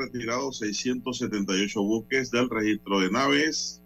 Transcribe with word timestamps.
Retirado 0.00 0.52
678 0.52 1.82
buques 1.82 2.30
del 2.30 2.48
registro 2.48 3.00
de 3.00 3.10
naves. 3.10 3.82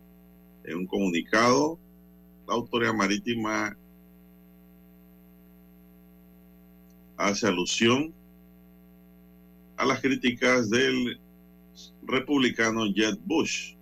En 0.64 0.78
un 0.78 0.86
comunicado, 0.86 1.78
la 2.46 2.54
Autoridad 2.54 2.94
Marítima 2.94 3.76
hace 7.16 7.46
alusión 7.46 8.14
a 9.76 9.84
las 9.84 10.00
críticas 10.00 10.70
del 10.70 11.20
republicano 12.02 12.84
Jed 12.94 13.18
Bush. 13.24 13.74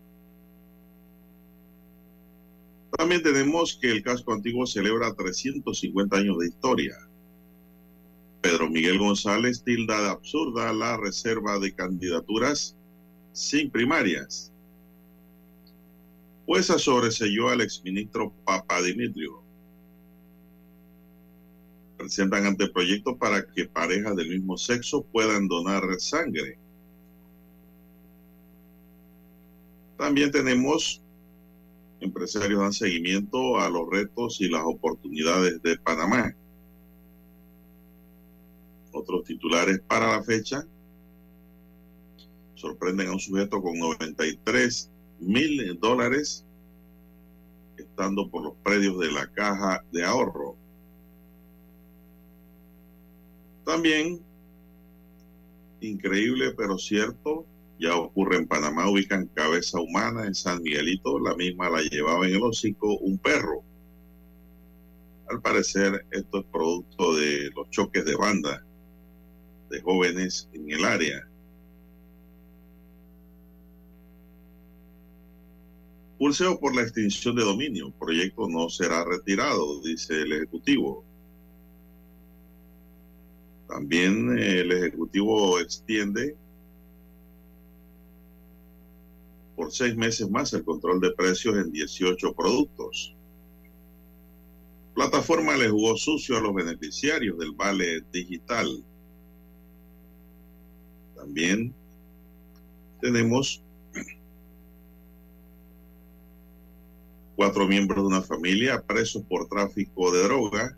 También 2.97 3.23
tenemos 3.23 3.79
que 3.81 3.91
el 3.91 4.03
casco 4.03 4.33
antiguo 4.33 4.67
celebra 4.67 5.15
350 5.15 6.17
años 6.17 6.39
de 6.39 6.49
historia. 6.49 6.95
Pedro 8.43 8.69
Miguel 8.69 8.99
González 8.99 9.63
tilda 9.63 10.03
de 10.03 10.09
absurda 10.11 10.73
la 10.73 10.97
reserva 10.97 11.61
de 11.61 11.73
candidaturas 11.73 12.77
sin 13.33 13.71
primarias. 13.71 14.53
Pues 16.45 16.67
sobreselló 16.67 17.51
al 17.51 17.61
exministro 17.61 18.33
Papa 18.45 18.83
Dimitrio. 18.83 19.45
Presentan 21.97 22.45
anteproyectos 22.47 23.17
para 23.17 23.47
que 23.47 23.69
parejas 23.69 24.17
del 24.17 24.31
mismo 24.31 24.59
sexo 24.59 25.05
puedan 25.05 25.47
donar 25.47 25.85
sangre. 26.01 26.59
También 29.97 30.33
tenemos 30.33 31.01
empresarios 32.01 32.61
dan 32.61 32.73
seguimiento 32.73 33.61
a 33.61 33.71
los 33.71 33.89
retos 33.89 34.41
y 34.41 34.49
las 34.49 34.63
oportunidades 34.65 35.63
de 35.63 35.79
Panamá. 35.79 36.35
Otros 38.93 39.25
titulares 39.25 39.81
para 39.81 40.13
la 40.13 40.23
fecha 40.23 40.67
sorprenden 42.55 43.09
a 43.09 43.13
un 43.13 43.19
sujeto 43.19 43.61
con 43.61 43.79
93 43.79 44.91
mil 45.19 45.79
dólares 45.81 46.45
estando 47.77 48.29
por 48.31 48.45
los 48.45 48.55
predios 48.63 48.99
de 49.01 49.11
la 49.11 49.27
caja 49.33 49.85
de 49.91 50.05
ahorro. 50.05 50.57
También, 53.65 54.21
increíble 55.81 56.53
pero 56.57 56.79
cierto, 56.79 57.47
ya 57.79 57.97
ocurre 57.97 58.37
en 58.37 58.47
Panamá, 58.47 58.89
ubican 58.91 59.27
cabeza 59.35 59.81
humana 59.81 60.27
en 60.27 60.35
San 60.35 60.63
Miguelito, 60.63 61.19
la 61.19 61.35
misma 61.35 61.71
la 61.71 61.81
llevaba 61.83 62.27
en 62.27 62.35
el 62.35 62.43
hocico 62.43 62.97
un 62.99 63.19
perro. 63.19 63.63
Al 65.29 65.41
parecer 65.41 66.07
esto 66.11 66.41
es 66.41 66.45
producto 66.53 67.17
de 67.17 67.51
los 67.57 67.71
choques 67.71 68.05
de 68.05 68.15
banda 68.17 68.65
de 69.73 69.81
jóvenes 69.81 70.49
en 70.53 70.71
el 70.71 70.85
área. 70.85 71.27
Pulseo 76.19 76.61
por 76.61 76.77
la 76.77 76.83
extinción 76.83 77.35
de 77.35 77.43
dominio. 77.43 77.91
Proyecto 77.99 78.49
no 78.49 78.69
será 78.69 79.05
retirado, 79.05 79.81
dice 79.81 80.23
el 80.23 80.35
Ejecutivo. 80.35 81.05
También 83.67 84.39
el 84.39 84.71
Ejecutivo 84.71 85.59
extiende 85.59 86.37
por 89.57 89.73
seis 89.73 89.97
meses 89.97 90.31
más 90.31 90.53
el 90.53 90.65
control 90.65 91.01
de 91.01 91.13
precios 91.13 91.57
en 91.57 91.73
18 91.73 92.35
productos. 92.35 93.17
Plataforma 94.95 95.57
le 95.57 95.71
jugó 95.71 95.97
sucio 95.97 96.37
a 96.37 96.41
los 96.41 96.55
beneficiarios 96.55 97.39
del 97.39 97.53
vale 97.53 98.03
digital. 98.13 98.85
También 101.23 101.73
tenemos 103.01 103.63
cuatro 107.37 107.65
miembros 107.69 108.03
de 108.03 108.09
una 108.09 108.23
familia 108.23 108.83
presos 108.83 109.23
por 109.29 109.47
tráfico 109.47 110.11
de 110.11 110.25
droga. 110.25 110.77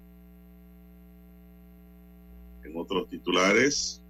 En 2.62 2.76
otros 2.76 3.08
titulares, 3.08 4.02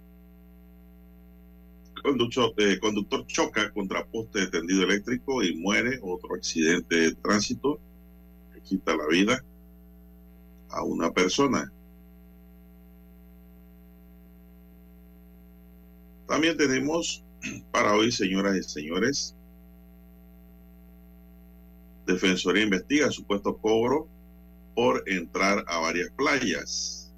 conductor, 2.03 2.53
eh, 2.57 2.79
conductor 2.81 3.25
choca 3.27 3.71
contra 3.71 4.05
poste 4.05 4.41
de 4.41 4.47
tendido 4.47 4.83
eléctrico 4.83 5.41
y 5.41 5.55
muere. 5.55 5.99
Otro 6.01 6.35
accidente 6.35 6.97
de 6.97 7.15
tránsito 7.15 7.79
que 8.53 8.59
quita 8.59 8.93
la 8.93 9.07
vida 9.07 9.41
a 10.67 10.83
una 10.83 11.13
persona. 11.13 11.71
También 16.27 16.57
tenemos 16.57 17.23
para 17.71 17.93
hoy, 17.93 18.11
señoras 18.11 18.57
y 18.57 18.63
señores, 18.63 19.35
Defensoría 22.05 22.63
investiga 22.63 23.09
supuesto 23.09 23.57
cobro 23.57 24.07
por 24.75 25.03
entrar 25.07 25.63
a 25.67 25.79
varias 25.79 26.11
playas. 26.11 27.11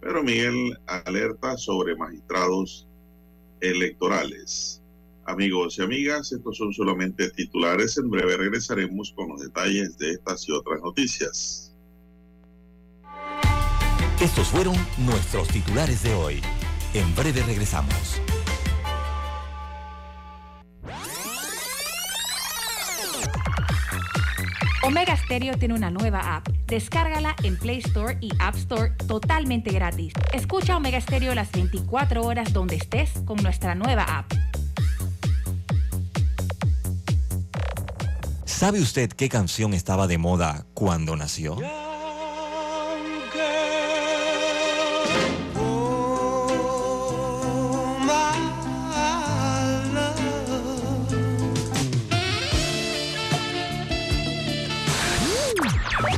Pero 0.00 0.22
Miguel 0.22 0.78
alerta 0.86 1.56
sobre 1.56 1.96
magistrados 1.96 2.86
electorales. 3.60 4.82
Amigos 5.24 5.78
y 5.78 5.82
amigas, 5.82 6.32
estos 6.32 6.58
son 6.58 6.74
solamente 6.74 7.30
titulares. 7.30 7.96
En 7.96 8.10
breve 8.10 8.36
regresaremos 8.36 9.12
con 9.16 9.30
los 9.30 9.40
detalles 9.40 9.96
de 9.96 10.12
estas 10.12 10.46
y 10.46 10.52
otras 10.52 10.82
noticias. 10.82 11.74
Estos 14.20 14.48
fueron 14.48 14.76
nuestros 14.98 15.48
titulares 15.48 16.02
de 16.02 16.12
hoy. 16.14 16.42
En 16.94 17.12
breve 17.16 17.42
regresamos. 17.42 18.20
Omega 24.84 25.16
Stereo 25.16 25.58
tiene 25.58 25.74
una 25.74 25.90
nueva 25.90 26.36
app. 26.36 26.46
Descárgala 26.66 27.34
en 27.42 27.56
Play 27.56 27.78
Store 27.78 28.16
y 28.20 28.30
App 28.38 28.54
Store 28.54 28.90
totalmente 29.08 29.72
gratis. 29.72 30.12
Escucha 30.32 30.76
Omega 30.76 31.00
Stereo 31.00 31.34
las 31.34 31.50
24 31.50 32.22
horas 32.22 32.52
donde 32.52 32.76
estés 32.76 33.10
con 33.24 33.42
nuestra 33.42 33.74
nueva 33.74 34.04
app. 34.04 34.32
¿Sabe 38.44 38.80
usted 38.80 39.10
qué 39.10 39.28
canción 39.28 39.74
estaba 39.74 40.06
de 40.06 40.18
moda 40.18 40.64
cuando 40.74 41.16
nació? 41.16 41.56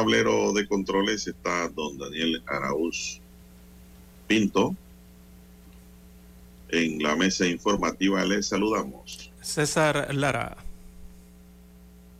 Tablero 0.00 0.54
de 0.54 0.66
controles 0.66 1.26
está 1.26 1.68
don 1.68 1.98
Daniel 1.98 2.42
Araúz 2.46 3.20
Pinto. 4.26 4.74
En 6.70 7.02
la 7.02 7.14
mesa 7.16 7.46
informativa 7.46 8.24
les 8.24 8.46
saludamos. 8.46 9.30
César 9.42 10.14
Lara. 10.14 10.56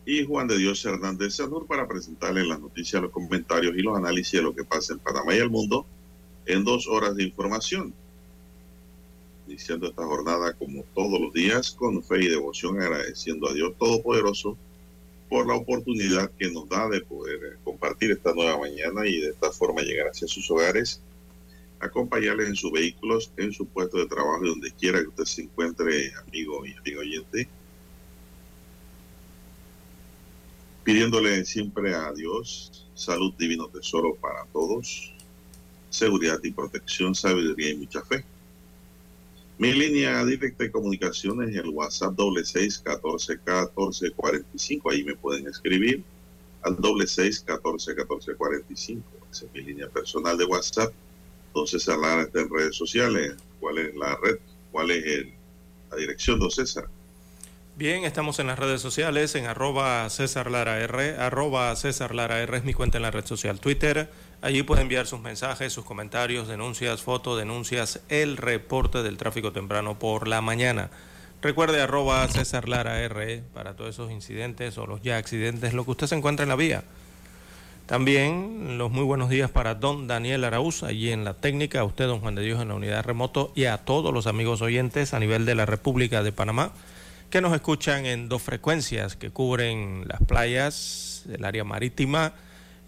Y 0.05 0.27
Juan 0.27 0.47
de 0.47 0.59
Dios 0.59 0.85
Hernández 0.85 1.37
Sanur 1.37 1.67
para 1.67 1.89
presentarles 1.89 2.47
las 2.47 2.61
noticias, 2.61 3.01
los 3.01 3.13
comentarios 3.13 3.75
y 3.75 3.81
los 3.81 3.97
análisis 3.97 4.33
de 4.33 4.43
lo 4.43 4.55
que 4.55 4.65
pasa 4.65 4.93
en 4.93 4.99
Panamá 4.99 5.35
y 5.35 5.39
el 5.39 5.49
mundo 5.49 5.87
en 6.45 6.65
dos 6.65 6.87
horas 6.87 7.17
de 7.17 7.23
información 7.23 7.95
iniciando 9.47 9.89
esta 9.89 10.05
jornada 10.05 10.53
como 10.53 10.85
todos 10.95 11.19
los 11.19 11.33
días 11.33 11.71
con 11.71 12.03
fe 12.05 12.25
y 12.25 12.29
devoción, 12.29 12.79
agradeciendo 12.79 13.49
a 13.49 13.55
Dios 13.55 13.73
Todopoderoso 13.79 14.59
por 15.31 15.47
la 15.47 15.55
oportunidad 15.55 16.29
que 16.33 16.51
nos 16.51 16.69
da 16.69 16.89
de 16.89 17.01
poder 17.03 17.57
compartir 17.63 18.11
esta 18.11 18.35
nueva 18.35 18.59
mañana 18.59 19.07
y 19.07 19.21
de 19.21 19.31
esta 19.31 19.53
forma 19.53 19.81
llegar 19.81 20.09
hacia 20.09 20.27
sus 20.27 20.51
hogares, 20.51 21.01
acompañarles 21.79 22.49
en 22.49 22.57
sus 22.57 22.73
vehículos, 22.73 23.33
en 23.37 23.53
su 23.53 23.65
puesto 23.65 23.99
de 23.99 24.07
trabajo, 24.07 24.45
donde 24.45 24.73
quiera 24.73 25.01
que 25.01 25.07
usted 25.07 25.25
se 25.25 25.43
encuentre, 25.43 26.13
amigo 26.27 26.67
y 26.67 26.75
amigo 26.75 27.01
oyente, 27.01 27.49
pidiéndole 30.83 31.45
siempre 31.45 31.95
a 31.95 32.13
Dios 32.13 32.89
salud, 32.95 33.33
divino 33.39 33.69
tesoro 33.69 34.17
para 34.17 34.45
todos, 34.47 35.15
seguridad 35.91 36.41
y 36.43 36.51
protección, 36.51 37.15
sabiduría 37.15 37.71
y 37.71 37.77
mucha 37.77 38.03
fe 38.03 38.25
mi 39.61 39.75
línea 39.75 40.25
directa 40.25 40.65
de 40.65 40.71
comunicaciones 40.71 41.51
es 41.51 41.57
el 41.57 41.69
WhatsApp 41.69 42.15
doble 42.15 42.47
seis 42.47 42.79
catorce 42.79 43.39
catorce 43.45 44.11
cuarenta 44.13 44.49
y 44.55 44.59
cinco. 44.59 44.91
Ahí 44.91 45.05
me 45.05 45.15
pueden 45.15 45.47
escribir 45.47 46.03
al 46.63 46.77
doble 46.77 47.07
seis 47.07 47.41
catorce 47.41 47.95
catorce 47.95 48.35
cuarenta 48.37 48.73
y 48.73 48.77
cinco. 48.77 49.07
Esa 49.31 49.45
es 49.45 49.53
mi 49.53 49.61
línea 49.61 49.87
personal 49.89 50.39
de 50.39 50.47
WhatsApp. 50.47 50.95
Entonces, 51.49 51.87
Lara 51.89 52.23
está 52.23 52.41
en 52.41 52.49
redes 52.49 52.75
sociales. 52.75 53.35
¿Cuál 53.61 53.77
es 53.77 53.95
la 53.97 54.17
red? 54.23 54.39
¿Cuál 54.73 54.93
es 54.93 55.27
la 55.91 55.97
dirección, 55.99 56.39
don 56.39 56.51
César? 56.51 56.89
Bien, 57.77 58.05
estamos 58.05 58.39
en 58.39 58.47
las 58.47 58.59
redes 58.59 58.81
sociales, 58.81 59.35
en 59.35 59.45
arroba 59.45 60.09
César 60.09 60.51
Lara 60.51 60.81
R, 60.81 61.17
arroba 61.19 61.77
César 61.77 62.15
Lara 62.15 62.41
R 62.43 62.57
es 62.57 62.65
mi 62.65 62.73
cuenta 62.73 62.97
en 62.97 63.03
la 63.03 63.11
red 63.11 63.27
social 63.27 63.61
Twitter, 63.61 64.11
Allí 64.43 64.63
puede 64.63 64.83
enviar 64.83 65.07
sus 65.07 65.21
mensajes, 65.21 65.73
sus 65.73 65.85
comentarios, 65.85 66.49
denuncias, 66.49 67.03
fotos, 67.03 67.39
denuncias, 67.39 68.01
el 68.09 68.39
reporte 68.39 69.03
del 69.03 69.19
tráfico 69.19 69.53
temprano 69.53 69.99
por 69.99 70.27
la 70.27 70.41
mañana. 70.41 70.91
Recuerde 71.43 71.83
arroba 71.83 72.27
César 72.29 72.69
Lara 72.69 73.01
R 73.01 73.43
para 73.53 73.75
todos 73.75 73.91
esos 73.91 74.11
incidentes 74.11 74.79
o 74.79 74.87
los 74.87 75.03
ya 75.03 75.19
accidentes, 75.19 75.75
lo 75.75 75.85
que 75.85 75.91
usted 75.91 76.07
se 76.07 76.15
encuentra 76.15 76.45
en 76.45 76.49
la 76.49 76.57
vía. 76.57 76.85
También 77.85 78.79
los 78.79 78.91
muy 78.91 79.05
buenos 79.05 79.29
días 79.29 79.51
para 79.51 79.75
don 79.75 80.07
Daniel 80.07 80.45
Araúz, 80.45 80.85
allí 80.85 81.11
en 81.11 81.25
la 81.25 81.35
técnica, 81.35 81.81
a 81.81 81.85
usted, 81.85 82.07
don 82.07 82.21
Juan 82.21 82.35
de 82.35 82.43
Dios, 82.43 82.63
en 82.63 82.69
la 82.69 82.75
unidad 82.75 83.05
remoto 83.05 83.53
y 83.55 83.67
a 83.67 83.79
todos 83.79 84.15
los 84.15 84.27
amigos 84.27 84.63
oyentes 84.63 85.13
a 85.13 85.19
nivel 85.19 85.45
de 85.45 85.55
la 85.55 85.67
República 85.67 86.23
de 86.23 86.33
Panamá 86.33 86.73
que 87.31 87.41
nos 87.41 87.55
escuchan 87.55 88.07
en 88.07 88.29
dos 88.29 88.43
frecuencias 88.43 89.17
que 89.17 89.31
cubren 89.31 90.05
las 90.09 90.21
playas, 90.23 91.25
el 91.33 91.45
área 91.45 91.63
marítima, 91.63 92.33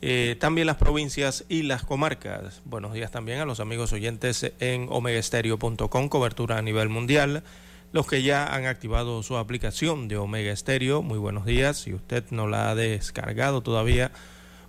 eh, 0.05 0.35
también 0.41 0.67
las 0.67 0.79
provincias 0.79 1.45
y 1.49 1.63
las 1.63 1.85
comarcas. 1.85 2.61
Buenos 2.65 2.93
días 2.93 3.13
también 3.13 3.39
a 3.39 3.45
los 3.45 3.61
amigos 3.61 3.93
oyentes 3.93 4.53
en 4.59 4.89
omegaestereo.com, 4.91 6.09
cobertura 6.09 6.59
a 6.59 6.63
nivel 6.63 6.89
mundial. 6.89 7.45
Los 7.93 8.09
que 8.09 8.25
ya 8.25 8.53
han 8.53 8.67
activado 8.67 9.23
su 9.23 9.37
aplicación 9.37 10.09
de 10.09 10.17
Omega 10.17 10.57
Stereo, 10.57 11.03
muy 11.03 11.19
buenos 11.19 11.47
días. 11.47 11.77
Si 11.77 11.95
usted 11.95 12.25
no 12.31 12.49
la 12.49 12.71
ha 12.71 12.75
descargado 12.75 13.61
todavía, 13.61 14.11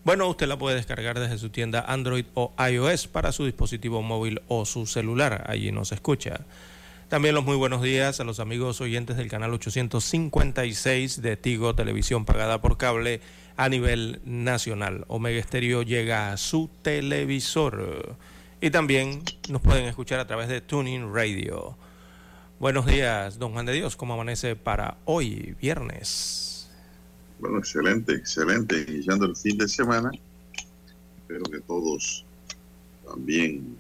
bueno, 0.03 0.27
usted 0.27 0.47
la 0.47 0.59
puede 0.59 0.75
descargar 0.75 1.19
desde 1.19 1.39
su 1.39 1.50
tienda 1.50 1.83
Android 1.88 2.25
o 2.36 2.53
iOS 2.69 3.07
para 3.07 3.31
su 3.31 3.45
dispositivo 3.45 4.03
móvil 4.03 4.39
o 4.50 4.65
su 4.65 4.86
celular. 4.86 5.45
Allí 5.47 5.71
nos 5.71 5.94
escucha. 5.94 6.41
También 7.07 7.33
los 7.33 7.44
muy 7.44 7.56
buenos 7.56 7.81
días 7.81 8.19
a 8.19 8.24
los 8.24 8.39
amigos 8.39 8.81
oyentes 8.81 9.18
del 9.18 9.29
canal 9.29 9.51
856 9.53 11.24
de 11.24 11.38
Tigo 11.38 11.74
Televisión 11.74 12.25
pagada 12.25 12.62
por 12.62 12.77
cable 12.77 13.21
a 13.55 13.69
nivel 13.69 14.19
nacional. 14.25 15.05
Omega 15.07 15.39
Estéreo 15.39 15.83
llega 15.83 16.31
a 16.31 16.38
su 16.38 16.69
televisor 16.81 18.15
y 18.61 18.71
también 18.71 19.23
nos 19.50 19.61
pueden 19.61 19.85
escuchar 19.85 20.19
a 20.19 20.27
través 20.27 20.47
de 20.47 20.61
Tuning 20.61 21.13
Radio. 21.13 21.77
Buenos 22.59 22.85
días, 22.85 23.38
don 23.38 23.51
Juan 23.53 23.65
de 23.65 23.73
Dios, 23.73 23.95
¿cómo 23.95 24.13
amanece 24.13 24.55
para 24.55 24.97
hoy, 25.05 25.55
viernes? 25.61 26.69
Bueno, 27.39 27.57
excelente, 27.59 28.13
excelente, 28.13 28.85
iniciando 28.88 29.25
el 29.25 29.35
fin 29.35 29.57
de 29.57 29.67
semana. 29.67 30.11
Espero 31.17 31.44
que 31.44 31.59
todos 31.59 32.25
también 33.05 33.77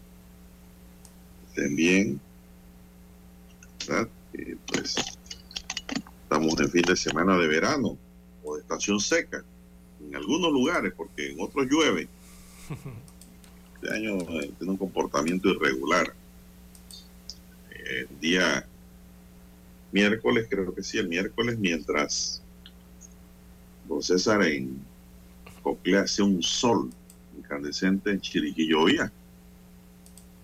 estén 1.47 1.75
bien. 1.75 2.21
pues 4.67 4.95
estamos 6.23 6.59
en 6.59 6.69
fin 6.69 6.81
de 6.81 6.95
semana 6.95 7.37
de 7.37 7.47
verano 7.47 7.97
o 8.43 8.55
de 8.55 8.61
estación 8.61 8.99
seca 8.99 9.43
en 10.13 10.17
algunos 10.17 10.51
lugares, 10.51 10.93
porque 10.95 11.31
en 11.31 11.41
otros 11.41 11.67
llueve. 11.69 12.07
Este 13.81 13.95
año 13.95 14.17
eh, 14.39 14.49
tiene 14.57 14.71
un 14.71 14.77
comportamiento 14.77 15.49
irregular. 15.49 16.13
El 17.69 18.07
día 18.21 18.65
miércoles, 19.91 20.47
creo 20.49 20.73
que 20.73 20.81
sí, 20.81 20.99
el 20.99 21.09
miércoles, 21.09 21.59
mientras 21.59 22.41
don 23.89 24.01
César 24.01 24.41
en 24.43 24.79
Cocle 25.61 25.97
hace 25.97 26.21
un 26.21 26.41
sol 26.41 26.91
incandescente 27.37 28.11
en 28.11 28.21
Chiriquí 28.21 28.69
llovía. 28.69 29.11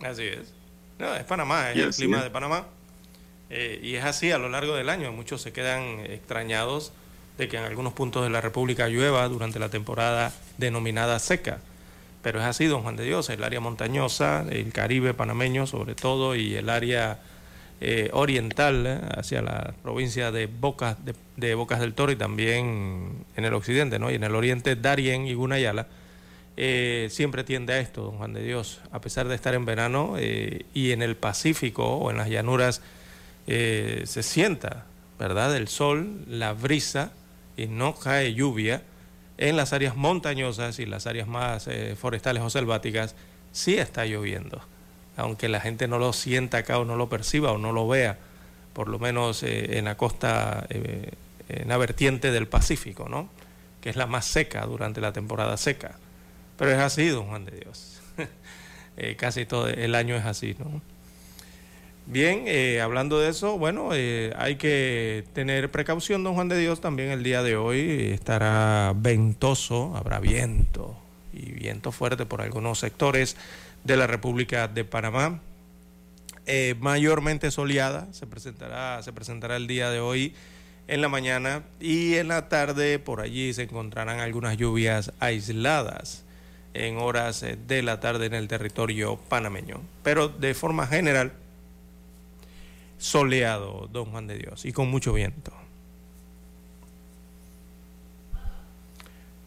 Así 0.01 0.23
es. 0.23 0.53
No, 0.97 1.15
es 1.15 1.23
Panamá, 1.23 1.71
es 1.71 1.77
el 1.77 1.93
clima 1.93 2.21
de 2.21 2.29
Panamá. 2.29 2.67
Eh, 3.49 3.79
y 3.81 3.95
es 3.95 4.03
así 4.03 4.31
a 4.31 4.37
lo 4.37 4.49
largo 4.49 4.75
del 4.75 4.89
año. 4.89 5.13
Muchos 5.13 5.41
se 5.41 5.53
quedan 5.53 6.01
extrañados 6.01 6.91
de 7.39 7.47
que 7.47 7.57
en 7.57 7.63
algunos 7.63 7.93
puntos 7.93 8.23
de 8.23 8.29
la 8.29 8.41
República 8.41 8.89
llueva 8.89 9.27
durante 9.29 9.59
la 9.59 9.69
temporada 9.69 10.33
denominada 10.57 11.17
seca. 11.19 11.59
Pero 12.21 12.39
es 12.39 12.45
así, 12.45 12.65
don 12.65 12.83
Juan 12.83 12.97
de 12.97 13.05
Dios, 13.05 13.29
el 13.29 13.43
área 13.45 13.61
montañosa, 13.61 14.45
el 14.49 14.73
Caribe 14.73 15.13
panameño 15.13 15.65
sobre 15.65 15.95
todo 15.95 16.35
y 16.35 16.55
el 16.55 16.69
área 16.69 17.19
eh, 17.79 18.09
oriental 18.11 18.85
eh, 18.85 18.99
hacia 19.17 19.41
la 19.41 19.73
provincia 19.81 20.33
de 20.33 20.47
Bocas, 20.47 20.97
de, 21.37 21.55
Bocas 21.55 21.79
del 21.79 21.93
Toro 21.93 22.11
y 22.11 22.17
también 22.17 23.25
en 23.37 23.45
el 23.45 23.53
occidente 23.53 23.99
¿no? 23.99 24.11
y 24.11 24.15
en 24.15 24.25
el 24.25 24.35
oriente 24.35 24.75
Darien 24.75 25.25
y 25.25 25.33
Gunayala, 25.33 25.87
eh, 26.57 27.07
siempre 27.09 27.45
tiende 27.45 27.71
a 27.71 27.79
esto, 27.79 28.01
don 28.01 28.17
Juan 28.17 28.33
de 28.33 28.43
Dios, 28.43 28.81
a 28.91 28.99
pesar 28.99 29.29
de 29.29 29.35
estar 29.35 29.55
en 29.55 29.63
verano 29.63 30.15
y 30.19 30.91
en 30.91 31.01
el 31.01 31.15
Pacífico 31.15 31.85
o 31.85 32.11
en 32.11 32.17
las 32.17 32.27
llanuras 32.27 32.81
se 33.47 34.23
sienta, 34.23 34.85
¿verdad? 35.17 35.55
El 35.55 35.69
sol, 35.69 36.25
la 36.27 36.51
brisa 36.51 37.13
y 37.59 37.67
no 37.67 37.95
cae 37.95 38.33
lluvia, 38.33 38.81
en 39.37 39.55
las 39.55 39.73
áreas 39.73 39.95
montañosas 39.95 40.79
y 40.79 40.85
las 40.85 41.07
áreas 41.07 41.27
más 41.27 41.67
eh, 41.67 41.95
forestales 41.95 42.43
o 42.43 42.49
selváticas 42.49 43.15
sí 43.51 43.77
está 43.77 44.05
lloviendo. 44.05 44.61
Aunque 45.15 45.49
la 45.49 45.61
gente 45.61 45.87
no 45.87 45.97
lo 45.97 46.13
sienta 46.13 46.59
acá 46.59 46.79
o 46.79 46.85
no 46.85 46.95
lo 46.95 47.09
perciba 47.09 47.51
o 47.51 47.57
no 47.57 47.71
lo 47.71 47.87
vea, 47.87 48.17
por 48.73 48.87
lo 48.87 48.99
menos 48.99 49.43
eh, 49.43 49.77
en 49.77 49.85
la 49.85 49.95
costa, 49.95 50.65
eh, 50.69 51.11
en 51.49 51.67
la 51.67 51.77
vertiente 51.77 52.31
del 52.31 52.47
Pacífico, 52.47 53.07
¿no? 53.09 53.29
que 53.81 53.89
es 53.89 53.95
la 53.95 54.07
más 54.07 54.25
seca 54.25 54.65
durante 54.65 55.01
la 55.01 55.13
temporada 55.13 55.57
seca. 55.57 55.95
Pero 56.57 56.71
es 56.71 56.79
así, 56.79 57.07
don 57.07 57.27
Juan 57.27 57.45
de 57.45 57.59
Dios. 57.59 58.01
Eh, 59.01 59.15
casi 59.15 59.45
todo 59.45 59.69
el 59.69 59.95
año 59.95 60.17
es 60.17 60.25
así, 60.25 60.57
¿no? 60.59 60.81
Bien, 62.11 62.45
eh, 62.47 62.81
hablando 62.81 63.19
de 63.19 63.29
eso, 63.29 63.59
bueno, 63.59 63.91
eh, 63.93 64.33
hay 64.35 64.55
que 64.55 65.25
tener 65.33 65.69
precaución, 65.69 66.23
don 66.23 66.33
Juan 66.33 66.49
de 66.49 66.57
Dios, 66.57 66.81
también 66.81 67.11
el 67.11 67.21
día 67.21 67.43
de 67.43 67.55
hoy 67.55 68.09
estará 68.11 68.93
ventoso, 68.95 69.95
habrá 69.95 70.17
viento 70.17 70.97
y 71.33 71.51
viento 71.51 71.91
fuerte 71.91 72.25
por 72.25 72.41
algunos 72.41 72.79
sectores 72.79 73.37
de 73.83 73.95
la 73.95 74.07
República 74.07 74.67
de 74.67 74.85
Panamá. 74.85 75.39
mayormente 76.79 77.51
soleada, 77.51 78.07
se 78.11 78.25
presentará, 78.25 79.03
se 79.03 79.13
presentará 79.13 79.55
el 79.55 79.67
día 79.67 79.91
de 79.91 79.99
hoy 79.99 80.33
en 80.87 81.01
la 81.01 81.09
mañana 81.09 81.61
y 81.79 82.15
en 82.15 82.29
la 82.29 82.49
tarde 82.49 82.97
por 82.97 83.21
allí 83.21 83.53
se 83.53 83.63
encontrarán 83.63 84.19
algunas 84.19 84.57
lluvias 84.57 85.13
aisladas 85.19 86.25
en 86.73 86.97
horas 86.97 87.43
eh, 87.43 87.57
de 87.67 87.81
la 87.81 87.99
tarde 87.99 88.25
en 88.25 88.33
el 88.33 88.47
territorio 88.47 89.17
panameño. 89.29 89.81
Pero 90.03 90.29
de 90.29 90.53
forma 90.53 90.87
general, 90.87 91.33
soleado, 92.99 93.89
don 93.91 94.11
Juan 94.11 94.27
de 94.27 94.37
Dios, 94.37 94.65
y 94.65 94.71
con 94.71 94.91
mucho 94.91 95.13
viento. 95.13 95.51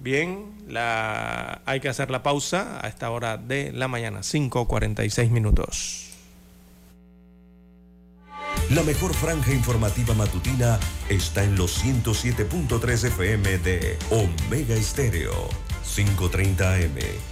Bien, 0.00 0.50
la, 0.66 1.62
hay 1.64 1.78
que 1.78 1.88
hacer 1.88 2.10
la 2.10 2.24
pausa 2.24 2.84
a 2.84 2.88
esta 2.88 3.08
hora 3.10 3.36
de 3.36 3.70
la 3.70 3.86
mañana, 3.86 4.20
5.46 4.20 5.30
minutos. 5.30 6.08
La 8.70 8.82
mejor 8.82 9.14
franja 9.14 9.52
informativa 9.52 10.14
matutina 10.14 10.80
está 11.08 11.44
en 11.44 11.56
los 11.56 11.84
107.3 11.84 13.04
FM 13.04 13.58
de 13.58 13.98
Omega 14.10 14.74
Estéreo 14.74 15.48
530 15.84 16.74
AM. 16.74 17.31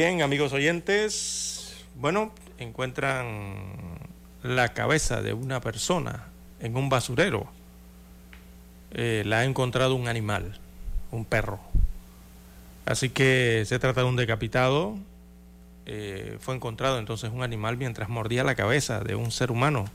Bien, 0.00 0.22
amigos 0.22 0.52
oyentes, 0.52 1.74
bueno, 1.96 2.32
encuentran 2.58 3.66
la 4.44 4.72
cabeza 4.72 5.22
de 5.22 5.32
una 5.32 5.60
persona 5.60 6.28
en 6.60 6.76
un 6.76 6.88
basurero. 6.88 7.48
Eh, 8.92 9.24
la 9.26 9.40
ha 9.40 9.44
encontrado 9.44 9.96
un 9.96 10.06
animal, 10.06 10.56
un 11.10 11.24
perro. 11.24 11.58
Así 12.86 13.08
que 13.08 13.64
se 13.66 13.80
trata 13.80 14.02
de 14.02 14.06
un 14.06 14.14
decapitado. 14.14 14.96
Eh, 15.86 16.38
fue 16.38 16.54
encontrado 16.54 17.00
entonces 17.00 17.32
un 17.34 17.42
animal 17.42 17.76
mientras 17.76 18.08
mordía 18.08 18.44
la 18.44 18.54
cabeza 18.54 19.00
de 19.00 19.16
un 19.16 19.32
ser 19.32 19.50
humano 19.50 19.86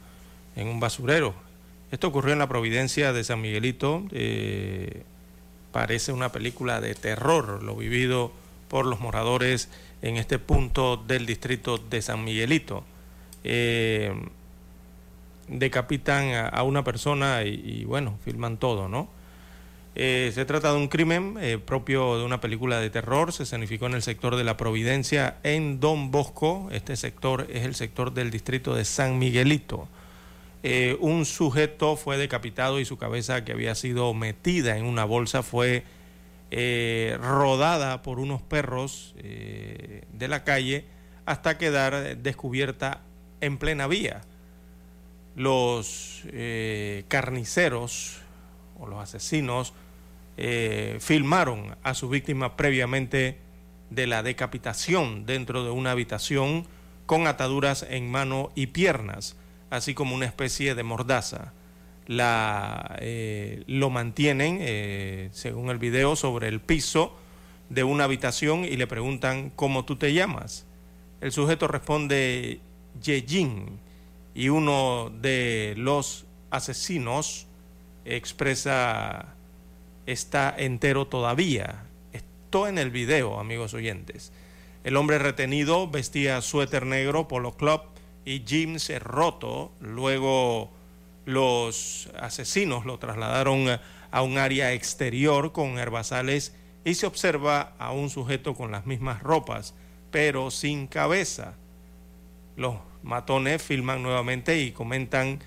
en 0.58 0.68
un 0.68 0.82
basurero. 0.82 1.34
Esto 1.94 2.10
ocurrió 2.10 2.34
en 2.34 2.40
la 2.40 2.50
Providencia 2.50 3.14
de 3.14 3.24
San 3.24 3.40
Miguelito. 3.40 4.04
Eh, 4.12 5.04
parece 5.72 6.12
una 6.12 6.34
película 6.34 6.82
de 6.82 6.94
terror, 6.94 7.64
lo 7.64 7.78
vivido 7.78 8.34
por 8.68 8.86
los 8.86 9.00
moradores 9.00 9.70
en 10.04 10.18
este 10.18 10.38
punto 10.38 10.98
del 10.98 11.26
distrito 11.26 11.78
de 11.78 12.02
San 12.02 12.24
Miguelito. 12.24 12.84
Eh, 13.44 14.14
decapitan 15.48 16.50
a, 16.52 16.64
una 16.64 16.84
persona 16.84 17.44
y, 17.44 17.86
bueno, 17.86 18.18
filman 18.24 18.58
todo, 18.58 18.88
¿no? 18.90 19.10
Eh, 19.96 20.32
se 20.34 20.46
trata 20.46 20.72
de 20.72 20.78
un 20.78 20.88
crimen 20.88 21.38
eh, 21.40 21.58
propio 21.58 22.18
de 22.18 22.26
una 22.26 22.42
película 22.42 22.80
de 22.80 22.90
terror, 22.90 23.32
se 23.32 23.44
escenificó 23.44 23.86
en 23.86 23.94
el 23.94 24.02
sector 24.02 24.36
de 24.36 24.44
la 24.44 24.58
Providencia 24.58 25.38
en 25.44 25.80
Don 25.80 26.12
Bosco, 26.12 26.68
este 26.72 26.96
sector 26.96 27.48
es 27.50 27.64
el 27.64 27.76
sector 27.76 28.14
del 28.14 28.32
distrito 28.32 28.74
de 28.76 28.86
San 28.86 29.20
Miguelito. 29.20 29.88
un 31.00 31.26
sujeto 31.26 31.96
fue 31.96 32.18
decapitado 32.18 32.80
y 32.80 32.86
su 32.86 32.98
cabeza 32.98 33.46
que 33.46 33.52
había 33.52 33.76
sido 33.76 34.14
metida 34.14 34.78
en 34.78 34.86
una 34.86 35.06
bolsa 35.06 35.44
fue 35.44 35.84
eh, 36.56 37.18
rodada 37.20 38.04
por 38.04 38.20
unos 38.20 38.44
perros 38.44 39.16
eh, 39.18 40.04
de 40.14 40.28
la 40.28 40.44
calle 40.44 40.86
hasta 41.26 41.58
quedar 41.58 42.18
descubierta 42.18 43.02
en 43.42 43.58
plena 43.58 43.88
vía. 43.88 44.22
Los 45.36 46.22
eh, 46.28 47.06
carniceros 47.08 48.20
o 48.80 48.86
los 48.86 49.00
asesinos 49.00 49.74
filmaron 51.00 51.76
a 51.82 51.94
su 51.96 52.10
víctima 52.10 52.56
previamente 52.56 53.40
de 53.90 54.06
la 54.06 54.22
decapitación 54.22 55.26
dentro 55.26 55.64
de 55.64 55.72
una 55.72 55.92
habitación 55.92 56.68
con 57.08 57.26
ataduras 57.26 57.84
en 57.88 58.12
mano 58.12 58.52
y 58.54 58.68
piernas, 58.68 59.36
así 59.70 59.94
como 59.94 60.14
una 60.16 60.26
especie 60.26 60.76
de 60.76 60.84
mordaza 60.84 61.54
la, 62.08 62.98
eh, 63.00 63.64
lo 63.68 63.90
mantienen, 63.90 64.58
eh, 64.62 65.30
según 65.32 65.70
el 65.70 65.78
video, 65.78 66.16
sobre 66.16 66.48
el 66.48 66.60
piso 66.60 67.14
de 67.70 67.84
una 67.84 68.04
habitación 68.04 68.66
y 68.66 68.76
le 68.78 68.88
preguntan 68.88 69.52
cómo 69.56 69.86
tú 69.86 69.96
te 69.96 70.14
llamas. 70.14 70.66
El 71.22 71.32
sujeto 71.32 71.68
responde 71.68 72.60
Yejin 73.02 73.80
y 74.36 74.50
uno 74.50 75.12
de 75.22 75.74
los 75.78 76.26
asesinos 76.50 77.48
expresa 78.06 79.34
está 80.06 80.54
entero 80.58 81.08
todavía. 81.08 81.86
Esto 82.12 82.68
en 82.68 82.78
el 82.78 82.92
video, 82.92 83.40
amigos 83.40 83.74
oyentes. 83.74 84.32
El 84.84 84.98
hombre 84.98 85.18
retenido 85.18 85.90
vestía 85.90 86.42
suéter 86.42 86.86
negro, 86.86 87.28
polo 87.28 87.56
club 87.56 87.82
y 88.26 88.44
jeans 88.44 88.92
roto. 89.00 89.72
Luego 89.80 90.70
los 91.26 92.10
asesinos 92.20 92.86
lo 92.86 93.00
trasladaron 93.00 93.80
a 94.12 94.22
un 94.22 94.38
área 94.38 94.74
exterior 94.74 95.52
con 95.52 95.80
herbazales 95.80 96.56
y 96.86 96.96
se 96.96 97.06
observa 97.06 97.74
a 97.80 97.92
un 97.92 98.10
sujeto 98.10 98.54
con 98.54 98.72
las 98.72 98.86
mismas 98.86 99.24
ropas, 99.24 99.74
pero 100.12 100.52
sin 100.52 100.88
cabeza. 100.88 101.56
Los 102.56 102.76
matones 103.02 103.62
filman 103.62 104.04
nuevamente 104.04 104.60
y 104.60 104.72
comentan 104.72 105.40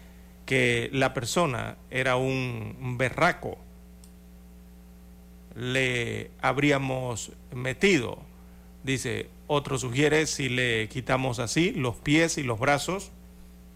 que 0.47 0.88
la 0.92 1.14
persona 1.14 1.76
era 1.90 2.16
un 2.16 2.97
berraco. 2.99 3.59
Le 5.54 6.30
habríamos 6.40 7.33
metido, 7.54 8.18
dice, 8.83 9.28
otro 9.47 9.78
sugiere 9.78 10.26
si 10.26 10.49
le 10.49 10.88
quitamos 10.88 11.38
así 11.38 11.73
los 11.73 11.97
pies 11.97 12.38
y 12.38 12.42
los 12.42 12.59
brazos, 12.59 13.12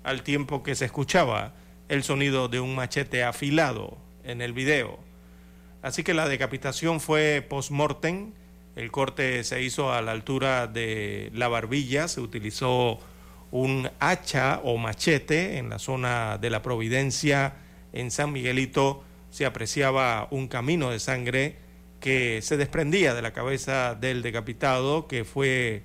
al 0.03 0.23
tiempo 0.23 0.63
que 0.63 0.75
se 0.75 0.87
escuchaba 0.87 1.53
el 1.91 2.05
sonido 2.05 2.47
de 2.49 2.61
un 2.61 2.77
machete 2.77 3.25
afilado 3.25 3.99
en 4.23 4.41
el 4.41 4.53
video. 4.53 5.01
Así 5.83 6.05
que 6.05 6.15
la 6.15 6.29
decapitación 6.29 7.01
fue 7.01 7.45
post-mortem, 7.47 8.33
el 8.77 8.93
corte 8.93 9.43
se 9.43 9.61
hizo 9.61 9.93
a 9.93 10.01
la 10.01 10.13
altura 10.13 10.69
de 10.69 11.33
la 11.35 11.49
barbilla, 11.49 12.07
se 12.07 12.21
utilizó 12.21 13.01
un 13.51 13.91
hacha 13.99 14.61
o 14.63 14.77
machete 14.77 15.59
en 15.59 15.69
la 15.69 15.81
zona 15.81 16.39
de 16.39 16.51
la 16.51 16.63
Providencia, 16.63 17.55
en 17.93 18.13
San 18.13 18.31
Miguelito, 18.33 19.03
se 19.31 19.45
apreciaba 19.45 20.29
un 20.31 20.47
camino 20.47 20.91
de 20.91 21.01
sangre 21.01 21.57
que 21.99 22.41
se 22.41 22.57
desprendía 22.57 23.15
de 23.15 23.23
la 23.23 23.33
cabeza 23.33 23.97
del 23.97 24.23
decapitado, 24.23 25.09
que 25.09 25.25
fue, 25.25 25.83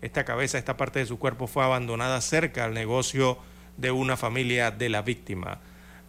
esta 0.00 0.24
cabeza, 0.24 0.58
esta 0.58 0.76
parte 0.76 1.00
de 1.00 1.06
su 1.06 1.18
cuerpo 1.18 1.48
fue 1.48 1.64
abandonada 1.64 2.20
cerca 2.20 2.66
al 2.66 2.72
negocio 2.72 3.49
de 3.80 3.90
una 3.90 4.16
familia 4.16 4.70
de 4.70 4.88
la 4.88 5.02
víctima. 5.02 5.60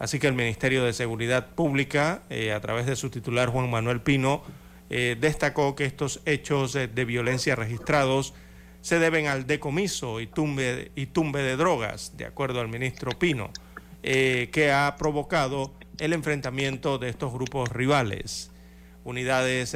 Así 0.02 0.18
que 0.18 0.26
el 0.26 0.34
Ministerio 0.34 0.84
de 0.84 0.94
Seguridad 0.94 1.50
Pública, 1.50 2.24
eh, 2.32 2.54
a 2.54 2.60
través 2.60 2.88
de 2.88 2.96
su 2.96 3.12
titular 3.12 3.50
Juan 3.50 3.70
Manuel 3.70 4.02
Pino, 4.02 4.42
eh, 4.90 5.16
destacó 5.20 5.76
que 5.76 5.86
estos 5.86 6.22
hechos 6.26 6.74
de 6.74 7.06
violencia 7.06 7.56
registrados 7.56 8.34
se 8.82 8.98
deben 8.98 9.28
al 9.28 9.46
decomiso 9.46 10.20
y 10.20 10.26
tumbe, 10.26 10.92
y 10.96 11.06
tumbe 11.06 11.44
de 11.44 11.56
drogas, 11.56 12.18
de 12.18 12.26
acuerdo 12.26 12.62
al 12.62 12.68
ministro 12.68 13.12
Pino, 13.12 13.52
eh, 14.02 14.50
que 14.52 14.72
ha 14.72 14.96
provocado 14.98 15.76
el 16.00 16.14
enfrentamiento 16.14 16.98
de 16.98 17.10
estos 17.10 17.32
grupos 17.32 17.70
rivales. 17.70 18.50
Unidades 19.04 19.76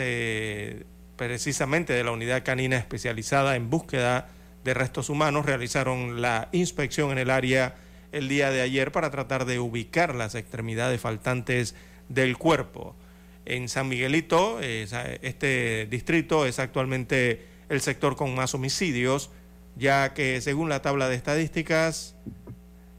precisamente 1.15 1.93
de 1.93 2.03
la 2.03 2.11
unidad 2.11 2.43
canina 2.43 2.77
especializada 2.77 3.55
en 3.55 3.69
búsqueda 3.69 4.27
de 4.63 4.73
restos 4.73 5.11
humanos 5.11 5.45
realizaron 5.45 6.19
la 6.19 6.49
inspección 6.51 7.11
en 7.11 7.19
el 7.19 7.29
área 7.29 7.75
el 8.15 8.29
día 8.29 8.49
de 8.49 8.61
ayer 8.61 8.93
para 8.93 9.11
tratar 9.11 9.43
de 9.43 9.59
ubicar 9.59 10.15
las 10.15 10.35
extremidades 10.35 11.01
faltantes 11.01 11.75
del 12.07 12.37
cuerpo. 12.37 12.95
En 13.43 13.67
San 13.67 13.89
Miguelito, 13.89 14.61
este 14.61 15.85
distrito 15.91 16.45
es 16.45 16.59
actualmente 16.59 17.45
el 17.67 17.81
sector 17.81 18.15
con 18.15 18.33
más 18.33 18.55
homicidios, 18.55 19.31
ya 19.75 20.13
que 20.13 20.39
según 20.39 20.69
la 20.69 20.81
tabla 20.81 21.09
de 21.09 21.15
estadísticas, 21.17 22.15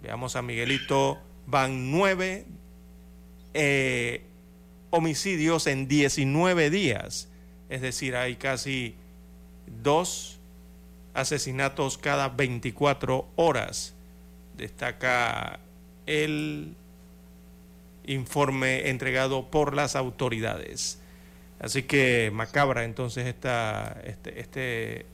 veamos 0.02 0.32
San 0.32 0.44
Miguelito, 0.44 1.18
van 1.46 1.90
nueve 1.90 2.44
eh, 3.54 4.23
homicidios 4.90 5.66
en 5.66 5.88
19 5.88 6.68
días, 6.68 7.30
es 7.70 7.80
decir, 7.80 8.17
hay 8.17 8.36
casi 8.36 8.97
dos 9.82 10.40
asesinatos 11.14 11.97
cada 11.97 12.28
24 12.28 13.26
horas 13.36 13.96
destaca 14.56 15.60
el 16.06 16.75
informe 18.06 18.88
entregado 18.88 19.50
por 19.50 19.75
las 19.75 19.97
autoridades. 19.97 21.00
Así 21.58 21.82
que 21.84 22.30
macabra 22.32 22.84
entonces 22.84 23.26
este, 23.26 24.40
este, 24.40 25.06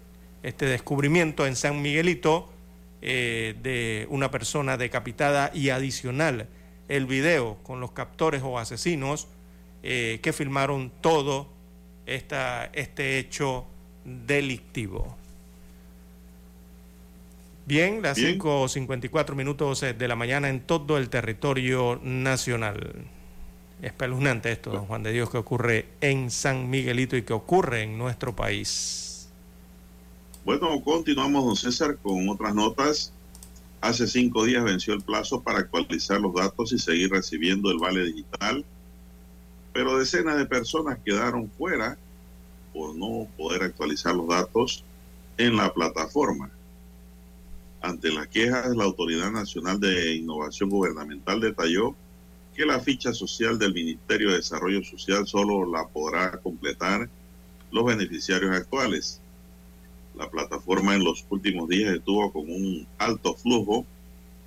este 0.42 0.66
descubrimiento 0.66 1.46
en 1.46 1.57
San 1.57 1.81
Miguelito 1.81 2.52
eh, 3.00 3.55
de 3.62 4.07
una 4.11 4.31
persona 4.31 4.76
decapitada 4.76 5.50
y 5.55 5.70
adicional 5.70 6.48
el 6.88 7.07
video 7.07 7.59
con 7.62 7.81
los 7.81 7.92
captores 7.92 8.42
o 8.44 8.59
asesinos 8.59 9.28
eh, 9.83 10.20
que 10.22 10.33
filmaron 10.33 10.92
todo 11.00 11.48
esta, 12.07 12.66
este 12.72 13.18
hecho 13.18 13.66
delictivo. 14.05 15.16
Bien, 17.64 18.03
las 18.03 18.18
5.54 18.18 19.37
minutos 19.37 19.83
eh, 19.85 19.94
de 19.94 20.09
la 20.09 20.16
mañana 20.16 20.48
en 20.48 20.61
todo 20.61 20.98
el 20.98 21.09
territorio 21.09 22.01
nacional. 22.03 23.07
Espeluznante 23.81 24.51
esto, 24.51 24.70
don 24.70 24.87
Juan 24.87 25.05
de 25.05 25.12
Dios, 25.12 25.31
que 25.31 25.38
ocurre 25.38 25.87
en 26.01 26.31
San 26.31 26.70
Miguelito 26.70 27.16
y 27.16 27.22
que 27.22 27.33
ocurre 27.33 27.83
en 27.83 27.98
nuestro 27.98 28.35
país. 28.35 29.29
Bueno, 30.44 30.83
continuamos, 30.83 31.44
don 31.44 31.57
César, 31.57 31.96
con 32.03 32.29
otras 32.29 32.53
notas. 32.53 33.12
Hace 33.81 34.09
cinco 34.09 34.44
días 34.44 34.64
venció 34.64 34.94
el 34.94 35.03
plazo 35.03 35.40
para 35.40 35.61
actualizar 35.61 36.20
los 36.20 36.35
datos 36.35 36.72
y 36.72 36.79
seguir 36.79 37.11
recibiendo 37.11 37.70
el 37.70 37.79
vale 37.79 38.05
digital, 38.05 38.64
pero 39.72 39.98
decenas 39.98 40.37
de 40.37 40.46
personas 40.46 40.98
quedaron 41.05 41.48
fuera 41.51 41.96
por 42.72 42.94
no 42.96 43.29
poder 43.37 43.62
actualizar 43.62 44.14
los 44.14 44.29
datos 44.29 44.85
en 45.38 45.57
la 45.57 45.72
plataforma. 45.72 46.51
Ante 47.83 48.12
las 48.12 48.29
quejas, 48.29 48.77
la 48.77 48.85
Autoridad 48.85 49.33
Nacional 49.33 49.81
de 49.81 50.14
Innovación 50.14 50.71
Gubernamental 50.71 51.40
detalló 51.40 51.97
que 52.55 52.64
la 52.64 52.79
ficha 52.79 53.12
social 53.12 53.59
del 53.59 53.75
Ministerio 53.75 54.31
de 54.31 54.37
Desarrollo 54.37 54.85
Social 54.85 55.27
solo 55.27 55.66
la 55.66 55.88
podrá 55.88 56.40
completar 56.40 57.09
los 57.73 57.85
beneficiarios 57.85 58.55
actuales. 58.55 59.21
La 60.16 60.31
plataforma 60.31 60.95
en 60.95 61.03
los 61.03 61.25
últimos 61.29 61.68
días 61.68 61.92
estuvo 61.92 62.33
con 62.33 62.49
un 62.49 62.87
alto 62.99 63.35
flujo 63.35 63.85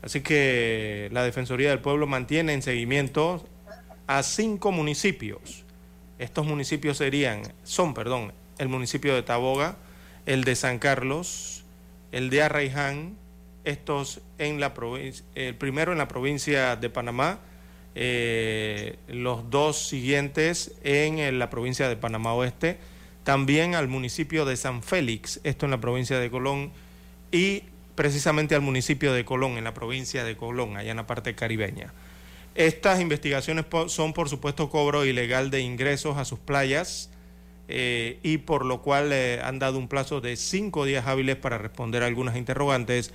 Así 0.06 0.22
que 0.22 1.10
la 1.12 1.24
Defensoría 1.24 1.72
del 1.72 1.80
Pueblo 1.80 2.06
mantiene 2.06 2.54
en 2.54 2.62
seguimiento 2.62 3.44
a 4.06 4.22
cinco 4.22 4.72
municipios. 4.72 5.66
Estos 6.20 6.46
municipios 6.46 6.98
serían, 6.98 7.42
son, 7.64 7.96
perdón, 7.96 8.32
el 8.60 8.70
municipio 8.70 9.16
de 9.16 9.24
Taboga, 9.24 9.78
el 10.28 10.44
de 10.44 10.56
San 10.56 10.78
Carlos, 10.78 11.66
el 12.12 12.30
de 12.30 12.44
Arraiján, 12.44 13.18
estos 13.64 14.22
en 14.38 14.60
la 14.60 14.76
provincia, 14.76 15.26
el 15.34 15.56
primero 15.56 15.92
en 15.92 15.98
la 15.98 16.08
provincia 16.08 16.76
de 16.76 16.90
Panamá, 16.92 17.40
eh, 17.96 18.98
los 19.08 19.50
dos 19.50 19.88
siguientes 19.88 20.76
en, 20.84 21.40
la 21.40 21.50
provincia 21.50 21.90
de 21.90 21.96
Panamá 21.96 22.34
Oeste, 22.34 22.78
también 23.24 23.74
al 23.74 23.88
municipio 23.88 24.46
de 24.46 24.56
San 24.56 24.84
Félix, 24.84 25.42
esto 25.44 25.66
en 25.66 25.72
la 25.72 25.82
provincia 25.82 26.20
de 26.20 26.30
Colón, 26.30 26.72
y 27.32 27.64
precisamente 27.96 28.56
al 28.56 28.62
municipio 28.62 29.14
de 29.14 29.26
Colón, 29.26 29.58
en 29.58 29.64
la 29.64 29.74
provincia 29.74 30.24
de 30.24 30.36
Colón, 30.38 30.78
allá 30.78 30.92
en 30.92 30.98
la 30.98 31.08
parte 31.08 31.36
caribeña. 31.36 31.94
Estas 32.56 33.02
investigaciones 33.02 33.66
son, 33.88 34.14
por 34.14 34.30
supuesto, 34.30 34.70
cobro 34.70 35.06
ilegal 35.06 35.50
de 35.52 35.62
ingresos 35.62 36.18
a 36.18 36.26
sus 36.26 36.40
playas 36.40 37.10
eh, 37.68 38.20
y 38.24 38.38
por 38.38 38.64
lo 38.66 38.82
cual 38.82 39.12
eh, 39.12 39.42
han 39.44 39.60
dado 39.60 39.78
un 39.78 39.88
plazo 39.88 40.22
de 40.22 40.38
cinco 40.38 40.86
días 40.86 41.08
hábiles 41.08 41.36
para 41.36 41.58
responder 41.58 42.04
algunas 42.04 42.38
interrogantes 42.38 43.12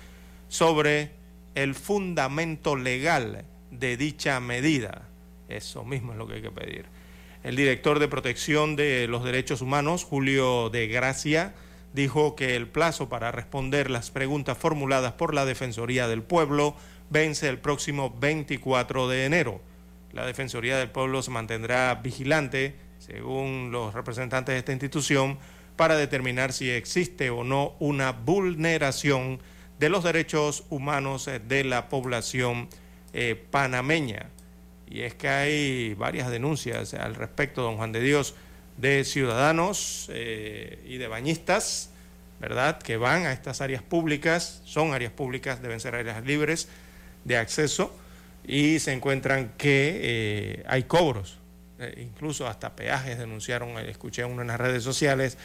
sobre 0.49 1.13
el 1.55 1.75
fundamento 1.75 2.77
legal 2.77 3.45
de 3.71 3.97
dicha 3.97 4.41
medida. 4.41 5.09
Eso 5.49 5.85
mismo 5.85 6.13
es 6.13 6.19
lo 6.19 6.27
que 6.27 6.35
hay 6.35 6.43
que 6.43 6.51
pedir. 6.51 6.87
El 7.43 7.57
director 7.57 7.99
de 7.99 8.09
protección 8.09 8.77
de 8.77 9.07
los 9.09 9.25
derechos 9.25 9.63
humanos, 9.63 10.05
Julio 10.05 10.69
de 10.69 10.87
Gracia, 10.89 11.55
dijo 11.93 12.37
que 12.37 12.57
el 12.57 12.69
plazo 12.69 13.09
para 13.09 13.33
responder 13.33 13.91
las 13.91 14.11
preguntas 14.11 14.57
formuladas 14.57 15.13
por 15.13 15.35
la 15.35 15.45
Defensoría 15.45 16.09
del 16.09 16.23
Pueblo 16.23 16.75
vence 17.11 17.49
el 17.49 17.59
próximo 17.59 18.15
24 18.21 19.09
de 19.09 19.25
enero. 19.25 19.61
La 20.13 20.27
Defensoría 20.27 20.77
del 20.79 20.91
Pueblo 20.91 21.23
se 21.23 21.31
mantendrá 21.31 21.95
vigilante, 21.97 22.77
según 22.99 23.71
los 23.73 23.95
representantes 23.95 24.55
de 24.55 24.59
esta 24.59 24.73
institución, 24.73 25.39
para 25.77 25.97
determinar 25.97 26.53
si 26.53 26.71
existe 26.71 27.31
o 27.31 27.45
no 27.45 27.75
una 27.79 28.13
vulneración 28.13 29.41
de 29.79 29.89
los 29.89 30.05
derechos 30.05 30.65
humanos 30.69 31.29
de 31.49 31.65
la 31.65 31.89
población 31.89 32.69
eh, 33.13 33.43
panameña. 33.51 34.29
Y 34.89 35.03
es 35.03 35.15
que 35.15 35.29
hay 35.29 35.95
varias 35.95 36.31
denuncias 36.31 36.95
al 36.95 37.15
respecto, 37.15 37.63
don 37.63 37.77
Juan 37.77 37.93
de 37.93 38.01
Dios, 38.01 38.35
de 38.81 39.05
ciudadanos 39.05 40.09
eh, 40.13 40.83
y 40.87 40.97
de 40.97 41.09
bañistas, 41.09 41.91
¿verdad?, 42.41 42.79
que 42.79 42.97
van 42.97 43.27
a 43.27 43.33
estas 43.33 43.61
áreas 43.61 43.83
públicas, 43.83 44.63
son 44.65 44.95
áreas 44.95 45.13
públicas, 45.13 45.61
deben 45.61 45.81
ser 45.81 45.95
áreas 45.95 46.25
libres 46.25 46.69
de 47.25 47.37
acceso, 47.37 47.95
y 48.47 48.79
se 48.79 48.93
encuentran 48.93 49.53
que 49.59 50.01
eh, 50.03 50.65
hay 50.67 50.85
cobros, 50.85 51.39
incluso 51.99 52.47
hasta 52.47 52.75
peajes 52.75 53.19
denunciaron, 53.19 53.79
escuché 53.79 54.25
uno 54.25 54.43
en 54.43 54.49
las 54.49 54.59
redes 54.59 54.83
sociales, 54.83 55.37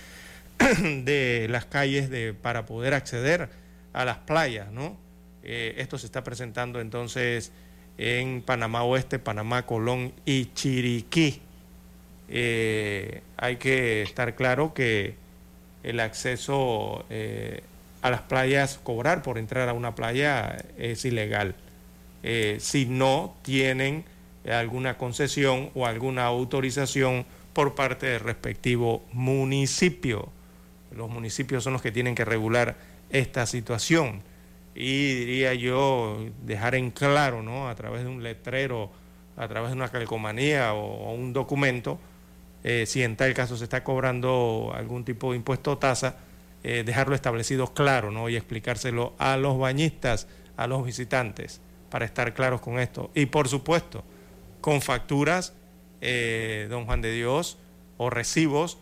de 0.79 1.47
las 1.49 1.65
calles 1.65 2.09
de, 2.09 2.33
para 2.33 2.65
poder 2.65 2.93
acceder 2.93 3.49
a 3.93 4.05
las 4.05 4.17
playas, 4.19 4.71
¿no? 4.71 4.97
Eh, 5.43 5.75
esto 5.77 5.97
se 5.97 6.05
está 6.07 6.23
presentando 6.23 6.81
entonces 6.81 7.51
en 7.97 8.41
Panamá 8.41 8.83
Oeste, 8.83 9.19
Panamá, 9.19 9.65
Colón 9.65 10.13
y 10.25 10.51
Chiriquí. 10.53 11.41
Eh, 12.29 13.21
hay 13.37 13.57
que 13.57 14.01
estar 14.01 14.35
claro 14.35 14.73
que 14.73 15.15
el 15.83 15.99
acceso 15.99 17.05
eh, 17.09 17.61
a 18.01 18.09
las 18.09 18.21
playas, 18.21 18.79
cobrar 18.83 19.21
por 19.21 19.37
entrar 19.37 19.69
a 19.69 19.73
una 19.73 19.95
playa 19.95 20.57
es 20.77 21.05
ilegal. 21.05 21.55
si 22.59 22.85
no 22.85 23.35
tienen 23.43 24.03
alguna 24.51 24.97
concesión 24.97 25.69
o 25.75 25.85
alguna 25.85 26.25
autorización 26.25 27.25
por 27.53 27.73
parte 27.75 28.07
del 28.07 28.19
respectivo 28.19 29.03
municipio. 29.13 30.29
Los 30.95 31.09
municipios 31.09 31.63
son 31.63 31.73
los 31.73 31.81
que 31.81 31.91
tienen 31.91 32.15
que 32.15 32.25
regular 32.25 32.75
esta 33.09 33.45
situación 33.45 34.21
y 34.75 35.13
diría 35.13 35.53
yo 35.53 36.19
dejar 36.43 36.75
en 36.75 36.91
claro, 36.91 37.41
¿no? 37.41 37.69
A 37.69 37.75
través 37.75 38.03
de 38.03 38.09
un 38.09 38.21
letrero, 38.21 38.91
a 39.37 39.47
través 39.47 39.71
de 39.71 39.77
una 39.77 39.87
calcomanía 39.87 40.73
o, 40.73 41.13
un 41.13 41.31
documento, 41.31 41.97
eh, 42.67 42.87
si 42.87 43.03
en 43.03 43.15
tal 43.15 43.31
caso 43.35 43.55
se 43.55 43.65
está 43.65 43.83
cobrando 43.83 44.73
algún 44.75 45.05
tipo 45.05 45.29
de 45.29 45.37
impuesto 45.37 45.73
o 45.73 45.77
tasa, 45.77 46.17
eh, 46.63 46.81
dejarlo 46.83 47.13
establecido 47.13 47.75
claro, 47.75 48.09
¿no? 48.09 48.27
Y 48.27 48.35
explicárselo 48.35 49.13
a 49.19 49.37
los 49.37 49.59
bañistas, 49.59 50.27
a 50.57 50.65
los 50.65 50.83
visitantes, 50.83 51.61
para 51.91 52.05
estar 52.05 52.33
claros 52.33 52.61
con 52.61 52.79
esto. 52.79 53.11
Y 53.13 53.27
por 53.27 53.49
supuesto, 53.49 54.03
con 54.61 54.81
facturas, 54.81 55.53
eh, 56.01 56.65
don 56.67 56.85
Juan 56.85 57.01
de 57.01 57.13
Dios, 57.13 57.59
o 57.97 58.09
recibos 58.09 58.79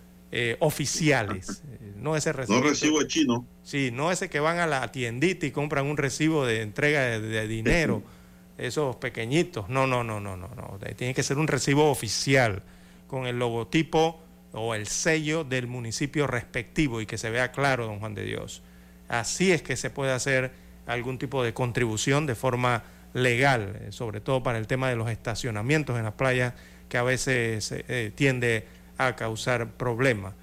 oficiales. 0.59 1.61
No 1.97 2.15
ese 2.15 2.33
recibo. 2.33 2.59
No 2.59 2.63
recibo 2.63 3.03
chino. 3.03 3.45
Sí, 3.63 3.91
no 3.93 4.11
ese 4.11 4.29
que 4.29 4.39
van 4.39 4.59
a 4.59 4.65
la 4.65 4.91
tiendita 4.91 5.45
y 5.45 5.51
compran 5.51 5.85
un 5.85 5.97
recibo 5.97 6.45
de 6.45 6.61
entrega 6.61 7.19
de, 7.19 7.47
dinero, 7.47 8.01
esos 8.57 8.95
pequeñitos. 8.95 9.69
No, 9.69 9.85
no, 9.87 10.05
no, 10.05 10.21
no, 10.21 10.37
no, 10.37 10.47
no. 10.55 10.79
Tiene 10.95 11.13
que 11.13 11.21
ser 11.21 11.37
un 11.37 11.47
recibo 11.47 11.91
oficial 11.91 12.63
con 13.07 13.27
el 13.27 13.39
logotipo 13.39 14.21
o 14.53 14.75
el 14.75 14.87
sello 14.87 15.43
del 15.43 15.67
municipio 15.67 16.27
respectivo 16.27 17.01
y 17.01 17.05
que 17.05 17.17
se 17.17 17.29
vea 17.29 17.51
claro, 17.51 17.85
don 17.85 17.99
Juan 17.99 18.13
de 18.13 18.23
Dios. 18.23 18.61
Así 19.07 19.51
es 19.51 19.61
que 19.61 19.75
se 19.75 19.89
puede 19.89 20.11
hacer 20.11 20.51
algún 20.85 21.17
tipo 21.17 21.43
de 21.43 21.53
contribución 21.53 22.25
de 22.25 22.35
forma 22.35 22.83
legal, 23.13 23.79
eh, 23.81 23.91
sobre 23.91 24.21
todo 24.21 24.43
para 24.43 24.57
el 24.57 24.67
tema 24.67 24.89
de 24.89 24.95
los 24.95 25.09
estacionamientos 25.09 25.97
en 25.97 26.03
las 26.03 26.13
playas, 26.13 26.53
que 26.89 26.97
a 26.97 27.03
veces 27.03 27.71
eh, 27.71 28.11
tiende 28.15 28.67
a 28.97 29.15
causar 29.15 29.71
problemas. 29.71 30.33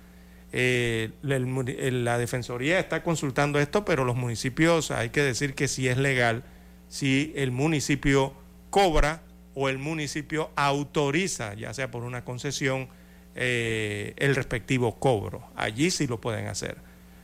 Eh, 0.53 1.11
la 1.23 2.19
Defensoría 2.19 2.81
está 2.81 3.03
consultando 3.03 3.61
esto, 3.61 3.85
pero 3.85 4.05
los 4.05 4.17
municipios 4.17 4.91
hay 4.91 5.11
que 5.11 5.23
decir 5.23 5.55
que 5.55 5.69
si 5.69 5.89
es 5.89 5.97
legal, 5.97 6.43
si 6.89 7.33
el 7.37 7.53
municipio 7.53 8.35
cobra 8.71 9.23
o 9.55 9.69
el 9.69 9.79
municipio 9.79 10.51
autoriza, 10.57 11.55
ya 11.55 11.75
sea 11.75 11.91
por 11.91 12.05
una 12.05 12.25
concesión, 12.25 12.89
eh, 13.35 14.15
el 14.17 14.35
respectivo 14.35 14.99
cobro. 14.99 15.49
Allí 15.57 15.91
sí 15.91 16.07
lo 16.07 16.21
pueden 16.21 16.47
hacer. 16.47 16.79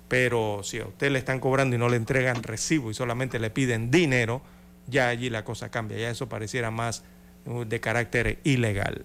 Pero 0.08 0.60
si 0.62 0.78
a 0.78 0.86
usted 0.86 1.10
le 1.10 1.18
están 1.18 1.40
cobrando 1.40 1.76
y 1.76 1.78
no 1.78 1.88
le 1.88 1.96
entregan 1.96 2.42
recibo 2.42 2.90
y 2.90 2.94
solamente 2.94 3.38
le 3.38 3.50
piden 3.50 3.90
dinero, 3.90 4.42
ya 4.86 5.08
allí 5.08 5.30
la 5.30 5.44
cosa 5.44 5.70
cambia. 5.70 5.98
Ya 5.98 6.10
eso 6.10 6.28
pareciera 6.28 6.70
más 6.70 7.02
uh, 7.46 7.64
de 7.64 7.80
carácter 7.80 8.38
ilegal. 8.44 9.04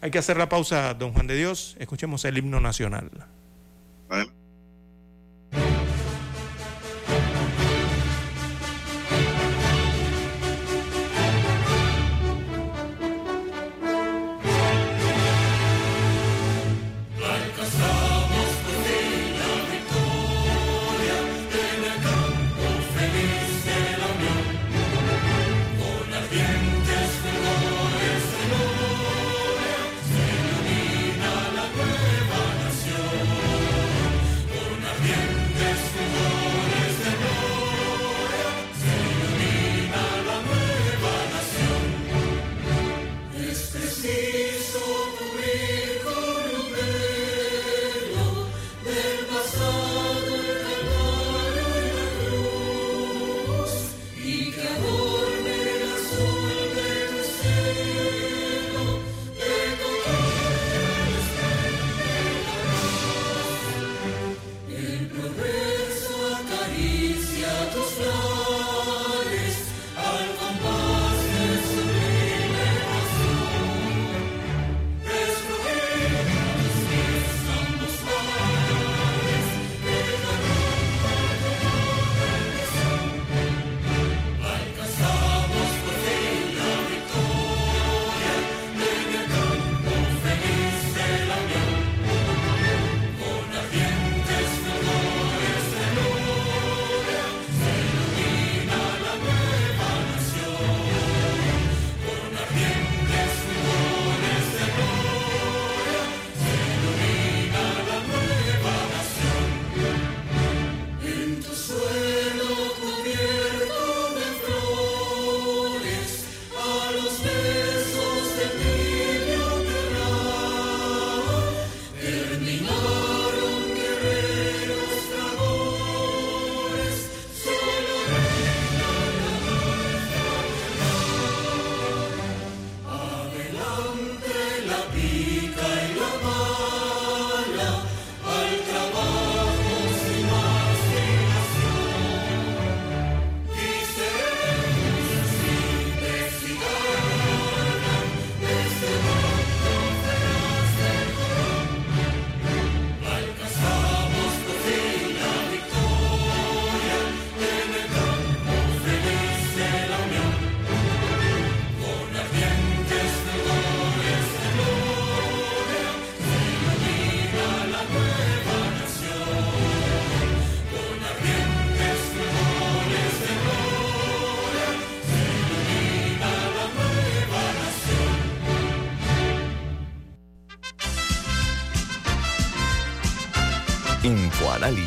Hay 0.00 0.10
que 0.10 0.18
hacer 0.18 0.38
la 0.38 0.48
pausa, 0.48 0.94
don 0.94 1.12
Juan 1.12 1.26
de 1.26 1.36
Dios. 1.36 1.76
Escuchemos 1.78 2.24
el 2.24 2.38
himno 2.38 2.58
nacional. 2.58 3.10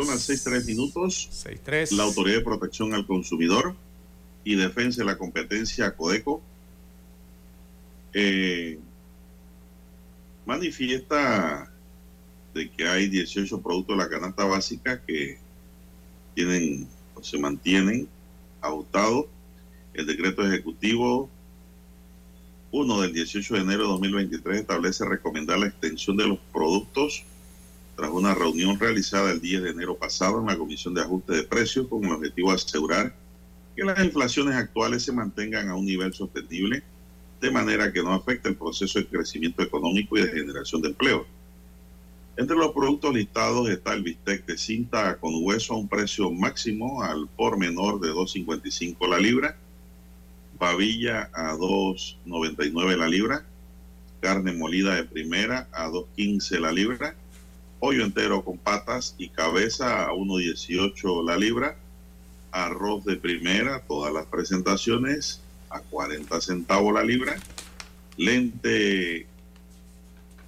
Son 0.00 0.08
las 0.08 0.30
6.3 0.30 0.64
minutos. 0.64 1.28
La 1.90 2.04
Autoridad 2.04 2.38
de 2.38 2.42
Protección 2.42 2.94
al 2.94 3.06
Consumidor 3.06 3.76
y 4.44 4.54
Defensa 4.54 5.02
de 5.02 5.04
la 5.04 5.18
Competencia, 5.18 5.94
CODECO, 5.94 6.40
eh, 8.14 8.78
manifiesta 10.46 11.70
de 12.54 12.70
que 12.70 12.88
hay 12.88 13.10
18 13.10 13.60
productos 13.60 13.98
de 13.98 14.02
la 14.02 14.08
canasta 14.08 14.46
básica 14.46 15.02
que 15.02 15.38
tienen 16.34 16.88
o 17.14 17.22
se 17.22 17.38
mantienen 17.38 18.08
agotados. 18.62 19.26
El 19.92 20.06
decreto 20.06 20.46
ejecutivo 20.46 21.28
1 22.72 23.00
del 23.02 23.12
18 23.12 23.54
de 23.54 23.60
enero 23.60 23.82
de 23.82 23.88
2023 23.90 24.60
establece 24.60 25.04
recomendar 25.04 25.58
la 25.58 25.66
extensión 25.66 26.16
de 26.16 26.26
los 26.26 26.38
productos 26.54 27.22
tras 28.00 28.12
una 28.12 28.34
reunión 28.34 28.80
realizada 28.80 29.30
el 29.30 29.42
10 29.42 29.62
de 29.62 29.70
enero 29.72 29.94
pasado 29.94 30.40
en 30.40 30.46
la 30.46 30.56
Comisión 30.56 30.94
de 30.94 31.02
Ajuste 31.02 31.34
de 31.34 31.42
Precios 31.42 31.86
con 31.86 32.02
el 32.02 32.12
objetivo 32.12 32.48
de 32.48 32.54
asegurar 32.54 33.14
que 33.76 33.84
las 33.84 34.02
inflaciones 34.02 34.54
actuales 34.54 35.02
se 35.02 35.12
mantengan 35.12 35.68
a 35.68 35.76
un 35.76 35.84
nivel 35.84 36.14
sostenible 36.14 36.82
de 37.42 37.50
manera 37.50 37.92
que 37.92 38.02
no 38.02 38.14
afecte 38.14 38.48
el 38.48 38.56
proceso 38.56 38.98
de 38.98 39.06
crecimiento 39.06 39.62
económico 39.62 40.16
y 40.16 40.22
de 40.22 40.28
generación 40.28 40.80
de 40.80 40.88
empleo. 40.88 41.26
Entre 42.38 42.56
los 42.56 42.72
productos 42.72 43.12
listados 43.12 43.68
está 43.68 43.92
el 43.92 44.02
bistec 44.02 44.46
de 44.46 44.56
cinta 44.56 45.18
con 45.18 45.34
hueso 45.44 45.74
a 45.74 45.76
un 45.76 45.86
precio 45.86 46.30
máximo 46.30 47.02
al 47.02 47.28
por 47.28 47.58
menor 47.58 48.00
de 48.00 48.12
2.55 48.12 49.10
la 49.10 49.18
libra, 49.18 49.58
babilla 50.58 51.28
a 51.34 51.54
2.99 51.54 52.96
la 52.96 53.08
libra, 53.08 53.44
carne 54.22 54.54
molida 54.54 54.94
de 54.94 55.04
primera 55.04 55.68
a 55.70 55.90
2.15 55.90 56.60
la 56.60 56.72
libra, 56.72 57.14
pollo 57.80 58.04
entero 58.04 58.44
con 58.44 58.58
patas 58.58 59.14
y 59.18 59.30
cabeza 59.30 60.04
a 60.04 60.12
1.18 60.12 61.24
la 61.24 61.36
libra, 61.36 61.76
arroz 62.52 63.04
de 63.04 63.16
primera, 63.16 63.80
todas 63.80 64.12
las 64.12 64.26
presentaciones 64.26 65.40
a 65.70 65.80
40 65.80 66.40
centavos 66.40 66.92
la 66.92 67.02
libra, 67.02 67.36
lente 68.16 69.26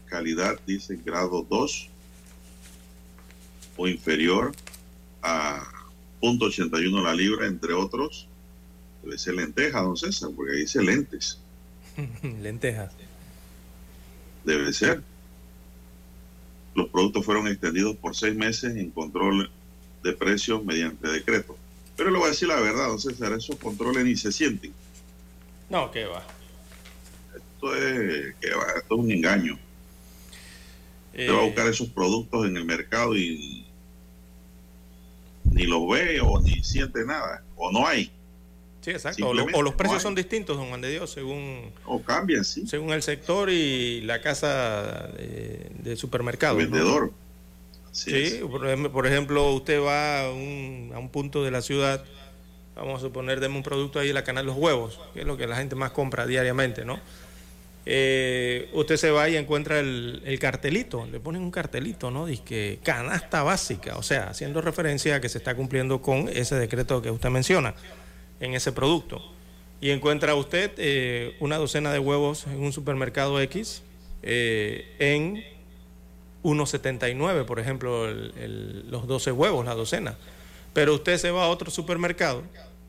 calidad, 0.06 0.60
dice 0.66 1.00
grado 1.02 1.46
2 1.48 1.88
o 3.78 3.88
inferior 3.88 4.52
a 5.22 5.64
.81 6.20 7.02
la 7.02 7.14
libra, 7.14 7.46
entre 7.46 7.72
otros. 7.72 8.28
Debe 9.02 9.18
ser 9.18 9.34
lenteja, 9.34 9.80
don 9.80 9.96
César, 9.96 10.30
porque 10.36 10.52
dice 10.52 10.82
lentes. 10.82 11.38
Lentejas. 12.22 12.92
Debe 14.44 14.72
ser. 14.72 15.02
Los 16.74 16.88
productos 16.88 17.24
fueron 17.24 17.48
extendidos 17.48 17.96
por 17.96 18.16
seis 18.16 18.34
meses 18.34 18.76
en 18.76 18.90
control 18.90 19.50
de 20.02 20.12
precios 20.12 20.64
mediante 20.64 21.08
decreto. 21.08 21.56
Pero 21.96 22.10
le 22.10 22.18
voy 22.18 22.26
a 22.26 22.30
decir 22.30 22.48
la 22.48 22.60
verdad, 22.60 22.88
don 22.88 22.98
César, 22.98 23.32
esos 23.32 23.56
controles 23.56 24.04
ni 24.04 24.16
se 24.16 24.32
sienten. 24.32 24.72
No, 25.68 25.90
que 25.90 26.06
va. 26.06 26.24
Esto 27.34 27.74
es, 27.76 28.34
que 28.40 28.50
va, 28.50 28.66
esto 28.76 28.94
es 28.94 29.00
un 29.00 29.10
engaño. 29.10 29.58
Usted 31.12 31.34
va 31.34 31.40
a 31.40 31.44
buscar 31.44 31.66
esos 31.66 31.88
productos 31.88 32.46
en 32.46 32.56
el 32.56 32.64
mercado 32.64 33.14
y 33.16 33.66
ni 35.44 35.66
los 35.66 35.86
ve 35.88 36.20
o 36.20 36.40
ni 36.40 36.62
siente 36.62 37.04
nada, 37.04 37.44
o 37.56 37.70
no 37.70 37.86
hay. 37.86 38.10
Sí, 38.82 38.90
exacto. 38.90 39.28
O, 39.28 39.62
los 39.62 39.74
precios 39.74 40.02
son 40.02 40.14
distintos, 40.16 40.56
don 40.56 40.68
Juan 40.68 40.80
de 40.80 40.90
Dios, 40.90 41.10
según. 41.10 41.70
O 41.86 42.02
cambian, 42.02 42.44
sí. 42.44 42.66
Según 42.66 42.92
el 42.92 43.02
sector 43.02 43.48
y 43.48 44.00
la 44.00 44.20
casa 44.20 45.08
de, 45.16 45.96
supermercado. 45.96 46.56
vendedor. 46.56 47.12
Sí, 47.92 48.40
por, 48.50 49.06
ejemplo, 49.06 49.52
usted 49.52 49.80
va 49.80 50.22
a 50.22 50.30
un, 50.30 50.90
a 50.94 50.98
un, 50.98 51.10
punto 51.10 51.44
de 51.44 51.50
la 51.50 51.62
ciudad, 51.62 52.02
vamos 52.74 52.98
a 52.98 53.06
suponer, 53.06 53.38
deme 53.38 53.56
un 53.56 53.62
producto 53.62 54.00
ahí, 54.00 54.12
la 54.12 54.24
canal 54.24 54.46
Los 54.46 54.56
Huevos, 54.56 54.98
que 55.12 55.20
es 55.20 55.26
lo 55.26 55.36
que 55.36 55.46
la 55.46 55.56
gente 55.56 55.76
más 55.76 55.92
compra 55.92 56.26
diariamente, 56.26 56.84
¿no? 56.84 56.98
Eh, 57.84 58.70
usted 58.72 58.96
se 58.96 59.10
va 59.10 59.28
y 59.28 59.36
encuentra 59.36 59.78
el, 59.78 60.22
el, 60.24 60.38
cartelito, 60.38 61.06
le 61.06 61.20
ponen 61.20 61.42
un 61.42 61.50
cartelito, 61.50 62.10
¿no? 62.10 62.26
Dice 62.26 62.42
que 62.44 62.78
canasta 62.82 63.42
básica, 63.42 63.98
o 63.98 64.02
sea, 64.02 64.30
haciendo 64.30 64.62
referencia 64.62 65.16
a 65.16 65.20
que 65.20 65.28
se 65.28 65.38
está 65.38 65.54
cumpliendo 65.54 66.00
con 66.00 66.28
ese 66.30 66.54
decreto 66.54 67.02
que 67.02 67.10
usted 67.10 67.28
menciona 67.28 67.74
en 68.42 68.54
ese 68.54 68.72
producto. 68.72 69.22
Y 69.80 69.90
encuentra 69.90 70.34
usted 70.34 70.72
eh, 70.76 71.36
una 71.40 71.56
docena 71.56 71.92
de 71.92 71.98
huevos 71.98 72.46
en 72.46 72.62
un 72.62 72.72
supermercado 72.72 73.40
X 73.40 73.82
eh, 74.22 74.94
en 74.98 75.44
1,79, 76.42 77.44
por 77.46 77.60
ejemplo, 77.60 78.12
los 78.12 79.06
12 79.06 79.32
huevos, 79.32 79.64
la 79.64 79.74
docena. 79.74 80.16
Pero 80.74 80.94
usted 80.94 81.18
se 81.18 81.30
va 81.30 81.44
a 81.44 81.48
otro 81.48 81.70
supermercado 81.70 82.42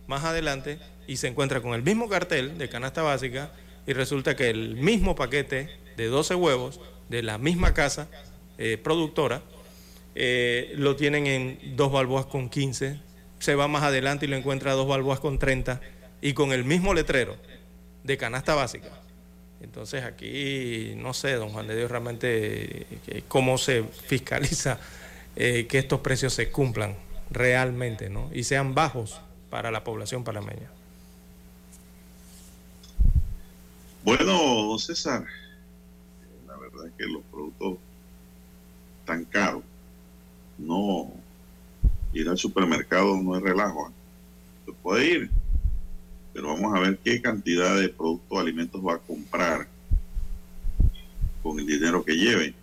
más 0.07 0.23
adelante 0.23 0.79
y 1.07 1.17
se 1.17 1.27
encuentra 1.27 1.61
con 1.61 1.73
el 1.73 1.83
mismo 1.83 2.09
cartel 2.09 2.57
de 2.57 2.67
canasta 2.67 3.03
básica 3.03 3.51
y 3.85 3.93
resulta 3.93 4.35
que 4.35 4.49
el 4.49 4.75
mismo 4.75 5.15
paquete 5.15 5.69
de 5.97 6.07
12 6.07 6.35
huevos 6.35 6.79
de 7.09 7.21
la 7.21 7.37
misma 7.37 7.73
casa 7.73 8.07
eh, 8.57 8.77
productora 8.81 9.41
lo 10.75 10.95
tienen 10.95 11.25
en 11.25 11.75
dos 11.75 11.91
balboas 11.91 12.27
con 12.27 12.49
15, 12.49 12.99
se 13.43 13.55
va 13.55 13.67
más 13.67 13.83
adelante 13.83 14.25
y 14.25 14.29
lo 14.29 14.37
encuentra 14.37 14.71
a 14.71 14.73
dos 14.73 14.87
balboas 14.87 15.19
con 15.19 15.37
30 15.37 15.81
y 16.21 16.33
con 16.33 16.53
el 16.53 16.63
mismo 16.63 16.93
letrero 16.93 17.35
de 18.05 18.17
canasta 18.17 18.55
básica. 18.55 18.87
Entonces 19.59 20.05
aquí 20.05 20.93
no 20.95 21.13
sé, 21.13 21.33
don 21.33 21.49
Juan 21.49 21.67
de 21.67 21.75
Dios, 21.75 21.91
realmente 21.91 22.87
eh, 23.07 23.23
cómo 23.27 23.57
se 23.57 23.83
fiscaliza 23.83 24.79
eh, 25.35 25.67
que 25.67 25.77
estos 25.77 25.99
precios 25.99 26.33
se 26.33 26.51
cumplan 26.51 26.95
realmente 27.31 28.09
¿no? 28.09 28.29
y 28.33 28.45
sean 28.45 28.75
bajos 28.75 29.19
para 29.49 29.71
la 29.71 29.83
población 29.83 30.23
panameña. 30.23 30.69
Bueno, 34.05 34.79
César, 34.79 35.25
la 36.47 36.55
verdad 36.55 36.87
es 36.87 36.93
que 36.97 37.07
los 37.07 37.23
productos 37.23 37.77
tan 39.05 39.25
caros 39.25 39.63
no 40.57 41.11
ir 42.13 42.29
al 42.29 42.37
supermercado 42.37 43.21
no 43.21 43.35
es 43.35 43.41
relajo. 43.41 43.89
¿eh? 43.89 43.93
Se 44.65 44.71
puede 44.73 45.11
ir, 45.11 45.29
pero 46.33 46.47
vamos 46.47 46.73
a 46.75 46.79
ver 46.79 46.97
qué 47.03 47.21
cantidad 47.21 47.79
de 47.79 47.89
productos 47.89 48.39
alimentos 48.39 48.81
va 48.85 48.95
a 48.95 48.99
comprar 48.99 49.67
con 51.41 51.59
el 51.59 51.67
dinero 51.67 52.03
que 52.03 52.15
lleve. 52.15 52.53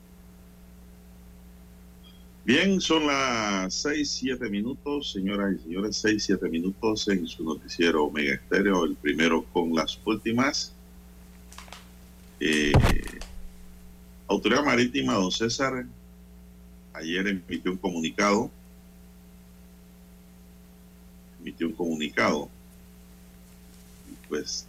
Bien, 2.44 2.80
son 2.80 3.06
las 3.06 3.74
6, 3.74 4.10
7 4.10 4.48
minutos, 4.48 5.12
señoras 5.12 5.54
y 5.54 5.62
señores, 5.62 5.96
6, 5.96 6.24
7 6.24 6.48
minutos 6.48 7.06
en 7.08 7.26
su 7.26 7.44
noticiero 7.44 8.06
Omega 8.06 8.34
Estéreo, 8.34 8.84
el 8.84 8.96
primero 8.96 9.44
con 9.52 9.74
las 9.74 10.00
últimas. 10.04 10.72
Eh, 12.40 12.72
Autoridad 14.26 14.64
Marítima, 14.64 15.14
don 15.14 15.30
César, 15.30 15.84
ayer 16.94 17.26
emitió 17.28 17.72
un 17.72 17.76
comunicado 17.76 18.50
emitió 21.40 21.66
un 21.66 21.74
comunicado. 21.74 22.48
Pues 24.28 24.66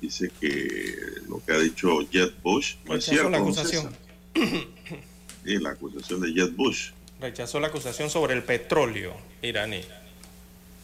dice 0.00 0.30
que 0.40 0.94
lo 1.28 1.44
que 1.44 1.52
ha 1.52 1.58
dicho 1.58 2.00
Jet 2.10 2.40
Bush 2.42 2.76
no 2.84 2.94
es 2.94 3.04
cierto. 3.04 3.30
la 3.30 3.38
acusación. 3.38 3.94
Sí, 5.42 5.58
la 5.58 5.70
acusación 5.70 6.20
de 6.20 6.32
Jet 6.32 6.54
Bush. 6.54 6.90
Rechazó 7.20 7.60
la 7.60 7.68
acusación 7.68 8.10
sobre 8.10 8.34
el 8.34 8.42
petróleo 8.42 9.14
iraní 9.42 9.82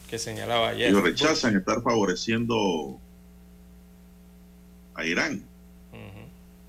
que 0.08 0.18
señalaba 0.18 0.68
ayer. 0.68 0.88
Ellos 0.88 1.02
rechazan 1.02 1.56
estar 1.56 1.82
favoreciendo 1.82 2.98
a 4.94 5.04
Irán. 5.04 5.42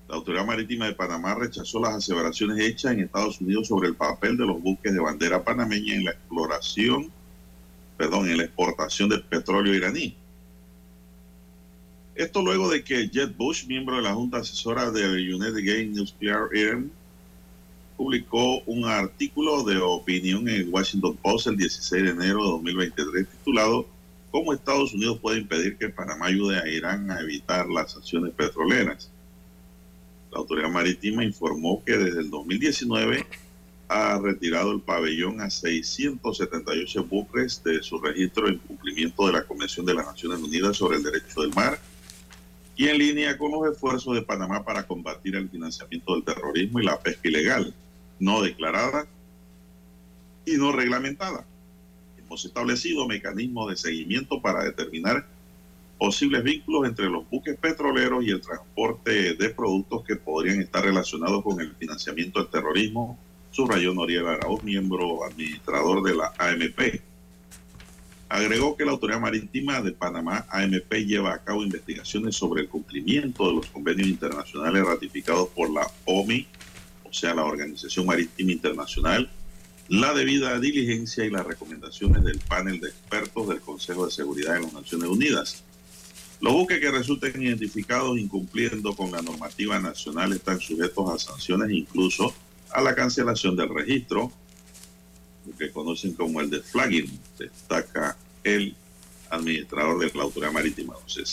La 0.08 0.16
Autoridad 0.16 0.46
Marítima 0.46 0.86
de 0.86 0.94
Panamá 0.94 1.34
rechazó 1.34 1.80
las 1.80 1.94
aseveraciones 1.94 2.58
hechas 2.60 2.92
en 2.92 3.00
Estados 3.00 3.42
Unidos 3.42 3.68
sobre 3.68 3.88
el 3.88 3.94
papel 3.94 4.38
de 4.38 4.46
los 4.46 4.60
buques 4.60 4.92
de 4.92 5.00
bandera 5.00 5.44
panameña 5.44 5.94
en 5.94 6.04
la 6.06 6.12
exploración, 6.12 7.12
perdón, 7.98 8.30
en 8.30 8.38
la 8.38 8.44
exportación 8.44 9.08
de 9.10 9.18
petróleo 9.18 9.74
iraní. 9.74 10.16
Esto 12.14 12.42
luego 12.42 12.70
de 12.70 12.82
que 12.82 13.10
Jed 13.12 13.32
Bush, 13.36 13.66
miembro 13.66 13.96
de 13.96 14.02
la 14.02 14.14
Junta 14.14 14.38
Asesora 14.38 14.90
del 14.90 15.34
United 15.34 15.62
Game 15.62 15.86
Nuclear 15.86 16.48
Iran, 16.54 16.90
publicó 17.96 18.60
un 18.60 18.84
artículo 18.84 19.64
de 19.64 19.78
opinión 19.78 20.48
en 20.48 20.54
el 20.54 20.68
Washington 20.68 21.16
Post 21.20 21.48
el 21.48 21.56
16 21.56 22.04
de 22.04 22.10
enero 22.10 22.44
de 22.44 22.50
2023 22.50 23.28
titulado 23.28 23.86
¿Cómo 24.30 24.52
Estados 24.52 24.94
Unidos 24.94 25.18
puede 25.20 25.38
impedir 25.38 25.76
que 25.76 25.88
Panamá 25.88 26.26
ayude 26.26 26.58
a 26.58 26.68
Irán 26.68 27.10
a 27.10 27.20
evitar 27.20 27.68
las 27.68 27.92
sanciones 27.92 28.32
petroleras? 28.34 29.10
La 30.30 30.38
autoridad 30.38 30.68
marítima 30.68 31.24
informó 31.24 31.82
que 31.84 31.96
desde 31.96 32.20
el 32.20 32.30
2019 32.30 33.26
ha 33.88 34.18
retirado 34.18 34.72
el 34.72 34.80
pabellón 34.82 35.40
a 35.40 35.48
678 35.48 37.04
buques 37.04 37.62
de 37.64 37.82
su 37.82 37.98
registro 37.98 38.48
en 38.48 38.58
cumplimiento 38.58 39.26
de 39.26 39.32
la 39.32 39.44
Convención 39.44 39.86
de 39.86 39.94
las 39.94 40.06
Naciones 40.06 40.40
Unidas 40.40 40.76
sobre 40.76 40.98
el 40.98 41.02
Derecho 41.02 41.40
del 41.40 41.54
Mar 41.54 41.78
y 42.76 42.86
en 42.88 42.98
línea 42.98 43.38
con 43.38 43.50
los 43.50 43.72
esfuerzos 43.72 44.14
de 44.14 44.22
Panamá 44.22 44.64
para 44.64 44.86
combatir 44.86 45.36
el 45.36 45.48
financiamiento 45.48 46.14
del 46.14 46.22
terrorismo 46.22 46.80
y 46.80 46.84
la 46.84 47.00
pesca 47.00 47.28
ilegal, 47.28 47.74
no 48.20 48.42
declarada 48.42 49.06
y 50.44 50.56
no 50.56 50.70
reglamentada. 50.70 51.46
Hemos 52.18 52.44
establecido 52.44 53.08
mecanismos 53.08 53.70
de 53.70 53.76
seguimiento 53.76 54.40
para 54.40 54.64
determinar 54.64 55.26
posibles 55.98 56.44
vínculos 56.44 56.88
entre 56.88 57.06
los 57.06 57.28
buques 57.28 57.56
petroleros 57.58 58.24
y 58.24 58.30
el 58.30 58.40
transporte 58.40 59.34
de 59.34 59.48
productos 59.50 60.04
que 60.04 60.16
podrían 60.16 60.60
estar 60.60 60.84
relacionados 60.84 61.42
con 61.42 61.60
el 61.60 61.74
financiamiento 61.74 62.38
del 62.38 62.50
terrorismo, 62.50 63.18
subrayó 63.58 63.92
Noriel 63.92 64.24
Arauz, 64.24 64.62
miembro 64.62 65.24
administrador 65.24 66.00
de 66.04 66.14
la 66.14 66.32
AMP. 66.38 67.02
Agregó 68.28 68.76
que 68.76 68.84
la 68.84 68.92
Autoridad 68.92 69.18
Marítima 69.18 69.82
de 69.82 69.90
Panamá, 69.90 70.46
AMP, 70.50 70.94
lleva 71.04 71.34
a 71.34 71.42
cabo 71.42 71.64
investigaciones 71.64 72.36
sobre 72.36 72.62
el 72.62 72.68
cumplimiento 72.68 73.48
de 73.48 73.54
los 73.54 73.66
convenios 73.66 74.06
internacionales 74.06 74.84
ratificados 74.86 75.48
por 75.48 75.70
la 75.70 75.90
OMI, 76.04 76.46
o 77.02 77.12
sea, 77.12 77.34
la 77.34 77.44
Organización 77.44 78.06
Marítima 78.06 78.52
Internacional, 78.52 79.28
la 79.88 80.14
debida 80.14 80.60
diligencia 80.60 81.24
y 81.24 81.30
las 81.30 81.44
recomendaciones 81.44 82.22
del 82.22 82.38
panel 82.38 82.78
de 82.78 82.90
expertos 82.90 83.48
del 83.48 83.60
Consejo 83.60 84.06
de 84.06 84.12
Seguridad 84.12 84.54
de 84.54 84.60
las 84.60 84.72
Naciones 84.72 85.08
Unidas. 85.08 85.64
Los 86.40 86.52
buques 86.52 86.78
que 86.78 86.92
resulten 86.92 87.42
identificados 87.42 88.16
incumpliendo 88.18 88.94
con 88.94 89.10
la 89.10 89.20
normativa 89.20 89.80
nacional 89.80 90.32
están 90.32 90.60
sujetos 90.60 91.10
a 91.10 91.18
sanciones, 91.18 91.72
incluso 91.72 92.32
a 92.72 92.80
la 92.80 92.94
cancelación 92.94 93.56
del 93.56 93.68
registro, 93.68 94.32
lo 95.46 95.56
que 95.56 95.70
conocen 95.70 96.12
como 96.14 96.40
el 96.40 96.62
flagging, 96.62 97.18
destaca 97.38 98.16
el 98.44 98.74
administrador 99.30 99.98
de 99.98 100.10
la 100.16 100.22
Autoridad 100.22 100.52
Marítima, 100.52 100.94
don 100.94 101.24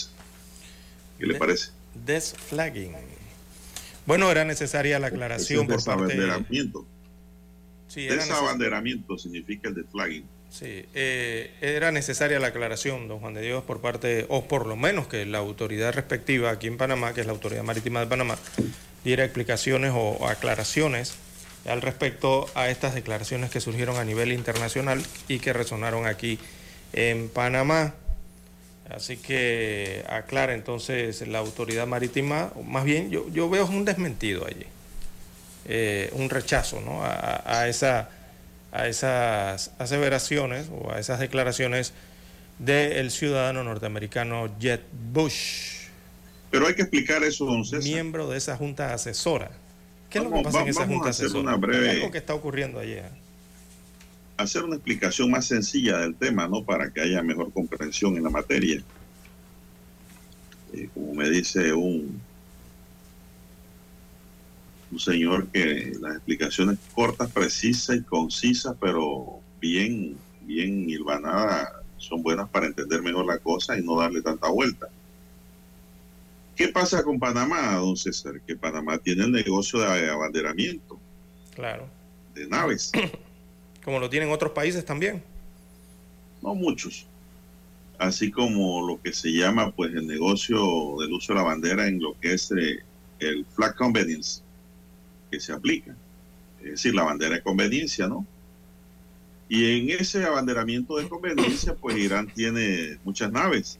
¿Qué 1.18 1.26
le 1.26 1.34
parece? 1.34 1.70
Desflagging. 2.04 2.94
Bueno, 4.06 4.30
era 4.30 4.44
necesaria 4.44 4.98
la 4.98 5.08
aclaración 5.08 5.66
por 5.66 5.82
parte 5.82 6.16
de... 6.16 6.70
Sí, 7.88 8.06
Desabanderamiento 8.06 9.16
significa 9.16 9.68
el 9.68 9.84
flagging. 9.90 10.24
Sí, 10.50 10.86
eh, 10.94 11.54
era 11.60 11.92
necesaria 11.92 12.38
la 12.38 12.48
aclaración, 12.48 13.08
don 13.08 13.18
Juan 13.20 13.34
de 13.34 13.42
Dios, 13.42 13.64
por 13.64 13.80
parte, 13.80 14.26
o 14.28 14.46
por 14.46 14.66
lo 14.66 14.76
menos 14.76 15.06
que 15.06 15.26
la 15.26 15.38
autoridad 15.38 15.92
respectiva 15.92 16.50
aquí 16.50 16.66
en 16.66 16.76
Panamá, 16.76 17.12
que 17.12 17.20
es 17.20 17.26
la 17.26 17.32
Autoridad 17.32 17.62
Marítima 17.62 18.00
de 18.00 18.06
Panamá, 18.06 18.38
diera 19.04 19.24
explicaciones 19.24 19.92
o, 19.94 20.26
aclaraciones 20.28 21.14
al 21.68 21.82
respecto 21.82 22.48
a 22.54 22.68
estas 22.68 22.94
declaraciones 22.94 23.50
que 23.50 23.60
surgieron 23.60 23.96
a 23.96 24.04
nivel 24.04 24.32
internacional 24.32 25.02
y 25.28 25.38
que 25.38 25.52
resonaron 25.52 26.06
aquí 26.06 26.38
en 26.92 27.28
Panamá. 27.28 27.94
Así 28.88 29.16
que 29.16 30.04
aclara 30.08 30.54
entonces 30.54 31.26
la 31.26 31.38
autoridad 31.38 31.86
marítima, 31.86 32.52
más 32.64 32.84
bien 32.84 33.10
yo, 33.10 33.28
yo 33.30 33.50
veo 33.50 33.66
un 33.66 33.84
desmentido 33.84 34.46
allí, 34.46 34.66
eh, 35.64 36.10
un 36.12 36.30
rechazo 36.30 36.80
¿no? 36.80 37.02
a 37.02 37.66
esa 37.68 38.10
a 38.76 38.88
esas 38.88 39.70
aseveraciones 39.78 40.68
o 40.70 40.92
a 40.92 40.98
esas 40.98 41.18
declaraciones 41.18 41.94
del 42.58 43.10
ciudadano 43.10 43.64
norteamericano 43.64 44.50
Jed 44.60 44.80
Bush. 45.12 45.86
Pero 46.50 46.66
hay 46.66 46.74
que 46.74 46.82
explicar 46.82 47.24
eso, 47.24 47.46
don 47.46 47.64
César. 47.64 47.90
Miembro 47.90 48.28
de 48.28 48.36
esa 48.36 48.56
junta 48.56 48.92
asesora. 48.92 49.50
¿Qué 50.20 50.24
es 50.24 50.30
lo 50.30 50.36
que 50.36 50.42
pasa 50.42 50.62
en 50.62 50.68
esa 50.68 50.86
junta 50.86 51.08
asesora? 51.10 51.40
Una 51.40 51.56
breve, 51.56 51.90
algo 51.90 52.10
que 52.10 52.18
está 52.18 52.34
ocurriendo 52.34 52.78
allí. 52.78 52.96
Hacer 54.36 54.64
una 54.64 54.76
explicación 54.76 55.30
más 55.30 55.46
sencilla 55.46 55.98
del 55.98 56.14
tema, 56.14 56.46
¿no? 56.48 56.62
Para 56.62 56.90
que 56.90 57.00
haya 57.00 57.22
mejor 57.22 57.52
comprensión 57.52 58.16
en 58.16 58.24
la 58.24 58.30
materia. 58.30 58.82
Eh, 60.72 60.88
como 60.94 61.14
me 61.14 61.30
dice 61.30 61.72
un 61.72 62.20
un 64.90 65.00
señor 65.00 65.48
que 65.48 65.96
las 66.00 66.16
explicaciones 66.16 66.78
cortas, 66.94 67.30
precisas 67.30 67.96
y 67.96 68.02
concisas, 68.02 68.76
pero 68.80 69.40
bien, 69.60 70.16
bien 70.42 70.88
hilvanadas, 70.88 71.70
son 71.98 72.22
buenas 72.22 72.48
para 72.48 72.66
entender 72.66 73.02
mejor 73.02 73.26
la 73.26 73.38
cosa 73.38 73.78
y 73.78 73.82
no 73.82 73.98
darle 73.98 74.22
tanta 74.22 74.48
vuelta. 74.48 74.88
¿Qué 76.56 76.68
pasa 76.68 77.02
con 77.04 77.18
Panamá, 77.18 77.74
don 77.74 77.96
César? 77.96 78.40
Que 78.46 78.56
Panamá 78.56 78.96
tiene 78.96 79.24
el 79.24 79.32
negocio 79.32 79.78
de 79.78 80.08
abanderamiento. 80.10 80.98
Claro. 81.54 81.86
De 82.34 82.46
naves. 82.46 82.90
Como 83.84 84.00
lo 84.00 84.08
tienen 84.08 84.30
otros 84.30 84.52
países 84.52 84.84
también. 84.84 85.22
No 86.42 86.54
muchos. 86.54 87.06
Así 87.98 88.30
como 88.30 88.86
lo 88.86 89.00
que 89.00 89.12
se 89.12 89.30
llama 89.32 89.70
pues 89.70 89.94
el 89.94 90.06
negocio 90.06 90.58
del 91.00 91.12
uso 91.14 91.32
de 91.32 91.38
la 91.38 91.44
bandera 91.44 91.86
en 91.86 91.98
lo 92.02 92.18
que 92.20 92.34
es 92.34 92.50
eh, 92.50 92.80
el 93.20 93.46
flag 93.46 93.74
convenience 93.74 94.42
que 95.30 95.40
se 95.40 95.52
aplica. 95.52 95.96
Es 96.60 96.72
decir, 96.72 96.94
la 96.94 97.04
bandera 97.04 97.36
de 97.36 97.42
conveniencia, 97.42 98.06
¿no? 98.06 98.26
Y 99.48 99.78
en 99.78 99.98
ese 99.98 100.24
abanderamiento 100.24 100.96
de 100.96 101.08
conveniencia, 101.08 101.74
pues 101.74 101.96
Irán 101.96 102.26
tiene 102.34 102.98
muchas 103.04 103.32
naves 103.32 103.78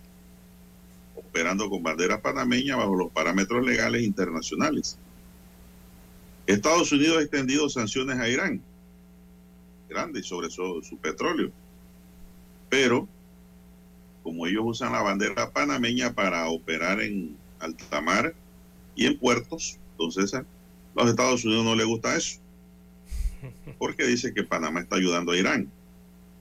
operando 1.36 1.68
con 1.68 1.82
banderas 1.82 2.22
panameñas 2.22 2.78
bajo 2.78 2.96
los 2.96 3.12
parámetros 3.12 3.64
legales 3.64 4.02
internacionales. 4.02 4.96
Estados 6.46 6.90
Unidos 6.92 7.18
ha 7.18 7.20
extendido 7.20 7.68
sanciones 7.68 8.18
a 8.18 8.26
Irán, 8.26 8.62
grandes 9.86 10.24
sobre 10.24 10.48
su, 10.48 10.82
su 10.82 10.96
petróleo, 10.96 11.50
pero 12.70 13.06
como 14.22 14.46
ellos 14.46 14.62
usan 14.64 14.92
la 14.92 15.02
bandera 15.02 15.50
panameña 15.50 16.14
para 16.14 16.48
operar 16.48 17.02
en 17.02 17.36
alta 17.58 18.00
mar 18.00 18.34
y 18.94 19.04
en 19.04 19.18
puertos, 19.18 19.78
entonces 19.92 20.32
los 20.94 21.10
Estados 21.10 21.44
Unidos 21.44 21.66
no 21.66 21.76
le 21.76 21.84
gusta 21.84 22.16
eso. 22.16 22.40
Porque 23.76 24.06
dice 24.06 24.32
que 24.32 24.42
Panamá 24.42 24.80
está 24.80 24.96
ayudando 24.96 25.32
a 25.32 25.36
Irán. 25.36 25.70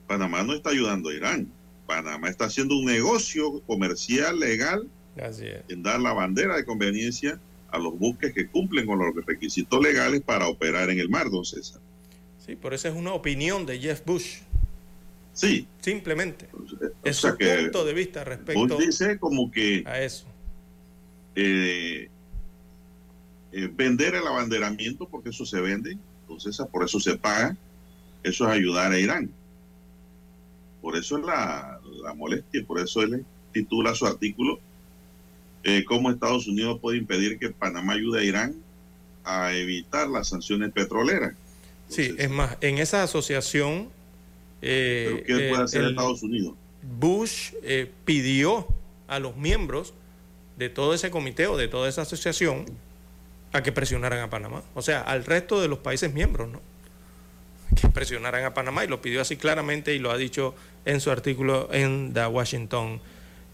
Panamá 0.06 0.42
no 0.42 0.54
está 0.54 0.70
ayudando 0.70 1.10
a 1.10 1.14
Irán. 1.14 1.52
Panamá 1.86 2.28
está 2.28 2.46
haciendo 2.46 2.76
un 2.76 2.86
negocio 2.86 3.60
comercial 3.66 4.38
legal 4.38 4.88
en 5.68 5.82
dar 5.82 6.00
la 6.00 6.12
bandera 6.12 6.56
de 6.56 6.64
conveniencia 6.64 7.40
a 7.70 7.78
los 7.78 7.98
buques 7.98 8.32
que 8.34 8.48
cumplen 8.48 8.86
con 8.86 8.98
los 8.98 9.14
requisitos 9.24 9.80
legales 9.82 10.22
para 10.22 10.48
operar 10.48 10.90
en 10.90 10.98
el 10.98 11.08
mar, 11.08 11.30
don 11.30 11.44
César. 11.44 11.80
Sí, 12.44 12.54
por 12.54 12.74
eso 12.74 12.88
es 12.88 12.94
una 12.94 13.12
opinión 13.12 13.66
de 13.66 13.78
Jeff 13.78 14.04
Bush. 14.04 14.38
Sí. 15.32 15.66
Simplemente. 15.80 16.48
es 17.04 17.16
su 17.16 17.28
punto 17.36 17.84
de 17.84 17.92
vista 17.92 18.24
respecto 18.24 18.76
Bush 18.76 18.86
dice 18.86 19.18
como 19.18 19.50
que 19.50 19.82
a 19.86 20.00
eso. 20.00 20.26
Eh, 21.34 22.08
eh, 23.52 23.70
vender 23.74 24.14
el 24.14 24.26
abanderamiento, 24.26 25.06
porque 25.06 25.30
eso 25.30 25.44
se 25.44 25.60
vende, 25.60 25.98
entonces 26.22 26.58
por 26.70 26.84
eso 26.84 27.00
se 27.00 27.16
paga, 27.16 27.56
eso 28.22 28.44
es 28.44 28.50
ayudar 28.50 28.92
a 28.92 28.98
Irán. 28.98 29.30
Por 30.80 30.96
eso 30.96 31.18
es 31.18 31.24
la, 31.24 31.75
molestia, 32.14 32.64
por 32.66 32.80
eso 32.80 33.02
él 33.02 33.24
titula 33.52 33.94
su 33.94 34.06
artículo 34.06 34.60
eh, 35.68 35.84
cómo 35.84 36.12
Estados 36.12 36.46
Unidos 36.46 36.78
puede 36.80 36.98
impedir 36.98 37.40
que 37.40 37.50
Panamá 37.50 37.94
ayude 37.94 38.20
a 38.20 38.22
Irán 38.24 38.54
a 39.24 39.52
evitar 39.52 40.08
las 40.08 40.28
sanciones 40.28 40.70
petroleras. 40.72 41.34
sí, 41.88 42.14
es 42.16 42.30
más, 42.30 42.56
en 42.60 42.78
esa 42.78 43.02
asociación... 43.02 43.88
Eh, 44.62 45.24
¿Pero 45.26 45.38
qué 45.38 45.48
puede 45.48 45.64
hacer 45.64 45.84
Estados 45.84 46.22
Unidos? 46.22 46.54
Bush 46.82 47.52
pidió 48.04 48.68
a 49.08 49.18
los 49.18 49.36
miembros 49.36 49.92
de 50.56 50.68
todo 50.68 50.94
ese 50.94 51.10
comité 51.10 51.48
o 51.48 51.56
de 51.56 51.66
toda 51.66 51.88
esa 51.88 52.02
asociación 52.02 52.66
a 53.52 53.62
que 53.64 53.72
presionaran 53.72 54.20
a 54.20 54.30
Panamá. 54.30 54.62
O 54.74 54.82
sea, 54.82 55.00
al 55.00 55.24
resto 55.24 55.60
de 55.60 55.66
los 55.66 55.80
países 55.80 56.14
miembros, 56.14 56.48
¿no? 56.48 56.60
Que 57.74 57.88
presionaran 57.88 58.44
a 58.44 58.54
Panamá 58.54 58.84
y 58.84 58.88
lo 58.88 59.02
pidió 59.02 59.20
así 59.20 59.36
claramente 59.36 59.94
y 59.94 59.98
lo 59.98 60.10
ha 60.10 60.16
dicho 60.16 60.54
en 60.84 61.00
su 61.00 61.10
artículo 61.10 61.68
en 61.72 62.12
The 62.14 62.26
Washington 62.26 63.00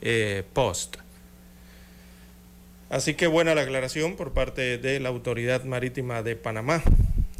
eh, 0.01 0.45
Post. 0.53 0.97
Así 2.91 3.15
que 3.15 3.27
buena 3.27 3.55
la 3.55 3.63
aclaración 3.63 4.17
por 4.17 4.33
parte 4.33 4.77
de 4.77 5.01
la 5.01 5.09
Autoridad 5.09 5.65
Marítima 5.65 6.23
de 6.23 6.37
Panamá. 6.37 6.83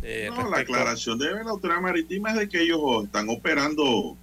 Eh, 0.03 0.31
no, 0.35 0.49
la 0.49 0.59
aclaración 0.59 1.19
de 1.19 1.31
la 1.31 1.51
Autoridad 1.51 1.81
Marítima 1.81 2.31
es 2.31 2.39
de 2.39 2.49
que 2.49 2.63
ellos 2.63 2.81
están 3.05 3.29
operando 3.29 4.17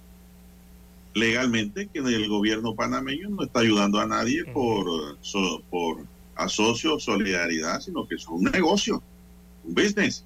legalmente, 1.14 1.88
que 1.88 2.00
el 2.00 2.28
gobierno 2.28 2.74
panameño 2.74 3.30
no 3.30 3.44
está 3.44 3.60
ayudando 3.60 4.00
a 4.00 4.06
nadie 4.06 4.44
por, 4.44 5.18
por 5.70 5.98
asocio, 6.36 6.98
solidaridad, 6.98 7.80
sino 7.80 8.06
que 8.06 8.16
es 8.16 8.26
un 8.26 8.44
negocio, 8.44 9.02
un 9.64 9.74
business. 9.74 10.24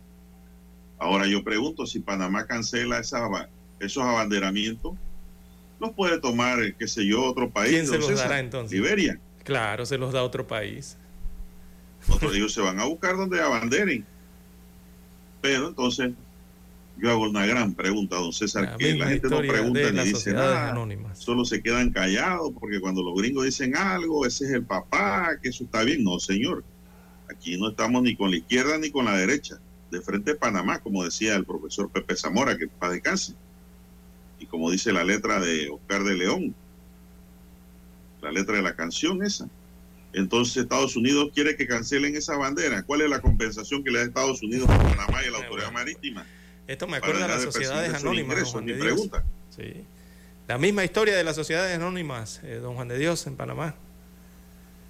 Ahora 1.05 1.27
yo 1.27 1.45
pregunto, 1.45 1.87
si 1.87 2.01
Panamá 2.01 2.47
cancela 2.47 2.99
esa, 2.99 3.29
esos 3.79 4.03
abanderamientos, 4.03 4.95
los 5.79 5.93
puede 5.93 6.19
tomar, 6.19 6.75
qué 6.79 6.89
sé 6.89 7.07
yo, 7.07 7.23
otro 7.25 7.51
país. 7.51 7.73
¿Quién 7.73 7.87
se 7.87 7.99
los 7.99 8.17
dará 8.17 8.39
entonces? 8.39 8.73
Liberia. 8.73 9.21
Claro, 9.43 9.85
se 9.85 9.99
los 9.99 10.15
da 10.15 10.23
otro 10.23 10.47
país. 10.47 10.97
Otros 12.09 12.35
ellos 12.35 12.55
se 12.55 12.63
van 12.63 12.81
a 12.81 12.87
buscar 12.87 13.19
donde 13.19 13.39
abanderen. 13.39 14.07
Pero 15.43 15.69
entonces, 15.69 16.13
yo 16.97 17.11
hago 17.11 17.29
una 17.29 17.45
gran 17.45 17.75
pregunta, 17.75 18.17
don 18.17 18.33
César, 18.33 18.75
que 18.79 18.95
la 18.95 19.09
gente 19.09 19.29
no 19.29 19.41
pregunta 19.41 19.93
ni 19.93 20.05
dice 20.05 20.33
nada, 20.33 20.75
solo 21.13 21.45
se 21.45 21.61
quedan 21.61 21.91
callados, 21.91 22.51
porque 22.59 22.81
cuando 22.81 23.03
los 23.03 23.15
gringos 23.15 23.45
dicen 23.45 23.77
algo, 23.77 24.25
ese 24.25 24.47
es 24.47 24.53
el 24.53 24.65
papá, 24.65 25.39
que 25.43 25.51
eso 25.51 25.65
está 25.65 25.85
bien. 25.85 26.03
No, 26.03 26.19
señor. 26.19 26.65
Aquí 27.31 27.59
no 27.59 27.69
estamos 27.69 28.03
ni 28.03 28.17
con 28.17 28.31
la 28.31 28.39
izquierda 28.39 28.79
ni 28.79 28.91
con 28.91 29.05
la 29.05 29.19
derecha. 29.19 29.59
De 29.95 30.01
frente 30.01 30.33
a 30.33 30.37
Panamá, 30.37 30.81
como 30.81 31.05
decía 31.05 31.37
el 31.37 31.45
profesor 31.45 31.89
Pepe 31.89 32.17
Zamora, 32.17 32.59
que 32.59 32.67
para 32.67 32.93
descanse. 32.93 33.35
Y 34.41 34.47
como 34.47 34.71
dice 34.71 34.93
la 34.93 35.05
letra 35.05 35.39
de 35.39 35.71
Oscar 35.71 36.03
de 36.03 36.15
León, 36.15 36.55
la 38.21 38.33
letra 38.33 38.57
de 38.57 38.63
la 38.63 38.75
canción 38.75 39.23
esa. 39.23 39.49
Entonces 40.13 40.57
Estados 40.57 40.97
Unidos 40.97 41.31
quiere 41.33 41.57
que 41.57 41.67
cancelen 41.67 42.17
esa 42.17 42.37
bandera. 42.37 42.83
¿Cuál 42.83 43.03
es 43.03 43.11
la 43.11 43.21
compensación 43.21 43.85
que 43.85 43.91
le 43.91 43.99
da 43.99 44.05
Estados 44.05 44.43
Unidos 44.43 44.69
a 44.69 44.79
Panamá 44.79 45.23
y 45.25 45.29
a 45.29 45.31
la 45.31 45.39
autoridad 45.39 45.73
marítima? 45.73 46.27
Esto 46.67 46.87
me 46.89 46.97
acuerda 46.97 47.29
de 47.29 47.35
las 47.35 47.43
sociedades 47.43 47.95
anónimas. 47.95 48.51
Juan 48.51 48.67
de 48.67 48.75
pregunta. 48.75 49.25
Sí. 49.51 49.85
La 50.49 50.59
misma 50.59 50.85
historia 50.85 51.17
de 51.17 51.25
las 51.25 51.37
sociedades 51.37 51.75
anónimas, 51.75 52.41
eh, 52.43 52.57
don 52.57 52.75
Juan 52.75 52.89
de 52.89 52.99
Dios, 52.99 53.27
en 53.27 53.37
Panamá. 53.37 53.77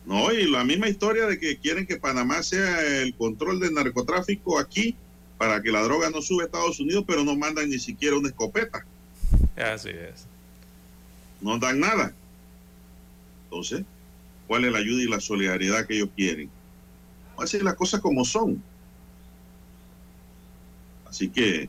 No, 0.06 0.32
y 0.32 0.50
la 0.50 0.64
misma 0.64 0.88
historia 0.88 1.26
de 1.26 1.38
que 1.38 1.56
quieren 1.56 1.86
que 1.86 1.96
Panamá 1.96 2.42
sea 2.42 3.00
el 3.00 3.14
control 3.14 3.60
del 3.60 3.72
narcotráfico 3.72 4.58
aquí 4.58 4.96
para 5.38 5.62
que 5.62 5.72
la 5.72 5.82
droga 5.82 6.10
no 6.10 6.20
sube 6.20 6.42
a 6.42 6.46
Estados 6.46 6.78
Unidos, 6.78 7.04
pero 7.06 7.24
no 7.24 7.36
mandan 7.36 7.70
ni 7.70 7.78
siquiera 7.78 8.16
una 8.16 8.28
escopeta. 8.28 8.84
Así 9.56 9.90
es. 9.90 10.26
No 11.40 11.58
dan 11.58 11.80
nada. 11.80 12.14
Entonces, 13.44 13.82
¿cuál 14.46 14.64
es 14.64 14.72
la 14.72 14.78
ayuda 14.78 15.02
y 15.02 15.08
la 15.08 15.20
solidaridad 15.20 15.86
que 15.86 15.96
ellos 15.96 16.10
quieren? 16.14 16.50
Vamos 17.30 17.42
a 17.42 17.44
decir 17.44 17.62
las 17.62 17.74
cosas 17.74 18.00
como 18.00 18.24
son. 18.24 18.62
Así 21.08 21.28
que 21.28 21.68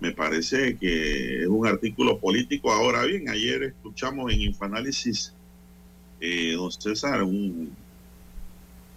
me 0.00 0.12
parece 0.12 0.76
que 0.76 1.42
es 1.42 1.48
un 1.48 1.66
artículo 1.66 2.18
político. 2.18 2.72
Ahora 2.72 3.04
bien, 3.04 3.28
ayer 3.28 3.62
escuchamos 3.64 4.32
en 4.32 4.42
Infoanálisis, 4.42 5.34
eh, 6.20 6.54
don 6.54 6.70
César, 6.72 7.22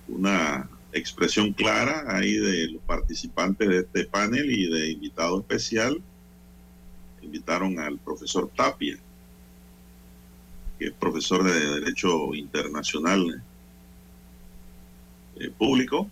una 0.08 0.70
expresión 0.94 1.54
clara 1.54 2.04
ahí 2.08 2.36
de 2.36 2.70
los 2.70 2.82
participantes 2.84 3.68
de 3.70 3.80
este 3.80 4.06
panel 4.06 4.50
y 4.50 4.70
de 4.70 4.92
invitado 4.92 5.40
especial. 5.40 6.02
Invitaron 7.22 7.80
al 7.80 8.00
profesor 8.00 8.50
Tapia, 8.56 8.98
que 10.80 10.88
es 10.88 10.92
profesor 10.94 11.44
de 11.44 11.80
Derecho 11.80 12.34
Internacional 12.34 13.44
eh, 15.36 15.50
Público. 15.58 16.10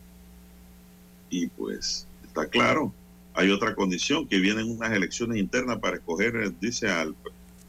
Y 1.31 1.47
pues 1.47 2.07
está 2.23 2.47
claro, 2.47 2.93
hay 3.33 3.51
otra 3.51 3.75
condición, 3.75 4.27
que 4.27 4.39
vienen 4.39 4.69
unas 4.69 4.91
elecciones 4.91 5.37
internas 5.37 5.79
para 5.79 5.97
escoger, 5.97 6.53
dice, 6.59 6.89
al 6.89 7.15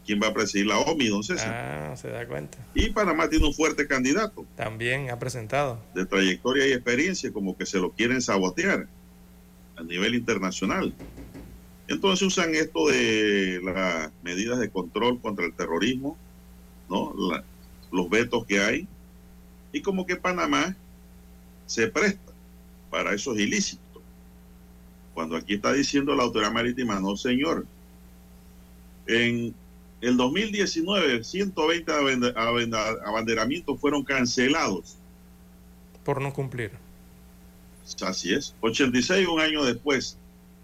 quién 0.05 0.21
va 0.23 0.29
a 0.29 0.35
presidir 0.35 0.67
la 0.67 0.79
OMI, 0.79 1.09
don 1.09 1.23
César. 1.23 1.53
Ah, 1.53 1.97
se 1.97 2.09
da 2.09 2.27
cuenta. 2.27 2.59
Y 2.75 2.91
Panamá 2.91 3.29
tiene 3.29 3.47
un 3.47 3.55
fuerte 3.55 3.87
candidato. 3.87 4.47
También 4.57 5.11
ha 5.11 5.19
presentado. 5.19 5.79
De 5.95 6.07
trayectoria 6.07 6.67
y 6.67 6.73
experiencia, 6.73 7.33
como 7.33 7.57
que 7.57 7.67
se 7.67 7.79
lo 7.79 7.91
quieren 7.91 8.21
sabotear 8.23 8.89
a 9.77 9.83
nivel 9.83 10.15
internacional. 10.15 10.95
Entonces 11.89 12.27
usan 12.27 12.55
esto 12.55 12.87
de 12.89 13.61
las 13.65 14.13
medidas 14.23 14.61
de 14.61 14.71
control 14.71 15.21
contra 15.21 15.45
el 15.45 15.53
terrorismo, 15.55 16.17
¿no? 16.89 17.13
los 17.91 18.09
vetos 18.09 18.47
que 18.47 18.61
hay, 18.61 18.87
y 19.73 19.83
como 19.83 20.07
que 20.07 20.17
Panamá 20.17 20.77
se 21.67 21.89
presta 21.89 22.33
para 22.91 23.15
esos 23.15 23.39
ilícitos. 23.39 24.03
Cuando 25.15 25.37
aquí 25.37 25.55
está 25.55 25.73
diciendo 25.73 26.15
la 26.15 26.23
autoridad 26.23 26.53
marítima, 26.53 27.01
no 27.01 27.17
señor. 27.17 27.67
En 29.07 29.55
el 30.01 30.17
2019, 30.17 31.25
120 31.25 31.93
abanderamientos 33.05 33.81
fueron 33.81 34.03
cancelados. 34.03 34.97
Por 36.05 36.21
no 36.23 36.33
cumplir. 36.33 36.73
Así 38.03 38.33
es. 38.33 38.55
86 38.61 39.29
un 39.29 39.41
año 39.41 39.65
después. 39.65 40.17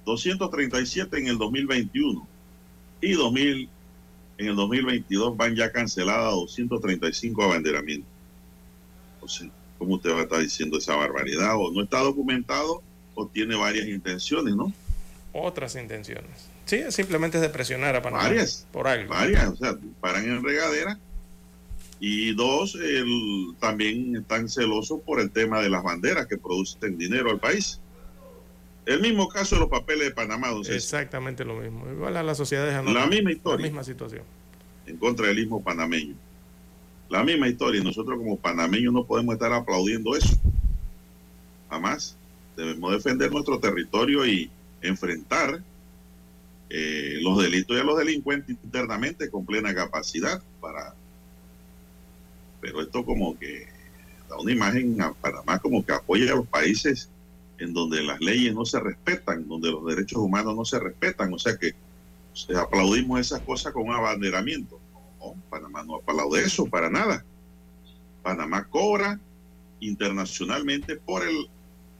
237 0.06 1.18
en 1.18 1.26
el 1.26 1.38
2021. 1.38 2.26
Y 3.02 3.12
2000, 3.12 3.68
en 4.38 4.46
el 4.46 4.56
2022 4.56 5.36
van 5.36 5.54
ya 5.54 5.70
canceladas 5.70 6.32
235 6.32 7.42
abanderamientos. 7.42 8.08
O 9.20 9.28
sea, 9.28 9.50
¿cómo 9.78 9.96
usted 9.96 10.12
va 10.12 10.20
a 10.20 10.22
estar 10.22 10.40
diciendo 10.40 10.78
esa 10.78 10.96
barbaridad? 10.96 11.56
O 11.56 11.70
no 11.72 11.82
está 11.82 12.00
documentado 12.00 12.82
o 13.14 13.26
tiene 13.26 13.54
varias 13.56 13.86
intenciones, 13.86 14.54
¿no? 14.54 14.72
Otras 15.32 15.74
intenciones. 15.76 16.48
Sí, 16.66 16.82
simplemente 16.90 17.38
es 17.38 17.42
de 17.42 17.48
presionar 17.48 17.94
a 17.94 18.02
Panamá. 18.02 18.24
Varias. 18.24 18.66
Por 18.72 18.88
algo. 18.88 19.14
Varias, 19.14 19.48
o 19.48 19.56
sea, 19.56 19.76
paran 20.00 20.24
en 20.24 20.42
regadera. 20.42 20.98
Y 22.00 22.34
dos, 22.34 22.74
el, 22.74 23.54
también 23.58 24.16
están 24.16 24.48
celosos 24.48 25.00
por 25.00 25.20
el 25.20 25.30
tema 25.30 25.62
de 25.62 25.70
las 25.70 25.82
banderas 25.82 26.26
que 26.26 26.36
producen 26.36 26.98
dinero 26.98 27.30
al 27.30 27.38
país. 27.38 27.80
El 28.84 29.00
mismo 29.00 29.28
caso 29.28 29.54
de 29.54 29.60
los 29.62 29.70
papeles 29.70 30.08
de 30.08 30.14
Panamá, 30.14 30.48
Exactamente 30.68 31.44
lo 31.44 31.54
mismo. 31.54 31.90
Igual 31.90 32.16
a 32.16 32.22
las 32.22 32.36
sociedades 32.36 32.74
La 32.92 33.06
misma 33.06 33.32
historia. 33.32 33.64
La 33.64 33.70
misma 33.70 33.84
situación. 33.84 34.22
En 34.86 34.96
contra 34.96 35.28
del 35.28 35.36
mismo 35.36 35.62
panameño. 35.62 36.14
La 37.08 37.22
misma 37.24 37.48
historia. 37.48 37.80
Y 37.80 37.84
nosotros 37.84 38.18
como 38.18 38.36
panameños 38.36 38.92
no 38.92 39.04
podemos 39.04 39.34
estar 39.34 39.52
aplaudiendo 39.52 40.16
eso. 40.16 40.36
Jamás 41.70 42.16
debemos 42.56 42.92
defender 42.92 43.30
nuestro 43.30 43.58
territorio 43.58 44.26
y 44.26 44.50
enfrentar 44.82 45.62
eh, 46.68 47.18
los 47.20 47.40
delitos 47.42 47.76
y 47.76 47.80
a 47.80 47.84
los 47.84 47.98
delincuentes 47.98 48.56
internamente 48.62 49.30
con 49.30 49.46
plena 49.46 49.74
capacidad 49.74 50.42
para 50.60 50.94
pero 52.60 52.82
esto 52.82 53.04
como 53.04 53.38
que 53.38 53.68
da 54.28 54.38
una 54.40 54.52
imagen 54.52 55.00
a 55.00 55.12
Panamá 55.12 55.58
como 55.60 55.84
que 55.84 55.92
apoya 55.92 56.32
a 56.32 56.36
los 56.36 56.48
países 56.48 57.10
en 57.58 57.72
donde 57.72 58.02
las 58.02 58.20
leyes 58.20 58.54
no 58.54 58.64
se 58.64 58.80
respetan, 58.80 59.48
donde 59.48 59.70
los 59.70 59.86
derechos 59.86 60.18
humanos 60.18 60.56
no 60.56 60.64
se 60.64 60.78
respetan, 60.78 61.32
o 61.32 61.38
sea 61.38 61.56
que 61.56 61.74
aplaudimos 62.56 63.20
esas 63.20 63.40
cosas 63.40 63.72
con 63.72 63.90
abanderamiento. 63.90 64.78
No, 65.20 65.34
Panamá 65.48 65.82
no 65.84 65.96
aplaude 65.96 66.42
eso 66.42 66.66
para 66.66 66.90
nada. 66.90 67.24
Panamá 68.22 68.64
cobra 68.64 69.18
internacionalmente 69.80 70.96
por 70.96 71.26
el 71.26 71.48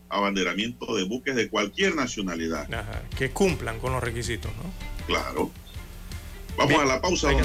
abanderamiento 0.08 0.94
de 0.94 1.04
buques 1.04 1.34
de 1.34 1.48
cualquier 1.48 1.94
nacionalidad. 1.94 2.68
que 3.16 3.30
cumplan 3.30 3.78
con 3.78 3.92
los 3.92 4.02
requisitos, 4.02 4.52
¿no? 4.56 4.72
Claro. 5.06 5.50
Vamos 6.56 6.82
a 6.82 6.84
la 6.84 7.00
pausa 7.00 7.30
donde 7.30 7.44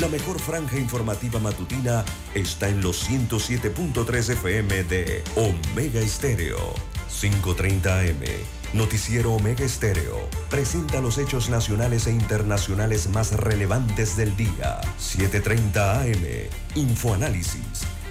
La 0.00 0.08
mejor 0.08 0.40
franja 0.40 0.78
informativa 0.78 1.38
matutina 1.38 2.04
está 2.34 2.68
en 2.68 2.80
los 2.80 3.08
107.3 3.08 4.30
FM 4.30 4.84
de 4.84 5.22
Omega 5.36 6.00
Estéreo. 6.00 6.74
530 7.20 8.00
AM. 8.00 8.24
Noticiero 8.72 9.34
Omega 9.34 9.64
Estéreo. 9.64 10.28
Presenta 10.48 11.00
los 11.00 11.18
hechos 11.18 11.50
nacionales 11.50 12.06
e 12.06 12.10
internacionales 12.10 13.08
más 13.10 13.32
relevantes 13.32 14.16
del 14.16 14.34
día. 14.34 14.80
730 14.96 16.00
AM. 16.00 16.26
Infoanálisis 16.74 17.86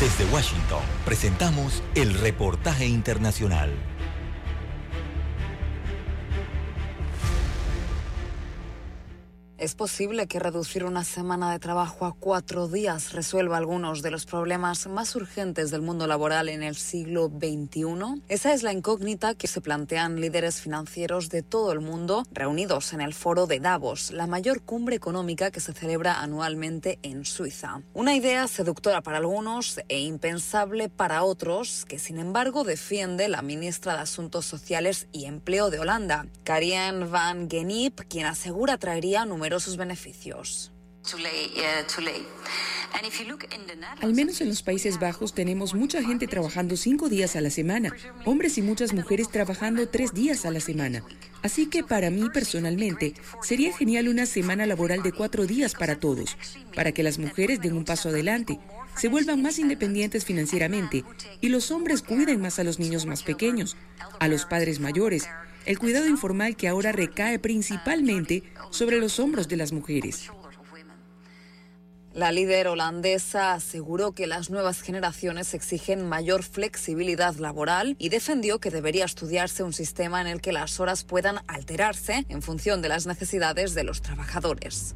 Desde 0.00 0.26
Washington 0.26 0.82
presentamos 1.06 1.82
el 1.94 2.12
reportaje 2.12 2.84
internacional. 2.84 3.70
¿Es 9.66 9.74
posible 9.74 10.28
que 10.28 10.38
reducir 10.38 10.84
una 10.84 11.02
semana 11.02 11.50
de 11.50 11.58
trabajo 11.58 12.06
a 12.06 12.14
cuatro 12.14 12.68
días 12.68 13.12
resuelva 13.12 13.56
algunos 13.56 14.00
de 14.00 14.12
los 14.12 14.24
problemas 14.24 14.86
más 14.86 15.16
urgentes 15.16 15.72
del 15.72 15.82
mundo 15.82 16.06
laboral 16.06 16.48
en 16.48 16.62
el 16.62 16.76
siglo 16.76 17.26
XXI? 17.26 18.22
Esa 18.28 18.54
es 18.54 18.62
la 18.62 18.72
incógnita 18.72 19.34
que 19.34 19.48
se 19.48 19.60
plantean 19.60 20.20
líderes 20.20 20.60
financieros 20.60 21.30
de 21.30 21.42
todo 21.42 21.72
el 21.72 21.80
mundo 21.80 22.22
reunidos 22.30 22.92
en 22.92 23.00
el 23.00 23.12
foro 23.12 23.48
de 23.48 23.58
Davos, 23.58 24.12
la 24.12 24.28
mayor 24.28 24.62
cumbre 24.62 24.94
económica 24.94 25.50
que 25.50 25.58
se 25.58 25.72
celebra 25.72 26.20
anualmente 26.20 27.00
en 27.02 27.24
Suiza. 27.24 27.82
Una 27.92 28.14
idea 28.14 28.46
seductora 28.46 29.00
para 29.00 29.18
algunos 29.18 29.80
e 29.88 29.98
impensable 29.98 30.88
para 30.90 31.24
otros, 31.24 31.84
que 31.86 31.98
sin 31.98 32.20
embargo 32.20 32.62
defiende 32.62 33.28
la 33.28 33.42
ministra 33.42 33.94
de 33.94 34.02
Asuntos 34.02 34.46
Sociales 34.46 35.08
y 35.10 35.24
Empleo 35.24 35.70
de 35.70 35.80
Holanda, 35.80 36.26
Karien 36.44 37.10
van 37.10 37.50
Genip, 37.50 38.02
quien 38.02 38.26
asegura 38.26 38.78
traería 38.78 39.24
números 39.24 39.55
numerosos 39.56 39.76
beneficios. 39.78 40.72
Al 44.02 44.12
menos 44.12 44.40
en 44.40 44.48
los 44.48 44.62
Países 44.62 44.98
Bajos 44.98 45.32
tenemos 45.32 45.72
mucha 45.72 46.02
gente 46.02 46.26
trabajando 46.26 46.76
cinco 46.76 47.08
días 47.08 47.36
a 47.36 47.40
la 47.40 47.48
semana, 47.48 47.94
hombres 48.26 48.58
y 48.58 48.62
muchas 48.62 48.92
mujeres 48.92 49.30
trabajando 49.30 49.88
tres 49.88 50.12
días 50.12 50.44
a 50.44 50.50
la 50.50 50.60
semana. 50.60 51.04
Así 51.42 51.66
que 51.66 51.84
para 51.84 52.10
mí 52.10 52.28
personalmente 52.34 53.14
sería 53.40 53.74
genial 53.74 54.08
una 54.08 54.26
semana 54.26 54.66
laboral 54.66 55.02
de 55.02 55.12
cuatro 55.12 55.46
días 55.46 55.72
para 55.74 55.98
todos, 56.00 56.36
para 56.74 56.92
que 56.92 57.02
las 57.02 57.18
mujeres 57.18 57.60
den 57.60 57.76
un 57.76 57.84
paso 57.84 58.10
adelante, 58.10 58.58
se 58.96 59.08
vuelvan 59.08 59.40
más 59.40 59.58
independientes 59.58 60.24
financieramente 60.24 61.04
y 61.40 61.48
los 61.48 61.70
hombres 61.70 62.02
cuiden 62.02 62.42
más 62.42 62.58
a 62.58 62.64
los 62.64 62.78
niños 62.78 63.06
más 63.06 63.22
pequeños, 63.22 63.76
a 64.18 64.28
los 64.28 64.44
padres 64.44 64.80
mayores 64.80 65.28
el 65.66 65.78
cuidado 65.78 66.06
informal 66.06 66.56
que 66.56 66.68
ahora 66.68 66.92
recae 66.92 67.38
principalmente 67.38 68.44
sobre 68.70 68.98
los 68.98 69.18
hombros 69.20 69.48
de 69.48 69.56
las 69.56 69.72
mujeres. 69.72 70.30
La 72.14 72.32
líder 72.32 72.68
holandesa 72.68 73.52
aseguró 73.52 74.12
que 74.12 74.26
las 74.26 74.48
nuevas 74.48 74.80
generaciones 74.80 75.52
exigen 75.52 76.08
mayor 76.08 76.44
flexibilidad 76.44 77.34
laboral 77.34 77.94
y 77.98 78.08
defendió 78.08 78.58
que 78.58 78.70
debería 78.70 79.04
estudiarse 79.04 79.62
un 79.62 79.74
sistema 79.74 80.22
en 80.22 80.26
el 80.28 80.40
que 80.40 80.52
las 80.52 80.80
horas 80.80 81.04
puedan 81.04 81.40
alterarse 81.46 82.24
en 82.30 82.40
función 82.40 82.80
de 82.80 82.88
las 82.88 83.06
necesidades 83.06 83.74
de 83.74 83.84
los 83.84 84.00
trabajadores. 84.00 84.94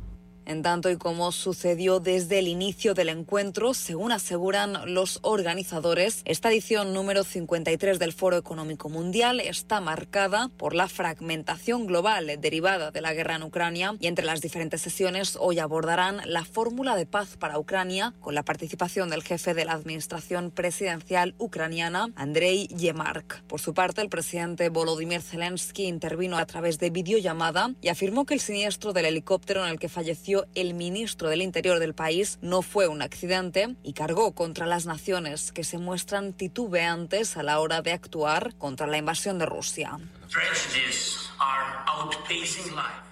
En 0.51 0.62
tanto 0.62 0.90
y 0.90 0.96
como 0.96 1.30
sucedió 1.30 2.01
desde 2.01 2.40
el 2.40 2.48
inicio 2.48 2.92
del 2.92 3.09
encuentro, 3.09 3.72
según 3.72 4.11
aseguran 4.11 4.92
los 4.92 5.20
organizadores, 5.22 6.22
esta 6.24 6.51
edición 6.51 6.92
número 6.92 7.22
53 7.22 8.01
del 8.01 8.12
Foro 8.12 8.36
Económico 8.36 8.88
Mundial 8.88 9.38
está 9.38 9.80
marcada 9.80 10.51
por 10.57 10.74
la 10.74 10.88
fragmentación 10.88 11.86
global 11.86 12.36
derivada 12.40 12.90
de 12.90 13.01
la 13.01 13.14
guerra 13.14 13.36
en 13.36 13.44
Ucrania 13.44 13.94
y 14.01 14.09
entre 14.09 14.24
las 14.24 14.40
diferentes 14.40 14.80
sesiones 14.80 15.38
hoy 15.38 15.61
abordarán 15.61 16.20
la 16.24 16.44
fórmula 16.44 16.96
de 16.96 17.07
paz 17.07 17.36
para 17.36 17.57
Ucrania 17.57 18.12
con 18.18 18.34
la 18.34 18.42
participación 18.42 19.09
del 19.09 19.22
jefe 19.22 19.55
de 19.55 19.64
la 19.64 19.74
administración 19.74 20.51
presidencial 20.51 21.36
ucraniana, 21.38 22.09
Andrei 22.16 22.66
Yemark. 22.66 23.44
Por 23.44 23.61
su 23.61 23.72
parte, 23.72 24.01
el 24.01 24.09
presidente 24.09 24.68
Volodymyr 24.68 25.22
Zelensky 25.22 25.84
intervino 25.84 26.38
a 26.38 26.46
través 26.46 26.80
de 26.80 26.90
videollamada 26.90 27.72
y 27.80 27.86
afirmó 27.86 28.26
que 28.26 28.34
el 28.34 28.40
siniestro 28.40 28.92
del 28.92 29.07
helicóptero 29.07 29.64
en 29.64 29.70
el 29.70 29.78
que 29.78 29.88
falleció 29.88 30.39
el 30.55 30.74
ministro 30.74 31.28
del 31.28 31.43
Interior 31.43 31.78
del 31.78 31.95
país 31.95 32.38
no 32.43 32.62
fue 32.62 32.88
un 32.88 33.03
accidente 33.03 33.76
y 33.82 33.93
cargó 33.93 34.32
contra 34.32 34.66
las 34.66 34.86
naciones 34.86 35.53
que 35.53 35.64
se 35.64 35.78
muestran 35.78 36.32
titubeantes 36.32 37.36
a 37.36 37.43
la 37.43 37.61
hora 37.61 37.82
de 37.82 37.93
actuar 37.93 38.55
contra 38.57 38.86
la 38.86 38.99
invasión 38.99 39.38
de 39.38 39.47
Rusia. 39.47 39.99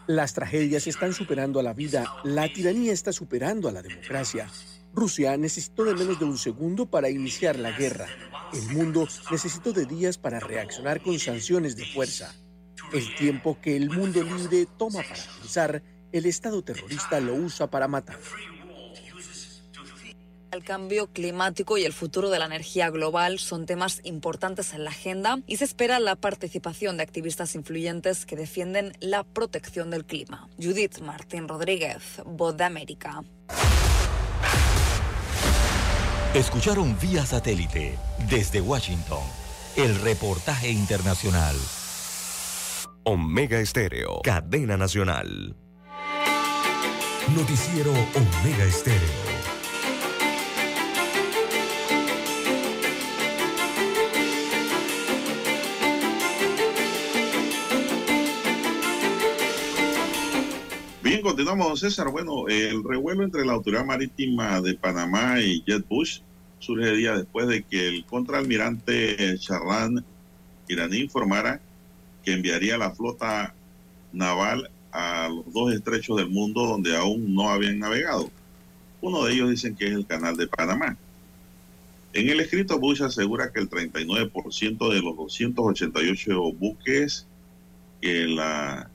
Las 0.07 0.33
tragedias 0.35 0.87
están 0.87 1.13
superando 1.13 1.61
a 1.61 1.63
la 1.63 1.75
vida, 1.75 2.05
la 2.25 2.53
tiranía 2.53 2.93
está 2.93 3.13
superando 3.13 3.69
a 3.69 3.73
la 3.73 3.83
democracia. 3.83 4.49
Rusia 4.95 5.37
necesitó 5.37 5.85
de 5.85 5.95
menos 5.95 6.19
de 6.19 6.25
un 6.25 6.39
segundo 6.39 6.87
para 6.87 7.11
iniciar 7.11 7.59
la 7.59 7.73
guerra. 7.73 8.07
El 8.53 8.63
mundo 8.75 9.07
necesitó 9.31 9.73
de 9.73 9.85
días 9.85 10.17
para 10.19 10.41
reaccionar 10.41 11.03
con 11.03 11.19
sanciones 11.19 11.77
de 11.77 11.85
fuerza. 11.87 12.35
El 12.93 13.15
tiempo 13.17 13.59
que 13.61 13.77
el 13.77 13.91
mundo 13.91 14.23
libre 14.23 14.67
toma 14.79 15.03
para 15.03 15.23
pensar 15.41 15.83
el 16.13 16.27
Estado 16.27 16.63
terrorista 16.63 17.21
lo 17.21 17.35
usa 17.35 17.69
para 17.69 17.89
matar. 17.89 18.19
El 20.51 20.65
cambio 20.65 21.09
climático 21.13 21.77
y 21.77 21.85
el 21.85 21.93
futuro 21.93 22.31
de 22.31 22.39
la 22.39 22.47
energía 22.47 22.89
global 22.89 23.39
son 23.39 23.67
temas 23.67 24.01
importantes 24.05 24.73
en 24.73 24.83
la 24.85 24.91
agenda 24.91 25.41
y 25.47 25.59
se 25.59 25.65
espera 25.65 26.01
la 26.01 26.17
participación 26.17 26.97
de 26.97 27.03
activistas 27.03 27.55
influyentes 27.55 28.25
que 28.25 28.35
defienden 28.35 28.93
la 29.01 29.25
protección 29.25 29.91
del 29.91 30.07
clima. 30.07 30.49
Judith 30.57 31.01
Martín 31.01 31.49
Rodríguez, 31.49 32.23
Voz 32.25 32.57
de 32.57 32.65
América. 32.65 33.23
Escucharon 36.35 36.99
vía 36.99 37.27
satélite 37.27 37.99
desde 38.31 38.61
Washington 38.63 39.23
el 39.77 40.01
reportaje 40.01 40.71
internacional. 40.71 41.57
Omega 43.05 43.61
Estéreo, 43.61 44.21
cadena 44.23 44.77
nacional. 44.77 45.57
Noticiero 47.35 47.93
Omega 47.93 48.65
Estéreo. 48.65 49.01
Bien, 61.03 61.21
continuamos, 61.23 61.81
César. 61.81 62.11
Bueno, 62.11 62.49
el 62.49 62.83
revuelo 62.83 63.25
entre 63.25 63.45
la 63.45 63.53
Autoridad 63.53 63.85
Marítima 63.85 64.61
de 64.63 64.75
Panamá 64.75 65.41
y 65.41 65.63
JetBush 65.67 66.21
surge 66.59 66.93
día 66.93 67.15
después 67.15 67.47
de 67.47 67.63
que 67.63 67.89
el 67.89 68.05
contraalmirante 68.07 69.39
Charlan 69.39 70.05
iraní 70.67 70.99
informara 70.99 71.61
que 72.25 72.33
enviaría 72.33 72.79
la 72.79 72.91
flota 72.91 73.55
naval 74.13 74.71
a 74.93 75.29
los 75.29 75.53
dos 75.53 75.73
estrechos 75.73 76.17
del 76.17 76.31
mundo 76.31 76.67
donde 76.67 76.97
aún 76.97 77.35
no 77.35 77.51
habían 77.51 77.79
navegado. 77.79 78.31
Uno 79.01 79.25
de 79.25 79.35
ellos 79.35 79.51
dicen 79.51 79.77
que 79.77 79.87
es 79.87 79.93
el 79.93 80.07
canal 80.07 80.37
de 80.37 80.47
Panamá. 80.47 80.97
En 82.13 82.29
el 82.29 82.41
escrito, 82.41 82.79
Bush 82.79 83.03
asegura 83.03 83.53
que 83.53 83.61
el 83.61 83.69
39% 83.69 84.93
de 84.93 85.03
los 85.03 85.17
288 85.17 86.53
buques 86.53 87.27
que 88.01 88.27
la 88.27 88.91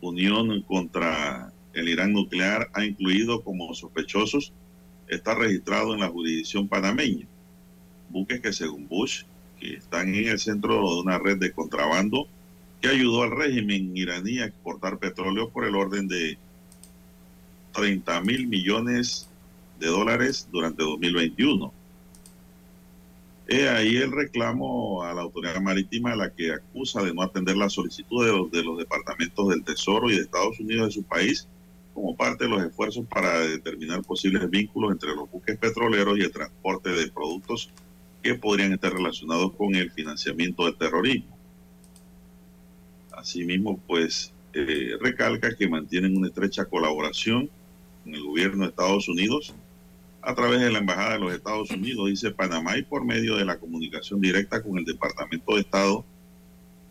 Unión 0.00 0.62
contra 0.62 1.52
el 1.72 1.88
Irán 1.88 2.12
nuclear 2.12 2.68
ha 2.74 2.84
incluido 2.84 3.42
como 3.42 3.74
sospechosos 3.74 4.52
está 5.08 5.34
registrado 5.34 5.94
en 5.94 6.00
la 6.00 6.08
jurisdicción 6.08 6.68
panameña. 6.68 7.26
Buques 8.10 8.40
que 8.40 8.52
según 8.52 8.88
Bush, 8.88 9.22
que 9.58 9.74
están 9.74 10.14
en 10.14 10.28
el 10.28 10.38
centro 10.38 10.74
de 10.74 11.00
una 11.00 11.18
red 11.18 11.38
de 11.38 11.52
contrabando 11.52 12.28
que 12.80 12.88
ayudó 12.88 13.22
al 13.22 13.30
régimen 13.30 13.96
iraní 13.96 14.38
a 14.38 14.46
exportar 14.46 14.98
petróleo 14.98 15.50
por 15.50 15.64
el 15.64 15.74
orden 15.74 16.08
de 16.08 16.38
30 17.72 18.20
mil 18.22 18.46
millones 18.46 19.28
de 19.78 19.88
dólares 19.88 20.48
durante 20.50 20.82
2021. 20.82 21.72
He 23.48 23.68
ahí 23.68 23.96
el 23.96 24.10
reclamo 24.10 25.04
a 25.04 25.14
la 25.14 25.22
autoridad 25.22 25.60
marítima, 25.60 26.16
la 26.16 26.32
que 26.32 26.52
acusa 26.52 27.02
de 27.02 27.14
no 27.14 27.22
atender 27.22 27.56
la 27.56 27.70
solicitud 27.70 28.26
de 28.26 28.32
los, 28.32 28.50
de 28.50 28.64
los 28.64 28.78
departamentos 28.78 29.48
del 29.48 29.62
Tesoro 29.62 30.10
y 30.10 30.16
de 30.16 30.22
Estados 30.22 30.58
Unidos 30.58 30.88
de 30.88 30.92
su 30.92 31.02
país 31.04 31.46
como 31.94 32.16
parte 32.16 32.44
de 32.44 32.50
los 32.50 32.62
esfuerzos 32.62 33.06
para 33.06 33.38
determinar 33.40 34.02
posibles 34.02 34.50
vínculos 34.50 34.92
entre 34.92 35.14
los 35.14 35.30
buques 35.30 35.56
petroleros 35.58 36.18
y 36.18 36.22
el 36.22 36.32
transporte 36.32 36.90
de 36.90 37.10
productos 37.10 37.70
que 38.22 38.34
podrían 38.34 38.72
estar 38.72 38.92
relacionados 38.92 39.52
con 39.52 39.74
el 39.74 39.90
financiamiento 39.92 40.64
del 40.64 40.76
terrorismo. 40.76 41.35
Asimismo, 43.16 43.80
pues 43.86 44.32
eh, 44.52 44.92
recalca 45.00 45.54
que 45.54 45.68
mantienen 45.68 46.16
una 46.16 46.28
estrecha 46.28 46.64
colaboración 46.66 47.50
con 48.04 48.14
el 48.14 48.22
gobierno 48.22 48.64
de 48.64 48.70
Estados 48.70 49.08
Unidos 49.08 49.54
a 50.22 50.34
través 50.34 50.60
de 50.60 50.70
la 50.70 50.78
Embajada 50.78 51.14
de 51.14 51.18
los 51.20 51.34
Estados 51.34 51.70
Unidos, 51.70 52.08
dice 52.08 52.30
Panamá, 52.32 52.76
y 52.76 52.82
por 52.82 53.04
medio 53.04 53.36
de 53.36 53.44
la 53.44 53.58
comunicación 53.58 54.20
directa 54.20 54.62
con 54.62 54.76
el 54.76 54.84
Departamento 54.84 55.54
de 55.54 55.60
Estado 55.60 56.04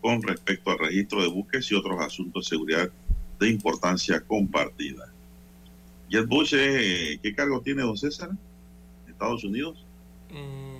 con 0.00 0.22
respecto 0.22 0.70
al 0.70 0.78
registro 0.78 1.20
de 1.22 1.28
buques 1.28 1.70
y 1.70 1.74
otros 1.74 2.00
asuntos 2.00 2.44
de 2.44 2.48
seguridad 2.48 2.90
de 3.38 3.48
importancia 3.50 4.20
compartida. 4.20 5.12
Jet 6.08 6.26
Bush, 6.26 6.54
eh, 6.56 7.18
¿qué 7.22 7.34
cargo 7.34 7.60
tiene 7.60 7.82
don 7.82 7.96
César? 7.96 8.30
¿Estados 9.08 9.44
Unidos? 9.44 9.84
Mm, 10.30 10.75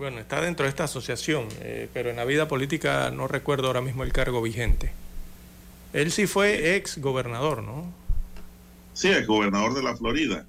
bueno, 0.00 0.18
está 0.18 0.40
dentro 0.40 0.64
de 0.64 0.70
esta 0.70 0.84
asociación, 0.84 1.46
eh, 1.60 1.88
pero 1.92 2.08
en 2.08 2.16
la 2.16 2.24
vida 2.24 2.48
política 2.48 3.10
no 3.10 3.28
recuerdo 3.28 3.66
ahora 3.66 3.82
mismo 3.82 4.02
el 4.02 4.12
cargo 4.12 4.40
vigente. 4.40 4.92
Él 5.92 6.10
sí 6.10 6.26
fue 6.26 6.74
ex 6.76 6.98
gobernador, 6.98 7.62
¿no? 7.62 7.92
Sí, 8.94 9.08
ex 9.08 9.26
gobernador 9.26 9.74
de 9.74 9.82
la 9.82 9.94
Florida. 9.94 10.46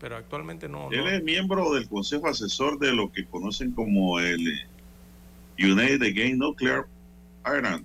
pero 0.00 0.16
actualmente 0.16 0.68
no. 0.68 0.90
Él 0.90 1.06
es 1.06 1.22
miembro 1.22 1.72
del 1.72 1.88
consejo 1.88 2.26
asesor 2.26 2.80
de 2.80 2.92
lo 2.92 3.12
que 3.12 3.26
conocen 3.26 3.70
como 3.70 4.18
el 4.18 4.40
United 5.56 6.02
Against 6.02 6.38
Nuclear 6.38 6.86
Iran. 7.46 7.84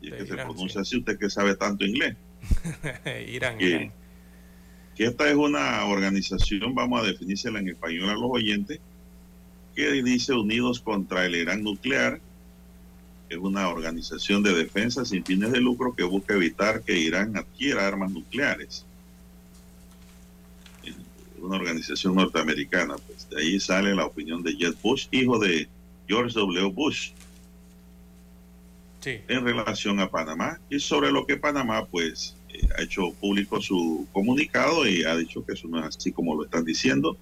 Y 0.00 0.12
es 0.12 0.14
que 0.14 0.26
se 0.26 0.34
pronuncia 0.34 0.82
así, 0.82 0.98
usted 0.98 1.18
que 1.18 1.28
sabe 1.28 1.56
tanto 1.56 1.84
inglés. 1.84 2.16
Irán, 3.26 3.58
que, 3.58 3.64
Irán. 3.64 3.92
que 4.94 5.06
esta 5.06 5.28
es 5.28 5.34
una 5.34 5.86
organización, 5.86 6.72
vamos 6.72 7.02
a 7.02 7.06
definírsela 7.06 7.58
en 7.58 7.70
español 7.70 8.10
a 8.10 8.14
los 8.14 8.30
oyentes, 8.30 8.78
que 9.74 10.02
dice 10.02 10.32
Unidos 10.32 10.80
contra 10.80 11.26
el 11.26 11.34
Irán 11.34 11.62
Nuclear, 11.62 12.20
que 13.28 13.34
es 13.34 13.40
una 13.40 13.68
organización 13.68 14.42
de 14.42 14.54
defensa 14.54 15.04
sin 15.04 15.24
fines 15.24 15.52
de 15.52 15.60
lucro 15.60 15.94
que 15.94 16.04
busca 16.04 16.34
evitar 16.34 16.82
que 16.82 16.96
Irán 16.98 17.36
adquiera 17.36 17.86
armas 17.86 18.10
nucleares. 18.12 18.84
Una 21.40 21.56
organización 21.56 22.14
norteamericana, 22.14 22.96
pues 23.06 23.28
de 23.28 23.40
ahí 23.40 23.60
sale 23.60 23.94
la 23.94 24.06
opinión 24.06 24.42
de 24.42 24.54
Jeb 24.56 24.76
Bush, 24.82 25.08
hijo 25.10 25.38
de 25.38 25.68
George 26.08 26.38
W. 26.38 26.70
Bush, 26.70 27.10
Sí. 29.00 29.20
en 29.28 29.44
relación 29.44 30.00
a 30.00 30.08
Panamá 30.10 30.58
y 30.70 30.78
sobre 30.80 31.12
lo 31.12 31.26
que 31.26 31.36
Panamá 31.36 31.84
pues 31.84 32.36
eh, 32.48 32.66
ha 32.78 32.80
hecho 32.82 33.12
público 33.12 33.60
su 33.60 34.06
comunicado 34.14 34.88
y 34.88 35.04
ha 35.04 35.14
dicho 35.14 35.44
que 35.44 35.52
eso 35.52 35.68
no 35.68 35.78
es 35.86 35.94
así 35.94 36.10
como 36.10 36.34
lo 36.34 36.44
están 36.44 36.64
diciendo, 36.64 37.14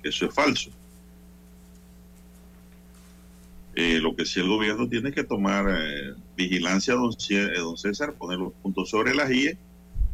que 0.00 0.10
eso 0.10 0.26
es 0.26 0.32
falso. 0.32 0.70
Eh, 3.78 4.00
lo 4.00 4.16
que 4.16 4.24
sí 4.24 4.40
el 4.40 4.48
gobierno 4.48 4.88
tiene 4.88 5.12
que 5.12 5.22
tomar 5.22 5.66
eh, 5.68 6.14
vigilancia, 6.34 6.94
don, 6.94 7.14
eh, 7.28 7.58
don 7.58 7.76
César, 7.76 8.14
poner 8.14 8.38
los 8.38 8.54
puntos 8.54 8.88
sobre 8.88 9.14
las 9.14 9.30
IE 9.30 9.58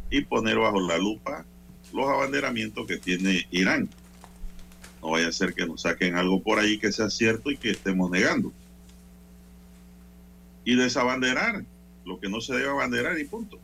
y 0.09 0.21
poner 0.21 0.57
bajo 0.57 0.81
la 0.81 0.97
lupa 0.97 1.45
los 1.93 2.05
abanderamientos 2.09 2.85
que 2.85 2.97
tiene 2.97 3.47
Irán. 3.51 3.89
No 5.01 5.11
vaya 5.11 5.29
a 5.29 5.31
ser 5.31 5.53
que 5.53 5.65
nos 5.65 5.83
saquen 5.83 6.17
algo 6.17 6.43
por 6.43 6.59
ahí 6.59 6.77
que 6.77 6.91
sea 6.91 7.09
cierto 7.09 7.51
y 7.51 7.57
que 7.57 7.71
estemos 7.71 8.11
negando. 8.11 8.51
Y 10.65 10.75
desabanderar 10.75 11.63
lo 12.03 12.19
que 12.19 12.27
no 12.27 12.41
se 12.41 12.55
debe 12.55 12.69
abanderar 12.69 13.17
y 13.17 13.23
punto. 13.23 13.59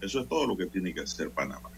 Eso 0.00 0.20
es 0.20 0.28
todo 0.28 0.46
lo 0.46 0.56
que 0.56 0.66
tiene 0.66 0.94
que 0.94 1.00
hacer 1.00 1.30
Panamá. 1.30 1.70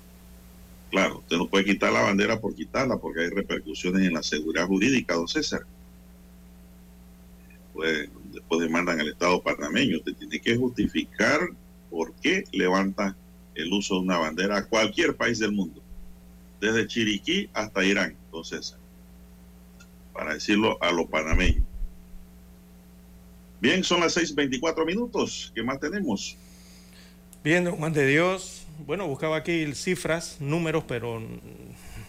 Claro, 0.91 1.19
usted 1.21 1.39
no 1.39 1.49
puede 1.49 1.65
quitar 1.65 1.93
la 1.93 2.03
bandera 2.03 2.39
por 2.39 2.55
quitarla 2.55 2.99
porque 2.99 3.23
hay 3.23 3.31
repercusiones 3.31 4.07
en 4.07 4.13
la 4.13 4.23
seguridad 4.23 4.67
jurídica, 4.67 5.15
don 5.15 5.29
César. 5.29 5.63
Después 8.33 8.61
demandan 8.61 9.01
al 9.01 9.09
Estado 9.09 9.41
panameño. 9.43 9.99
Usted 9.99 10.15
tiene 10.15 10.41
que 10.41 10.57
justificar 10.57 11.41
por 11.91 12.13
qué 12.15 12.45
levanta 12.53 13.17
el 13.55 13.73
uso 13.73 13.95
de 13.95 14.01
una 14.01 14.19
bandera 14.19 14.59
a 14.59 14.67
cualquier 14.67 15.17
país 15.17 15.39
del 15.39 15.53
mundo, 15.53 15.83
desde 16.61 16.87
Chiriquí 16.87 17.51
hasta 17.53 17.85
Irán, 17.85 18.17
César, 18.45 18.79
para 20.13 20.35
decirlo 20.35 20.77
a 20.81 20.93
los 20.93 21.07
panameños. 21.07 21.65
Bien, 23.61 23.83
son 23.83 24.01
las 24.01 24.17
6:24 24.17 24.87
minutos. 24.87 25.51
¿Qué 25.55 25.63
más 25.65 25.81
tenemos? 25.81 26.37
Bien, 27.43 27.65
don 27.65 27.93
de 27.93 28.07
Dios. 28.07 28.65
Bueno, 28.87 29.09
buscaba 29.09 29.39
aquí 29.39 29.75
cifras, 29.75 30.37
números, 30.41 30.85
pero 30.87 31.21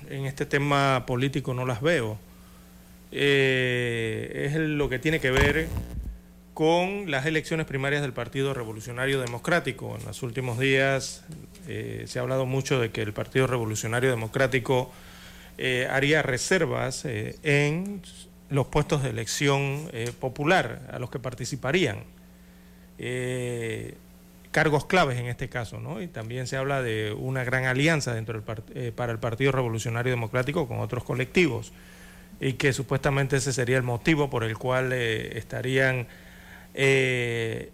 en 0.10 0.26
este 0.26 0.46
tema 0.46 1.06
político 1.08 1.56
no 1.56 1.66
las 1.66 1.82
veo. 1.82 2.20
Eh, 3.12 4.50
es 4.50 4.56
lo 4.56 4.88
que 4.90 5.00
tiene 5.00 5.20
que 5.20 5.32
ver 5.32 5.68
con 6.54 7.10
las 7.10 7.26
elecciones 7.26 7.66
primarias 7.66 8.02
del 8.02 8.14
Partido 8.14 8.54
Revolucionario 8.54 9.20
Democrático. 9.22 9.98
En 10.00 10.06
los 10.06 10.22
últimos 10.24 10.60
días 10.60 11.24
eh, 11.68 12.04
se 12.08 12.20
ha 12.20 12.22
hablado 12.22 12.46
mucho 12.46 12.80
de 12.80 12.92
que 12.92 13.02
el 13.02 13.14
Partido 13.14 13.48
Revolucionario 13.48 14.10
Democrático 14.10 14.92
eh, 15.58 15.88
haría 15.90 16.22
reservas 16.22 17.06
en 17.06 18.02
los 18.50 18.68
puestos 18.68 19.04
de 19.04 19.10
elección 19.10 19.90
popular 20.20 20.90
a 20.92 21.00
los 21.00 21.10
que 21.10 21.20
participarían. 21.20 22.04
Cargos 24.52 24.86
claves 24.88 25.20
en 25.20 25.28
este 25.28 25.48
caso, 25.48 25.80
¿no? 25.80 26.02
Y 26.02 26.08
también 26.08 26.48
se 26.48 26.58
habla 26.58 26.82
de 26.82 27.14
una 27.14 27.44
gran 27.44 27.66
alianza 27.66 28.14
dentro 28.16 28.42
del 28.42 28.94
para 28.94 29.12
el 29.12 29.20
Partido 29.20 29.52
Revolucionario 29.52 30.12
Democrático 30.12 30.68
con 30.68 30.80
otros 30.80 31.04
colectivos 31.04 31.72
y 32.40 32.54
que 32.54 32.74
supuestamente 32.74 33.38
ese 33.38 33.52
sería 33.54 33.78
el 33.78 33.84
motivo 33.84 34.30
por 34.30 34.44
el 34.44 34.58
cual 34.58 34.92
eh, 34.94 35.38
estarían 35.38 36.08
eh, 36.74 37.72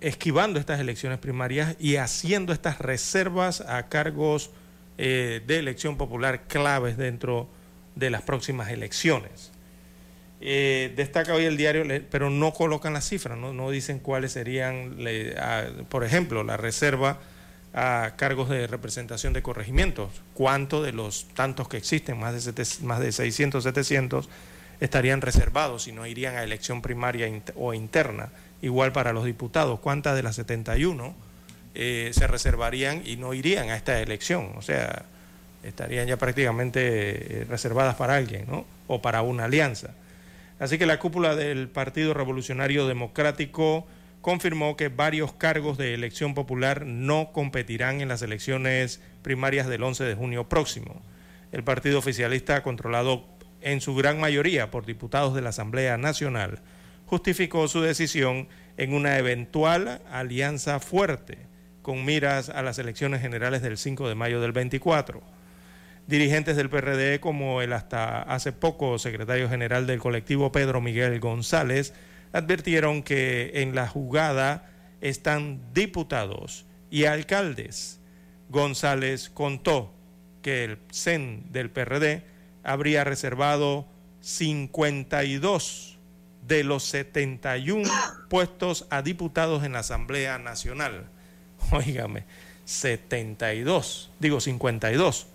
esquivando 0.00 0.60
estas 0.60 0.80
elecciones 0.80 1.18
primarias 1.18 1.76
y 1.80 1.96
haciendo 1.96 2.52
estas 2.52 2.78
reservas 2.78 3.60
a 3.62 3.88
cargos 3.88 4.50
eh, 4.98 5.42
de 5.46 5.58
elección 5.58 5.96
popular 5.96 6.42
claves 6.46 6.96
dentro 6.96 7.48
de 7.96 8.10
las 8.10 8.22
próximas 8.22 8.70
elecciones. 8.70 9.50
Destaca 10.40 11.32
hoy 11.32 11.44
el 11.44 11.56
diario, 11.56 11.84
pero 12.10 12.28
no 12.28 12.52
colocan 12.52 12.92
las 12.92 13.08
cifras, 13.08 13.38
no, 13.38 13.54
no 13.54 13.70
dicen 13.70 13.98
cuáles 13.98 14.32
serían, 14.32 14.98
por 15.88 16.04
ejemplo, 16.04 16.44
la 16.44 16.58
reserva 16.58 17.18
a 17.74 18.12
cargos 18.16 18.48
de 18.48 18.66
representación 18.66 19.32
de 19.32 19.42
corregimientos. 19.42 20.10
¿Cuánto 20.34 20.82
de 20.82 20.92
los 20.92 21.26
tantos 21.34 21.68
que 21.68 21.76
existen, 21.76 22.18
más 22.18 22.32
de, 22.32 22.40
sete- 22.40 22.82
más 22.84 23.00
de 23.00 23.10
600, 23.12 23.64
700, 23.64 24.28
estarían 24.80 25.20
reservados 25.20 25.88
y 25.88 25.92
no 25.92 26.06
irían 26.06 26.36
a 26.36 26.44
elección 26.44 26.82
primaria 26.82 27.28
o 27.56 27.74
interna? 27.74 28.30
Igual 28.62 28.92
para 28.92 29.12
los 29.12 29.24
diputados, 29.24 29.80
¿cuántas 29.80 30.14
de 30.16 30.22
las 30.22 30.36
71 30.36 31.14
eh, 31.74 32.10
se 32.14 32.26
reservarían 32.28 33.02
y 33.04 33.16
no 33.16 33.34
irían 33.34 33.70
a 33.70 33.76
esta 33.76 34.00
elección? 34.00 34.52
O 34.56 34.62
sea, 34.62 35.04
estarían 35.64 36.06
ya 36.06 36.16
prácticamente 36.16 37.40
eh, 37.40 37.44
reservadas 37.48 37.96
para 37.96 38.14
alguien, 38.16 38.46
¿no? 38.48 38.64
O 38.86 39.02
para 39.02 39.22
una 39.22 39.44
alianza. 39.46 39.90
Así 40.60 40.78
que 40.78 40.86
la 40.86 40.98
cúpula 41.00 41.34
del 41.34 41.68
Partido 41.68 42.14
Revolucionario 42.14 42.86
Democrático 42.86 43.86
confirmó 44.24 44.74
que 44.74 44.88
varios 44.88 45.34
cargos 45.34 45.76
de 45.76 45.92
elección 45.92 46.32
popular 46.32 46.86
no 46.86 47.30
competirán 47.30 48.00
en 48.00 48.08
las 48.08 48.22
elecciones 48.22 49.02
primarias 49.20 49.66
del 49.66 49.82
11 49.82 50.02
de 50.02 50.14
junio 50.14 50.48
próximo. 50.48 51.02
El 51.52 51.62
partido 51.62 51.98
oficialista, 51.98 52.62
controlado 52.62 53.26
en 53.60 53.82
su 53.82 53.94
gran 53.94 54.18
mayoría 54.18 54.70
por 54.70 54.86
diputados 54.86 55.34
de 55.34 55.42
la 55.42 55.50
Asamblea 55.50 55.98
Nacional, 55.98 56.62
justificó 57.04 57.68
su 57.68 57.82
decisión 57.82 58.48
en 58.78 58.94
una 58.94 59.18
eventual 59.18 60.00
alianza 60.10 60.80
fuerte 60.80 61.36
con 61.82 62.06
miras 62.06 62.48
a 62.48 62.62
las 62.62 62.78
elecciones 62.78 63.20
generales 63.20 63.60
del 63.60 63.76
5 63.76 64.08
de 64.08 64.14
mayo 64.14 64.40
del 64.40 64.52
24 64.52 65.22
dirigentes 66.06 66.56
del 66.56 66.70
PRD 66.70 67.20
como 67.20 67.60
el 67.60 67.74
hasta 67.74 68.22
hace 68.22 68.52
poco 68.52 68.98
secretario 68.98 69.50
general 69.50 69.86
del 69.86 69.98
colectivo 69.98 70.50
Pedro 70.50 70.80
Miguel 70.80 71.20
González 71.20 71.92
advirtieron 72.34 73.02
que 73.04 73.62
en 73.62 73.74
la 73.74 73.86
jugada 73.86 74.68
están 75.00 75.60
diputados 75.72 76.66
y 76.90 77.04
alcaldes. 77.04 78.00
González 78.48 79.30
contó 79.30 79.94
que 80.42 80.64
el 80.64 80.78
CEN 80.92 81.44
del 81.52 81.70
PRD 81.70 82.24
habría 82.64 83.04
reservado 83.04 83.86
52 84.20 85.96
de 86.46 86.64
los 86.64 86.82
71 86.84 87.88
puestos 88.28 88.86
a 88.90 89.00
diputados 89.00 89.62
en 89.64 89.72
la 89.72 89.78
Asamblea 89.78 90.38
Nacional. 90.38 91.04
Óigame, 91.70 92.24
72, 92.64 94.10
digo 94.18 94.40
52. 94.40 95.26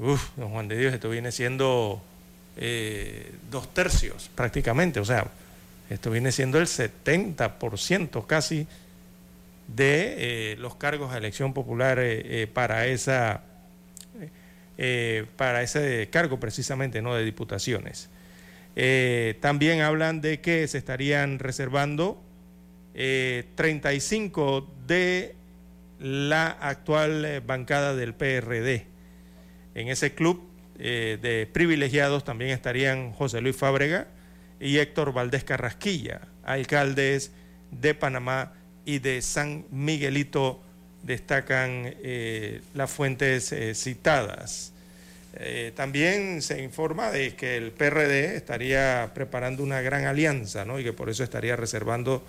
Uf, 0.00 0.30
don 0.36 0.50
Juan 0.50 0.66
de 0.66 0.76
Dios, 0.76 0.92
esto 0.92 1.08
viene 1.08 1.30
siendo 1.30 2.02
eh, 2.56 3.32
dos 3.48 3.72
tercios 3.72 4.28
prácticamente, 4.34 4.98
o 4.98 5.04
sea, 5.04 5.30
esto 5.90 6.10
viene 6.10 6.30
siendo 6.30 6.58
el 6.58 6.66
70% 6.66 8.24
casi 8.26 8.66
de 9.66 10.52
eh, 10.52 10.56
los 10.58 10.76
cargos 10.76 11.12
a 11.12 11.18
elección 11.18 11.52
popular 11.52 11.98
eh, 11.98 12.42
eh, 12.42 12.46
para 12.46 12.86
esa 12.86 13.42
para 15.36 15.62
ese 15.62 16.08
cargo 16.10 16.40
precisamente 16.40 17.02
no 17.02 17.14
de 17.14 17.22
diputaciones. 17.22 18.08
También 19.40 19.82
hablan 19.82 20.22
de 20.22 20.40
que 20.40 20.66
se 20.68 20.78
estarían 20.78 21.38
reservando 21.38 22.18
eh, 22.94 23.44
35 23.56 24.66
de 24.86 25.34
la 25.98 26.46
actual 26.46 27.42
bancada 27.46 27.94
del 27.94 28.14
PRD. 28.14 28.86
En 29.74 29.88
ese 29.88 30.14
club 30.14 30.48
de 30.78 31.46
privilegiados 31.52 32.24
también 32.24 32.52
estarían 32.52 33.12
José 33.12 33.42
Luis 33.42 33.56
Fábrega 33.56 34.06
y 34.60 34.78
Héctor 34.78 35.12
Valdés 35.12 35.42
Carrasquilla, 35.42 36.20
alcaldes 36.44 37.32
de 37.70 37.94
Panamá 37.94 38.52
y 38.84 38.98
de 38.98 39.22
San 39.22 39.64
Miguelito, 39.70 40.62
destacan 41.02 41.94
eh, 42.02 42.60
las 42.74 42.90
fuentes 42.90 43.52
eh, 43.52 43.74
citadas. 43.74 44.72
Eh, 45.34 45.72
también 45.74 46.42
se 46.42 46.62
informa 46.62 47.10
de 47.10 47.34
que 47.36 47.56
el 47.56 47.70
PRD 47.70 48.36
estaría 48.36 49.12
preparando 49.14 49.62
una 49.62 49.80
gran 49.80 50.04
alianza, 50.04 50.64
¿no? 50.64 50.78
Y 50.78 50.84
que 50.84 50.92
por 50.92 51.08
eso 51.08 51.24
estaría 51.24 51.56
reservando, 51.56 52.22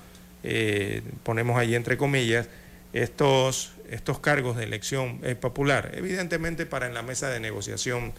ponemos 1.24 1.58
ahí 1.58 1.76
entre 1.76 1.98
comillas, 1.98 2.48
estos, 2.94 3.74
estos 3.90 4.20
cargos 4.20 4.58
de 4.58 4.64
elección 4.64 5.20
popular, 5.40 5.92
evidentemente 5.94 6.66
para 6.66 6.88
en 6.88 6.94
la 6.94 7.04
mesa 7.04 7.30
de 7.30 7.40
negociación 7.40 8.12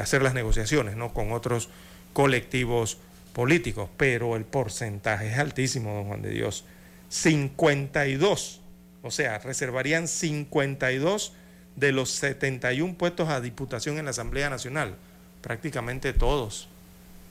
hacer 0.00 0.22
las 0.22 0.32
negociaciones 0.32 0.96
¿no? 0.96 1.12
con 1.12 1.32
otros 1.32 1.68
colectivos 2.14 2.98
políticos, 3.34 3.90
pero 3.98 4.36
el 4.36 4.44
porcentaje 4.46 5.28
es 5.28 5.38
altísimo, 5.38 5.92
don 5.92 6.06
Juan 6.06 6.22
de 6.22 6.30
Dios. 6.30 6.64
52, 7.10 8.62
o 9.02 9.10
sea, 9.10 9.38
reservarían 9.38 10.08
52 10.08 11.34
de 11.76 11.92
los 11.92 12.10
71 12.10 12.94
puestos 12.94 13.28
a 13.28 13.42
diputación 13.42 13.98
en 13.98 14.06
la 14.06 14.12
Asamblea 14.12 14.48
Nacional, 14.48 14.94
prácticamente 15.42 16.14
todos. 16.14 16.68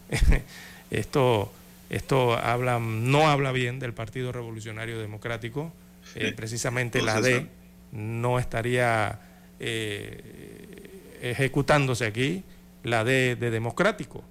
esto 0.92 1.52
esto 1.94 2.34
habla, 2.34 2.80
no 2.80 3.30
habla 3.30 3.52
bien 3.52 3.80
del 3.80 3.94
Partido 3.94 4.32
Revolucionario 4.32 5.00
Democrático, 5.00 5.72
eh, 6.16 6.34
precisamente 6.36 7.04
la 7.04 7.22
D 7.22 7.48
no 7.92 8.40
estaría 8.40 9.20
eh, 9.60 11.20
ejecutándose 11.22 12.08
aquí, 12.08 12.44
la 12.82 13.04
D 13.04 13.36
de 13.36 13.52
democrático, 13.52 14.24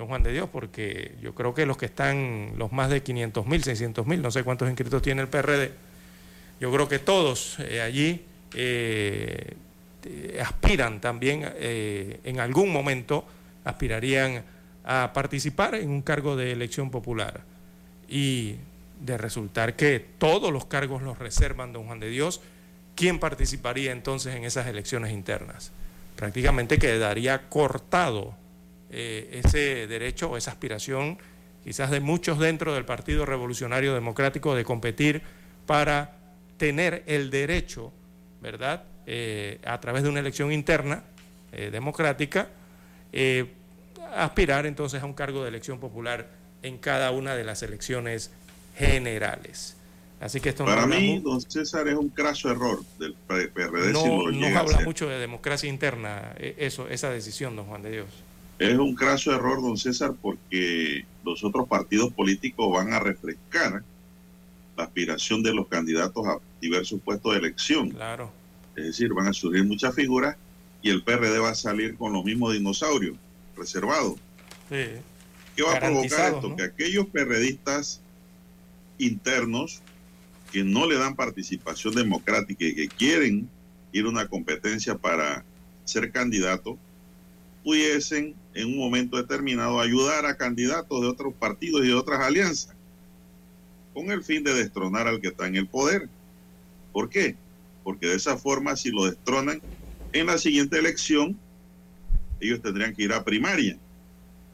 don 0.00 0.08
Juan 0.08 0.22
de 0.22 0.32
Dios, 0.32 0.48
porque 0.50 1.14
yo 1.22 1.34
creo 1.34 1.54
que 1.54 1.66
los 1.66 1.76
que 1.76 1.86
están, 1.86 2.54
los 2.56 2.72
más 2.72 2.90
de 2.90 3.02
500 3.02 3.46
mil, 3.46 3.62
600 3.62 4.06
mil, 4.06 4.20
no 4.20 4.30
sé 4.30 4.42
cuántos 4.42 4.68
inscritos 4.68 5.02
tiene 5.02 5.22
el 5.22 5.28
PRD, 5.28 5.72
yo 6.60 6.72
creo 6.72 6.88
que 6.88 6.98
todos 6.98 7.58
eh, 7.60 7.80
allí 7.80 8.24
aspiran 10.42 11.00
también, 11.00 11.48
en 11.60 12.40
algún 12.40 12.72
momento 12.72 13.24
aspirarían 13.64 14.42
a 14.84 15.12
participar 15.12 15.76
en 15.76 15.90
un 15.90 16.02
cargo 16.02 16.36
de 16.36 16.52
elección 16.52 16.90
popular. 16.90 17.42
Y 18.08 18.56
de 19.00 19.16
resultar 19.16 19.76
que 19.76 19.98
todos 20.18 20.52
los 20.52 20.66
cargos 20.66 21.02
los 21.02 21.18
reservan 21.18 21.72
don 21.72 21.86
Juan 21.86 22.00
de 22.00 22.08
Dios, 22.08 22.40
¿quién 22.94 23.18
participaría 23.18 23.92
entonces 23.92 24.34
en 24.34 24.44
esas 24.44 24.66
elecciones 24.66 25.12
internas? 25.12 25.72
Prácticamente 26.16 26.78
quedaría 26.78 27.48
cortado 27.48 28.34
eh, 28.90 29.40
ese 29.44 29.86
derecho 29.86 30.30
o 30.30 30.36
esa 30.36 30.50
aspiración, 30.50 31.18
quizás 31.62 31.90
de 31.90 32.00
muchos 32.00 32.38
dentro 32.38 32.74
del 32.74 32.84
Partido 32.84 33.24
Revolucionario 33.24 33.94
Democrático, 33.94 34.54
de 34.54 34.64
competir 34.64 35.22
para 35.66 36.16
tener 36.56 37.04
el 37.06 37.30
derecho, 37.30 37.92
¿verdad?, 38.40 38.84
eh, 39.06 39.60
a 39.64 39.80
través 39.80 40.02
de 40.02 40.08
una 40.08 40.20
elección 40.20 40.52
interna 40.52 41.04
eh, 41.52 41.70
democrática, 41.70 42.48
aspirar 44.14 44.66
entonces 44.66 45.02
a 45.02 45.06
un 45.06 45.14
cargo 45.14 45.42
de 45.42 45.48
elección 45.48 45.80
popular 45.80 46.28
en 46.62 46.78
cada 46.78 47.10
una 47.10 47.34
de 47.34 47.44
las 47.44 47.62
elecciones 47.62 48.30
generales. 48.76 49.76
Así 50.20 50.38
que 50.38 50.50
esto 50.50 50.66
Para 50.66 50.86
mí, 50.86 51.18
don 51.18 51.40
César, 51.40 51.88
es 51.88 51.94
un 51.94 52.10
craso 52.10 52.50
error 52.50 52.84
del 52.98 53.14
PRD. 53.14 53.92
No, 53.92 54.30
no 54.30 54.58
habla 54.58 54.80
mucho 54.80 55.08
de 55.08 55.18
democracia 55.18 55.68
interna, 55.68 56.34
e, 56.36 56.56
eso, 56.58 56.88
esa 56.88 57.08
decisión, 57.10 57.56
don 57.56 57.64
Juan 57.66 57.82
de 57.82 57.90
Dios. 57.90 58.08
Es 58.60 58.78
un 58.78 58.94
craso 58.94 59.34
error, 59.34 59.62
don 59.62 59.78
César, 59.78 60.14
porque 60.20 61.06
los 61.24 61.42
otros 61.42 61.66
partidos 61.66 62.12
políticos 62.12 62.70
van 62.70 62.92
a 62.92 63.00
refrescar 63.00 63.82
la 64.76 64.84
aspiración 64.84 65.42
de 65.42 65.54
los 65.54 65.66
candidatos 65.66 66.26
a 66.26 66.36
diversos 66.60 67.00
puestos 67.00 67.32
de 67.32 67.38
elección. 67.38 67.88
Claro. 67.88 68.30
Es 68.76 68.84
decir, 68.84 69.14
van 69.14 69.28
a 69.28 69.32
surgir 69.32 69.64
muchas 69.64 69.94
figuras 69.94 70.36
y 70.82 70.90
el 70.90 71.02
PRD 71.02 71.38
va 71.38 71.50
a 71.50 71.54
salir 71.54 71.96
con 71.96 72.12
los 72.12 72.22
mismos 72.22 72.52
dinosaurios 72.52 73.16
reservado. 73.56 74.16
¿Qué 74.68 75.62
va 75.66 75.76
a 75.76 75.80
provocar 75.80 76.34
esto? 76.34 76.54
Que 76.54 76.64
aquellos 76.64 77.06
perredistas 77.06 78.02
internos 78.98 79.80
que 80.52 80.64
no 80.64 80.86
le 80.86 80.98
dan 80.98 81.16
participación 81.16 81.94
democrática 81.94 82.62
y 82.66 82.74
que 82.74 82.88
quieren 82.88 83.48
ir 83.92 84.04
a 84.04 84.08
una 84.10 84.28
competencia 84.28 84.98
para 84.98 85.44
ser 85.84 86.12
candidato, 86.12 86.76
pudiesen 87.64 88.34
en 88.60 88.68
un 88.68 88.78
momento 88.78 89.16
determinado 89.16 89.80
ayudar 89.80 90.26
a 90.26 90.36
candidatos 90.36 91.00
de 91.00 91.08
otros 91.08 91.34
partidos 91.34 91.84
y 91.84 91.88
de 91.88 91.94
otras 91.94 92.20
alianzas, 92.20 92.74
con 93.94 94.10
el 94.10 94.22
fin 94.22 94.44
de 94.44 94.54
destronar 94.54 95.08
al 95.08 95.20
que 95.20 95.28
está 95.28 95.46
en 95.46 95.56
el 95.56 95.66
poder. 95.66 96.08
¿Por 96.92 97.08
qué? 97.08 97.36
Porque 97.84 98.08
de 98.08 98.16
esa 98.16 98.36
forma, 98.36 98.76
si 98.76 98.90
lo 98.90 99.06
destronan, 99.06 99.60
en 100.12 100.26
la 100.26 100.38
siguiente 100.38 100.78
elección 100.78 101.38
ellos 102.40 102.62
tendrían 102.62 102.94
que 102.94 103.02
ir 103.02 103.12
a 103.12 103.24
primaria 103.24 103.78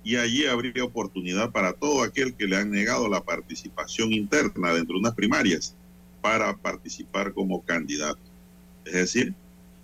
y 0.02 0.16
allí 0.16 0.46
habría 0.46 0.84
oportunidad 0.84 1.50
para 1.50 1.72
todo 1.72 2.02
aquel 2.02 2.34
que 2.34 2.46
le 2.46 2.56
han 2.56 2.70
negado 2.70 3.08
la 3.08 3.24
participación 3.24 4.12
interna 4.12 4.72
dentro 4.72 4.94
de 4.94 5.00
unas 5.00 5.14
primarias 5.14 5.74
para 6.20 6.56
participar 6.56 7.32
como 7.32 7.64
candidato. 7.64 8.20
Es 8.84 8.92
decir, 8.92 9.34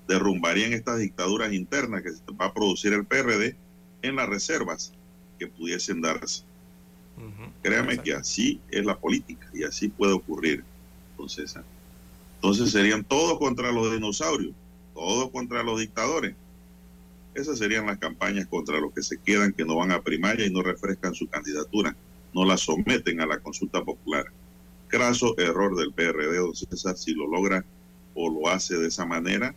derrumbarían 0.06 0.72
estas 0.72 0.98
dictaduras 0.98 1.52
internas 1.52 2.02
que 2.02 2.10
va 2.34 2.46
a 2.46 2.54
producir 2.54 2.92
el 2.92 3.04
PRD 3.04 3.56
en 4.02 4.16
las 4.16 4.28
reservas 4.28 4.92
que 5.38 5.46
pudiesen 5.46 6.00
darse. 6.00 6.44
Créame 7.62 7.98
que 7.98 8.14
así 8.14 8.60
es 8.70 8.84
la 8.84 8.98
política 8.98 9.48
y 9.52 9.64
así 9.64 9.88
puede 9.88 10.12
ocurrir, 10.12 10.64
entonces 11.12 11.56
Entonces 12.36 12.70
serían 12.70 13.04
todos 13.04 13.38
contra 13.38 13.70
los 13.70 13.92
dinosaurios, 13.92 14.54
todos 14.94 15.30
contra 15.30 15.62
los 15.62 15.78
dictadores. 15.78 16.34
Esas 17.34 17.58
serían 17.58 17.86
las 17.86 17.98
campañas 17.98 18.46
contra 18.46 18.80
los 18.80 18.92
que 18.92 19.02
se 19.02 19.18
quedan, 19.18 19.52
que 19.52 19.64
no 19.64 19.76
van 19.76 19.92
a 19.92 20.02
primaria 20.02 20.46
y 20.46 20.50
no 20.50 20.62
refrescan 20.62 21.14
su 21.14 21.28
candidatura, 21.28 21.96
no 22.34 22.44
la 22.44 22.56
someten 22.56 23.20
a 23.20 23.26
la 23.26 23.38
consulta 23.38 23.82
popular. 23.84 24.26
Craso 24.88 25.34
error 25.38 25.76
del 25.76 25.92
PRD, 25.92 26.36
don 26.36 26.54
César, 26.54 26.96
si 26.96 27.14
lo 27.14 27.26
logra 27.26 27.64
o 28.14 28.28
lo 28.28 28.48
hace 28.48 28.76
de 28.76 28.88
esa 28.88 29.06
manera, 29.06 29.54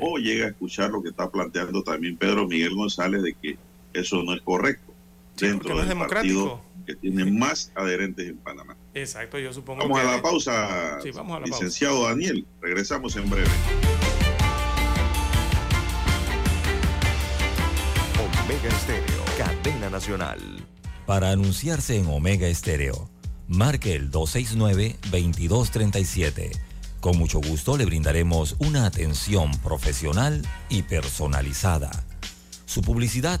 o 0.00 0.18
llega 0.18 0.46
a 0.46 0.48
escuchar 0.50 0.90
lo 0.90 1.02
que 1.02 1.08
está 1.08 1.30
planteando 1.30 1.82
también 1.82 2.16
Pedro 2.16 2.46
Miguel 2.46 2.74
González 2.74 3.22
de 3.22 3.34
que 3.34 3.56
eso 4.00 4.22
no 4.22 4.34
es 4.34 4.42
correcto 4.42 4.94
dentro 5.36 5.82
del 5.82 5.96
partido 5.96 6.60
que 6.86 6.94
tiene 6.96 7.24
más 7.30 7.72
adherentes 7.74 8.28
en 8.28 8.36
Panamá. 8.38 8.76
Exacto, 8.94 9.38
yo 9.38 9.52
supongo 9.52 9.82
vamos 9.82 10.00
A 10.00 10.04
la 10.04 10.22
pausa, 10.22 10.98
vamos 11.14 11.36
a 11.36 11.40
la 11.40 11.46
licenciado 11.46 12.04
Daniel. 12.04 12.46
Regresamos 12.60 13.16
en 13.16 13.28
breve. 13.28 13.50
Omega 18.44 18.68
Estéreo, 18.68 19.24
cadena 19.36 19.90
nacional. 19.90 20.38
Para 21.06 21.30
anunciarse 21.30 21.98
en 21.98 22.06
Omega 22.06 22.46
Estéreo, 22.48 23.10
marque 23.46 23.94
el 23.94 24.10
269-2237. 24.10 26.58
Con 27.00 27.16
mucho 27.16 27.40
gusto 27.40 27.76
le 27.76 27.84
brindaremos 27.84 28.56
una 28.58 28.86
atención 28.86 29.52
profesional 29.58 30.42
y 30.68 30.82
personalizada. 30.82 31.90
Su 32.66 32.82
publicidad 32.82 33.40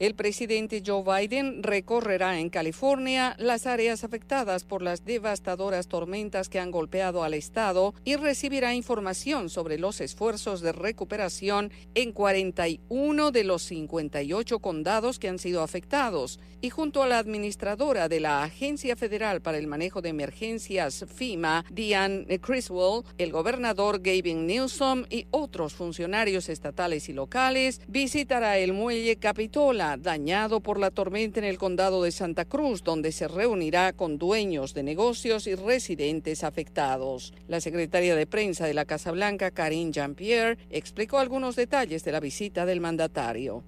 El 0.00 0.14
presidente 0.14 0.82
Joe 0.84 1.04
Biden 1.04 1.62
recorrerá 1.62 2.40
en 2.40 2.48
California 2.48 3.36
las 3.38 3.66
áreas 3.66 4.02
afectadas 4.02 4.64
por 4.64 4.80
las 4.80 5.04
devastadoras 5.04 5.88
tormentas 5.88 6.48
que 6.48 6.58
han 6.58 6.70
golpeado 6.70 7.22
al 7.22 7.34
estado 7.34 7.94
y 8.02 8.16
recibirá 8.16 8.74
información 8.74 9.50
sobre 9.50 9.78
los 9.78 10.00
esfuerzos 10.00 10.62
de 10.62 10.72
recuperación 10.72 11.70
en 11.94 12.12
41 12.12 13.30
de 13.30 13.44
los 13.44 13.60
58 13.64 14.58
condados 14.60 15.18
que 15.18 15.28
han 15.28 15.38
sido 15.38 15.62
afectados. 15.62 16.40
Y 16.62 16.70
junto 16.70 17.02
a 17.02 17.06
la 17.06 17.18
administradora 17.18 18.08
de 18.08 18.20
la 18.20 18.42
Agencia 18.42 18.96
Federal 18.96 19.42
para 19.42 19.58
el 19.58 19.66
Manejo 19.66 20.00
de 20.00 20.10
Emergencias 20.10 21.04
FEMA, 21.14 21.66
Diane 21.70 22.26
Criswell, 22.40 23.02
el 23.18 23.32
gobernador 23.32 24.00
Gavin 24.00 24.46
Newsom 24.46 25.04
y 25.10 25.26
otros 25.30 25.74
funcionarios 25.74 26.48
estatales 26.48 27.10
y 27.10 27.12
locales 27.12 27.82
visitará 27.86 28.56
el 28.56 28.72
muelle 28.72 29.16
Capitola 29.16 29.89
Dañado 29.96 30.60
por 30.60 30.78
la 30.78 30.90
tormenta 30.90 31.40
en 31.40 31.44
el 31.44 31.58
condado 31.58 32.02
de 32.02 32.12
Santa 32.12 32.44
Cruz, 32.44 32.82
donde 32.82 33.12
se 33.12 33.28
reunirá 33.28 33.92
con 33.92 34.18
dueños 34.18 34.74
de 34.74 34.82
negocios 34.82 35.46
y 35.46 35.54
residentes 35.54 36.44
afectados. 36.44 37.32
La 37.48 37.60
secretaria 37.60 38.14
de 38.14 38.26
prensa 38.26 38.66
de 38.66 38.74
la 38.74 38.84
Casa 38.84 39.12
Blanca, 39.12 39.50
Karine 39.50 39.92
Jean-Pierre, 39.92 40.58
explicó 40.70 41.18
algunos 41.18 41.56
detalles 41.56 42.04
de 42.04 42.12
la 42.12 42.20
visita 42.20 42.66
del 42.66 42.80
mandatario. 42.80 43.64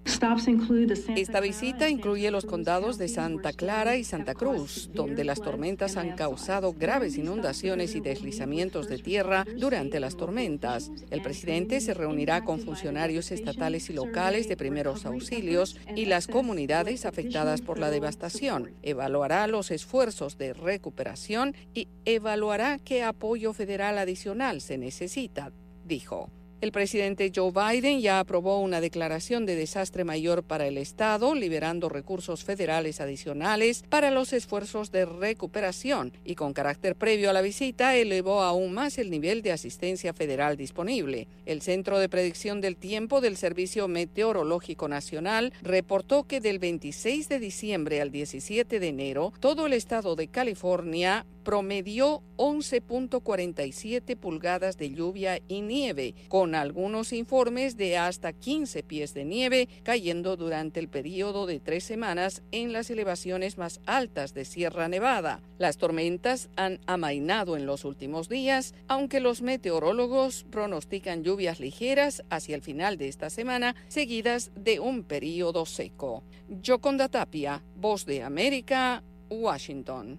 Esta 1.17 1.41
visita 1.41 1.89
incluye 1.89 2.31
los 2.31 2.47
condados 2.47 2.99
de 2.99 3.09
Santa 3.09 3.53
Clara 3.53 3.97
y 3.97 4.05
Santa 4.05 4.35
Cruz, 4.35 4.91
donde 4.93 5.25
las 5.25 5.41
tormentas 5.41 5.97
han 5.97 6.17
causado 6.17 6.73
graves 6.73 7.17
inundaciones 7.17 7.95
y 7.95 8.01
deslizamientos 8.01 8.89
de 8.89 8.99
tierra 8.99 9.45
durante 9.57 10.01
las 10.01 10.17
tormentas. 10.17 10.91
El 11.11 11.23
presidente 11.23 11.81
se 11.81 11.95
reunirá 11.95 12.45
con 12.45 12.61
funcionarios 12.61 13.33
estatales 13.33 13.91
y 13.91 13.93
locales 13.93 14.49
de 14.49 14.57
primeros 14.57 15.07
auxilios 15.07 15.77
y 15.97 16.07
las 16.13 16.27
comunidades 16.27 17.07
afectadas 17.07 17.63
por 17.63 17.79
la 17.79 17.89
devastación. 17.89 18.75
Evaluará 18.83 19.47
los 19.47 19.71
esfuerzos 19.71 20.37
de 20.37 20.53
recuperación 20.53 21.57
y 21.73 21.89
evaluará 22.05 22.79
qué 22.79 23.03
apoyo 23.03 23.55
federal 23.55 23.97
adicional 23.97 24.61
se 24.61 24.77
necesita, 24.77 25.53
dijo. 25.87 26.29
El 26.63 26.71
presidente 26.71 27.33
Joe 27.35 27.51
Biden 27.51 28.01
ya 28.01 28.21
aprobó 28.21 28.61
una 28.61 28.81
declaración 28.81 29.47
de 29.47 29.57
desastre 29.57 30.05
mayor 30.05 30.45
para 30.45 30.69
el 30.69 30.79
Estado, 30.79 31.35
liberando 31.35 31.89
recursos 31.89 32.45
federales 32.45 33.01
adicionales 33.01 33.83
para 33.89 34.13
los 34.13 34.33
esfuerzos 34.33 34.93
de 34.93 35.05
recuperación 35.05 36.13
y 36.25 36.37
con 36.37 36.53
carácter 36.53 36.95
previo 36.95 37.31
a 37.31 37.33
la 37.33 37.43
visita 37.43 37.97
elevó 37.97 38.43
aún 38.43 38.75
más 38.75 38.99
el 38.99 39.11
nivel 39.11 39.43
de 39.43 39.51
asistencia 39.51 40.15
federal 40.15 40.57
disponible. 40.57 41.27
El 41.47 41.63
Centro 41.63 41.99
de 41.99 42.09
Predicción 42.09 42.61
del 42.61 42.77
Tiempo 42.77 43.21
del 43.21 43.37
Servicio 43.37 43.89
Meteorológico 43.89 44.87
Nacional 44.87 45.53
reportó 45.63 46.29
que 46.29 46.41
del 46.41 46.61
26 46.61 47.29
de 47.29 47.41
diciembre 47.41 48.01
al 48.01 48.13
17 48.13 48.79
de 48.79 48.87
enero, 48.87 49.33
todo 49.41 49.67
el 49.67 49.73
estado 49.73 50.15
de 50.15 50.29
California 50.29 51.27
promedió 51.43 52.23
11.47 52.37 54.17
pulgadas 54.17 54.77
de 54.77 54.91
lluvia 54.91 55.41
y 55.49 55.61
nieve, 55.61 56.15
con 56.29 56.55
algunos 56.55 57.13
informes 57.13 57.77
de 57.77 57.99
hasta 57.99 58.33
15 58.33 58.83
pies 58.83 59.15
de 59.15 59.25
nieve 59.25 59.69
cayendo 59.83 60.37
durante 60.37 60.81
el 60.81 60.89
periodo 60.89 61.47
de 61.47 61.61
tres 61.61 61.85
semanas 61.85 62.43
en 62.51 62.73
las 62.73 62.91
elevaciones 62.91 63.59
más 63.59 63.81
altas 63.87 64.35
de 64.35 64.45
Sierra 64.45 64.89
Nevada. 64.89 65.41
Las 65.59 65.77
tormentas 65.77 66.51
han 66.57 66.81
amainado 66.87 67.57
en 67.57 67.67
los 67.67 67.85
últimos 67.85 68.29
días, 68.29 68.75
aunque 68.89 69.21
los 69.21 69.43
meteorólogos 69.43 70.45
pronostican 70.51 71.23
lluvias 71.23 71.61
ligeras 71.61 72.25
hacia 72.31 72.57
el 72.57 72.63
final 72.63 72.99
de 72.99 73.09
esta 73.09 73.31
semana, 73.31 73.77
seguidas 73.89 74.51
de 74.57 74.81
un 74.81 75.05
periodo 75.05 75.67
seco. 75.67 76.25
Yoconda 76.49 77.09
Tapia, 77.09 77.63
Voz 77.77 78.05
de 78.05 78.23
América, 78.23 79.03
Washington. 79.31 80.19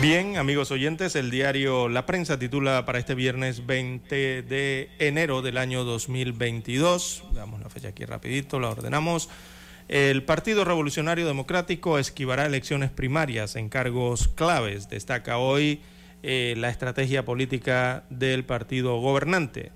Bien, 0.00 0.36
amigos 0.36 0.70
oyentes, 0.70 1.16
el 1.16 1.28
diario 1.28 1.88
La 1.88 2.06
Prensa 2.06 2.38
titula 2.38 2.86
para 2.86 3.00
este 3.00 3.16
viernes 3.16 3.66
20 3.66 4.42
de 4.42 4.90
enero 5.00 5.42
del 5.42 5.58
año 5.58 5.82
2022, 5.82 7.24
damos 7.34 7.60
la 7.60 7.68
fecha 7.68 7.88
aquí 7.88 8.04
rapidito, 8.04 8.60
la 8.60 8.68
ordenamos. 8.68 9.28
El 9.88 10.22
Partido 10.22 10.64
Revolucionario 10.64 11.26
Democrático 11.26 11.98
esquivará 11.98 12.46
elecciones 12.46 12.92
primarias 12.92 13.56
en 13.56 13.68
cargos 13.68 14.28
claves. 14.28 14.88
Destaca 14.88 15.38
hoy 15.38 15.80
eh, 16.22 16.54
la 16.56 16.70
estrategia 16.70 17.24
política 17.24 18.04
del 18.08 18.44
partido 18.44 19.00
gobernante. 19.00 19.72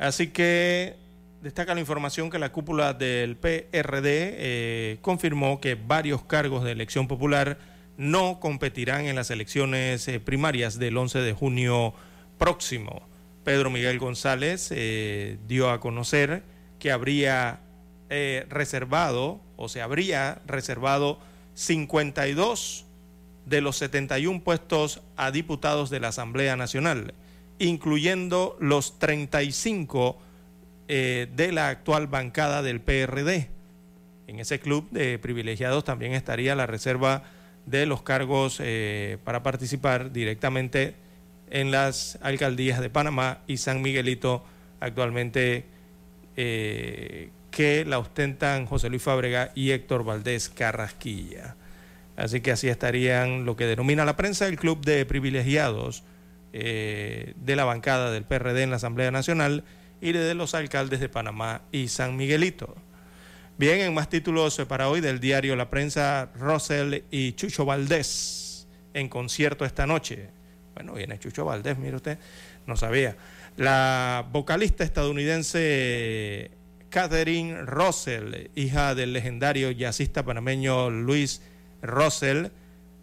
Así 0.00 0.30
que 0.30 0.96
destaca 1.42 1.74
la 1.74 1.80
información 1.80 2.28
que 2.28 2.40
la 2.40 2.50
cúpula 2.50 2.92
del 2.92 3.36
PRD 3.36 4.34
eh, 4.36 4.98
confirmó 5.00 5.60
que 5.60 5.76
varios 5.76 6.24
cargos 6.24 6.64
de 6.64 6.72
elección 6.72 7.06
popular 7.06 7.72
no 7.96 8.40
competirán 8.40 9.06
en 9.06 9.16
las 9.16 9.30
elecciones 9.30 10.08
eh, 10.08 10.20
primarias 10.20 10.78
del 10.78 10.96
11 10.96 11.20
de 11.20 11.32
junio 11.32 11.94
próximo. 12.38 13.06
Pedro 13.44 13.70
Miguel 13.70 13.98
González 13.98 14.68
eh, 14.70 15.38
dio 15.46 15.70
a 15.70 15.80
conocer 15.80 16.42
que 16.78 16.90
habría 16.90 17.60
eh, 18.10 18.46
reservado 18.48 19.40
o 19.56 19.68
se 19.68 19.82
habría 19.82 20.42
reservado 20.46 21.18
52 21.54 22.86
de 23.46 23.60
los 23.60 23.76
71 23.76 24.42
puestos 24.42 25.02
a 25.16 25.30
diputados 25.30 25.90
de 25.90 26.00
la 26.00 26.08
Asamblea 26.08 26.56
Nacional, 26.56 27.14
incluyendo 27.58 28.56
los 28.60 28.98
35 28.98 30.18
de 30.86 31.50
la 31.50 31.68
actual 31.68 32.08
bancada 32.08 32.60
del 32.62 32.80
PRD. 32.80 33.48
En 34.26 34.38
ese 34.40 34.60
club 34.60 34.90
de 34.90 35.18
privilegiados 35.18 35.84
también 35.84 36.12
estaría 36.12 36.54
la 36.54 36.66
reserva 36.66 37.24
de 37.66 37.86
los 37.86 38.02
cargos 38.02 38.58
eh, 38.60 39.18
para 39.24 39.42
participar 39.42 40.12
directamente 40.12 40.94
en 41.50 41.70
las 41.70 42.18
alcaldías 42.22 42.80
de 42.80 42.90
Panamá 42.90 43.38
y 43.46 43.58
San 43.58 43.82
Miguelito, 43.82 44.44
actualmente 44.80 45.64
eh, 46.36 47.30
que 47.50 47.84
la 47.84 47.98
ostentan 47.98 48.66
José 48.66 48.90
Luis 48.90 49.02
Fábrega 49.02 49.52
y 49.54 49.70
Héctor 49.70 50.04
Valdés 50.04 50.48
Carrasquilla. 50.48 51.56
Así 52.16 52.40
que 52.40 52.52
así 52.52 52.68
estarían 52.68 53.44
lo 53.44 53.56
que 53.56 53.66
denomina 53.66 54.04
la 54.04 54.16
prensa 54.16 54.46
el 54.46 54.56
club 54.56 54.84
de 54.84 55.04
privilegiados 55.06 56.04
eh, 56.52 57.34
de 57.36 57.56
la 57.56 57.64
bancada 57.64 58.10
del 58.10 58.24
PRD 58.24 58.62
en 58.62 58.70
la 58.70 58.76
Asamblea 58.76 59.10
Nacional 59.10 59.64
y 60.00 60.12
de 60.12 60.34
los 60.34 60.54
alcaldes 60.54 61.00
de 61.00 61.08
Panamá 61.08 61.62
y 61.72 61.88
San 61.88 62.16
Miguelito. 62.16 62.74
Bien, 63.56 63.78
en 63.78 63.94
más 63.94 64.08
títulos 64.08 64.60
para 64.66 64.88
hoy 64.88 65.00
del 65.00 65.20
diario 65.20 65.54
La 65.54 65.70
Prensa, 65.70 66.32
Russell 66.34 67.02
y 67.12 67.34
Chucho 67.34 67.64
Valdés 67.64 68.66
en 68.94 69.08
concierto 69.08 69.64
esta 69.64 69.86
noche. 69.86 70.28
Bueno, 70.74 70.94
viene 70.94 71.20
Chucho 71.20 71.44
Valdés, 71.44 71.78
mire 71.78 71.94
usted, 71.94 72.18
no 72.66 72.76
sabía. 72.76 73.16
La 73.56 74.26
vocalista 74.32 74.82
estadounidense 74.82 76.50
Catherine 76.90 77.62
Russell, 77.62 78.48
hija 78.56 78.96
del 78.96 79.12
legendario 79.12 79.70
jazzista 79.70 80.24
panameño 80.24 80.90
Luis 80.90 81.40
Russell, 81.80 82.48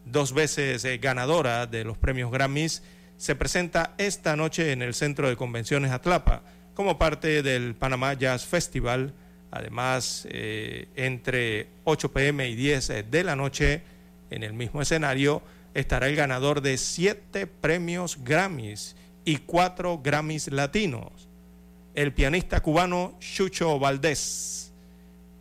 dos 0.06 0.34
veces 0.34 0.86
ganadora 1.00 1.66
de 1.66 1.86
los 1.86 1.98
premios 1.98 2.30
Grammys, 2.30 2.84
se 3.16 3.38
presenta 3.38 3.96
esta 3.98 4.36
noche 4.36 4.74
en 4.74 4.82
el 4.82 4.96
Centro 4.96 5.30
de 5.30 5.38
Convenciones 5.38 5.92
Atlapa 5.92 6.44
como 6.74 6.98
parte 6.98 7.42
del 7.42 7.74
Panamá 7.74 8.16
Jazz 8.16 8.46
Festival 8.46 9.14
Además, 9.52 10.26
eh, 10.30 10.88
entre 10.96 11.68
8 11.84 12.12
pm 12.12 12.50
y 12.50 12.56
10 12.56 12.90
eh, 12.90 13.04
de 13.04 13.24
la 13.24 13.36
noche, 13.36 13.82
en 14.30 14.44
el 14.44 14.54
mismo 14.54 14.82
escenario, 14.82 15.42
estará 15.74 16.08
el 16.08 16.16
ganador 16.16 16.62
de 16.62 16.78
7 16.78 17.48
premios 17.48 18.24
Grammys 18.24 18.96
y 19.26 19.38
4 19.38 20.02
Grammys 20.02 20.52
latinos, 20.52 21.28
el 21.94 22.14
pianista 22.14 22.62
cubano 22.62 23.18
Chucho 23.20 23.78
Valdés. 23.78 24.74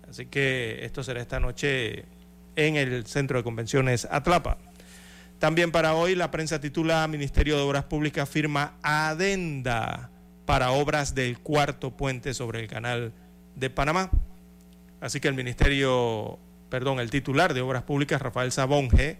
Así 0.08 0.26
que 0.26 0.84
esto 0.84 1.04
será 1.04 1.20
esta 1.20 1.38
noche 1.38 2.04
en 2.56 2.74
el 2.74 3.06
Centro 3.06 3.38
de 3.38 3.44
Convenciones 3.44 4.08
Atlapa. 4.10 4.58
También 5.38 5.70
para 5.70 5.94
hoy 5.94 6.16
la 6.16 6.32
prensa 6.32 6.60
titula 6.60 7.06
Ministerio 7.06 7.56
de 7.56 7.62
Obras 7.62 7.84
Públicas 7.84 8.28
firma 8.28 8.74
adenda 8.82 10.10
para 10.44 10.72
obras 10.72 11.14
del 11.14 11.38
cuarto 11.38 11.96
puente 11.96 12.34
sobre 12.34 12.60
el 12.60 12.66
canal 12.66 13.12
de 13.54 13.70
Panamá. 13.70 14.10
Así 15.00 15.20
que 15.20 15.28
el 15.28 15.34
Ministerio 15.34 16.38
perdón, 16.70 17.00
el 17.00 17.10
titular 17.10 17.52
de 17.52 17.60
Obras 17.60 17.82
Públicas, 17.82 18.22
Rafael 18.22 18.52
Sabonge, 18.52 19.18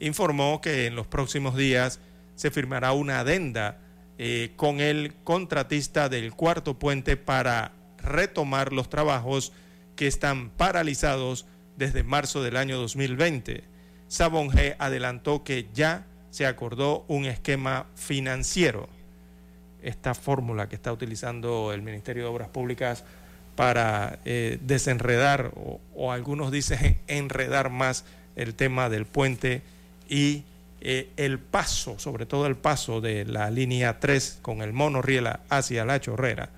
informó 0.00 0.60
que 0.60 0.86
en 0.86 0.96
los 0.96 1.06
próximos 1.06 1.54
días 1.54 2.00
se 2.34 2.50
firmará 2.50 2.92
una 2.92 3.20
adenda 3.20 3.78
eh, 4.18 4.52
con 4.56 4.80
el 4.80 5.14
contratista 5.22 6.08
del 6.08 6.32
cuarto 6.32 6.78
puente 6.78 7.16
para 7.16 7.72
retomar 7.98 8.72
los 8.72 8.88
trabajos 8.88 9.52
que 9.94 10.06
están 10.06 10.50
paralizados 10.50 11.46
desde 11.76 12.02
marzo 12.02 12.42
del 12.42 12.56
año 12.56 12.78
2020. 12.78 13.64
Sabonge 14.08 14.76
adelantó 14.78 15.44
que 15.44 15.68
ya 15.74 16.06
se 16.30 16.46
acordó 16.46 17.04
un 17.08 17.26
esquema 17.26 17.86
financiero. 17.94 18.88
Esta 19.82 20.14
fórmula 20.14 20.68
que 20.68 20.74
está 20.74 20.92
utilizando 20.92 21.72
el 21.72 21.82
Ministerio 21.82 22.24
de 22.24 22.28
Obras 22.30 22.48
Públicas 22.48 23.04
para 23.56 24.18
eh, 24.24 24.58
desenredar 24.60 25.52
o, 25.94 26.12
algunos 26.12 26.52
dicen 26.52 26.98
enredar 27.08 27.70
más 27.70 28.04
el 28.36 28.54
tema 28.54 28.88
del 28.88 29.06
puente 29.06 29.62
y 30.08 30.44
eh, 30.82 31.08
el 31.16 31.38
paso, 31.38 31.98
sobre 31.98 32.26
todo 32.26 32.46
el 32.46 32.56
paso 32.56 33.00
de 33.00 33.24
la 33.24 33.50
línea 33.50 33.98
3 33.98 34.38
con 34.42 34.60
el 34.60 34.72
monorriel 34.72 35.28
hacia 35.48 35.84
la 35.84 36.00
chorrera. 36.00 36.50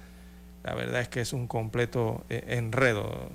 La 0.64 0.74
verdad 0.74 1.00
es 1.00 1.08
que 1.08 1.20
es 1.20 1.32
un 1.32 1.46
completo 1.46 2.24
eh, 2.28 2.44
enredo. 2.48 3.30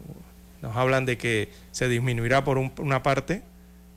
Nos 0.61 0.76
hablan 0.76 1.05
de 1.05 1.18
que 1.18 1.49
se 1.72 1.88
disminuirá 1.88 2.43
por 2.43 2.57
una 2.57 3.01
parte 3.01 3.41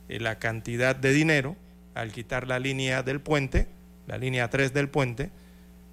la 0.07 0.39
cantidad 0.39 0.95
de 0.95 1.11
dinero 1.11 1.55
al 1.93 2.11
quitar 2.11 2.47
la 2.47 2.59
línea 2.59 3.03
del 3.03 3.19
puente, 3.19 3.67
la 4.07 4.17
línea 4.17 4.49
3 4.49 4.73
del 4.73 4.87
puente, 4.87 5.29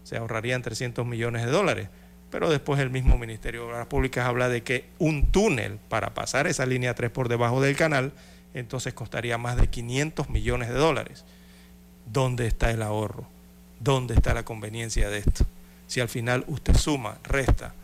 se 0.04 0.16
ahorrarían 0.16 0.62
300 0.62 1.04
millones 1.04 1.44
de 1.44 1.50
dólares. 1.50 1.88
Pero 2.30 2.50
después 2.50 2.80
el 2.80 2.90
mismo 2.90 3.16
Ministerio 3.18 3.62
de 3.62 3.72
Obras 3.72 3.86
Públicas 3.86 4.26
habla 4.26 4.48
de 4.48 4.62
que 4.62 4.86
un 4.98 5.30
túnel 5.30 5.78
para 5.88 6.14
pasar 6.14 6.46
esa 6.46 6.66
línea 6.66 6.94
3 6.94 7.10
por 7.10 7.28
debajo 7.28 7.60
del 7.60 7.76
canal 7.76 8.12
entonces 8.54 8.94
costaría 8.94 9.36
más 9.36 9.56
de 9.56 9.68
500 9.68 10.30
millones 10.30 10.68
de 10.68 10.76
dólares. 10.76 11.24
¿Dónde 12.10 12.46
está 12.46 12.70
el 12.70 12.82
ahorro? 12.82 13.26
¿Dónde 13.80 14.14
está 14.14 14.32
la 14.32 14.44
conveniencia 14.44 15.10
de 15.10 15.18
esto? 15.18 15.44
Si 15.88 16.00
al 16.00 16.08
final 16.08 16.44
usted 16.46 16.74
suma, 16.76 17.18
resta 17.24 17.74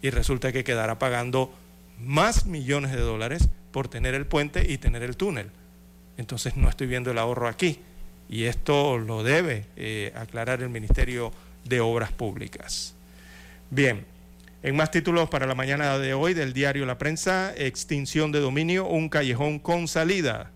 y 0.00 0.10
resulta 0.10 0.52
que 0.52 0.64
quedará 0.64 0.98
pagando 0.98 1.52
más 1.98 2.46
millones 2.46 2.92
de 2.92 3.00
dólares 3.00 3.48
por 3.72 3.88
tener 3.88 4.14
el 4.14 4.26
puente 4.26 4.72
y 4.72 4.78
tener 4.78 5.02
el 5.02 5.16
túnel. 5.16 5.50
Entonces 6.16 6.56
no 6.56 6.68
estoy 6.68 6.86
viendo 6.86 7.10
el 7.10 7.18
ahorro 7.18 7.48
aquí. 7.48 7.80
Y 8.28 8.44
esto 8.44 8.96
lo 8.96 9.24
debe 9.24 9.66
eh, 9.76 10.12
aclarar 10.14 10.62
el 10.62 10.68
Ministerio 10.68 11.32
de 11.64 11.80
Obras 11.80 12.12
Públicas. 12.12 12.94
Bien, 13.72 14.04
en 14.64 14.74
más 14.74 14.90
títulos 14.90 15.28
para 15.30 15.46
la 15.46 15.54
mañana 15.54 15.96
de 15.96 16.12
hoy 16.12 16.34
del 16.34 16.52
diario 16.52 16.86
La 16.86 16.98
Prensa, 16.98 17.54
extinción 17.56 18.32
de 18.32 18.40
dominio, 18.40 18.88
un 18.88 19.08
callejón 19.08 19.60
con 19.60 19.86
salida. 19.86 20.50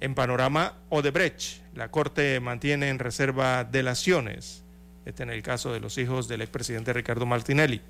En 0.00 0.14
panorama, 0.14 0.72
Odebrecht, 0.88 1.60
la 1.74 1.90
Corte 1.90 2.40
mantiene 2.40 2.88
en 2.88 2.98
reserva 2.98 3.64
delaciones. 3.64 4.64
Este 5.04 5.22
en 5.22 5.28
el 5.28 5.42
caso 5.42 5.70
de 5.70 5.80
los 5.80 5.98
hijos 5.98 6.28
del 6.28 6.40
expresidente 6.40 6.94
Ricardo 6.94 7.26
Martinelli. 7.26 7.82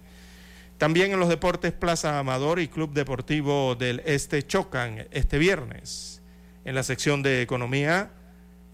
También 0.77 1.13
en 1.13 1.21
los 1.21 1.29
deportes, 1.29 1.73
Plaza 1.73 2.19
Amador 2.19 2.59
y 2.59 2.67
Club 2.67 2.93
Deportivo 2.93 3.77
del 3.77 4.03
Este 4.05 4.45
chocan 4.45 5.07
este 5.13 5.39
viernes. 5.39 6.23
En 6.65 6.75
la 6.75 6.83
sección 6.83 7.23
de 7.23 7.41
economía, 7.41 8.11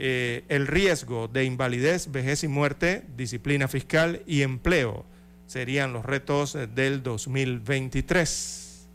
eh, 0.01 0.45
el 0.49 0.69
riesgo 0.69 1.27
de 1.27 1.45
invalidez, 1.45 2.13
vejez 2.13 2.45
y 2.45 2.49
muerte, 2.49 3.03
disciplina 3.17 3.67
fiscal 3.67 4.23
y 4.27 4.43
empleo 4.43 5.05
serían 5.49 5.93
los 5.93 6.05
retos 6.05 6.55
eh, 6.55 6.69
del 6.69 7.03
2023. 7.03 8.87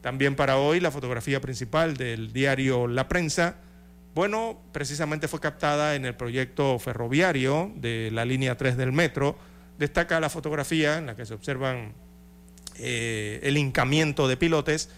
También 0.00 0.34
para 0.34 0.56
hoy 0.56 0.80
la 0.80 0.90
fotografía 0.90 1.40
principal 1.40 1.96
del 1.96 2.32
diario 2.32 2.88
La 2.88 3.06
Prensa, 3.06 3.58
bueno, 4.12 4.60
precisamente 4.72 5.28
fue 5.28 5.38
captada 5.38 5.94
en 5.94 6.04
el 6.04 6.16
proyecto 6.16 6.76
ferroviario 6.80 7.70
de 7.76 8.10
la 8.12 8.24
línea 8.24 8.56
3 8.56 8.76
del 8.76 8.90
metro. 8.90 9.38
Destaca 9.78 10.18
la 10.18 10.28
fotografía 10.28 10.98
en 10.98 11.06
la 11.06 11.14
que 11.14 11.24
se 11.24 11.34
observan 11.34 11.92
eh, 12.80 13.38
el 13.44 13.56
hincamiento 13.56 14.26
de 14.26 14.36
pilotes 14.36 14.90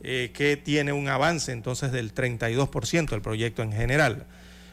que 0.00 0.56
tiene 0.56 0.92
un 0.92 1.08
avance 1.08 1.50
entonces 1.50 1.90
del 1.90 2.14
32% 2.14 3.08
del 3.08 3.20
proyecto 3.20 3.64
en 3.64 3.72
general. 3.72 4.28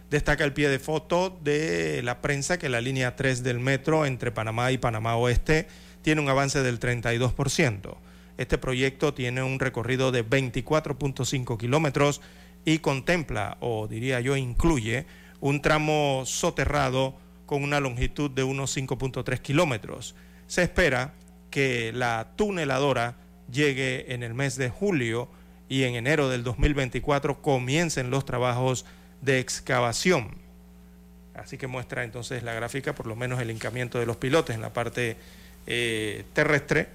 Destaca 0.10 0.44
el 0.44 0.54
pie 0.54 0.70
de 0.70 0.80
foto 0.80 1.38
de 1.44 2.02
la 2.04 2.22
prensa 2.22 2.60
que 2.60 2.70
la 2.70 2.82
línea 2.82 3.16
3 3.16 3.44
del 3.44 3.60
metro 3.60 4.06
entre 4.06 4.32
Panamá 4.32 4.72
y 4.72 4.78
Panamá 4.78 5.16
Oeste 5.16 5.68
tiene 6.02 6.22
un 6.22 6.30
avance 6.30 6.62
del 6.62 6.80
32%. 6.80 7.96
Este 8.38 8.58
proyecto 8.58 9.14
tiene 9.14 9.42
un 9.42 9.60
recorrido 9.60 10.12
de 10.12 10.24
24.5 10.26 11.58
kilómetros 11.58 12.22
y 12.66 12.80
contempla, 12.80 13.58
o 13.62 13.88
diría 13.88 14.20
yo, 14.20 14.36
incluye 14.36 15.06
un 15.40 15.62
tramo 15.62 16.24
soterrado 16.26 17.16
con 17.46 17.64
una 17.64 17.80
longitud 17.80 18.30
de 18.30 18.44
unos 18.44 18.76
5.3 18.76 19.40
kilómetros. 19.40 20.16
Se 20.48 20.64
espera 20.64 21.14
que 21.50 21.92
la 21.94 22.34
tuneladora 22.36 23.16
llegue 23.52 24.14
en 24.14 24.24
el 24.24 24.34
mes 24.34 24.58
de 24.58 24.70
julio 24.70 25.30
y 25.70 25.84
en 25.84 25.96
enero 25.96 26.30
del 26.30 26.44
2024 26.44 27.42
comiencen 27.42 28.10
los 28.10 28.26
trabajos 28.26 28.86
de 29.26 29.40
excavación. 29.40 30.30
Así 31.34 31.58
que 31.58 31.68
muestra 31.68 32.04
entonces 32.04 32.44
la 32.44 32.54
gráfica, 32.54 32.94
por 32.94 33.08
lo 33.08 33.16
menos 33.16 33.42
el 33.42 33.52
hincamiento 33.52 34.00
de 34.00 34.06
los 34.06 34.18
pilotes 34.18 34.56
en 34.56 34.62
la 34.62 34.72
parte 34.72 35.18
eh, 35.68 36.24
terrestre, 36.34 36.88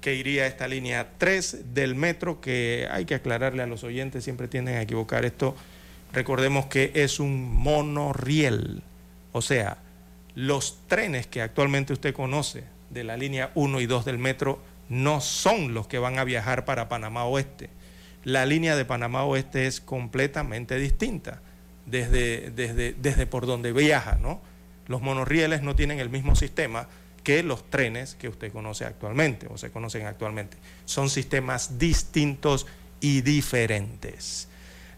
que 0.00 0.14
iría 0.14 0.42
a 0.42 0.46
esta 0.46 0.68
línea 0.68 1.12
3 1.16 1.74
del 1.74 1.94
metro, 1.94 2.40
que 2.40 2.86
hay 2.90 3.06
que 3.06 3.14
aclararle 3.14 3.62
a 3.62 3.66
los 3.66 3.84
oyentes, 3.84 4.24
siempre 4.24 4.48
tienden 4.48 4.76
a 4.76 4.82
equivocar 4.82 5.24
esto. 5.24 5.56
Recordemos 6.12 6.66
que 6.66 6.92
es 6.94 7.18
un 7.20 7.54
monorriel, 7.54 8.82
o 9.32 9.40
sea, 9.40 9.78
los 10.34 10.80
trenes 10.86 11.26
que 11.26 11.40
actualmente 11.40 11.94
usted 11.94 12.12
conoce 12.12 12.64
de 12.90 13.04
la 13.04 13.16
línea 13.16 13.50
1 13.54 13.80
y 13.80 13.86
2 13.86 14.04
del 14.04 14.18
metro 14.18 14.60
no 14.88 15.20
son 15.20 15.72
los 15.72 15.86
que 15.88 15.98
van 15.98 16.18
a 16.18 16.24
viajar 16.24 16.64
para 16.64 16.88
Panamá 16.88 17.24
Oeste. 17.24 17.70
La 18.22 18.44
línea 18.44 18.76
de 18.76 18.84
Panamá 18.84 19.24
Oeste 19.24 19.66
es 19.66 19.80
completamente 19.80 20.78
distinta 20.78 21.40
desde, 21.86 22.50
desde, 22.50 22.94
desde 22.94 23.26
por 23.26 23.46
donde 23.46 23.72
viaja, 23.72 24.18
¿no? 24.20 24.40
Los 24.86 25.02
monorrieles 25.02 25.62
no 25.62 25.74
tienen 25.74 25.98
el 25.98 26.10
mismo 26.10 26.36
sistema 26.36 26.88
que 27.24 27.42
los 27.42 27.68
trenes 27.70 28.14
que 28.14 28.28
usted 28.28 28.52
conoce 28.52 28.84
actualmente 28.84 29.48
o 29.50 29.58
se 29.58 29.70
conocen 29.70 30.06
actualmente. 30.06 30.56
Son 30.84 31.10
sistemas 31.10 31.78
distintos 31.78 32.66
y 33.00 33.22
diferentes. 33.22 34.48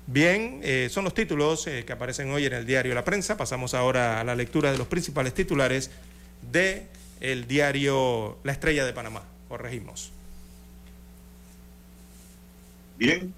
Bien, 0.07 0.61
eh, 0.63 0.89
son 0.91 1.05
los 1.05 1.15
títulos 1.15 1.67
eh, 1.67 1.85
que 1.87 1.93
aparecen 1.93 2.31
hoy 2.31 2.47
en 2.47 2.53
el 2.53 2.67
diario 2.67 2.95
La 2.95 3.05
Prensa. 3.05 3.37
Pasamos 3.37 3.75
ahora 3.75 4.21
a 4.21 4.25
la 4.25 4.35
lectura 4.35 4.73
de 4.73 4.79
los 4.79 4.87
principales 4.87 5.35
titulares 5.35 5.91
de 6.53 6.87
diario 7.47 8.39
La 8.43 8.53
Estrella 8.53 8.85
de 8.85 8.93
Panamá. 8.93 9.23
Corregimos. 9.49 10.13
Bien, 12.99 13.33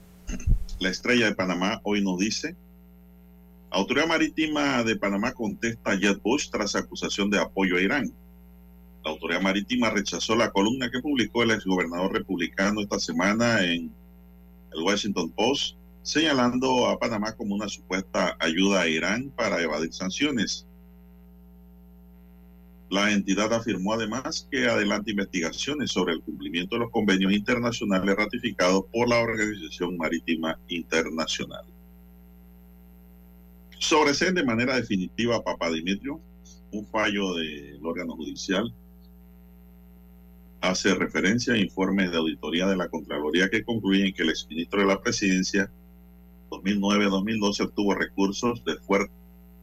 La 0.78 0.90
Estrella 0.90 1.26
de 1.26 1.34
Panamá 1.34 1.80
hoy 1.84 2.02
nos 2.02 2.18
dice 2.18 2.56
Autoridad 3.72 4.08
Marítima 4.08 4.82
de 4.82 4.96
Panamá 4.96 5.32
contesta 5.32 5.92
a 5.92 5.96
Jeb 5.96 6.20
Bush 6.22 6.50
tras 6.50 6.74
acusación 6.74 7.30
de 7.30 7.38
apoyo 7.38 7.76
a 7.76 7.80
Irán. 7.80 8.12
La 9.04 9.12
Autoridad 9.12 9.40
Marítima 9.40 9.90
rechazó 9.90 10.34
la 10.34 10.50
columna 10.50 10.90
que 10.90 10.98
publicó 10.98 11.44
el 11.44 11.52
exgobernador 11.52 12.12
republicano 12.12 12.80
esta 12.80 12.98
semana 12.98 13.64
en 13.64 13.94
el 14.74 14.82
Washington 14.82 15.30
Post, 15.30 15.76
señalando 16.02 16.88
a 16.88 16.98
Panamá 16.98 17.36
como 17.36 17.54
una 17.54 17.68
supuesta 17.68 18.36
ayuda 18.40 18.80
a 18.80 18.88
Irán 18.88 19.32
para 19.36 19.62
evadir 19.62 19.92
sanciones. 19.92 20.66
La 22.88 23.12
entidad 23.12 23.52
afirmó 23.54 23.94
además 23.94 24.48
que 24.50 24.66
adelanta 24.66 25.12
investigaciones 25.12 25.92
sobre 25.92 26.14
el 26.14 26.22
cumplimiento 26.22 26.74
de 26.74 26.80
los 26.80 26.90
convenios 26.90 27.32
internacionales 27.32 28.16
ratificados 28.16 28.86
por 28.92 29.08
la 29.08 29.20
Organización 29.20 29.96
Marítima 29.96 30.58
Internacional. 30.66 31.64
Sobreseen 33.80 34.34
de 34.34 34.44
manera 34.44 34.76
definitiva 34.76 35.36
a 35.36 35.42
Papa 35.42 35.70
Dimitrio, 35.70 36.20
un 36.70 36.86
fallo 36.86 37.34
del 37.34 37.80
órgano 37.82 38.14
judicial. 38.14 38.74
Hace 40.60 40.94
referencia 40.94 41.54
a 41.54 41.58
informes 41.58 42.10
de 42.10 42.18
auditoría 42.18 42.66
de 42.66 42.76
la 42.76 42.90
Contraloría 42.90 43.48
que 43.48 43.64
concluyen 43.64 44.12
que 44.12 44.22
el 44.22 44.28
exministro 44.28 44.80
de 44.80 44.86
la 44.86 45.00
Presidencia 45.00 45.72
2009-2012 46.50 47.64
obtuvo 47.64 47.94
recursos 47.94 48.62
de, 48.66 48.76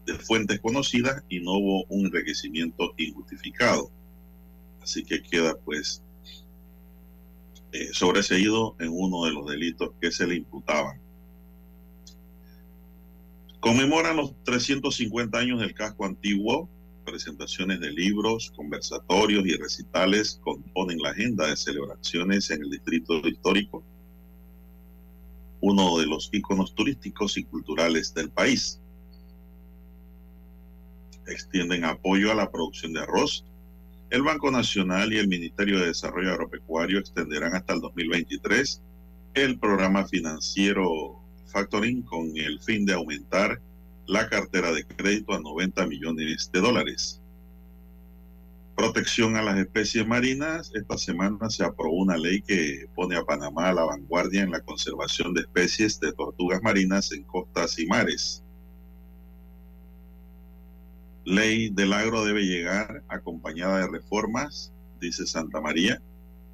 de 0.08 0.14
fuentes 0.18 0.60
conocidas 0.62 1.24
y 1.30 1.40
no 1.40 1.52
hubo 1.52 1.84
un 1.90 2.08
enriquecimiento 2.08 2.96
injustificado. 2.98 3.92
Así 4.82 5.04
que 5.04 5.22
queda 5.22 5.56
pues 5.64 6.02
eh, 7.72 7.90
sobreseído 7.94 8.76
en 8.80 8.90
uno 8.92 9.26
de 9.26 9.32
los 9.32 9.46
delitos 9.46 9.92
que 10.02 10.12
se 10.12 10.26
le 10.26 10.38
imputaban. 10.38 11.07
Conmemoran 13.68 14.16
los 14.16 14.34
350 14.46 15.38
años 15.38 15.60
del 15.60 15.74
casco 15.74 16.06
antiguo. 16.06 16.70
Presentaciones 17.04 17.82
de 17.82 17.92
libros, 17.92 18.52
conversatorios 18.56 19.46
y 19.46 19.56
recitales 19.56 20.40
componen 20.42 21.00
la 21.00 21.10
agenda 21.10 21.48
de 21.48 21.58
celebraciones 21.58 22.50
en 22.50 22.64
el 22.64 22.70
distrito 22.70 23.16
histórico 23.28 23.84
uno 25.60 25.98
de 25.98 26.06
los 26.06 26.30
íconos 26.32 26.74
turísticos 26.76 27.38
y 27.38 27.44
culturales 27.44 28.14
del 28.14 28.30
país. 28.30 28.80
Extienden 31.26 31.84
apoyo 31.84 32.32
a 32.32 32.36
la 32.36 32.50
producción 32.50 32.94
de 32.94 33.02
arroz. 33.02 33.44
El 34.10 34.22
Banco 34.22 34.50
Nacional 34.50 35.12
y 35.12 35.18
el 35.18 35.28
Ministerio 35.28 35.80
de 35.80 35.88
Desarrollo 35.88 36.32
Agropecuario 36.32 37.00
extenderán 37.00 37.54
hasta 37.54 37.74
el 37.74 37.82
2023 37.82 38.82
el 39.34 39.60
programa 39.60 40.08
financiero 40.08 41.27
Factoring 41.48 42.04
con 42.04 42.36
el 42.38 42.60
fin 42.60 42.86
de 42.86 42.94
aumentar 42.94 43.62
la 44.06 44.30
cartera 44.30 44.72
de 44.72 44.86
crédito 44.86 45.34
a 45.34 45.40
90 45.40 45.86
millones 45.88 46.50
de 46.52 46.60
dólares. 46.62 47.22
Protección 48.76 49.36
a 49.36 49.42
las 49.42 49.58
especies 49.58 50.08
marinas. 50.08 50.72
Esta 50.76 50.98
semana 50.98 51.50
se 51.50 51.66
aprobó 51.66 51.96
una 51.96 52.16
ley 52.16 52.42
que 52.42 52.88
pone 52.96 53.16
a 53.16 53.24
Panamá 53.24 53.70
a 53.70 53.74
la 53.74 53.84
vanguardia 53.84 54.44
en 54.44 54.52
la 54.52 54.62
conservación 54.62 55.34
de 55.34 55.42
especies 55.42 56.00
de 56.00 56.14
tortugas 56.14 56.62
marinas 56.62 57.12
en 57.12 57.24
costas 57.24 57.80
y 57.80 57.88
mares. 57.88 58.44
Ley 61.26 61.70
del 61.70 61.92
agro 61.92 62.24
debe 62.24 62.44
llegar 62.44 63.04
acompañada 63.10 63.80
de 63.80 63.88
reformas, 63.88 64.72
dice 65.02 65.26
Santa 65.26 65.60
María. 65.60 66.02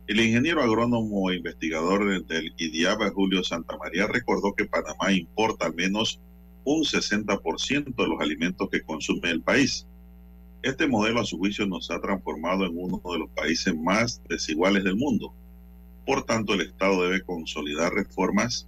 El 0.05 0.19
ingeniero 0.19 0.61
agrónomo 0.61 1.31
e 1.31 1.37
investigador 1.37 2.25
del 2.25 2.53
IDIABA, 2.57 3.11
Julio 3.11 3.41
Santamaría, 3.41 4.05
recordó 4.05 4.53
que 4.53 4.65
Panamá 4.65 5.13
importa 5.13 5.67
al 5.67 5.75
menos 5.75 6.19
un 6.65 6.83
60% 6.83 7.95
de 7.95 8.07
los 8.07 8.19
alimentos 8.19 8.69
que 8.69 8.81
consume 8.81 9.29
el 9.29 9.41
país. 9.41 9.87
Este 10.61 10.87
modelo, 10.87 11.21
a 11.21 11.25
su 11.25 11.37
juicio, 11.37 11.65
nos 11.67 11.89
ha 11.89 12.01
transformado 12.01 12.65
en 12.65 12.77
uno 12.77 13.01
de 13.13 13.19
los 13.19 13.29
países 13.29 13.73
más 13.75 14.21
desiguales 14.27 14.83
del 14.83 14.97
mundo. 14.97 15.33
Por 16.05 16.23
tanto, 16.23 16.53
el 16.53 16.61
Estado 16.61 17.03
debe 17.03 17.21
consolidar 17.21 17.93
reformas 17.93 18.67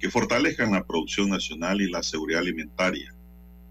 que 0.00 0.10
fortalezcan 0.10 0.72
la 0.72 0.84
producción 0.84 1.28
nacional 1.28 1.80
y 1.80 1.88
la 1.88 2.02
seguridad 2.02 2.40
alimentaria, 2.40 3.14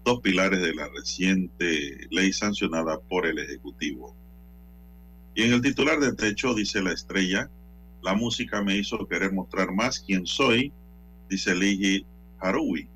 dos 0.06 0.20
pilares 0.20 0.62
de 0.62 0.74
la 0.74 0.88
reciente 0.88 2.06
ley 2.10 2.32
sancionada 2.32 2.98
por 2.98 3.26
el 3.26 3.38
Ejecutivo. 3.38 4.14
Y 5.38 5.44
en 5.44 5.52
el 5.52 5.62
titular 5.62 6.00
de 6.00 6.12
techo 6.14 6.52
dice 6.52 6.82
la 6.82 6.92
estrella, 6.92 7.48
la 8.02 8.12
música 8.12 8.60
me 8.60 8.76
hizo 8.76 9.06
querer 9.06 9.32
mostrar 9.32 9.70
más 9.70 10.00
quién 10.00 10.26
soy, 10.26 10.72
dice 11.30 11.54
Ligi 11.54 12.04
Harui. 12.40 12.88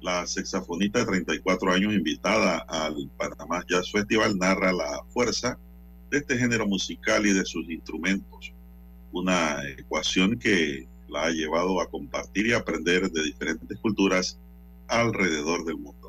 La 0.00 0.26
sexafonista 0.26 1.00
de 1.00 1.04
34 1.04 1.72
años 1.74 1.92
invitada 1.92 2.56
al 2.60 3.10
Panamá 3.18 3.62
Jazz 3.68 3.92
Festival 3.92 4.38
narra 4.38 4.72
la 4.72 5.04
fuerza 5.12 5.58
de 6.10 6.16
este 6.16 6.38
género 6.38 6.66
musical 6.66 7.26
y 7.26 7.34
de 7.34 7.44
sus 7.44 7.68
instrumentos. 7.68 8.54
Una 9.12 9.58
ecuación 9.76 10.38
que 10.38 10.88
la 11.10 11.24
ha 11.24 11.30
llevado 11.32 11.82
a 11.82 11.90
compartir 11.90 12.46
y 12.46 12.54
aprender 12.54 13.10
de 13.10 13.24
diferentes 13.24 13.78
culturas 13.78 14.38
alrededor 14.88 15.66
del 15.66 15.76
mundo. 15.76 16.01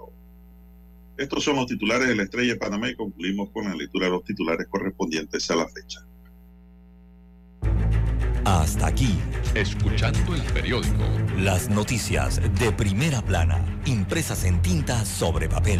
Estos 1.18 1.44
son 1.44 1.58
los 1.58 1.68
titulares 1.68 2.08
de 2.08 2.16
la 2.16 2.24
Estrella 2.24 2.54
de 2.54 2.60
Panamá 2.60 2.90
y 2.90 2.96
concluimos 2.96 3.50
con 3.52 3.66
la 3.66 3.76
lectura 3.76 4.08
de 4.08 4.14
los 4.14 4.24
titulares 4.24 4.68
correspondientes 4.68 5.50
a 5.52 5.56
la 5.56 5.68
fecha. 5.68 6.00
Hasta 8.46 8.88
aquí, 8.88 9.16
escuchando 9.56 10.36
el 10.36 10.42
periódico. 10.54 11.04
Las 11.38 11.70
noticias 11.70 12.42
de 12.60 12.72
primera 12.72 13.22
plana, 13.22 13.64
impresas 13.86 14.44
en 14.44 14.62
tinta 14.62 15.06
sobre 15.06 15.48
papel. 15.48 15.80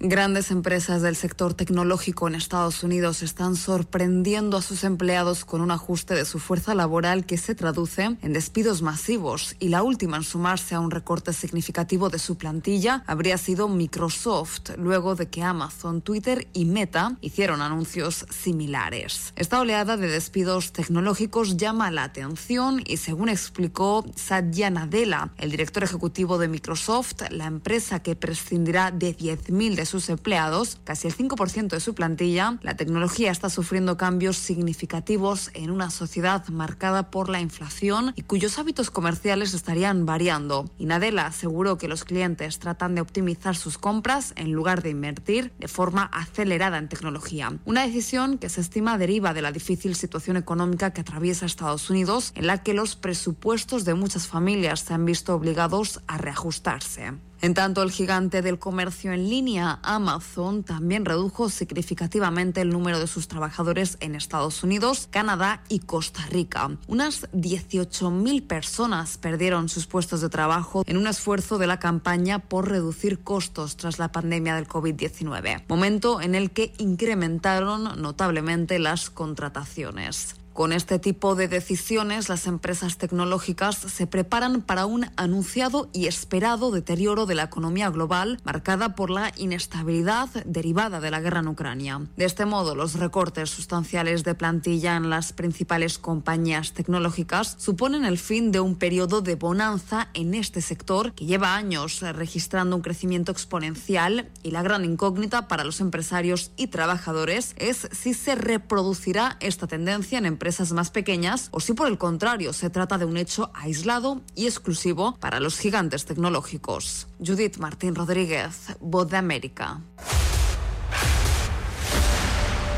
Grandes 0.00 0.50
empresas 0.50 1.02
del 1.02 1.16
sector 1.16 1.54
tecnológico 1.54 2.28
en 2.28 2.34
Estados 2.34 2.82
Unidos 2.82 3.22
están 3.22 3.56
sorprendiendo 3.56 4.56
a 4.56 4.62
sus 4.62 4.84
empleados 4.84 5.44
con 5.44 5.60
un 5.60 5.70
ajuste 5.70 6.14
de 6.14 6.24
su 6.24 6.40
fuerza 6.40 6.74
laboral 6.74 7.24
que 7.24 7.38
se 7.38 7.54
traduce 7.54 8.16
en 8.20 8.32
despidos 8.32 8.82
masivos 8.82 9.56
y 9.60 9.68
la 9.68 9.82
última 9.82 10.16
en 10.16 10.24
sumarse 10.24 10.74
a 10.74 10.80
un 10.80 10.90
recorte 10.90 11.32
significativo 11.32 12.10
de 12.10 12.18
su 12.18 12.36
plantilla 12.36 13.02
habría 13.06 13.38
sido 13.38 13.68
Microsoft, 13.68 14.72
luego 14.76 15.14
de 15.14 15.28
que 15.28 15.42
Amazon, 15.42 16.02
Twitter 16.02 16.48
y 16.52 16.64
Meta 16.66 17.16
hicieron 17.20 17.62
anuncios 17.62 18.26
similares. 18.30 19.32
Esta 19.36 19.60
oleada 19.60 19.96
de 19.96 20.08
despidos 20.08 20.72
tecnológicos 20.72 21.56
llama 21.56 21.90
la 21.90 22.02
atención 22.02 22.82
y 22.84 22.98
según 22.98 23.28
explicó 23.28 24.04
Satya 24.16 24.68
Nadella, 24.70 25.30
el 25.38 25.50
director 25.50 25.84
ejecutivo 25.84 26.36
de 26.36 26.48
Microsoft, 26.48 27.22
la 27.30 27.46
empresa 27.46 28.02
que 28.02 28.16
prescindirá 28.16 28.90
de 28.90 29.16
10.000 29.16 29.76
de 29.76 29.86
sus 29.86 29.93
empleados, 30.08 30.78
casi 30.84 31.08
el 31.08 31.16
5% 31.16 31.68
de 31.68 31.80
su 31.80 31.94
plantilla, 31.94 32.58
la 32.62 32.76
tecnología 32.76 33.30
está 33.30 33.48
sufriendo 33.48 33.96
cambios 33.96 34.36
significativos 34.36 35.50
en 35.54 35.70
una 35.70 35.90
sociedad 35.90 36.46
marcada 36.48 37.10
por 37.10 37.28
la 37.28 37.40
inflación 37.40 38.12
y 38.16 38.22
cuyos 38.22 38.58
hábitos 38.58 38.90
comerciales 38.90 39.54
estarían 39.54 40.06
variando. 40.06 40.70
Y 40.78 40.86
Nadella 40.86 41.26
aseguró 41.26 41.78
que 41.78 41.88
los 41.88 42.04
clientes 42.04 42.58
tratan 42.58 42.94
de 42.94 43.00
optimizar 43.00 43.56
sus 43.56 43.78
compras 43.78 44.32
en 44.36 44.52
lugar 44.52 44.82
de 44.82 44.90
invertir 44.90 45.52
de 45.58 45.68
forma 45.68 46.04
acelerada 46.12 46.78
en 46.78 46.88
tecnología. 46.88 47.52
Una 47.64 47.86
decisión 47.86 48.38
que 48.38 48.48
se 48.48 48.60
estima 48.60 48.98
deriva 48.98 49.34
de 49.34 49.42
la 49.42 49.52
difícil 49.52 49.94
situación 49.94 50.36
económica 50.36 50.92
que 50.92 51.02
atraviesa 51.02 51.46
Estados 51.46 51.90
Unidos, 51.90 52.32
en 52.34 52.46
la 52.46 52.62
que 52.62 52.74
los 52.74 52.96
presupuestos 52.96 53.84
de 53.84 53.94
muchas 53.94 54.26
familias 54.26 54.80
se 54.80 54.94
han 54.94 55.04
visto 55.04 55.34
obligados 55.34 56.00
a 56.06 56.18
reajustarse. 56.18 57.12
En 57.44 57.52
tanto, 57.52 57.82
el 57.82 57.90
gigante 57.90 58.40
del 58.40 58.58
comercio 58.58 59.12
en 59.12 59.28
línea, 59.28 59.78
Amazon, 59.82 60.64
también 60.64 61.04
redujo 61.04 61.50
significativamente 61.50 62.62
el 62.62 62.70
número 62.70 62.98
de 62.98 63.06
sus 63.06 63.28
trabajadores 63.28 63.98
en 64.00 64.14
Estados 64.14 64.64
Unidos, 64.64 65.08
Canadá 65.10 65.62
y 65.68 65.80
Costa 65.80 66.24
Rica. 66.30 66.70
Unas 66.88 67.30
18.000 67.32 68.46
personas 68.46 69.18
perdieron 69.18 69.68
sus 69.68 69.86
puestos 69.86 70.22
de 70.22 70.30
trabajo 70.30 70.84
en 70.86 70.96
un 70.96 71.06
esfuerzo 71.06 71.58
de 71.58 71.66
la 71.66 71.78
campaña 71.78 72.38
por 72.38 72.70
reducir 72.70 73.18
costos 73.18 73.76
tras 73.76 73.98
la 73.98 74.10
pandemia 74.10 74.54
del 74.54 74.66
COVID-19, 74.66 75.64
momento 75.68 76.22
en 76.22 76.34
el 76.34 76.50
que 76.50 76.72
incrementaron 76.78 78.00
notablemente 78.00 78.78
las 78.78 79.10
contrataciones. 79.10 80.36
Con 80.54 80.72
este 80.72 81.00
tipo 81.00 81.34
de 81.34 81.48
decisiones, 81.48 82.28
las 82.28 82.46
empresas 82.46 82.96
tecnológicas 82.96 83.74
se 83.74 84.06
preparan 84.06 84.62
para 84.62 84.86
un 84.86 85.06
anunciado 85.16 85.90
y 85.92 86.06
esperado 86.06 86.70
deterioro 86.70 87.26
de 87.26 87.34
la 87.34 87.42
economía 87.42 87.90
global, 87.90 88.38
marcada 88.44 88.94
por 88.94 89.10
la 89.10 89.32
inestabilidad 89.36 90.28
derivada 90.46 91.00
de 91.00 91.10
la 91.10 91.20
guerra 91.20 91.40
en 91.40 91.48
Ucrania. 91.48 92.02
De 92.16 92.24
este 92.24 92.46
modo, 92.46 92.76
los 92.76 92.94
recortes 92.94 93.50
sustanciales 93.50 94.22
de 94.22 94.36
plantilla 94.36 94.94
en 94.94 95.10
las 95.10 95.32
principales 95.32 95.98
compañías 95.98 96.72
tecnológicas 96.72 97.56
suponen 97.58 98.04
el 98.04 98.16
fin 98.16 98.52
de 98.52 98.60
un 98.60 98.76
periodo 98.76 99.22
de 99.22 99.34
bonanza 99.34 100.08
en 100.14 100.34
este 100.34 100.60
sector 100.60 101.14
que 101.14 101.26
lleva 101.26 101.56
años 101.56 102.00
registrando 102.00 102.76
un 102.76 102.82
crecimiento 102.82 103.32
exponencial 103.32 104.30
y 104.44 104.52
la 104.52 104.62
gran 104.62 104.84
incógnita 104.84 105.48
para 105.48 105.64
los 105.64 105.80
empresarios 105.80 106.52
y 106.56 106.68
trabajadores 106.68 107.56
es 107.58 107.88
si 107.90 108.14
se 108.14 108.36
reproducirá 108.36 109.36
esta 109.40 109.66
tendencia 109.66 110.16
en 110.16 110.26
empresas 110.26 110.43
empresas 110.44 110.72
más 110.72 110.90
pequeñas 110.90 111.48
o 111.52 111.60
si 111.60 111.72
por 111.72 111.88
el 111.88 111.96
contrario 111.96 112.52
se 112.52 112.68
trata 112.68 112.98
de 112.98 113.06
un 113.06 113.16
hecho 113.16 113.50
aislado 113.54 114.20
y 114.34 114.44
exclusivo 114.44 115.16
para 115.18 115.40
los 115.40 115.58
gigantes 115.58 116.04
tecnológicos. 116.04 117.06
Judith 117.18 117.56
Martín 117.56 117.94
Rodríguez, 117.94 118.76
Voz 118.78 119.08
de 119.08 119.16
América. 119.16 119.80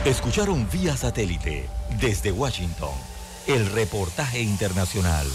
Escucharon 0.04 0.68
vía 0.72 0.96
satélite 0.96 1.68
desde 2.00 2.30
Washington 2.30 2.94
el 3.48 3.68
reportaje 3.72 4.40
internacional. 4.40 5.26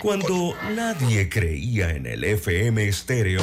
Cuando 0.00 0.54
nadie 0.74 1.28
creía 1.28 1.90
en 1.90 2.06
el 2.06 2.24
FM 2.24 2.88
estéreo, 2.88 3.42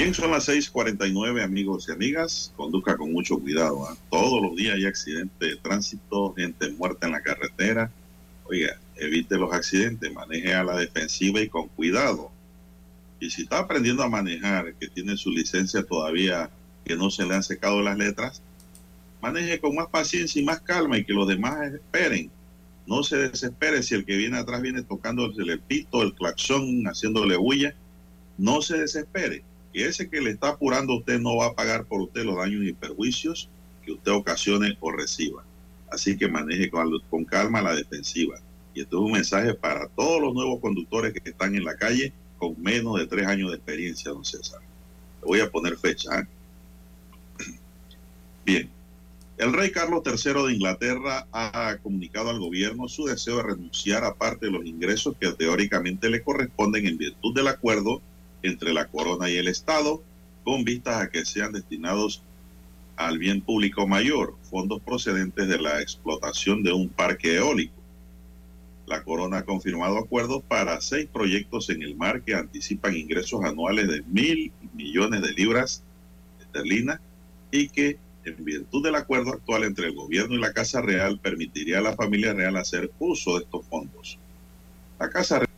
Bien, 0.00 0.14
son 0.14 0.30
las 0.30 0.48
6:49, 0.48 1.44
amigos 1.44 1.86
y 1.86 1.92
amigas. 1.92 2.54
Conduzca 2.56 2.96
con 2.96 3.12
mucho 3.12 3.38
cuidado. 3.38 3.86
¿ah? 3.86 3.94
Todos 4.08 4.40
los 4.40 4.56
días 4.56 4.76
hay 4.76 4.86
accidentes 4.86 5.38
de 5.38 5.56
tránsito, 5.56 6.32
gente 6.34 6.70
muerta 6.70 7.06
en 7.06 7.12
la 7.12 7.20
carretera. 7.20 7.92
Oiga, 8.44 8.80
evite 8.96 9.36
los 9.36 9.52
accidentes, 9.52 10.10
maneje 10.10 10.54
a 10.54 10.64
la 10.64 10.78
defensiva 10.78 11.42
y 11.42 11.50
con 11.50 11.68
cuidado. 11.68 12.32
Y 13.20 13.28
si 13.28 13.42
está 13.42 13.58
aprendiendo 13.58 14.02
a 14.02 14.08
manejar, 14.08 14.72
que 14.80 14.88
tiene 14.88 15.18
su 15.18 15.32
licencia 15.32 15.82
todavía, 15.82 16.48
que 16.86 16.96
no 16.96 17.10
se 17.10 17.26
le 17.26 17.34
han 17.34 17.42
secado 17.42 17.82
las 17.82 17.98
letras, 17.98 18.40
maneje 19.20 19.60
con 19.60 19.74
más 19.74 19.88
paciencia 19.88 20.40
y 20.40 20.46
más 20.46 20.62
calma 20.62 20.96
y 20.96 21.04
que 21.04 21.12
los 21.12 21.28
demás 21.28 21.74
esperen. 21.74 22.30
No 22.86 23.02
se 23.02 23.18
desespere 23.18 23.82
si 23.82 23.96
el 23.96 24.06
que 24.06 24.16
viene 24.16 24.38
atrás 24.38 24.62
viene 24.62 24.82
tocándole 24.82 25.52
el 25.52 25.60
pito, 25.60 26.02
el 26.02 26.14
claxón, 26.14 26.84
haciéndole 26.84 27.36
bulla. 27.36 27.74
No 28.38 28.62
se 28.62 28.78
desespere 28.78 29.44
y 29.72 29.82
ese 29.82 30.08
que 30.08 30.20
le 30.20 30.30
está 30.30 30.48
apurando 30.50 30.92
a 30.92 30.98
usted 30.98 31.20
no 31.20 31.36
va 31.36 31.46
a 31.46 31.54
pagar 31.54 31.84
por 31.84 32.00
usted 32.00 32.24
los 32.24 32.36
daños 32.36 32.64
y 32.64 32.72
perjuicios 32.72 33.48
que 33.84 33.92
usted 33.92 34.12
ocasione 34.12 34.76
o 34.80 34.90
reciba. 34.90 35.44
Así 35.90 36.16
que 36.16 36.28
maneje 36.28 36.70
con, 36.70 37.24
calma 37.24 37.62
la 37.62 37.74
defensiva. 37.74 38.38
Y 38.74 38.82
esto 38.82 38.98
es 38.98 39.04
un 39.04 39.12
mensaje 39.12 39.54
para 39.54 39.88
todos 39.88 40.20
los 40.20 40.34
nuevos 40.34 40.60
conductores 40.60 41.12
que 41.12 41.30
están 41.30 41.54
en 41.54 41.64
la 41.64 41.76
calle 41.76 42.12
con 42.38 42.60
menos 42.60 42.98
de 42.98 43.06
tres 43.06 43.26
años 43.26 43.50
de 43.50 43.56
experiencia, 43.56 44.10
don 44.10 44.24
César. 44.24 44.60
Le 45.20 45.26
voy 45.26 45.40
a 45.40 45.50
poner 45.50 45.76
fecha. 45.76 46.20
¿eh? 46.20 46.26
Bien. 48.46 48.70
El 49.36 49.54
rey 49.54 49.70
Carlos 49.70 50.02
III 50.04 50.46
de 50.46 50.52
Inglaterra 50.52 51.26
ha 51.32 51.76
comunicado 51.82 52.28
al 52.28 52.38
gobierno 52.38 52.88
su 52.88 53.06
deseo 53.06 53.38
de 53.38 53.44
renunciar 53.44 54.04
a 54.04 54.14
parte 54.14 54.46
de 54.46 54.52
los 54.52 54.66
ingresos 54.66 55.16
que 55.18 55.32
teóricamente 55.32 56.10
le 56.10 56.22
corresponden 56.22 56.86
en 56.86 56.98
virtud 56.98 57.34
del 57.34 57.48
acuerdo 57.48 58.02
entre 58.42 58.72
la 58.72 58.86
corona 58.86 59.28
y 59.30 59.36
el 59.36 59.48
Estado, 59.48 60.02
con 60.44 60.64
vistas 60.64 61.02
a 61.02 61.10
que 61.10 61.24
sean 61.24 61.52
destinados 61.52 62.22
al 62.96 63.18
bien 63.18 63.40
público 63.40 63.86
mayor, 63.86 64.36
fondos 64.42 64.80
procedentes 64.82 65.48
de 65.48 65.58
la 65.58 65.80
explotación 65.80 66.62
de 66.62 66.72
un 66.72 66.88
parque 66.88 67.36
eólico. 67.36 67.74
La 68.86 69.02
corona 69.04 69.38
ha 69.38 69.44
confirmado 69.44 69.98
acuerdos 69.98 70.42
para 70.42 70.80
seis 70.80 71.08
proyectos 71.10 71.70
en 71.70 71.82
el 71.82 71.94
mar 71.94 72.22
que 72.22 72.34
anticipan 72.34 72.96
ingresos 72.96 73.42
anuales 73.44 73.88
de 73.88 74.02
mil 74.02 74.52
millones 74.74 75.22
de 75.22 75.32
libras 75.32 75.82
esterlinas 76.40 77.00
y 77.50 77.68
que, 77.68 77.98
en 78.24 78.44
virtud 78.44 78.84
del 78.84 78.96
acuerdo 78.96 79.30
actual 79.30 79.64
entre 79.64 79.86
el 79.86 79.94
gobierno 79.94 80.34
y 80.34 80.40
la 80.40 80.52
Casa 80.52 80.82
Real, 80.82 81.18
permitiría 81.18 81.78
a 81.78 81.82
la 81.82 81.94
familia 81.94 82.34
real 82.34 82.56
hacer 82.56 82.90
uso 82.98 83.38
de 83.38 83.44
estos 83.44 83.64
fondos. 83.66 84.18
La 84.98 85.08
Casa 85.08 85.38
Real 85.38 85.50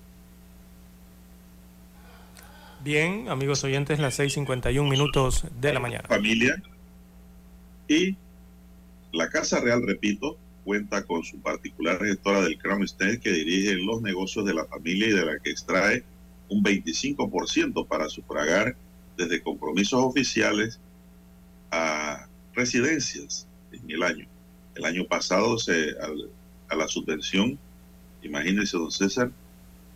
Bien, 2.84 3.28
amigos 3.28 3.62
oyentes, 3.62 4.00
las 4.00 4.18
6:51 4.18 4.88
minutos 4.88 5.44
de 5.60 5.72
la 5.72 5.78
mañana. 5.78 6.08
Familia. 6.08 6.60
Y 7.86 8.16
la 9.12 9.28
Casa 9.28 9.60
Real, 9.60 9.86
repito, 9.86 10.36
cuenta 10.64 11.04
con 11.04 11.22
su 11.22 11.38
particular 11.40 11.98
gestora 11.98 12.40
del 12.40 12.58
Crown 12.58 12.82
Estate 12.82 13.20
que 13.20 13.30
dirige 13.30 13.74
los 13.76 14.02
negocios 14.02 14.44
de 14.46 14.54
la 14.54 14.64
familia 14.64 15.08
y 15.08 15.12
de 15.12 15.24
la 15.24 15.38
que 15.38 15.50
extrae 15.50 16.02
un 16.48 16.64
25% 16.64 17.86
para 17.86 18.08
sufragar 18.08 18.74
desde 19.16 19.40
compromisos 19.42 20.02
oficiales 20.02 20.80
a 21.70 22.26
residencias 22.52 23.46
en 23.70 23.88
el 23.92 24.02
año. 24.02 24.26
El 24.74 24.84
año 24.86 25.04
pasado 25.06 25.56
se, 25.56 25.94
a 26.68 26.74
la 26.74 26.88
subvención, 26.88 27.58
imagínense, 28.22 28.76
don 28.76 28.90
César, 28.90 29.30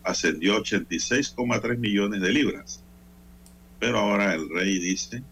ascendió 0.06 0.54
a 0.54 0.60
86,3 0.60 1.78
millones 1.78 2.20
de 2.20 2.32
libras. 2.32 2.80
Pero 3.78 3.98
ahora 3.98 4.34
el 4.34 4.48
rey 4.48 4.78
dice, 4.78 5.22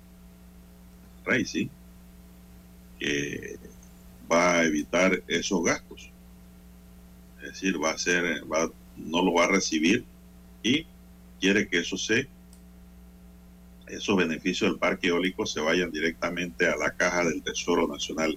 rey 1.24 1.44
sí, 1.44 1.70
que 2.98 3.56
va 4.30 4.54
a 4.54 4.64
evitar 4.64 5.22
esos 5.28 5.64
gastos. 5.64 6.10
Es 7.38 7.52
decir, 7.52 7.82
va 7.82 7.92
a 7.92 7.98
ser, 7.98 8.42
va, 8.50 8.70
no 8.96 9.22
lo 9.22 9.32
va 9.32 9.44
a 9.44 9.48
recibir 9.48 10.04
y 10.62 10.86
quiere 11.40 11.68
que 11.68 11.78
eso 11.78 11.96
se, 11.96 12.26
esos 13.86 14.16
beneficios 14.16 14.70
del 14.70 14.78
parque 14.78 15.08
eólico 15.08 15.46
se 15.46 15.60
vayan 15.60 15.90
directamente 15.90 16.66
a 16.66 16.76
la 16.76 16.90
caja 16.90 17.24
del 17.24 17.42
Tesoro 17.42 17.86
Nacional 17.86 18.36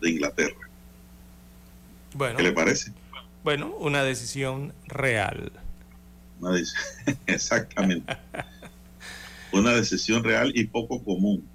de 0.00 0.10
Inglaterra. 0.10 0.68
Bueno, 2.14 2.36
¿Qué 2.36 2.42
le 2.44 2.52
parece? 2.52 2.92
Bueno, 3.44 3.74
una 3.78 4.02
decisión 4.02 4.74
real. 4.86 5.52
Una 6.40 6.58
Exactamente. 7.26 8.16
una 9.52 9.72
decisión 9.74 10.24
real 10.24 10.52
y 10.54 10.64
poco 10.64 11.02
común. 11.02 11.46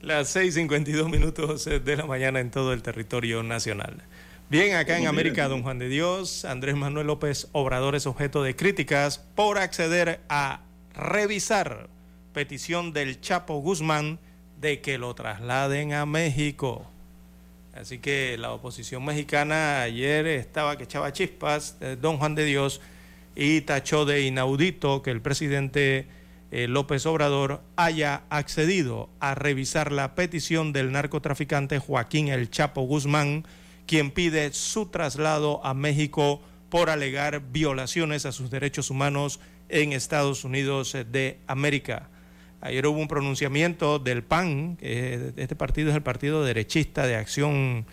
Las 0.00 0.34
6:52 0.34 1.10
minutos 1.10 1.64
de 1.64 1.96
la 1.96 2.06
mañana 2.06 2.40
en 2.40 2.50
todo 2.50 2.72
el 2.72 2.82
territorio 2.82 3.42
nacional. 3.42 4.02
Bien, 4.48 4.74
acá 4.74 4.98
en 4.98 5.06
América, 5.06 5.46
don 5.46 5.62
Juan 5.62 5.78
de 5.78 5.88
Dios, 5.88 6.44
Andrés 6.44 6.74
Manuel 6.74 7.06
López 7.06 7.48
Obrador 7.52 7.94
es 7.94 8.06
objeto 8.06 8.42
de 8.42 8.56
críticas 8.56 9.18
por 9.18 9.58
acceder 9.58 10.20
a 10.28 10.62
revisar 10.92 11.88
petición 12.32 12.92
del 12.92 13.20
Chapo 13.20 13.60
Guzmán 13.60 14.18
de 14.60 14.80
que 14.80 14.98
lo 14.98 15.14
trasladen 15.14 15.92
a 15.92 16.04
México. 16.04 16.90
Así 17.74 17.98
que 17.98 18.36
la 18.38 18.52
oposición 18.52 19.04
mexicana 19.04 19.82
ayer 19.82 20.26
estaba 20.26 20.76
que 20.76 20.84
echaba 20.84 21.12
chispas, 21.12 21.76
eh, 21.80 21.96
don 22.00 22.18
Juan 22.18 22.34
de 22.34 22.44
Dios, 22.44 22.80
y 23.36 23.60
tachó 23.62 24.04
de 24.04 24.22
inaudito 24.22 25.02
que 25.02 25.10
el 25.10 25.22
presidente 25.22 26.06
eh, 26.50 26.66
López 26.66 27.06
Obrador 27.06 27.62
haya 27.76 28.22
accedido 28.28 29.08
a 29.20 29.36
revisar 29.36 29.92
la 29.92 30.16
petición 30.16 30.72
del 30.72 30.90
narcotraficante 30.90 31.78
Joaquín 31.78 32.28
El 32.28 32.50
Chapo 32.50 32.82
Guzmán, 32.82 33.46
quien 33.86 34.10
pide 34.10 34.52
su 34.52 34.86
traslado 34.86 35.64
a 35.64 35.74
México 35.74 36.42
por 36.68 36.90
alegar 36.90 37.40
violaciones 37.52 38.26
a 38.26 38.32
sus 38.32 38.50
derechos 38.50 38.90
humanos 38.90 39.40
en 39.68 39.92
Estados 39.92 40.44
Unidos 40.44 40.96
de 41.10 41.38
América. 41.46 42.09
Ayer 42.60 42.86
hubo 42.86 42.98
un 42.98 43.08
pronunciamiento 43.08 43.98
del 43.98 44.22
PAN, 44.22 44.76
que 44.76 45.32
este 45.36 45.56
partido 45.56 45.90
es 45.90 45.96
el 45.96 46.02
partido 46.02 46.44
derechista 46.44 47.06
de 47.06 47.16
acción 47.16 47.86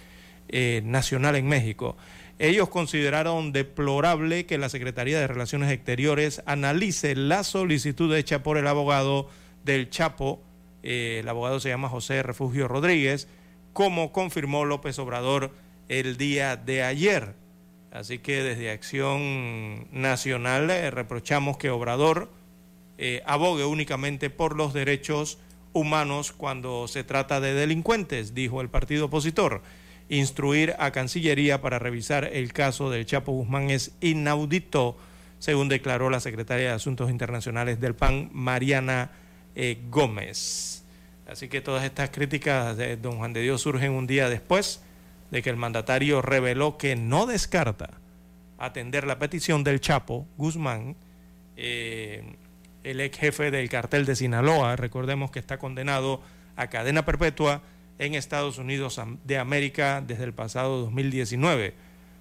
eh, 0.49 0.81
nacional 0.83 1.35
en 1.35 1.47
México, 1.47 1.97
Ellos 2.39 2.69
consideraron 2.69 3.51
deplorable 3.51 4.45
que 4.45 4.59
la 4.59 4.69
Secretaría 4.69 5.19
de 5.19 5.25
Relaciones 5.25 5.71
Exteriores 5.71 6.43
analice 6.45 7.15
la 7.15 7.43
solicitud 7.43 8.15
hecha 8.15 8.43
por 8.43 8.57
el 8.57 8.67
abogado 8.67 9.27
del 9.65 9.89
Chapo, 9.89 10.39
eh, 10.83 11.19
el 11.21 11.29
abogado 11.29 11.59
se 11.59 11.69
llama 11.69 11.89
José 11.89 12.21
Refugio 12.21 12.67
Rodríguez, 12.67 13.27
como 13.73 14.11
confirmó 14.11 14.65
López 14.65 14.99
Obrador 14.99 15.51
el 15.89 16.17
día 16.17 16.55
de 16.57 16.83
ayer. 16.83 17.33
Así 17.91 18.19
que 18.19 18.43
desde 18.43 18.69
Acción 18.69 19.87
Nacional 19.91 20.69
eh, 20.69 20.91
reprochamos 20.91 21.57
que 21.57 21.69
Obrador 21.69 22.29
eh, 22.97 23.21
abogue 23.25 23.65
únicamente 23.65 24.29
por 24.29 24.55
los 24.55 24.73
derechos 24.73 25.37
humanos 25.73 26.31
cuando 26.31 26.87
se 26.87 27.03
trata 27.03 27.39
de 27.39 27.53
delincuentes, 27.53 28.33
dijo 28.33 28.61
el 28.61 28.69
partido 28.69 29.05
opositor. 29.05 29.61
Instruir 30.09 30.75
a 30.79 30.91
Cancillería 30.91 31.61
para 31.61 31.79
revisar 31.79 32.25
el 32.25 32.53
caso 32.53 32.89
del 32.89 33.05
Chapo 33.05 33.33
Guzmán 33.33 33.69
es 33.69 33.91
inaudito, 34.01 34.97
según 35.39 35.69
declaró 35.69 36.09
la 36.09 36.19
secretaria 36.19 36.69
de 36.69 36.73
Asuntos 36.73 37.09
Internacionales 37.09 37.79
del 37.79 37.93
PAN, 37.93 38.29
Mariana 38.31 39.11
eh, 39.55 39.79
Gómez. 39.89 40.83
Así 41.27 41.49
que 41.49 41.61
todas 41.61 41.83
estas 41.83 42.09
críticas 42.09 42.77
de 42.77 42.95
don 42.95 43.17
Juan 43.17 43.33
de 43.33 43.41
Dios 43.41 43.61
surgen 43.61 43.91
un 43.91 44.07
día 44.07 44.29
después 44.29 44.81
de 45.29 45.41
que 45.41 45.49
el 45.49 45.57
mandatario 45.57 46.21
reveló 46.21 46.77
que 46.77 46.95
no 46.95 47.25
descarta 47.25 47.99
atender 48.57 49.05
la 49.05 49.19
petición 49.19 49.63
del 49.63 49.81
Chapo 49.81 50.25
Guzmán, 50.37 50.95
eh, 51.57 52.23
el 52.91 53.01
ex 53.01 53.17
jefe 53.17 53.51
del 53.51 53.69
cartel 53.69 54.05
de 54.05 54.15
Sinaloa, 54.15 54.75
recordemos 54.77 55.29
que 55.29 55.39
está 55.39 55.57
condenado 55.57 56.21
a 56.55 56.67
cadena 56.67 57.03
perpetua 57.03 57.61
en 57.99 58.15
Estados 58.15 58.57
Unidos 58.57 58.99
de 59.25 59.37
América 59.37 60.01
desde 60.05 60.23
el 60.23 60.33
pasado 60.33 60.81
2019, 60.81 61.73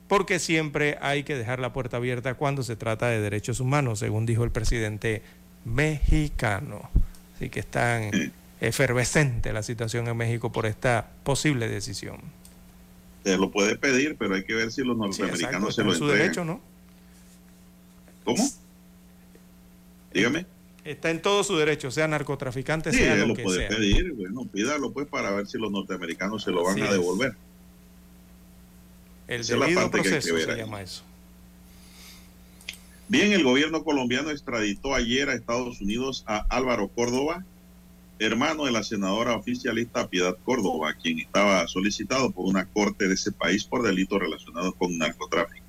porque 0.08 0.38
siempre 0.38 0.98
hay 1.00 1.22
que 1.22 1.36
dejar 1.36 1.60
la 1.60 1.72
puerta 1.72 1.98
abierta 1.98 2.34
cuando 2.34 2.64
se 2.64 2.74
trata 2.74 3.08
de 3.08 3.20
derechos 3.20 3.60
humanos, 3.60 4.00
según 4.00 4.26
dijo 4.26 4.42
el 4.42 4.50
presidente 4.50 5.22
mexicano. 5.64 6.90
Así 7.36 7.48
que 7.48 7.60
está 7.60 8.00
efervescente 8.60 9.52
la 9.52 9.62
situación 9.62 10.08
en 10.08 10.16
México 10.16 10.50
por 10.50 10.66
esta 10.66 11.10
posible 11.22 11.68
decisión. 11.68 12.18
Se 13.24 13.36
lo 13.36 13.50
puede 13.50 13.76
pedir, 13.76 14.16
pero 14.16 14.34
hay 14.34 14.44
que 14.44 14.54
ver 14.54 14.72
si 14.72 14.82
los 14.82 14.96
norteamericanos 14.96 15.74
se 15.74 15.84
lo 15.84 15.94
su 15.94 16.06
derecho, 16.08 16.44
¿no? 16.44 16.60
¿Cómo? 18.24 18.44
Dígame. 20.12 20.55
Está 20.86 21.10
en 21.10 21.20
todo 21.20 21.42
su 21.42 21.56
derecho, 21.56 21.90
sea 21.90 22.06
narcotraficante, 22.06 22.92
sea 22.92 23.16
lo, 23.16 23.26
lo 23.26 23.34
puede 23.34 23.66
pedir, 23.66 24.12
bueno, 24.12 24.46
pídalo 24.46 24.92
pues 24.92 25.08
para 25.08 25.32
ver 25.32 25.48
si 25.48 25.58
los 25.58 25.72
norteamericanos 25.72 26.44
se 26.44 26.52
lo 26.52 26.62
van 26.62 26.80
a 26.80 26.92
devolver. 26.92 27.34
El 29.26 29.44
debido 29.44 29.90
proceso 29.90 30.38
se 30.38 30.56
llama 30.56 30.82
eso. 30.82 31.02
Bien, 33.08 33.32
el 33.32 33.42
gobierno 33.42 33.82
colombiano 33.82 34.30
extraditó 34.30 34.94
ayer 34.94 35.28
a 35.28 35.34
Estados 35.34 35.80
Unidos 35.80 36.22
a 36.28 36.46
Álvaro 36.50 36.86
Córdoba, 36.86 37.44
hermano 38.20 38.66
de 38.66 38.70
la 38.70 38.84
senadora 38.84 39.34
oficialista 39.34 40.06
Piedad 40.06 40.36
Córdoba, 40.44 40.94
quien 40.94 41.18
estaba 41.18 41.66
solicitado 41.66 42.30
por 42.30 42.46
una 42.46 42.66
corte 42.66 43.08
de 43.08 43.14
ese 43.14 43.32
país 43.32 43.64
por 43.64 43.82
delitos 43.82 44.20
relacionados 44.20 44.76
con 44.76 44.96
narcotráfico. 44.96 45.65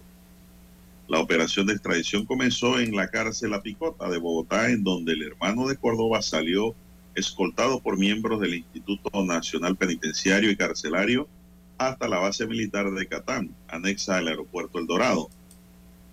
La 1.07 1.19
operación 1.19 1.67
de 1.67 1.73
extradición 1.73 2.25
comenzó 2.25 2.79
en 2.79 2.95
la 2.95 3.09
cárcel 3.09 3.51
La 3.51 3.61
Picota 3.61 4.09
de 4.09 4.17
Bogotá, 4.17 4.69
en 4.69 4.83
donde 4.83 5.13
el 5.13 5.23
hermano 5.23 5.67
de 5.67 5.77
Córdoba 5.77 6.21
salió 6.21 6.75
escoltado 7.15 7.79
por 7.79 7.97
miembros 7.97 8.41
del 8.41 8.55
Instituto 8.55 9.23
Nacional 9.23 9.77
Penitenciario 9.77 10.51
y 10.51 10.57
Carcelario 10.57 11.27
hasta 11.77 12.07
la 12.07 12.19
base 12.19 12.45
militar 12.45 12.91
de 12.91 13.07
Catán, 13.07 13.55
anexa 13.67 14.17
al 14.17 14.27
aeropuerto 14.27 14.79
El 14.79 14.87
Dorado. 14.87 15.29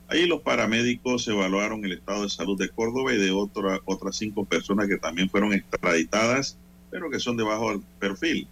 Ahí 0.08 0.26
los 0.26 0.42
paramédicos 0.42 1.26
evaluaron 1.26 1.84
el 1.84 1.92
estado 1.92 2.22
de 2.22 2.28
salud 2.28 2.58
de 2.58 2.68
Córdoba 2.68 3.14
y 3.14 3.18
de 3.18 3.30
otra, 3.30 3.80
otras 3.86 4.16
cinco 4.16 4.44
personas 4.44 4.86
que 4.86 4.98
también 4.98 5.30
fueron 5.30 5.52
extraditadas, 5.52 6.58
pero 6.90 7.10
que 7.10 7.18
son 7.18 7.36
de 7.36 7.42
bajo 7.42 7.82
perfil, 7.98 8.46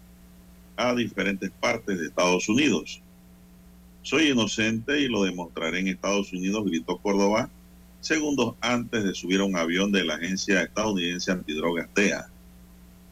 a 0.76 0.94
diferentes 0.94 1.50
partes 1.50 1.98
de 1.98 2.06
Estados 2.06 2.48
Unidos. 2.48 3.01
Soy 4.02 4.30
inocente 4.30 5.00
y 5.00 5.06
lo 5.06 5.22
demostraré 5.22 5.78
en 5.78 5.86
Estados 5.86 6.32
Unidos, 6.32 6.64
gritó 6.64 6.98
Córdoba, 6.98 7.48
segundos 8.00 8.56
antes 8.60 9.04
de 9.04 9.14
subir 9.14 9.40
a 9.40 9.44
un 9.44 9.56
avión 9.56 9.92
de 9.92 10.04
la 10.04 10.16
agencia 10.16 10.60
estadounidense 10.60 11.30
antidrogas 11.30 11.88
TEA. 11.94 12.26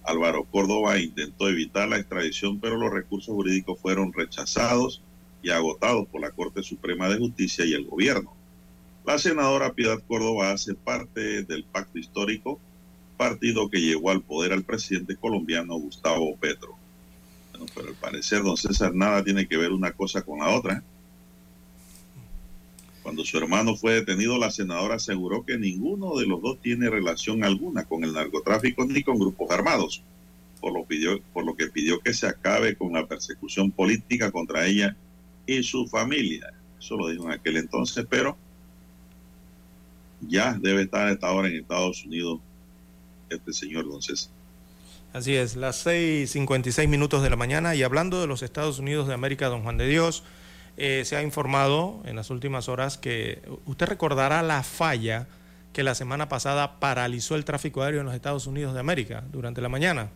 Álvaro 0.03 0.43
Córdoba 0.51 0.99
intentó 0.99 1.49
evitar 1.49 1.89
la 1.89 1.99
extradición, 1.99 2.59
pero 2.59 2.77
los 2.77 2.93
recursos 2.93 3.33
jurídicos 3.33 3.79
fueron 3.79 4.13
rechazados 4.13 5.01
y 5.45 5.51
agotados 5.51 6.09
por 6.09 6.23
la 6.23 6.33
Corte 6.33 6.65
Suprema 6.65 7.09
de 7.09 7.19
Justicia 7.19 7.65
y 7.65 7.73
el 7.73 7.85
gobierno. 7.85 8.35
La 9.07 9.17
senadora 9.19 9.73
Piedad 9.75 10.03
Córdoba 10.09 10.51
hace 10.51 10.75
parte 10.75 11.45
del 11.45 11.63
pacto 11.63 12.01
histórico, 12.01 12.59
partido 13.17 13.71
que 13.71 13.81
llevó 13.81 14.11
al 14.11 14.23
poder 14.23 14.53
al 14.53 14.65
presidente 14.65 15.15
colombiano 15.15 15.77
Gustavo 15.77 16.37
Petro 16.37 16.80
pero 17.75 17.89
al 17.89 17.95
parecer, 17.95 18.43
don 18.43 18.57
César, 18.57 18.95
nada 18.95 19.23
tiene 19.25 19.47
que 19.47 19.57
ver 19.57 19.73
una 19.73 19.93
cosa 19.93 20.23
con 20.23 20.41
la 20.41 20.51
otra. 20.51 20.83
Cuando 23.03 23.25
su 23.25 23.39
hermano 23.39 23.77
fue 23.77 23.95
detenido, 23.95 24.39
la 24.39 24.51
senadora 24.51 24.97
aseguró 24.97 25.45
que 25.45 25.59
ninguno 25.59 26.17
de 26.17 26.27
los 26.27 26.43
dos 26.43 26.61
tiene 26.61 26.91
relación 26.91 27.45
alguna 27.45 27.85
con 27.85 28.05
el 28.05 28.13
narcotráfico 28.13 28.85
ni 28.85 29.03
con 29.03 29.19
grupos 29.19 29.51
armados, 29.51 30.03
por 30.61 30.75
lo, 30.75 31.57
que 31.57 31.67
pidió 31.69 32.01
que 32.01 32.13
se 32.13 32.27
acabe 32.27 32.77
con 32.77 32.93
la 32.93 33.07
persecución 33.07 33.71
política 33.71 34.31
contra 34.31 34.67
ella 34.67 34.97
y 35.47 35.63
su 35.63 35.87
familia. 35.87 36.53
Eso 36.79 36.97
lo 36.97 37.09
dijo 37.09 37.25
en 37.25 37.33
aquel 37.33 37.57
entonces, 37.57 38.07
pero 38.09 38.37
ya 40.21 40.53
debe 40.61 40.83
estar 40.83 41.09
a 41.09 41.13
esta 41.13 41.33
hora 41.33 41.49
en 41.49 41.57
Estados 41.57 42.05
Unidos 42.05 42.41
este 43.31 43.53
señor 43.53 43.89
don 43.89 44.03
César. 44.03 44.33
Así 45.13 45.35
es, 45.35 45.57
las 45.57 45.85
6.56 45.85 46.87
minutos 46.87 47.21
de 47.25 47.31
la 47.31 47.35
mañana 47.37 47.75
y 47.75 47.83
hablando 47.83 48.21
de 48.21 48.29
los 48.29 48.43
Estados 48.43 48.79
Unidos 48.79 49.09
de 49.09 49.15
América, 49.15 49.49
don 49.49 49.65
Juan 49.65 49.77
de 49.77 49.89
Dios, 49.89 50.23
eh, 50.77 51.03
se 51.05 51.17
ha 51.17 51.23
informado 51.23 52.01
en 52.05 52.15
las 52.15 52.31
últimas 52.31 52.69
horas 52.69 52.97
que 52.97 53.43
usted 53.67 53.89
recordará 53.89 54.41
la 54.45 54.63
falla 54.63 55.27
que 55.73 55.83
la 55.83 55.97
semana 55.97 56.29
pasada 56.29 56.79
paralizó 56.79 57.35
el 57.35 57.45
tráfico 57.45 57.83
aéreo 57.83 58.01
en 58.01 58.07
los 58.07 58.15
Estados 58.15 58.47
Unidos 58.47 58.73
de 58.73 58.79
América 58.79 59.25
durante 59.33 59.61
la 59.61 59.69
mañana. 59.69 60.11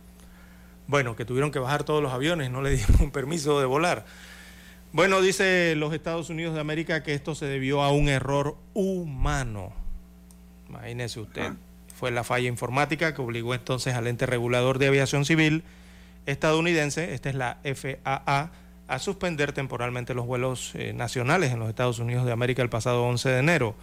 Bueno, 0.87 1.17
que 1.17 1.25
tuvieron 1.25 1.51
que 1.51 1.59
bajar 1.59 1.83
todos 1.83 2.01
los 2.01 2.13
aviones, 2.13 2.49
no 2.49 2.61
le 2.61 2.77
dieron 2.77 2.95
un 3.01 3.11
permiso 3.11 3.59
de 3.59 3.65
volar. 3.65 4.05
Bueno, 4.93 5.19
dice 5.19 5.75
los 5.75 5.93
Estados 5.93 6.29
Unidos 6.29 6.53
de 6.53 6.61
América 6.61 7.03
que 7.03 7.13
esto 7.13 7.35
se 7.35 7.47
debió 7.47 7.83
a 7.83 7.91
un 7.91 8.07
error 8.07 8.55
humano. 8.73 9.73
Imagínese 10.69 11.19
usted 11.19 11.51
fue 11.95 12.11
la 12.11 12.23
falla 12.23 12.47
informática 12.47 13.13
que 13.13 13.21
obligó 13.21 13.55
entonces 13.55 13.95
al 13.95 14.07
ente 14.07 14.25
regulador 14.25 14.79
de 14.79 14.87
aviación 14.87 15.25
civil 15.25 15.63
estadounidense, 16.25 17.13
esta 17.13 17.29
es 17.29 17.35
la 17.35 17.59
FAA, 17.63 18.51
a 18.87 18.99
suspender 18.99 19.53
temporalmente 19.53 20.13
los 20.13 20.25
vuelos 20.25 20.73
eh, 20.75 20.93
nacionales 20.93 21.51
en 21.51 21.59
los 21.59 21.69
Estados 21.69 21.99
Unidos 21.99 22.25
de 22.25 22.31
América 22.31 22.61
el 22.61 22.69
pasado 22.69 23.03
11 23.05 23.29
de 23.29 23.39
enero. 23.39 23.75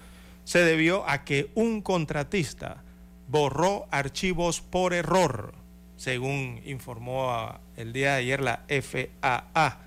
Se 0.45 0.61
debió 0.61 1.09
a 1.09 1.25
que 1.25 1.51
un 1.55 1.83
contratista 1.83 2.83
borró 3.29 3.87
archivos 3.91 4.61
por 4.61 4.93
error, 4.93 5.55
según 5.97 6.61
informó 6.65 7.59
el 7.77 7.93
día 7.93 8.13
de 8.13 8.17
ayer 8.19 8.41
la 8.41 8.65
FAA. 8.69 9.79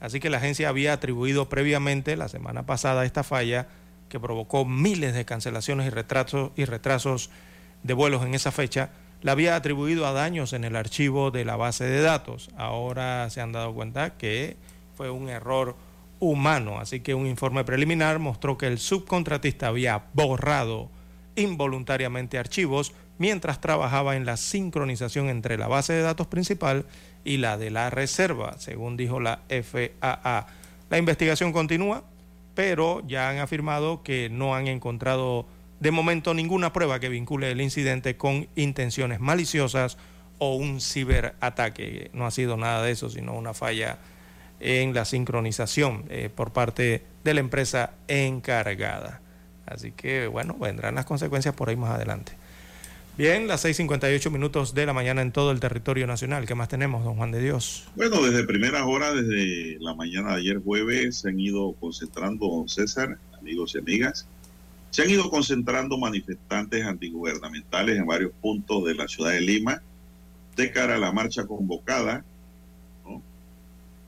Así 0.00 0.20
que 0.20 0.30
la 0.30 0.38
agencia 0.38 0.68
había 0.68 0.92
atribuido 0.92 1.48
previamente, 1.48 2.16
la 2.16 2.28
semana 2.28 2.66
pasada, 2.66 3.04
esta 3.04 3.22
falla 3.22 3.68
que 4.08 4.20
provocó 4.20 4.64
miles 4.64 5.14
de 5.14 5.24
cancelaciones 5.24 5.86
y 5.86 5.90
retrasos, 5.90 6.50
y 6.56 6.64
retrasos 6.64 7.30
de 7.82 7.94
vuelos 7.94 8.24
en 8.24 8.34
esa 8.34 8.52
fecha 8.52 8.90
la 9.22 9.32
había 9.32 9.54
atribuido 9.54 10.06
a 10.06 10.12
daños 10.12 10.52
en 10.52 10.64
el 10.64 10.76
archivo 10.76 11.30
de 11.30 11.44
la 11.44 11.56
base 11.56 11.84
de 11.84 12.02
datos. 12.02 12.50
Ahora 12.56 13.30
se 13.30 13.40
han 13.40 13.52
dado 13.52 13.72
cuenta 13.72 14.16
que 14.16 14.56
fue 14.96 15.10
un 15.10 15.28
error 15.28 15.76
humano, 16.18 16.78
así 16.78 17.00
que 17.00 17.14
un 17.14 17.26
informe 17.26 17.64
preliminar 17.64 18.18
mostró 18.18 18.58
que 18.58 18.66
el 18.66 18.78
subcontratista 18.78 19.68
había 19.68 20.04
borrado 20.12 20.90
involuntariamente 21.36 22.38
archivos 22.38 22.92
mientras 23.18 23.60
trabajaba 23.60 24.16
en 24.16 24.26
la 24.26 24.36
sincronización 24.36 25.28
entre 25.28 25.56
la 25.56 25.68
base 25.68 25.92
de 25.92 26.02
datos 26.02 26.26
principal 26.26 26.84
y 27.24 27.36
la 27.36 27.56
de 27.56 27.70
la 27.70 27.90
reserva, 27.90 28.56
según 28.58 28.96
dijo 28.96 29.20
la 29.20 29.40
FAA. 29.48 30.46
La 30.90 30.98
investigación 30.98 31.52
continúa, 31.52 32.02
pero 32.54 33.02
ya 33.06 33.30
han 33.30 33.38
afirmado 33.38 34.02
que 34.02 34.28
no 34.28 34.54
han 34.54 34.66
encontrado 34.66 35.46
de 35.82 35.90
momento 35.90 36.32
ninguna 36.32 36.72
prueba 36.72 37.00
que 37.00 37.08
vincule 37.08 37.50
el 37.50 37.60
incidente 37.60 38.16
con 38.16 38.46
intenciones 38.54 39.18
maliciosas 39.18 39.98
o 40.38 40.54
un 40.54 40.80
ciberataque. 40.80 42.08
No 42.12 42.24
ha 42.24 42.30
sido 42.30 42.56
nada 42.56 42.84
de 42.84 42.92
eso, 42.92 43.10
sino 43.10 43.34
una 43.34 43.52
falla 43.52 43.98
en 44.60 44.94
la 44.94 45.04
sincronización 45.04 46.04
eh, 46.08 46.30
por 46.32 46.52
parte 46.52 47.02
de 47.24 47.34
la 47.34 47.40
empresa 47.40 47.94
encargada. 48.06 49.22
Así 49.66 49.90
que 49.90 50.28
bueno, 50.28 50.54
vendrán 50.54 50.94
las 50.94 51.04
consecuencias 51.04 51.52
por 51.56 51.68
ahí 51.68 51.74
más 51.74 51.90
adelante. 51.90 52.34
Bien, 53.18 53.48
las 53.48 53.64
6:58 53.64 54.30
minutos 54.30 54.74
de 54.74 54.86
la 54.86 54.92
mañana 54.92 55.20
en 55.20 55.32
todo 55.32 55.50
el 55.50 55.58
territorio 55.58 56.06
nacional. 56.06 56.46
¿Qué 56.46 56.54
más 56.54 56.68
tenemos, 56.68 57.02
don 57.02 57.16
Juan 57.16 57.32
de 57.32 57.40
Dios? 57.40 57.88
Bueno, 57.96 58.22
desde 58.22 58.44
primeras 58.44 58.82
horas, 58.82 59.16
desde 59.16 59.78
la 59.80 59.96
mañana 59.96 60.34
de 60.34 60.42
ayer 60.42 60.62
jueves, 60.62 61.18
se 61.18 61.30
han 61.30 61.40
ido 61.40 61.74
concentrando, 61.80 62.46
don 62.46 62.68
César, 62.68 63.18
amigos 63.36 63.74
y 63.74 63.78
amigas, 63.78 64.28
se 64.92 65.02
han 65.02 65.10
ido 65.10 65.30
concentrando 65.30 65.96
manifestantes 65.96 66.84
antigubernamentales 66.84 67.96
en 67.96 68.06
varios 68.06 68.30
puntos 68.42 68.84
de 68.84 68.94
la 68.94 69.08
ciudad 69.08 69.30
de 69.30 69.40
Lima 69.40 69.82
de 70.54 70.70
cara 70.70 70.96
a 70.96 70.98
la 70.98 71.12
marcha 71.12 71.46
convocada, 71.46 72.26
¿no? 73.02 73.22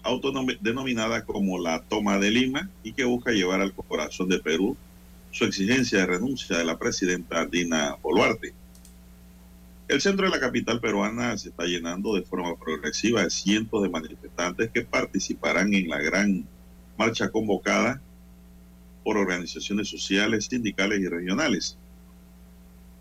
autodenominada 0.02 1.24
como 1.24 1.58
la 1.58 1.80
toma 1.80 2.18
de 2.18 2.30
Lima 2.30 2.68
y 2.82 2.92
que 2.92 3.04
busca 3.04 3.32
llevar 3.32 3.62
al 3.62 3.72
corazón 3.72 4.28
de 4.28 4.40
Perú 4.40 4.76
su 5.30 5.46
exigencia 5.46 6.00
de 6.00 6.06
renuncia 6.06 6.58
de 6.58 6.66
la 6.66 6.78
presidenta 6.78 7.46
Dina 7.46 7.96
Boluarte. 8.02 8.52
El 9.88 10.02
centro 10.02 10.26
de 10.26 10.32
la 10.32 10.40
capital 10.40 10.80
peruana 10.80 11.38
se 11.38 11.48
está 11.48 11.64
llenando 11.64 12.14
de 12.14 12.22
forma 12.22 12.56
progresiva 12.56 13.22
de 13.22 13.30
cientos 13.30 13.82
de 13.82 13.88
manifestantes 13.88 14.70
que 14.70 14.82
participarán 14.82 15.72
en 15.72 15.88
la 15.88 15.98
gran 16.02 16.46
marcha 16.98 17.30
convocada 17.30 18.02
por 19.04 19.18
organizaciones 19.18 19.88
sociales, 19.88 20.46
sindicales 20.46 21.00
y 21.00 21.06
regionales. 21.06 21.76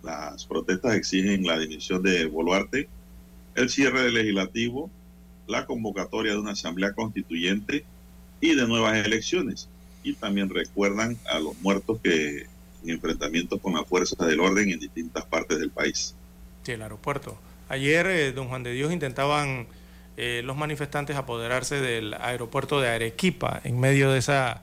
Las 0.03 0.45
protestas 0.45 0.95
exigen 0.95 1.45
la 1.45 1.57
dimisión 1.57 2.03
de 2.03 2.25
Boluarte, 2.25 2.89
el 3.55 3.69
cierre 3.69 4.03
del 4.03 4.15
legislativo, 4.15 4.91
la 5.47 5.65
convocatoria 5.65 6.33
de 6.33 6.39
una 6.39 6.51
asamblea 6.51 6.93
constituyente 6.93 7.85
y 8.41 8.53
de 8.55 8.67
nuevas 8.67 8.97
elecciones. 9.05 9.69
Y 10.03 10.13
también 10.13 10.49
recuerdan 10.49 11.17
a 11.31 11.39
los 11.39 11.57
muertos 11.61 11.99
que 12.03 12.47
en 12.83 12.89
enfrentamientos 12.89 13.61
con 13.61 13.73
las 13.73 13.87
fuerzas 13.87 14.27
del 14.27 14.41
orden 14.41 14.69
en 14.69 14.79
distintas 14.79 15.25
partes 15.25 15.59
del 15.59 15.69
país. 15.69 16.13
Sí, 16.63 16.73
el 16.73 16.81
aeropuerto. 16.81 17.37
Ayer, 17.69 18.05
eh, 18.07 18.31
don 18.33 18.49
Juan 18.49 18.63
de 18.63 18.73
Dios, 18.73 18.91
intentaban 18.91 19.67
eh, 20.17 20.41
los 20.43 20.57
manifestantes 20.57 21.15
apoderarse 21.15 21.79
del 21.79 22.13
aeropuerto 22.15 22.81
de 22.81 22.89
Arequipa 22.89 23.61
en 23.63 23.79
medio 23.79 24.11
de, 24.11 24.19
esa, 24.19 24.61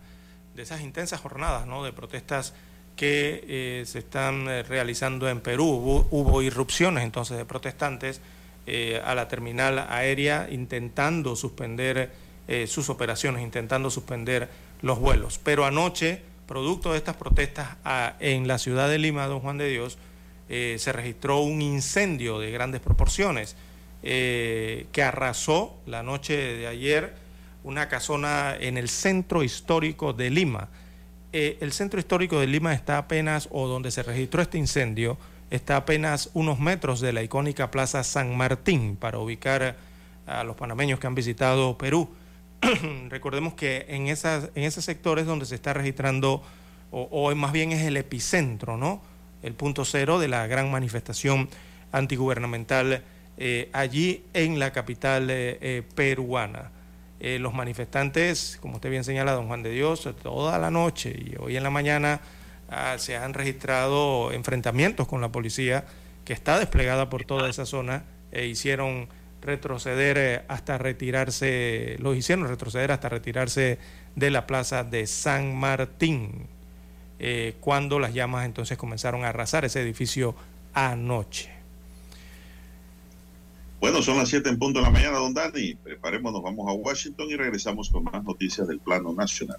de 0.55 0.63
esas 0.63 0.81
intensas 0.81 1.21
jornadas 1.21 1.67
¿no? 1.67 1.85
de 1.85 1.93
protestas 1.93 2.55
que 2.97 3.45
eh, 3.47 3.85
se 3.87 4.01
están 4.01 4.47
realizando 4.69 5.29
en 5.29 5.41
Perú. 5.41 6.07
Hubo, 6.11 6.43
irrupciones 6.43 7.05
entonces 7.05 7.37
de 7.37 7.45
protestantes 7.45 8.21
a 9.05 9.15
la 9.17 9.27
terminal 9.27 9.81
aérea 9.89 10.47
intentando 10.49 11.35
suspender 11.35 12.13
sus 12.67 12.89
operaciones, 12.89 13.43
intentando 13.43 13.91
suspender 13.91 14.49
los 14.83 15.01
vuelos. 15.01 15.41
Pero 15.43 15.65
anoche, 15.65 16.23
producto 16.47 16.93
de 16.93 16.99
estas 16.99 17.17
protestas 17.17 17.77
en 18.21 18.47
la 18.47 18.59
ciudad 18.59 18.89
de 18.89 18.99
Lima, 18.99 19.27
don 19.27 19.41
Juan 19.41 19.59
de 19.59 19.69
Dios, 19.69 19.99
eh, 20.53 20.77
se 20.81 20.93
registró 20.93 21.43
un 21.43 21.63
incendio 21.63 22.41
de 22.41 22.51
grandes 22.51 22.81
proporciones 22.81 23.55
eh, 24.03 24.87
que 24.91 25.05
arrasó 25.05 25.77
la 25.87 26.03
noche 26.03 26.37
de 26.37 26.67
ayer 26.67 27.15
una 27.63 27.89
casona 27.89 28.57
en 28.59 28.79
el 28.79 28.89
centro 28.89 29.43
histórico 29.43 30.13
de 30.13 30.31
Lima. 30.31 30.69
Eh, 31.33 31.59
el 31.61 31.73
centro 31.73 32.01
histórico 32.01 32.41
de 32.41 32.47
Lima 32.47 32.73
está 32.73 32.99
apenas, 32.99 33.49
o 33.53 33.69
donde 33.69 33.91
se 33.91 34.03
registró 34.03 34.43
este 34.43 34.59
incendio, 34.59 35.19
está 35.51 35.77
apenas 35.77 36.31
unos 36.35 36.59
metros 36.59 37.01
de 37.01 37.13
la 37.13 37.23
icónica 37.23 37.71
Plaza 37.71 38.03
San 38.05 38.37
Martín 38.37 38.97
para 38.97 39.19
ubicar 39.19 39.77
a 40.27 40.45
los 40.45 40.57
panameños 40.57 40.99
que 41.01 41.07
han 41.07 41.15
visitado 41.15 41.77
Perú. 41.77 42.09
Recordemos 43.09 43.55
que 43.55 43.87
en, 43.89 44.09
esas, 44.09 44.51
en 44.55 44.65
ese 44.65 44.83
sector 44.83 45.19
es 45.19 45.27
donde 45.27 45.47
se 45.47 45.55
está 45.55 45.73
registrando, 45.73 46.43
o, 46.91 47.35
más 47.35 47.53
bien 47.53 47.73
es 47.73 47.83
el 47.83 47.97
epicentro, 47.97 48.77
¿no? 48.77 49.03
el 49.43 49.55
punto 49.55 49.85
cero 49.85 50.19
de 50.19 50.29
la 50.29 50.47
gran 50.47 50.71
manifestación 50.71 51.49
antigubernamental 51.93 53.03
eh, 53.39 53.71
allí 53.73 54.25
en 54.35 54.59
la 54.59 54.73
capital 54.73 55.29
eh, 55.31 55.83
eh, 57.21 57.39
los 57.39 57.53
manifestantes, 57.53 58.59
como 58.63 58.77
usted 58.77 58.91
bien 58.91 59.05
señala, 59.05 59.33
don 59.33 59.47
Juan 59.47 59.63
de 59.63 59.71
Dios, 59.71 60.09
toda 60.23 60.59
la 60.59 60.71
noche 60.71 61.11
y 61.11 61.35
hoy 61.39 61.57
en 61.57 61.63
la 61.63 61.71
mañana 61.71 62.21
ah, 62.71 62.97
se 62.99 63.17
han 63.17 63.35
registrado 63.35 64.33
enfrentamientos 64.33 65.07
con 65.07 65.21
la 65.21 65.31
policía 65.31 65.85
que 66.25 66.33
está 66.33 66.59
desplegada 66.59 67.11
por 67.11 67.25
toda 67.25 67.51
esa 67.51 67.67
zona 67.67 68.05
e 68.33 68.47
hicieron 68.47 69.09
retroceder 69.43 70.45
hasta 70.49 70.79
retirarse, 70.79 71.97
los 71.99 72.17
hicieron 72.17 72.49
retroceder 72.49 72.91
hasta 72.91 73.11
retirarse 73.11 73.79
de 74.17 74.31
la 74.31 74.47
plaza 74.47 74.83
de 74.83 75.07
San 75.07 75.55
Martín. 75.55 76.47
Eh, 77.19 77.57
cuando 77.61 77.99
las 77.99 78.15
llamas 78.15 78.47
entonces 78.47 78.79
comenzaron 78.79 79.25
a 79.25 79.29
arrasar 79.29 79.67
ese 79.67 79.83
edificio 79.83 80.35
anoche. 80.73 81.60
Bueno, 83.81 84.03
son 84.03 84.19
las 84.19 84.29
7 84.29 84.47
en 84.51 84.59
punto 84.59 84.79
de 84.79 84.85
la 84.85 84.91
mañana, 84.91 85.19
don 85.19 85.33
Dani. 85.33 85.75
Preparémonos, 85.75 86.43
vamos 86.43 86.69
a 86.69 86.73
Washington 86.75 87.31
y 87.31 87.37
regresamos 87.37 87.89
con 87.89 88.05
más 88.05 88.23
noticias 88.23 88.69
del 88.69 88.79
plano 88.79 89.15
nacional. 89.15 89.59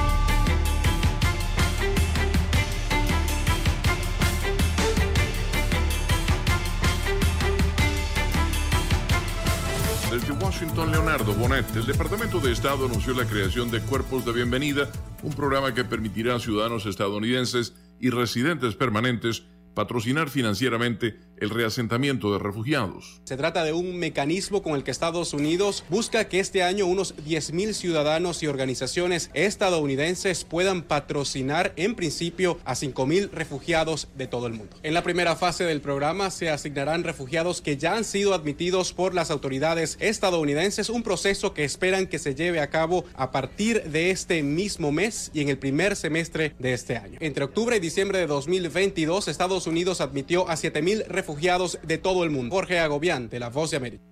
Desde 10.11 10.33
Washington, 10.33 10.91
Leonardo 10.91 11.33
Bonet, 11.33 11.73
el 11.73 11.85
Departamento 11.85 12.41
de 12.41 12.51
Estado 12.51 12.85
anunció 12.85 13.13
la 13.13 13.25
creación 13.25 13.71
de 13.71 13.79
Cuerpos 13.79 14.25
de 14.25 14.33
Bienvenida, 14.33 14.89
un 15.23 15.33
programa 15.33 15.73
que 15.73 15.85
permitirá 15.85 16.35
a 16.35 16.39
ciudadanos 16.39 16.85
estadounidenses 16.85 17.73
y 17.97 18.09
residentes 18.09 18.75
permanentes 18.75 19.43
patrocinar 19.73 20.29
financieramente 20.29 21.17
el 21.41 21.49
reasentamiento 21.49 22.31
de 22.31 22.39
refugiados. 22.39 23.19
Se 23.23 23.35
trata 23.35 23.63
de 23.63 23.73
un 23.73 23.97
mecanismo 23.97 24.61
con 24.61 24.75
el 24.75 24.83
que 24.83 24.91
Estados 24.91 25.33
Unidos 25.33 25.83
busca 25.89 26.29
que 26.29 26.39
este 26.39 26.61
año 26.61 26.85
unos 26.85 27.15
10.000 27.17 27.73
ciudadanos 27.73 28.43
y 28.43 28.47
organizaciones 28.47 29.31
estadounidenses 29.33 30.45
puedan 30.45 30.83
patrocinar 30.83 31.73
en 31.77 31.95
principio 31.95 32.59
a 32.63 32.75
5.000 32.75 33.31
refugiados 33.31 34.07
de 34.15 34.27
todo 34.27 34.45
el 34.45 34.53
mundo. 34.53 34.77
En 34.83 34.93
la 34.93 35.01
primera 35.01 35.35
fase 35.35 35.63
del 35.63 35.81
programa 35.81 36.29
se 36.29 36.51
asignarán 36.51 37.03
refugiados 37.03 37.61
que 37.61 37.75
ya 37.75 37.95
han 37.95 38.03
sido 38.03 38.35
admitidos 38.35 38.93
por 38.93 39.15
las 39.15 39.31
autoridades 39.31 39.97
estadounidenses, 39.99 40.89
un 40.89 41.01
proceso 41.01 41.55
que 41.55 41.63
esperan 41.63 42.05
que 42.05 42.19
se 42.19 42.35
lleve 42.35 42.59
a 42.59 42.69
cabo 42.69 43.03
a 43.15 43.31
partir 43.31 43.83
de 43.85 44.11
este 44.11 44.43
mismo 44.43 44.91
mes 44.91 45.31
y 45.33 45.41
en 45.41 45.49
el 45.49 45.57
primer 45.57 45.95
semestre 45.95 46.53
de 46.59 46.73
este 46.73 46.97
año. 46.97 47.17
Entre 47.19 47.43
octubre 47.43 47.77
y 47.77 47.79
diciembre 47.79 48.19
de 48.19 48.27
2022, 48.27 49.27
Estados 49.27 49.65
Unidos 49.65 50.01
admitió 50.01 50.47
a 50.47 50.53
7.000 50.53 51.07
refugiados 51.07 51.30
refugiados 51.31 51.79
de 51.83 51.97
todo 51.97 52.23
el 52.23 52.29
mundo. 52.29 52.53
Jorge 52.53 52.79
Agobián, 52.79 53.29
de 53.29 53.39
La 53.39 53.49
Voz 53.49 53.73
América. 53.73 54.03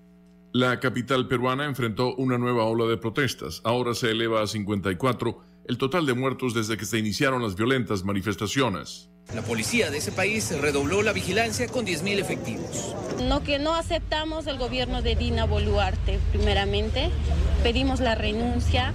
La 0.53 0.79
capital 0.79 1.27
peruana 1.27 1.65
enfrentó 1.65 2.15
una 2.15 2.37
nueva 2.37 2.63
ola 2.63 2.85
de 2.85 2.97
protestas. 2.97 3.61
Ahora 3.63 3.93
se 3.93 4.11
eleva 4.11 4.41
a 4.41 4.47
54 4.47 5.37
el 5.67 5.77
total 5.77 6.05
de 6.05 6.13
muertos 6.13 6.53
desde 6.53 6.77
que 6.77 6.85
se 6.85 6.97
iniciaron 6.97 7.43
las 7.43 7.55
violentas 7.55 8.03
manifestaciones. 8.03 9.09
La 9.33 9.43
policía 9.43 9.91
de 9.91 9.99
ese 9.99 10.11
país 10.11 10.49
redobló 10.59 11.03
la 11.03 11.13
vigilancia 11.13 11.67
con 11.67 11.85
10.000 11.85 12.19
efectivos. 12.19 12.95
No 13.21 13.43
que 13.43 13.59
no 13.59 13.75
aceptamos 13.75 14.47
el 14.47 14.57
gobierno 14.57 15.03
de 15.03 15.15
Dina 15.15 15.45
Boluarte, 15.45 16.19
primeramente. 16.31 17.11
Pedimos 17.61 17.99
la 17.99 18.15
renuncia. 18.15 18.91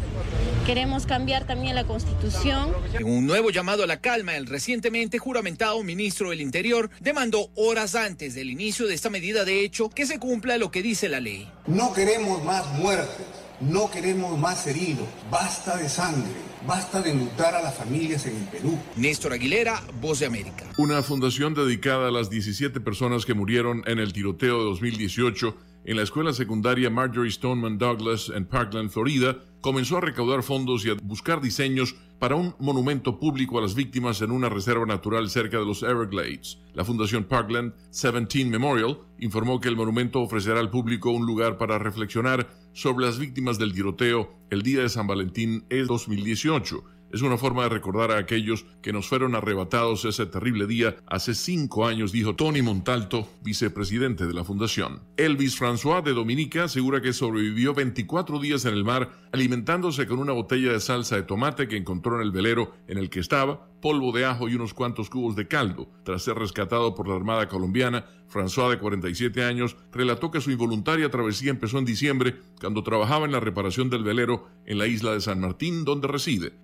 Queremos 0.66 1.06
cambiar 1.06 1.46
también 1.46 1.76
la 1.76 1.84
constitución. 1.84 2.72
En 2.94 3.04
un 3.04 3.26
nuevo 3.26 3.50
llamado 3.50 3.84
a 3.84 3.86
la 3.86 4.00
calma, 4.00 4.34
el 4.34 4.46
recientemente 4.46 5.18
juramentado 5.18 5.80
ministro 5.84 6.30
del 6.30 6.40
Interior 6.40 6.90
demandó 7.00 7.50
horas 7.54 7.94
antes 7.94 8.34
del 8.34 8.50
inicio 8.50 8.88
de 8.88 8.94
esta 8.94 9.10
medida 9.10 9.44
de 9.44 9.60
hecho 9.60 9.88
que 9.88 10.04
se 10.04 10.18
cumpla 10.18 10.58
lo 10.58 10.72
que 10.72 10.82
dice 10.82 11.08
la 11.08 11.20
ley. 11.20 11.48
No 11.68 11.92
queremos 11.92 12.42
más 12.42 12.66
muertes, 12.78 13.26
no 13.60 13.90
queremos 13.90 14.38
más 14.38 14.66
heridos, 14.66 15.06
basta 15.30 15.76
de 15.76 15.88
sangre, 15.88 16.32
basta 16.66 17.00
de 17.00 17.14
lutar 17.14 17.54
a 17.54 17.62
las 17.62 17.74
familias 17.74 18.26
en 18.26 18.36
el 18.36 18.44
Perú. 18.44 18.78
Néstor 18.96 19.32
Aguilera, 19.32 19.82
Voz 20.00 20.20
de 20.20 20.26
América. 20.26 20.64
Una 20.76 21.02
fundación 21.02 21.54
dedicada 21.54 22.08
a 22.08 22.10
las 22.10 22.30
17 22.30 22.80
personas 22.80 23.24
que 23.24 23.34
murieron 23.34 23.82
en 23.86 23.98
el 23.98 24.12
tiroteo 24.12 24.58
de 24.58 24.64
2018 24.64 25.56
en 25.86 25.96
la 25.96 26.02
escuela 26.02 26.32
secundaria 26.32 26.88
Marjorie 26.88 27.30
Stoneman 27.30 27.76
Douglas 27.76 28.32
en 28.34 28.46
Parkland, 28.46 28.90
Florida, 28.90 29.36
comenzó 29.60 29.98
a 29.98 30.00
recaudar 30.00 30.42
fondos 30.42 30.84
y 30.86 30.90
a 30.90 30.94
buscar 30.94 31.42
diseños 31.42 31.94
para 32.24 32.36
un 32.36 32.54
monumento 32.58 33.20
público 33.20 33.58
a 33.58 33.60
las 33.60 33.74
víctimas 33.74 34.22
en 34.22 34.30
una 34.30 34.48
reserva 34.48 34.86
natural 34.86 35.28
cerca 35.28 35.58
de 35.58 35.66
los 35.66 35.82
Everglades. 35.82 36.58
La 36.72 36.82
Fundación 36.82 37.24
Parkland 37.24 37.74
17 37.92 38.46
Memorial 38.46 38.98
informó 39.18 39.60
que 39.60 39.68
el 39.68 39.76
monumento 39.76 40.22
ofrecerá 40.22 40.58
al 40.60 40.70
público 40.70 41.10
un 41.10 41.26
lugar 41.26 41.58
para 41.58 41.78
reflexionar 41.78 42.48
sobre 42.72 43.04
las 43.04 43.18
víctimas 43.18 43.58
del 43.58 43.74
tiroteo 43.74 44.38
el 44.48 44.62
día 44.62 44.80
de 44.80 44.88
San 44.88 45.06
Valentín 45.06 45.66
el 45.68 45.86
2018 45.86 46.93
es 47.14 47.22
una 47.22 47.38
forma 47.38 47.62
de 47.62 47.68
recordar 47.68 48.10
a 48.10 48.18
aquellos 48.18 48.66
que 48.82 48.92
nos 48.92 49.06
fueron 49.06 49.36
arrebatados 49.36 50.04
ese 50.04 50.26
terrible 50.26 50.66
día 50.66 50.96
hace 51.06 51.32
cinco 51.34 51.86
años, 51.86 52.10
dijo 52.10 52.34
Tony 52.34 52.60
Montalto, 52.60 53.28
vicepresidente 53.40 54.26
de 54.26 54.34
la 54.34 54.42
fundación. 54.42 55.00
Elvis 55.16 55.56
François 55.56 56.02
de 56.02 56.12
Dominica 56.12 56.64
asegura 56.64 57.00
que 57.00 57.12
sobrevivió 57.12 57.72
24 57.72 58.40
días 58.40 58.64
en 58.64 58.74
el 58.74 58.82
mar 58.82 59.12
alimentándose 59.30 60.08
con 60.08 60.18
una 60.18 60.32
botella 60.32 60.72
de 60.72 60.80
salsa 60.80 61.14
de 61.14 61.22
tomate 61.22 61.68
que 61.68 61.76
encontró 61.76 62.16
en 62.16 62.22
el 62.22 62.32
velero 62.32 62.72
en 62.88 62.98
el 62.98 63.10
que 63.10 63.20
estaba, 63.20 63.68
polvo 63.80 64.10
de 64.10 64.24
ajo 64.24 64.48
y 64.48 64.56
unos 64.56 64.74
cuantos 64.74 65.08
cubos 65.08 65.36
de 65.36 65.46
caldo. 65.46 65.88
Tras 66.02 66.22
ser 66.22 66.36
rescatado 66.36 66.96
por 66.96 67.06
la 67.06 67.14
Armada 67.14 67.48
colombiana, 67.48 68.06
François, 68.28 68.70
de 68.70 68.78
47 68.78 69.44
años, 69.44 69.76
relató 69.92 70.32
que 70.32 70.40
su 70.40 70.50
involuntaria 70.50 71.10
travesía 71.10 71.50
empezó 71.50 71.78
en 71.78 71.84
diciembre, 71.84 72.40
cuando 72.60 72.82
trabajaba 72.82 73.26
en 73.26 73.32
la 73.32 73.40
reparación 73.40 73.90
del 73.90 74.02
velero 74.02 74.48
en 74.66 74.78
la 74.78 74.88
isla 74.88 75.12
de 75.12 75.20
San 75.20 75.40
Martín, 75.40 75.84
donde 75.84 76.08
reside. 76.08 76.63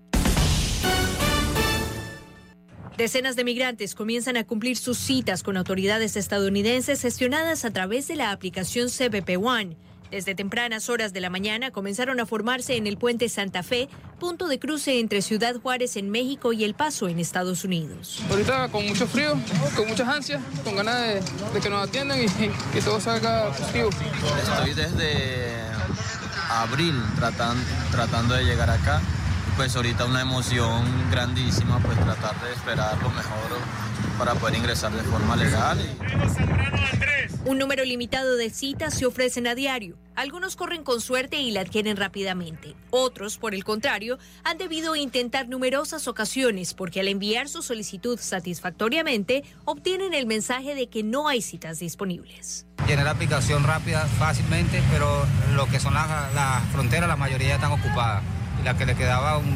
Decenas 2.97 3.35
de 3.35 3.43
migrantes 3.43 3.95
comienzan 3.95 4.37
a 4.37 4.43
cumplir 4.43 4.77
sus 4.77 4.97
citas 4.97 5.43
con 5.43 5.57
autoridades 5.57 6.15
estadounidenses 6.17 7.01
gestionadas 7.01 7.65
a 7.65 7.71
través 7.71 8.07
de 8.07 8.15
la 8.15 8.31
aplicación 8.31 8.89
CBP 8.89 9.37
One. 9.43 9.77
Desde 10.11 10.35
tempranas 10.35 10.89
horas 10.89 11.13
de 11.13 11.21
la 11.21 11.29
mañana 11.29 11.71
comenzaron 11.71 12.19
a 12.19 12.25
formarse 12.25 12.75
en 12.75 12.85
el 12.85 12.97
puente 12.97 13.29
Santa 13.29 13.63
Fe, 13.63 13.87
punto 14.19 14.49
de 14.49 14.59
cruce 14.59 14.99
entre 14.99 15.21
Ciudad 15.21 15.55
Juárez 15.55 15.95
en 15.95 16.09
México 16.09 16.51
y 16.51 16.65
El 16.65 16.73
Paso 16.73 17.07
en 17.07 17.17
Estados 17.17 17.63
Unidos. 17.63 18.21
Ahorita 18.29 18.67
con 18.67 18.85
mucho 18.85 19.07
frío, 19.07 19.39
con 19.75 19.87
muchas 19.87 20.07
ansias, 20.09 20.41
con 20.65 20.75
ganas 20.75 20.99
de, 21.01 21.13
de 21.53 21.59
que 21.61 21.69
nos 21.69 21.87
atiendan 21.87 22.21
y 22.21 22.27
que 22.27 22.81
todo 22.83 22.99
salga 22.99 23.51
positivo. 23.53 23.89
Estoy 24.43 24.73
desde 24.73 25.55
abril 26.49 27.01
tratan- 27.17 27.63
tratando 27.91 28.35
de 28.35 28.43
llegar 28.43 28.69
acá. 28.69 29.01
Pues 29.57 29.75
ahorita 29.75 30.05
una 30.05 30.21
emoción 30.21 30.83
grandísima, 31.11 31.79
pues 31.79 31.97
tratar 31.99 32.39
de 32.41 32.51
esperar 32.53 32.97
lo 33.01 33.09
mejor 33.09 33.59
para 34.17 34.33
poder 34.35 34.55
ingresar 34.57 34.91
de 34.91 35.03
forma 35.03 35.35
legal. 35.35 35.77
y- 35.79 37.49
Un 37.49 37.57
número 37.57 37.83
limitado 37.83 38.35
de 38.37 38.49
citas 38.49 38.93
se 38.93 39.05
ofrecen 39.05 39.47
a 39.47 39.55
diario. 39.55 39.97
Algunos 40.15 40.55
corren 40.55 40.83
con 40.83 41.01
suerte 41.01 41.37
y 41.39 41.51
la 41.51 41.61
adquieren 41.61 41.97
rápidamente. 41.97 42.75
Otros, 42.91 43.37
por 43.37 43.53
el 43.55 43.63
contrario, 43.63 44.19
han 44.43 44.57
debido 44.57 44.95
intentar 44.95 45.47
numerosas 45.49 46.07
ocasiones 46.07 46.73
porque 46.73 46.99
al 46.99 47.07
enviar 47.07 47.47
su 47.49 47.61
solicitud 47.61 48.19
satisfactoriamente 48.19 49.43
obtienen 49.65 50.13
el 50.13 50.27
mensaje 50.27 50.75
de 50.75 50.87
que 50.89 51.03
no 51.03 51.27
hay 51.27 51.41
citas 51.41 51.79
disponibles. 51.79 52.65
Llené 52.87 53.03
la 53.03 53.11
aplicación 53.11 53.63
rápida, 53.63 54.05
fácilmente, 54.19 54.81
pero 54.91 55.25
lo 55.55 55.65
que 55.67 55.79
son 55.79 55.93
las 55.93 56.33
las 56.33 56.63
fronteras, 56.71 57.07
la 57.07 57.15
mayoría 57.15 57.55
están 57.55 57.71
ocupadas. 57.71 58.23
La 58.63 58.77
que 58.77 58.85
le 58.85 58.95
quedaba 58.95 59.37
un 59.37 59.55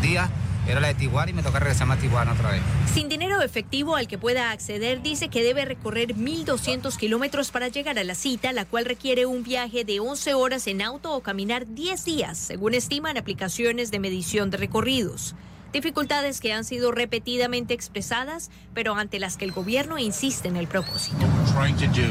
día 0.00 0.30
era 0.68 0.80
la 0.80 0.88
de 0.88 0.94
Tijuana 0.94 1.30
y 1.30 1.34
me 1.34 1.42
toca 1.42 1.58
regresarme 1.58 1.94
a 1.94 1.96
Tijuana 1.96 2.32
otra 2.32 2.52
vez. 2.52 2.62
Sin 2.92 3.08
dinero 3.08 3.42
efectivo 3.42 3.96
al 3.96 4.06
que 4.06 4.16
pueda 4.16 4.52
acceder, 4.52 5.02
dice 5.02 5.28
que 5.28 5.42
debe 5.42 5.64
recorrer 5.64 6.14
1.200 6.14 6.96
kilómetros 6.96 7.50
para 7.50 7.68
llegar 7.68 7.98
a 7.98 8.04
la 8.04 8.14
cita, 8.14 8.52
la 8.52 8.64
cual 8.64 8.84
requiere 8.84 9.26
un 9.26 9.42
viaje 9.42 9.84
de 9.84 9.98
11 9.98 10.34
horas 10.34 10.66
en 10.68 10.82
auto 10.82 11.12
o 11.14 11.20
caminar 11.20 11.66
10 11.66 12.04
días, 12.04 12.38
según 12.38 12.74
estiman 12.74 13.16
aplicaciones 13.16 13.90
de 13.90 13.98
medición 13.98 14.50
de 14.50 14.58
recorridos. 14.58 15.34
Dificultades 15.72 16.40
que 16.40 16.52
han 16.52 16.64
sido 16.64 16.92
repetidamente 16.92 17.72
expresadas, 17.72 18.50
pero 18.74 18.94
ante 18.94 19.18
las 19.18 19.38
que 19.38 19.46
el 19.46 19.52
gobierno 19.52 19.98
insiste 19.98 20.48
en 20.48 20.56
el 20.56 20.66
propósito. 20.66 21.26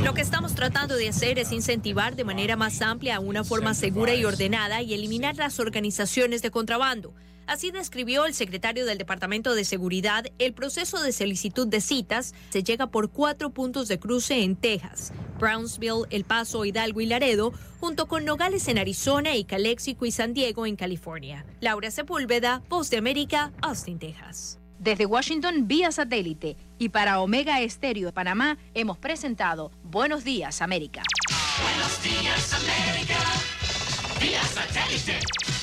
Lo 0.04 0.14
que 0.16 0.22
estamos 0.22 0.56
tratando 0.56 0.96
de 0.96 1.10
hacer 1.10 1.38
es 1.38 1.52
incentivar 1.52 2.16
de 2.16 2.24
manera 2.24 2.56
más 2.56 2.82
amplia 2.82 3.20
una 3.20 3.44
forma 3.44 3.76
segura 3.76 4.16
y 4.16 4.26
ordenada 4.26 4.82
y 4.82 4.96
eliminar 4.96 5.36
las 5.36 5.60
organizaciones 5.60 6.42
de 6.42 6.50
contrabando. 6.50 7.14
Así 7.52 7.70
describió 7.70 8.26
el 8.26 8.34
secretario 8.34 8.86
del 8.86 8.98
Departamento 8.98 9.56
de 9.56 9.66
Seguridad 9.66 10.24
el 10.40 10.54
proceso 10.54 11.02
de 11.02 11.12
solicitud 11.12 11.68
de 11.68 11.82
citas. 11.82 12.34
Se 12.50 12.64
llega 12.64 12.88
por 12.88 13.10
cuatro 13.10 13.50
puntos 13.50 13.90
de 13.90 14.00
cruce 14.00 14.42
en 14.42 14.56
Texas, 14.56 15.12
Brownsville, 15.38 16.06
El 16.12 16.24
Paso, 16.24 16.64
Hidalgo 16.64 17.02
y 17.02 17.08
Laredo, 17.08 17.52
junto 17.82 18.08
con 18.08 18.24
Nogales 18.24 18.70
en 18.70 18.78
Arizona 18.78 19.36
y 19.36 19.44
Calexico 19.44 20.06
y 20.06 20.12
San 20.12 20.34
Diego 20.34 20.66
en 20.66 20.78
California. 20.78 21.46
Laura 21.60 21.92
Sepúlveda, 21.92 22.64
Voz 22.70 22.90
de 22.90 22.96
América, 22.96 23.52
Austin, 23.62 24.00
Texas. 24.00 24.58
Desde 24.80 25.06
Washington 25.06 25.68
vía 25.68 25.92
satélite 25.92 26.56
y 26.80 26.88
para 26.88 27.20
Omega 27.20 27.60
Estéreo 27.60 28.06
de 28.08 28.14
Panamá 28.14 28.60
hemos 28.74 28.98
presentado 28.98 29.74
Buenos 29.84 30.24
Días 30.24 30.62
América. 30.62 31.04
Buenos 31.62 32.02
días, 32.02 32.54
América. 32.54 33.18
Vía 34.22 34.42
satélite. 34.42 35.20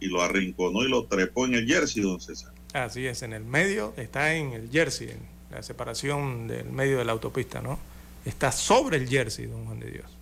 y 0.00 0.06
lo 0.06 0.22
arrinconó 0.22 0.84
y 0.84 0.88
lo 0.88 1.04
trepó 1.04 1.44
en 1.44 1.52
el 1.52 1.66
Jersey, 1.66 2.02
don 2.02 2.18
César. 2.18 2.54
Así 2.72 3.04
es, 3.04 3.20
en 3.20 3.34
el 3.34 3.44
medio, 3.44 3.92
está 3.98 4.34
en 4.34 4.54
el 4.54 4.70
Jersey, 4.70 5.10
en 5.10 5.33
la 5.54 5.62
separación 5.62 6.46
del 6.48 6.70
medio 6.70 6.98
de 6.98 7.04
la 7.04 7.12
autopista, 7.12 7.60
¿no? 7.62 7.78
Está 8.24 8.52
sobre 8.52 8.96
el 8.98 9.08
Jersey, 9.08 9.46
don 9.46 9.64
Juan 9.66 9.80
de 9.80 9.90
Dios. 9.90 10.18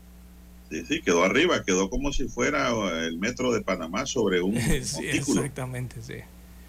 Sí, 0.70 0.84
sí, 0.86 1.02
quedó 1.02 1.24
arriba, 1.24 1.62
quedó 1.64 1.90
como 1.90 2.12
si 2.12 2.28
fuera 2.28 2.70
eh, 2.70 3.06
el 3.08 3.18
metro 3.18 3.52
de 3.52 3.62
Panamá 3.62 4.06
sobre 4.06 4.40
un 4.40 4.82
sí, 4.82 5.02
montículo. 5.02 5.42
exactamente, 5.44 6.02
sí. 6.02 6.14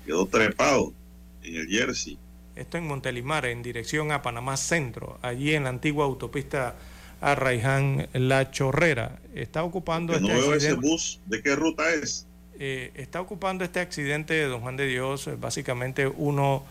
Quedó 0.06 0.28
trepado 0.28 0.94
en 1.42 1.56
el 1.56 1.68
Jersey. 1.68 2.20
Esto 2.56 2.78
en 2.78 2.88
Montelimar, 2.88 3.46
en 3.46 3.64
dirección 3.64 4.12
a 4.12 4.22
Panamá 4.22 4.58
Centro, 4.58 5.18
allí 5.22 5.56
en 5.56 5.64
la 5.64 5.70
antigua 5.70 6.06
autopista 6.06 6.76
Arraiján 7.22 8.10
La 8.14 8.52
Chorrera. 8.52 9.20
Está 9.34 9.64
ocupando 9.64 10.14
Que 10.14 10.20
no 10.20 10.30
este 10.30 10.40
veo 10.40 10.54
ese 10.54 10.74
bus. 10.74 11.20
¿De 11.26 11.42
qué 11.42 11.56
ruta 11.56 11.94
es? 11.94 12.28
eh, 12.60 12.92
está 12.96 13.22
ocupando 13.22 13.64
este 13.64 13.80
accidente, 13.80 14.42
don 14.44 14.62
Juan 14.62 14.78
de 14.78 14.86
Dios, 14.88 15.30
básicamente 15.40 16.08
uno 16.08 16.64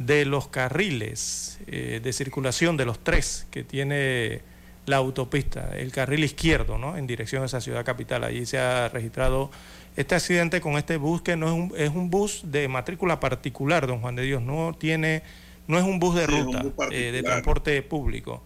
de 0.00 0.24
los 0.24 0.48
carriles 0.48 1.58
eh, 1.66 2.00
de 2.02 2.12
circulación 2.14 2.78
de 2.78 2.86
los 2.86 2.98
tres 3.00 3.46
que 3.50 3.64
tiene 3.64 4.40
la 4.86 4.96
autopista, 4.96 5.76
el 5.76 5.92
carril 5.92 6.24
izquierdo, 6.24 6.78
¿no? 6.78 6.96
En 6.96 7.06
dirección 7.06 7.42
a 7.42 7.46
esa 7.46 7.60
ciudad 7.60 7.84
capital. 7.84 8.24
Allí 8.24 8.46
se 8.46 8.58
ha 8.58 8.88
registrado 8.88 9.50
este 9.96 10.14
accidente 10.14 10.62
con 10.62 10.78
este 10.78 10.96
bus 10.96 11.20
que 11.20 11.36
no 11.36 11.46
es 11.48 11.52
un, 11.52 11.72
es 11.76 11.90
un 11.90 12.08
bus 12.08 12.40
de 12.44 12.66
matrícula 12.66 13.20
particular, 13.20 13.86
don 13.86 14.00
Juan 14.00 14.16
de 14.16 14.22
Dios, 14.22 14.40
no 14.40 14.74
tiene, 14.76 15.22
no 15.66 15.78
es 15.78 15.84
un 15.84 16.00
bus 16.00 16.14
de 16.14 16.26
Sí, 16.26 16.32
un 16.32 16.46
ruta, 16.46 16.62
bus 16.62 16.74
eh, 16.92 17.12
de 17.12 17.22
transporte 17.22 17.82
público. 17.82 18.42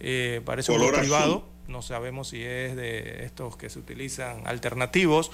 Eh, 0.00 0.42
parece 0.44 0.70
un 0.70 0.78
bus 0.78 0.88
Color 0.88 1.00
privado, 1.00 1.36
azul. 1.36 1.42
no 1.68 1.80
sabemos 1.80 2.28
si 2.28 2.42
es 2.44 2.76
de 2.76 3.24
estos 3.24 3.56
que 3.56 3.70
se 3.70 3.78
utilizan 3.78 4.46
alternativos 4.46 5.30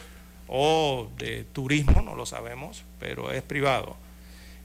o 0.46 1.08
de 1.18 1.42
turismo, 1.42 2.02
no 2.02 2.14
lo 2.14 2.24
sabemos, 2.24 2.84
pero 3.00 3.32
es 3.32 3.42
privado. 3.42 3.96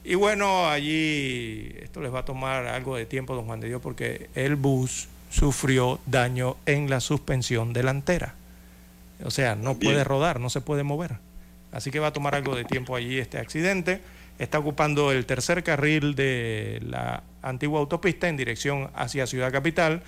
Y 0.04 0.16
bueno, 0.16 0.68
allí 0.68 1.72
esto 1.80 2.00
les 2.00 2.12
va 2.12 2.20
a 2.20 2.24
tomar 2.24 2.66
algo 2.66 2.96
de 2.96 3.06
tiempo, 3.06 3.34
don 3.34 3.46
Juan 3.46 3.60
de 3.60 3.68
Dios, 3.68 3.80
porque 3.80 4.28
el 4.34 4.56
bus 4.56 5.08
sufrió 5.30 6.00
daño 6.06 6.56
en 6.66 6.90
la 6.90 7.00
suspensión 7.00 7.72
delantera. 7.72 8.34
O 9.24 9.30
sea, 9.30 9.54
no 9.54 9.78
puede 9.78 10.02
rodar, 10.02 10.40
no 10.40 10.50
se 10.50 10.60
puede 10.60 10.82
mover. 10.82 11.18
Así 11.70 11.90
que 11.90 12.00
va 12.00 12.08
a 12.08 12.12
tomar 12.12 12.34
algo 12.34 12.56
de 12.56 12.64
tiempo 12.64 12.96
allí 12.96 13.18
este 13.18 13.38
accidente. 13.38 14.00
Está 14.38 14.58
ocupando 14.58 15.12
el 15.12 15.24
tercer 15.24 15.62
carril 15.62 16.14
de 16.16 16.80
la 16.84 17.22
antigua 17.40 17.78
autopista 17.80 18.28
en 18.28 18.36
dirección 18.36 18.90
hacia 18.94 19.26
Ciudad 19.26 19.52
Capital. 19.52 20.02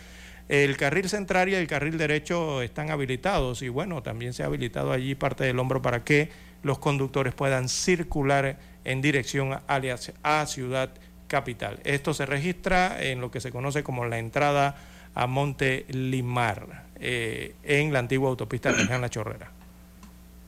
El 0.48 0.76
carril 0.76 1.08
central 1.08 1.48
y 1.48 1.54
el 1.54 1.66
carril 1.66 1.96
derecho 1.96 2.60
están 2.60 2.90
habilitados 2.90 3.62
y 3.62 3.68
bueno, 3.68 4.02
también 4.02 4.34
se 4.34 4.42
ha 4.42 4.46
habilitado 4.46 4.92
allí 4.92 5.14
parte 5.14 5.44
del 5.44 5.58
hombro 5.58 5.80
para 5.80 6.04
que 6.04 6.30
los 6.62 6.78
conductores 6.78 7.32
puedan 7.32 7.68
circular 7.68 8.58
en 8.84 9.02
dirección 9.02 9.58
a 9.66 10.46
Ciudad 10.46 10.90
Capital. 11.26 11.80
Esto 11.84 12.14
se 12.14 12.26
registra 12.26 13.02
en 13.02 13.20
lo 13.20 13.30
que 13.30 13.40
se 13.40 13.50
conoce 13.50 13.82
como 13.82 14.04
la 14.04 14.18
entrada 14.18 14.76
a 15.14 15.26
Monte 15.26 15.86
Limar, 15.88 16.86
eh, 16.96 17.54
en 17.62 17.92
la 17.92 18.00
antigua 18.00 18.28
autopista 18.28 18.72
Leján 18.72 19.00
La 19.00 19.10
Chorrera. 19.10 19.52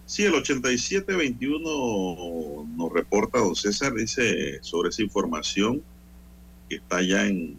Sí, 0.06 0.24
el 0.24 0.34
8721 0.34 2.66
nos 2.76 2.92
reporta, 2.92 3.38
don 3.38 3.56
César, 3.56 3.94
dice 3.94 4.62
sobre 4.62 4.90
esa 4.90 5.02
información 5.02 5.82
que 6.68 6.76
está 6.76 7.02
ya 7.02 7.26
en 7.26 7.58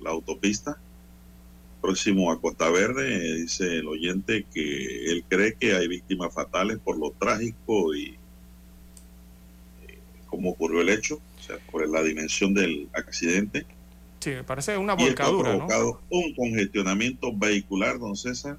la 0.00 0.10
autopista, 0.10 0.78
próximo 1.80 2.30
a 2.30 2.40
Costa 2.40 2.70
Verde, 2.70 3.36
dice 3.36 3.78
el 3.78 3.88
oyente 3.88 4.44
que 4.52 5.06
él 5.06 5.24
cree 5.28 5.54
que 5.54 5.74
hay 5.74 5.88
víctimas 5.88 6.34
fatales 6.34 6.78
por 6.78 6.98
lo 6.98 7.12
trágico 7.12 7.94
y 7.94 8.18
cómo 10.32 10.48
ocurrió 10.48 10.80
el 10.80 10.88
hecho, 10.88 11.16
o 11.16 11.42
sea, 11.42 11.58
por 11.70 11.86
la 11.86 12.02
dimensión 12.02 12.54
del 12.54 12.88
accidente. 12.94 13.66
Sí, 14.20 14.30
me 14.30 14.44
parece 14.44 14.78
una 14.78 14.96
Y 14.98 15.08
esto 15.08 15.24
ha 15.24 15.28
volcadura, 15.30 15.66
¿no? 15.68 16.00
un 16.08 16.34
congestionamiento 16.34 17.36
vehicular, 17.36 17.98
don 17.98 18.16
César, 18.16 18.56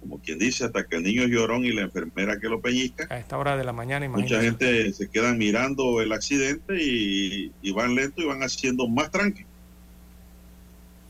como 0.00 0.18
quien 0.18 0.38
dice, 0.38 0.64
hasta 0.66 0.86
que 0.86 0.96
el 0.96 1.04
niño 1.04 1.24
llorón 1.26 1.64
y 1.64 1.72
la 1.72 1.82
enfermera 1.82 2.38
que 2.38 2.50
lo 2.50 2.60
pellizca. 2.60 3.06
A 3.08 3.18
esta 3.18 3.38
hora 3.38 3.56
de 3.56 3.64
la 3.64 3.72
mañana, 3.72 4.06
Mucha 4.10 4.34
imagínate. 4.34 4.66
gente 4.66 4.92
se 4.92 5.08
quedan 5.08 5.38
mirando 5.38 6.02
el 6.02 6.12
accidente 6.12 6.74
y, 6.84 7.50
y 7.62 7.72
van 7.72 7.94
lento 7.94 8.20
y 8.20 8.26
van 8.26 8.42
haciendo 8.42 8.86
más 8.88 9.10
tranque. 9.10 9.46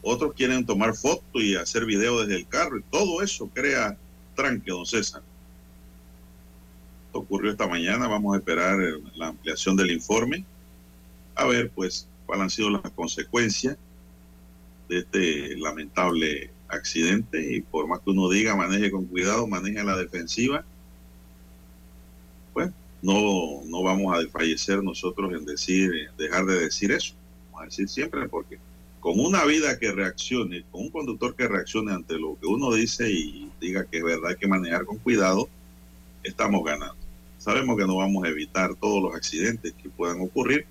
Otros 0.02 0.34
quieren 0.34 0.64
tomar 0.64 0.94
fotos 0.94 1.42
y 1.42 1.56
hacer 1.56 1.84
video 1.84 2.20
desde 2.20 2.36
el 2.36 2.46
carro 2.46 2.78
y 2.78 2.82
todo 2.92 3.22
eso 3.22 3.48
crea 3.52 3.96
tranque, 4.36 4.70
don 4.70 4.86
César. 4.86 5.22
Ocurrió 7.12 7.50
esta 7.50 7.66
mañana, 7.66 8.08
vamos 8.08 8.34
a 8.34 8.38
esperar 8.38 8.80
eh, 8.80 8.94
la 9.14 9.28
ampliación 9.28 9.76
del 9.76 9.90
informe, 9.90 10.44
a 11.34 11.46
ver 11.46 11.70
pues 11.70 12.08
cuáles 12.26 12.44
han 12.44 12.50
sido 12.50 12.70
las 12.70 12.90
consecuencias 12.92 13.76
de 14.88 14.98
este 14.98 15.56
lamentable 15.56 16.50
accidente 16.68 17.54
y 17.54 17.60
por 17.60 17.86
más 17.86 18.00
que 18.00 18.10
uno 18.10 18.28
diga 18.30 18.56
maneje 18.56 18.90
con 18.90 19.04
cuidado, 19.04 19.46
maneje 19.46 19.84
la 19.84 19.96
defensiva, 19.96 20.64
pues 22.52 22.70
no, 23.02 23.62
no 23.66 23.82
vamos 23.82 24.14
a 24.14 24.20
desfallecer 24.20 24.82
nosotros 24.82 25.32
en 25.34 25.44
decir, 25.44 25.90
en 25.94 26.16
dejar 26.16 26.46
de 26.46 26.60
decir 26.60 26.92
eso. 26.92 27.14
Vamos 27.46 27.62
a 27.62 27.64
decir 27.66 27.88
siempre 27.88 28.28
porque 28.28 28.58
con 29.00 29.18
una 29.18 29.44
vida 29.44 29.78
que 29.78 29.90
reaccione, 29.90 30.64
con 30.70 30.82
un 30.82 30.90
conductor 30.90 31.34
que 31.34 31.48
reaccione 31.48 31.92
ante 31.92 32.18
lo 32.18 32.38
que 32.40 32.46
uno 32.46 32.72
dice 32.72 33.10
y 33.10 33.50
diga 33.60 33.84
que 33.84 33.98
es 33.98 34.04
verdad 34.04 34.30
hay 34.30 34.36
que 34.36 34.46
manejar 34.46 34.84
con 34.84 34.98
cuidado, 34.98 35.48
estamos 36.22 36.64
ganando. 36.64 37.01
Sabemos 37.42 37.76
que 37.76 37.84
no 37.86 37.96
vamos 37.96 38.24
a 38.24 38.28
evitar 38.28 38.72
todos 38.76 39.02
los 39.02 39.16
accidentes 39.16 39.74
que 39.82 39.88
puedan 39.88 40.20
ocurrir, 40.20 40.64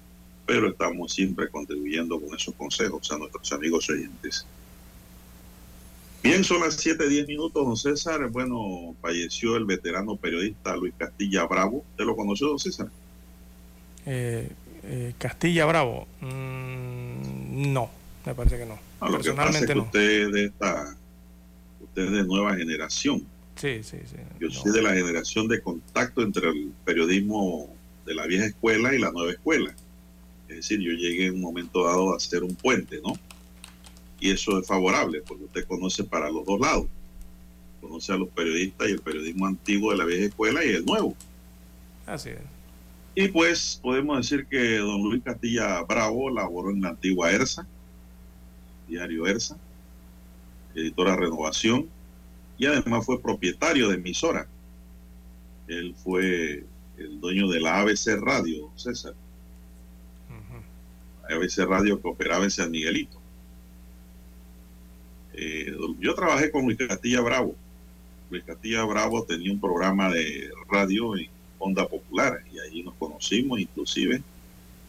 pero 0.45 0.69
estamos 0.69 1.11
siempre 1.11 1.49
contribuyendo 1.49 2.17
con 2.21 2.33
esos 2.33 2.55
consejos 2.55 3.11
a 3.11 3.17
nuestros 3.17 3.51
amigos 3.51 3.89
oyentes. 3.89 4.45
Bien, 6.23 6.45
son 6.45 6.61
las 6.61 6.77
7:10 6.77 7.27
minutos, 7.27 7.65
don 7.65 7.75
César. 7.75 8.29
Bueno, 8.29 8.95
falleció 9.01 9.57
el 9.57 9.65
veterano 9.65 10.15
periodista 10.15 10.77
Luis 10.77 10.93
Castilla 10.97 11.45
Bravo. 11.45 11.83
¿Te 11.97 12.05
lo 12.05 12.15
conoció, 12.15 12.47
don 12.47 12.59
César? 12.59 12.87
Eh, 14.05 14.49
eh, 14.83 15.13
Castilla 15.17 15.65
Bravo, 15.65 16.07
mm, 16.21 17.73
no, 17.73 17.89
me 18.25 18.33
parece 18.33 18.57
que 18.57 18.65
no. 18.65 18.79
Lo 19.01 19.19
que 19.19 19.33
pasa 19.33 19.59
es 19.59 19.65
Personalmente 19.65 19.67
que 19.67 19.75
no. 19.75 19.83
usted 19.83 20.21
es 20.27 20.31
de 20.31 20.45
esta, 20.45 20.95
usted 21.81 22.01
es 22.03 22.11
de 22.11 22.23
nueva 22.23 22.55
generación. 22.55 23.27
Sí, 23.61 23.83
sí, 23.83 23.97
sí. 24.09 24.17
Yo 24.39 24.49
soy 24.49 24.71
de 24.71 24.81
la 24.81 24.95
generación 24.95 25.47
de 25.47 25.61
contacto 25.61 26.23
entre 26.23 26.49
el 26.49 26.73
periodismo 26.83 27.69
de 28.07 28.15
la 28.15 28.25
vieja 28.25 28.47
escuela 28.47 28.91
y 28.95 28.97
la 28.97 29.11
nueva 29.11 29.33
escuela. 29.33 29.71
Es 30.49 30.55
decir, 30.55 30.79
yo 30.79 30.91
llegué 30.93 31.27
en 31.27 31.35
un 31.35 31.41
momento 31.41 31.85
dado 31.85 32.11
a 32.11 32.17
hacer 32.17 32.41
un 32.41 32.55
puente, 32.55 32.99
¿no? 33.03 33.13
Y 34.19 34.31
eso 34.31 34.57
es 34.57 34.65
favorable, 34.65 35.21
porque 35.21 35.43
usted 35.43 35.67
conoce 35.67 36.03
para 36.03 36.31
los 36.31 36.43
dos 36.43 36.59
lados. 36.59 36.87
Conoce 37.81 38.11
a 38.11 38.17
los 38.17 38.29
periodistas 38.29 38.89
y 38.89 38.93
el 38.93 38.99
periodismo 38.99 39.45
antiguo 39.45 39.91
de 39.91 39.97
la 39.99 40.05
vieja 40.05 40.25
escuela 40.25 40.65
y 40.65 40.69
el 40.69 40.83
nuevo. 40.83 41.15
Así 42.07 42.29
es. 42.29 42.41
Y 43.13 43.27
pues 43.27 43.79
podemos 43.79 44.17
decir 44.17 44.47
que 44.47 44.77
don 44.77 45.03
Luis 45.03 45.21
Castilla 45.21 45.83
Bravo 45.83 46.31
laboró 46.31 46.71
en 46.71 46.81
la 46.81 46.89
antigua 46.89 47.31
ERSA, 47.31 47.67
diario 48.87 49.27
ERSA, 49.27 49.55
editora 50.73 51.15
Renovación, 51.15 51.87
y 52.61 52.67
además 52.67 53.03
fue 53.03 53.19
propietario 53.19 53.89
de 53.89 53.95
emisora. 53.95 54.47
Él 55.67 55.95
fue 55.95 56.63
el 56.95 57.19
dueño 57.19 57.49
de 57.49 57.59
la 57.59 57.79
ABC 57.79 58.19
Radio, 58.21 58.69
César. 58.75 59.15
ABC 61.27 61.65
Radio 61.67 61.99
que 61.99 62.07
operaba 62.07 62.43
en 62.43 62.51
San 62.51 62.69
Miguelito. 62.69 63.19
Eh, 65.33 65.75
yo 65.99 66.13
trabajé 66.13 66.51
con 66.51 66.65
Luis 66.65 66.77
Castilla 66.77 67.21
Bravo. 67.21 67.55
Luis 68.29 68.43
Castilla 68.43 68.83
Bravo 68.85 69.23
tenía 69.23 69.51
un 69.51 69.59
programa 69.59 70.11
de 70.11 70.51
radio 70.69 71.17
en 71.17 71.29
Onda 71.57 71.87
Popular 71.87 72.43
y 72.53 72.59
allí 72.59 72.83
nos 72.83 72.93
conocimos, 72.93 73.59
inclusive 73.59 74.21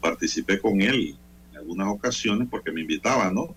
participé 0.02 0.58
con 0.58 0.82
él 0.82 1.16
en 1.52 1.56
algunas 1.56 1.88
ocasiones 1.88 2.48
porque 2.50 2.70
me 2.70 2.82
invitaba, 2.82 3.30
¿no? 3.30 3.54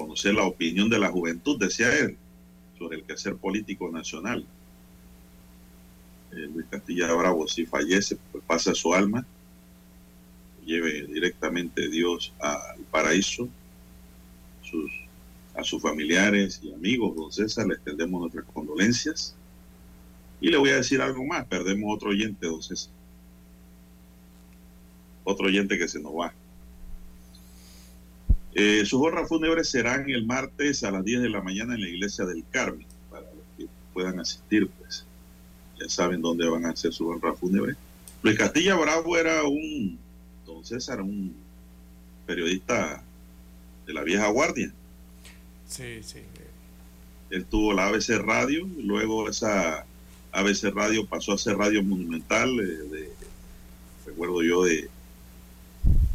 Conocer 0.00 0.34
la 0.34 0.44
opinión 0.44 0.88
de 0.88 0.98
la 0.98 1.10
juventud, 1.10 1.58
decía 1.58 1.94
él, 1.94 2.16
sobre 2.78 2.96
el 2.96 3.04
quehacer 3.04 3.36
político 3.36 3.90
nacional. 3.90 4.46
Eh, 6.32 6.48
Luis 6.54 6.64
Castilla 6.70 7.12
Bravo, 7.12 7.46
si 7.46 7.66
fallece, 7.66 8.16
pues 8.32 8.42
pasa 8.46 8.74
su 8.74 8.94
alma, 8.94 9.26
lleve 10.64 11.06
directamente 11.06 11.90
Dios 11.90 12.32
al 12.38 12.80
paraíso, 12.90 13.46
a 15.54 15.64
sus 15.64 15.82
familiares 15.82 16.60
y 16.62 16.72
amigos, 16.72 17.14
don 17.14 17.30
César, 17.30 17.66
le 17.66 17.74
extendemos 17.74 18.22
nuestras 18.22 18.46
condolencias. 18.54 19.36
Y 20.40 20.48
le 20.48 20.56
voy 20.56 20.70
a 20.70 20.76
decir 20.76 21.02
algo 21.02 21.22
más, 21.26 21.44
perdemos 21.44 21.94
otro 21.94 22.08
oyente, 22.08 22.46
don 22.46 22.62
César. 22.62 22.94
Otro 25.24 25.48
oyente 25.48 25.76
que 25.76 25.88
se 25.88 26.00
nos 26.00 26.12
va. 26.12 26.32
Eh, 28.54 28.84
sus 28.84 29.00
honras 29.00 29.28
fúnebres 29.28 29.68
serán 29.68 30.10
el 30.10 30.26
martes 30.26 30.82
a 30.82 30.90
las 30.90 31.04
10 31.04 31.22
de 31.22 31.28
la 31.28 31.40
mañana 31.40 31.74
en 31.74 31.82
la 31.82 31.88
iglesia 31.88 32.24
del 32.24 32.44
Carmen, 32.50 32.86
para 33.08 33.22
los 33.22 33.44
que 33.56 33.66
puedan 33.92 34.18
asistir, 34.18 34.68
pues 34.68 35.04
ya 35.78 35.88
saben 35.88 36.20
dónde 36.20 36.48
van 36.48 36.66
a 36.66 36.70
hacer 36.70 36.92
sus 36.92 37.06
honras 37.06 37.38
fúnebres. 37.38 37.76
Luis 38.22 38.36
Castilla 38.36 38.74
Bravo 38.74 39.16
era 39.16 39.44
un, 39.44 39.98
don 40.44 40.64
César, 40.64 41.00
un 41.00 41.34
periodista 42.26 43.02
de 43.86 43.94
la 43.94 44.02
vieja 44.02 44.28
guardia. 44.28 44.72
Sí, 45.68 46.02
sí. 46.02 46.20
Él 47.30 47.44
tuvo 47.44 47.72
la 47.72 47.86
ABC 47.86 48.18
Radio, 48.18 48.68
y 48.76 48.82
luego 48.82 49.28
esa 49.28 49.86
ABC 50.32 50.64
Radio 50.74 51.06
pasó 51.06 51.32
a 51.32 51.38
ser 51.38 51.56
Radio 51.56 51.82
Monumental, 51.82 52.48
eh, 52.58 52.64
de, 52.64 53.12
recuerdo 54.04 54.42
yo, 54.42 54.64
de 54.64 54.88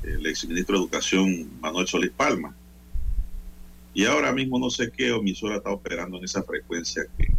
el 0.08 0.26
exministro 0.26 0.76
de 0.78 0.82
Educación 0.84 1.60
Manuel 1.60 1.88
Solís 1.88 2.12
Palma. 2.12 2.56
Y 3.94 4.06
ahora 4.06 4.32
mismo 4.34 4.60
no 4.60 4.70
sé 4.70 4.92
qué 4.92 5.10
emisora 5.10 5.58
está 5.58 5.70
operando 5.70 6.18
en 6.18 6.26
esa 6.26 6.44
frecuencia 6.44 7.04
que 7.18 7.32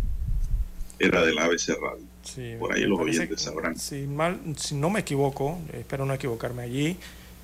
era 0.98 1.22
de 1.24 1.34
la 1.34 1.44
ABC 1.44 1.68
Radio. 1.80 2.04
Sí, 2.22 2.54
Por 2.58 2.72
ahí 2.74 2.84
los 2.84 2.98
parece 2.98 3.18
oyentes 3.20 3.42
sabrán. 3.42 3.76
Si, 3.78 4.06
mal, 4.06 4.40
si 4.56 4.74
no 4.74 4.88
me 4.90 5.00
equivoco, 5.00 5.58
espero 5.74 6.06
no 6.06 6.14
equivocarme 6.14 6.62
allí, 6.62 6.96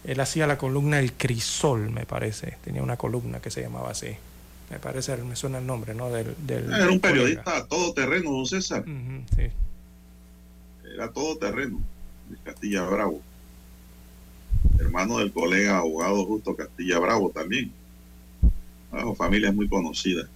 Él 0.05 0.19
hacía 0.21 0.47
la 0.47 0.57
columna 0.59 0.99
El 0.99 1.13
Crisol, 1.13 1.91
me 1.91 2.07
parece. 2.07 2.57
Tenía 2.65 2.83
una 2.83 2.97
columna 2.97 3.41
que 3.41 3.51
se 3.51 3.61
llamaba 3.61 3.91
así. 3.91 4.09
Me 4.71 4.79
parece, 4.79 5.15
me 5.19 5.37
suena 5.37 5.59
el 5.59 5.67
nombre, 5.67 5.95
¿no? 5.95 6.09
Del, 6.11 6.35
del- 6.47 6.65
Era 6.65 6.79
del 6.79 6.89
un 6.91 7.01
periodista 7.01 7.67
todoterreno, 7.67 8.31
don 8.33 8.47
César. 8.47 8.85
Sí. 9.37 9.43
Era 10.95 11.11
todoterreno, 11.13 11.81
de 12.31 12.37
Castilla 12.39 12.83
Bravo. 12.85 13.21
Hermano 14.79 15.19
del 15.19 15.33
colega 15.33 15.79
abogado 15.79 16.25
Justo 16.25 16.55
Castilla 16.57 16.99
Bravo 16.99 17.31
también. 17.31 17.73
Bueno, 18.91 19.15
familias 19.15 19.55
muy 19.55 19.69
conocidas. 19.69 20.29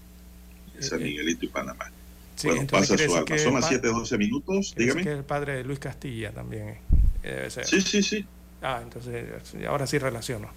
San 0.81 1.03
Miguelito 1.03 1.45
y 1.47 1.49
Panamá. 1.49 1.87
Eh, 1.89 1.93
Sí, 2.37 2.49
bueno, 2.49 2.67
pasa 2.67 2.99
su 2.99 3.17
alma. 3.17 3.39
Son 3.39 3.55
las 3.55 3.65
pa- 3.65 3.71
7:12 3.71 4.19
minutos, 4.19 4.75
dígame. 4.77 5.03
que 5.03 5.11
es 5.13 5.17
el 5.19 5.25
padre 5.25 5.57
de 5.57 5.65
Luis 5.65 5.79
Castilla 5.79 6.33
también. 6.33 6.69
eh, 6.69 6.79
Debe 7.23 7.51
ser. 7.51 7.67
Sí, 7.67 7.81
sí, 7.81 8.03
sí. 8.03 8.27
Ah, 8.61 8.81
entonces 8.83 9.27
ahora 9.67 9.87
sí 9.87 9.97
relaciono. 9.99 10.49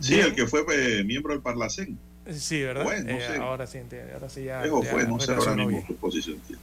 Sí, 0.00 0.14
Bien. 0.14 0.26
el 0.26 0.34
que 0.34 0.46
fue 0.48 0.64
eh, 0.72 1.04
miembro 1.04 1.32
del 1.32 1.42
Parlacén. 1.42 1.96
Sí, 2.32 2.60
¿verdad? 2.62 2.82
Fue, 2.84 3.02
no 3.04 3.10
Eh, 3.10 3.20
sé. 3.26 3.36
Ahora 3.36 3.66
sí 3.68 3.78
entiendo. 3.78 4.12
Ahora 4.14 4.28
sí 4.28 4.44
ya. 4.44 4.64
Ya 4.64 4.70
fue, 4.90 5.06
no 5.06 5.20
sé 5.20 5.32
ahora 5.32 5.54
mismo 5.54 5.68
bien. 5.68 5.84
qué 5.86 5.94
posición 5.94 6.38
tiene. 6.46 6.62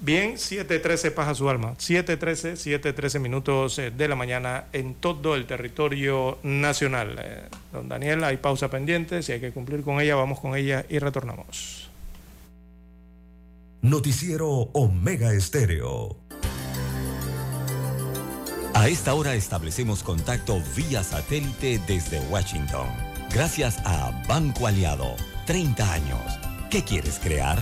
Bien, 0.00 0.34
7.13 0.34 1.10
paja 1.12 1.34
su 1.34 1.48
alma. 1.48 1.74
7.13, 1.78 2.52
7.13 2.52 3.18
minutos 3.18 3.78
eh, 3.78 3.90
de 3.90 4.08
la 4.08 4.14
mañana 4.14 4.66
en 4.72 4.94
todo 4.94 5.34
el 5.34 5.46
territorio 5.46 6.38
nacional. 6.42 7.18
Eh, 7.22 7.42
don 7.72 7.88
Daniel, 7.88 8.22
hay 8.24 8.36
pausa 8.36 8.68
pendiente. 8.68 9.22
Si 9.22 9.32
hay 9.32 9.40
que 9.40 9.52
cumplir 9.52 9.82
con 9.82 10.00
ella, 10.00 10.14
vamos 10.14 10.40
con 10.40 10.54
ella 10.54 10.84
y 10.88 10.98
retornamos. 10.98 11.88
Noticiero 13.80 14.48
Omega 14.72 15.32
Estéreo. 15.32 16.16
A 18.74 18.88
esta 18.88 19.14
hora 19.14 19.34
establecemos 19.34 20.02
contacto 20.02 20.62
vía 20.76 21.02
satélite 21.02 21.80
desde 21.86 22.20
Washington. 22.28 22.88
Gracias 23.32 23.78
a 23.86 24.22
Banco 24.28 24.66
Aliado. 24.66 25.16
30 25.46 25.92
años. 25.92 26.38
¿Qué 26.70 26.82
quieres 26.82 27.18
crear? 27.18 27.58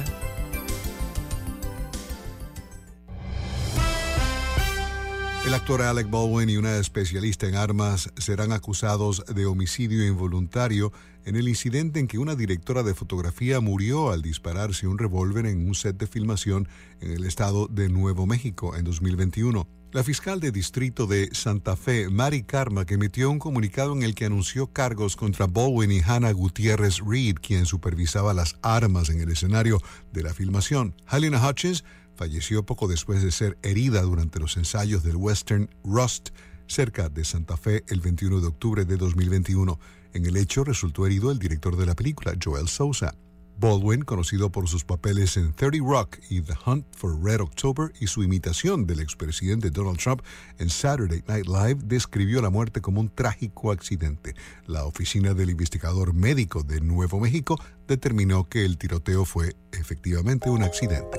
El 5.47 5.53
actor 5.53 5.83
Alec 5.83 6.09
Baldwin 6.09 6.49
y 6.49 6.57
una 6.57 6.79
especialista 6.79 7.47
en 7.47 7.55
armas 7.55 8.11
serán 8.17 8.51
acusados 8.53 9.23
de 9.27 9.45
homicidio 9.45 10.07
involuntario 10.07 10.91
en 11.27 11.37
el 11.37 11.49
incidente 11.49 12.01
en 12.01 12.07
que 12.07 12.19
una 12.19 12.35
directora 12.35 12.83
de 12.83 12.95
fotografía 12.95 13.61
murió 13.61 14.11
al 14.11 14.23
dispararse 14.23 14.87
un 14.87 14.97
revólver 14.97 15.45
en 15.45 15.69
un 15.69 15.75
set 15.75 15.99
de 15.99 16.07
filmación 16.07 16.67
en 17.03 17.11
el 17.11 17.25
estado 17.27 17.69
de 17.69 17.91
Nuevo 17.91 18.25
México 18.25 18.75
en 18.75 18.85
2021. 18.85 19.69
La 19.93 20.03
fiscal 20.03 20.41
de 20.41 20.51
distrito 20.51 21.07
de 21.07 21.29
Santa 21.33 21.77
Fe, 21.77 22.09
Mari 22.09 22.43
Karma, 22.43 22.85
emitió 22.89 23.31
un 23.31 23.39
comunicado 23.39 23.93
en 23.93 24.03
el 24.03 24.15
que 24.15 24.25
anunció 24.25 24.73
cargos 24.73 25.15
contra 25.15 25.47
Baldwin 25.47 25.93
y 25.93 26.01
Hannah 26.01 26.33
Gutiérrez 26.33 27.01
Reed, 27.07 27.37
quien 27.37 27.67
supervisaba 27.67 28.33
las 28.33 28.57
armas 28.63 29.11
en 29.11 29.21
el 29.21 29.31
escenario 29.31 29.79
de 30.11 30.23
la 30.23 30.33
filmación. 30.33 30.97
Helena 31.13 31.47
Hutchins 31.47 31.85
falleció 32.15 32.65
poco 32.65 32.89
después 32.89 33.23
de 33.23 33.31
ser 33.31 33.59
herida 33.63 34.03
durante 34.03 34.41
los 34.41 34.57
ensayos 34.57 35.03
del 35.03 35.17
western 35.17 35.69
Rust 35.85 36.31
cerca 36.67 37.09
de 37.09 37.25
Santa 37.25 37.57
Fe 37.57 37.85
el 37.89 38.01
21 38.01 38.41
de 38.41 38.47
octubre 38.47 38.85
de 38.85 38.97
2021. 38.97 39.79
En 40.13 40.27
el 40.27 40.37
hecho 40.37 40.65
resultó 40.65 41.07
herido 41.07 41.31
el 41.31 41.39
director 41.39 41.77
de 41.77 41.87
la 41.87 41.95
película, 41.95 42.35
Joel 42.43 42.69
Sousa. 42.69 43.15
Baldwin, 43.57 44.03
conocido 44.03 44.51
por 44.51 44.69
sus 44.69 44.85
papeles 44.85 45.37
en 45.37 45.53
30 45.53 45.79
Rock 45.87 46.19
y 46.29 46.41
The 46.41 46.55
Hunt 46.67 46.87
for 46.91 47.23
Red 47.23 47.41
October 47.41 47.93
y 48.01 48.09
su 48.09 48.23
imitación 48.25 48.87
del 48.87 49.01
expresidente 49.01 49.71
Donald 49.71 49.99
Trump 49.99 50.23
en 50.59 50.71
Saturday 50.71 51.23
Night 51.29 51.47
Live, 51.47 51.79
describió 51.85 52.43
la 52.43 52.51
muerte 52.51 52.81
como 52.81 53.01
un 53.01 53.11
trágico 53.11 53.71
accidente. 53.71 54.35
La 54.67 54.85
oficina 54.85 55.35
del 55.35 55.51
investigador 55.51 56.15
médico 56.15 56.65
de 56.65 56.81
Nuevo 56.81 57.21
México 57.21 57.57
determinó 57.87 58.49
que 58.49 58.65
el 58.65 58.77
tiroteo 58.77 59.25
fue 59.25 59.55
efectivamente 59.73 60.51
un 60.51 60.65
accidente. 60.65 61.19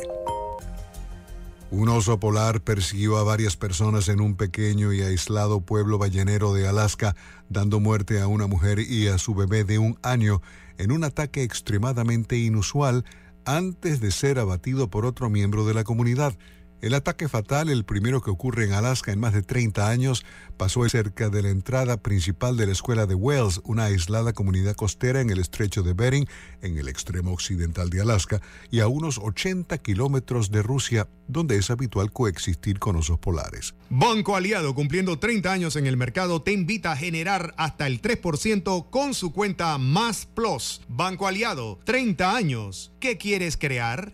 Un 1.78 1.90
oso 1.90 2.22
polar 2.22 2.62
persiguió 2.62 3.18
a 3.18 3.26
varias 3.26 3.58
personas 3.58 4.08
en 4.08 4.22
un 4.22 4.36
pequeño 4.36 4.94
y 4.94 5.02
aislado 5.02 5.60
pueblo 5.60 5.98
ballenero 5.98 6.54
de 6.54 6.70
Alaska, 6.70 7.18
dando 7.50 7.82
muerte 7.82 8.22
a 8.22 8.28
una 8.28 8.48
mujer 8.48 8.80
y 8.80 9.10
a 9.10 9.18
su 9.18 9.36
bebé 9.36 9.66
de 9.66 9.78
un 9.78 10.00
año 10.02 10.42
en 10.78 10.94
un 10.94 11.04
ataque 11.04 11.44
extremadamente 11.44 12.38
inusual 12.38 13.04
antes 13.44 14.00
de 14.00 14.12
ser 14.12 14.40
abatido 14.40 14.90
por 14.90 15.06
otro 15.06 15.30
miembro 15.30 15.66
de 15.66 15.74
la 15.74 15.84
comunidad. 15.84 16.38
El 16.86 16.94
ataque 16.94 17.28
fatal, 17.28 17.70
el 17.70 17.84
primero 17.84 18.22
que 18.22 18.30
ocurre 18.30 18.64
en 18.64 18.74
Alaska 18.74 19.12
en 19.12 19.20
más 19.20 19.34
de 19.34 19.42
30 19.42 19.90
años, 19.90 20.24
pasó 20.56 20.88
cerca 20.88 21.30
de 21.30 21.42
la 21.42 21.50
entrada 21.50 21.98
principal 21.98 22.58
de 22.58 22.68
la 22.68 22.74
escuela 22.74 23.08
de 23.08 23.16
Wells, 23.16 23.60
una 23.64 23.86
aislada 23.86 24.34
comunidad 24.34 24.76
costera 24.76 25.20
en 25.20 25.32
el 25.32 25.40
estrecho 25.40 25.82
de 25.82 25.94
Bering, 25.94 26.28
en 26.62 26.78
el 26.78 26.88
extremo 26.88 27.34
occidental 27.34 27.90
de 27.90 28.02
Alaska, 28.02 28.40
y 28.70 28.82
a 28.82 28.88
unos 28.88 29.18
80 29.18 29.80
kilómetros 29.80 30.52
de 30.52 30.62
Rusia, 30.62 31.10
donde 31.28 31.58
es 31.58 31.72
habitual 31.72 32.12
coexistir 32.12 32.78
con 32.78 32.98
osos 32.98 33.18
polares. 33.18 33.74
Banco 33.90 34.36
Aliado, 34.36 34.76
cumpliendo 34.76 35.18
30 35.18 35.52
años 35.52 35.76
en 35.78 35.88
el 35.88 35.98
mercado, 35.98 36.44
te 36.44 36.52
invita 36.52 36.92
a 36.92 36.98
generar 36.98 37.56
hasta 37.58 37.88
el 37.88 38.00
3% 38.00 38.92
con 38.92 39.16
su 39.16 39.34
cuenta 39.34 39.76
Más 39.80 40.28
Plus. 40.28 40.82
Banco 40.88 41.26
Aliado, 41.26 41.80
30 41.84 42.36
años. 42.36 42.92
¿Qué 43.00 43.18
quieres 43.18 43.58
crear? 43.58 44.14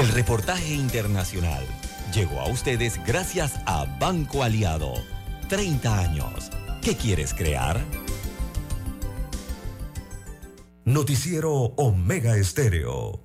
El 0.00 0.08
reportaje 0.08 0.72
internacional 0.72 1.62
llegó 2.14 2.40
a 2.40 2.48
ustedes 2.48 2.98
gracias 3.04 3.60
a 3.66 3.84
Banco 4.00 4.42
Aliado. 4.42 4.94
30 5.50 5.98
años. 5.98 6.50
¿Qué 6.80 6.96
quieres 6.96 7.34
crear? 7.34 7.78
Noticiero 10.86 11.52
Omega 11.52 12.34
Estéreo. 12.38 13.20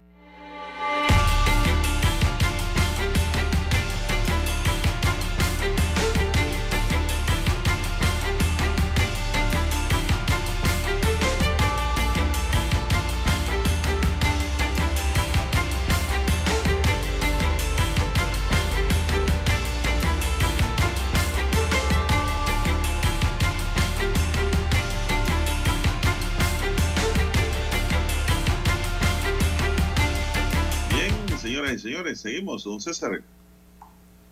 Señores, 31.95 32.19
seguimos, 32.19 32.63
don 32.65 32.81
César. 32.81 33.22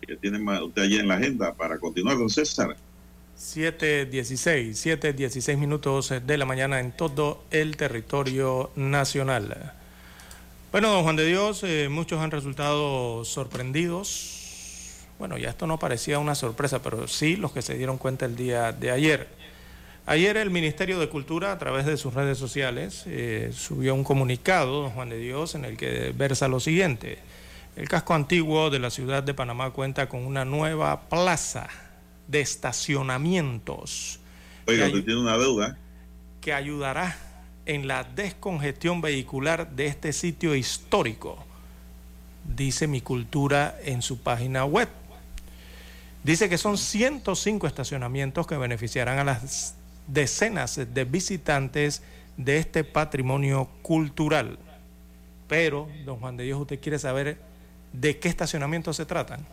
Que 0.02 0.16
tiene 0.16 0.38
usted 0.60 0.82
allí 0.82 0.98
en 0.98 1.08
la 1.08 1.14
agenda 1.14 1.54
para 1.54 1.78
continuar, 1.78 2.18
don 2.18 2.28
César. 2.28 2.76
7.16, 3.38 4.72
7.16 4.72 5.56
minutos 5.56 6.12
de 6.26 6.38
la 6.38 6.44
mañana 6.44 6.78
en 6.78 6.92
todo 6.92 7.42
el 7.50 7.78
territorio 7.78 8.70
nacional. 8.76 9.72
Bueno, 10.72 10.92
don 10.92 11.04
Juan 11.04 11.16
de 11.16 11.24
Dios, 11.24 11.62
eh, 11.64 11.88
muchos 11.90 12.20
han 12.20 12.30
resultado 12.30 13.24
sorprendidos. 13.24 15.06
Bueno, 15.18 15.38
ya 15.38 15.48
esto 15.48 15.66
no 15.66 15.78
parecía 15.78 16.18
una 16.18 16.34
sorpresa, 16.34 16.82
pero 16.82 17.08
sí 17.08 17.36
los 17.36 17.52
que 17.52 17.62
se 17.62 17.78
dieron 17.78 17.96
cuenta 17.96 18.26
el 18.26 18.36
día 18.36 18.72
de 18.72 18.90
ayer. 18.90 19.26
Ayer 20.06 20.36
el 20.36 20.50
Ministerio 20.50 21.00
de 21.00 21.08
Cultura, 21.08 21.52
a 21.52 21.58
través 21.58 21.86
de 21.86 21.96
sus 21.96 22.12
redes 22.12 22.36
sociales, 22.36 23.04
eh, 23.06 23.52
subió 23.54 23.94
un 23.94 24.04
comunicado, 24.04 24.82
don 24.82 24.90
Juan 24.90 25.08
de 25.08 25.16
Dios, 25.16 25.54
en 25.54 25.64
el 25.64 25.78
que 25.78 26.12
versa 26.14 26.46
lo 26.46 26.60
siguiente. 26.60 27.20
El 27.76 27.88
casco 27.88 28.14
antiguo 28.14 28.70
de 28.70 28.78
la 28.78 28.90
ciudad 28.90 29.22
de 29.22 29.34
Panamá 29.34 29.70
cuenta 29.70 30.08
con 30.08 30.24
una 30.24 30.44
nueva 30.44 31.08
plaza 31.08 31.68
de 32.28 32.40
estacionamientos 32.40 34.20
Oiga, 34.66 34.86
usted 34.86 35.04
tiene 35.04 35.20
una 35.20 35.36
deuda. 35.36 35.76
que 36.40 36.52
ayudará 36.52 37.16
en 37.66 37.88
la 37.88 38.04
descongestión 38.04 39.00
vehicular 39.00 39.70
de 39.70 39.86
este 39.86 40.12
sitio 40.12 40.54
histórico, 40.54 41.44
dice 42.56 42.86
Mi 42.86 43.00
Cultura 43.00 43.76
en 43.82 44.02
su 44.02 44.18
página 44.18 44.64
web. 44.64 44.88
Dice 46.22 46.48
que 46.48 46.56
son 46.56 46.78
105 46.78 47.66
estacionamientos 47.66 48.46
que 48.46 48.56
beneficiarán 48.56 49.18
a 49.18 49.24
las 49.24 49.74
decenas 50.06 50.80
de 50.94 51.04
visitantes 51.04 52.02
de 52.36 52.58
este 52.58 52.84
patrimonio 52.84 53.68
cultural. 53.82 54.58
Pero, 55.48 55.88
don 56.04 56.16
Juan 56.20 56.36
de 56.36 56.44
Dios, 56.44 56.60
usted 56.60 56.80
quiere 56.80 56.98
saber 56.98 57.38
de 57.94 58.18
qué 58.18 58.28
estacionamientos 58.28 58.96
se 58.96 59.06
tratan. 59.06 59.46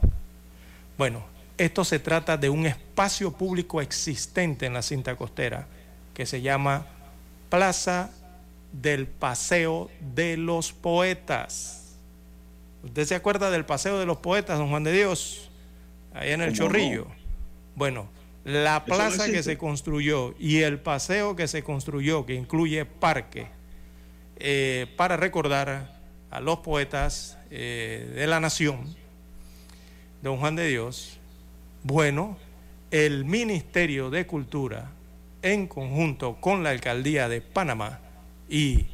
Bueno, 0.97 1.23
esto 1.57 1.85
se 1.85 1.99
trata 1.99 2.37
de 2.37 2.49
un 2.49 2.65
espacio 2.65 3.31
público 3.31 3.81
existente 3.81 4.65
en 4.65 4.73
la 4.73 4.81
cinta 4.81 5.15
costera 5.15 5.67
que 6.13 6.25
se 6.25 6.41
llama 6.41 6.87
Plaza 7.49 8.09
del 8.73 9.07
Paseo 9.07 9.89
de 10.13 10.37
los 10.37 10.73
Poetas. 10.73 11.97
¿Usted 12.83 13.05
se 13.05 13.15
acuerda 13.15 13.51
del 13.51 13.65
Paseo 13.65 13.99
de 13.99 14.05
los 14.05 14.17
Poetas, 14.17 14.57
don 14.57 14.69
Juan 14.69 14.83
de 14.83 14.91
Dios? 14.91 15.51
ahí 16.13 16.31
en 16.31 16.41
el 16.41 16.49
¿Cómo 16.49 16.69
Chorrillo. 16.69 17.07
Bueno, 17.75 18.09
la 18.43 18.79
no 18.79 18.85
plaza 18.85 19.27
que 19.27 19.43
se 19.43 19.57
construyó 19.57 20.33
y 20.39 20.61
el 20.61 20.79
paseo 20.79 21.35
que 21.35 21.47
se 21.47 21.63
construyó, 21.63 22.25
que 22.25 22.33
incluye 22.33 22.85
parque, 22.85 23.47
eh, 24.37 24.87
para 24.97 25.15
recordar 25.15 26.00
a 26.31 26.39
los 26.39 26.59
poetas 26.59 27.37
eh, 27.51 28.11
de 28.15 28.25
la 28.27 28.39
nación, 28.39 28.95
don 30.23 30.37
Juan 30.37 30.55
de 30.55 30.67
Dios, 30.67 31.19
bueno, 31.83 32.37
el 32.89 33.25
Ministerio 33.25 34.09
de 34.09 34.25
Cultura, 34.25 34.91
en 35.41 35.67
conjunto 35.67 36.37
con 36.39 36.63
la 36.63 36.69
Alcaldía 36.69 37.27
de 37.27 37.41
Panamá 37.41 37.99
y 38.49 38.85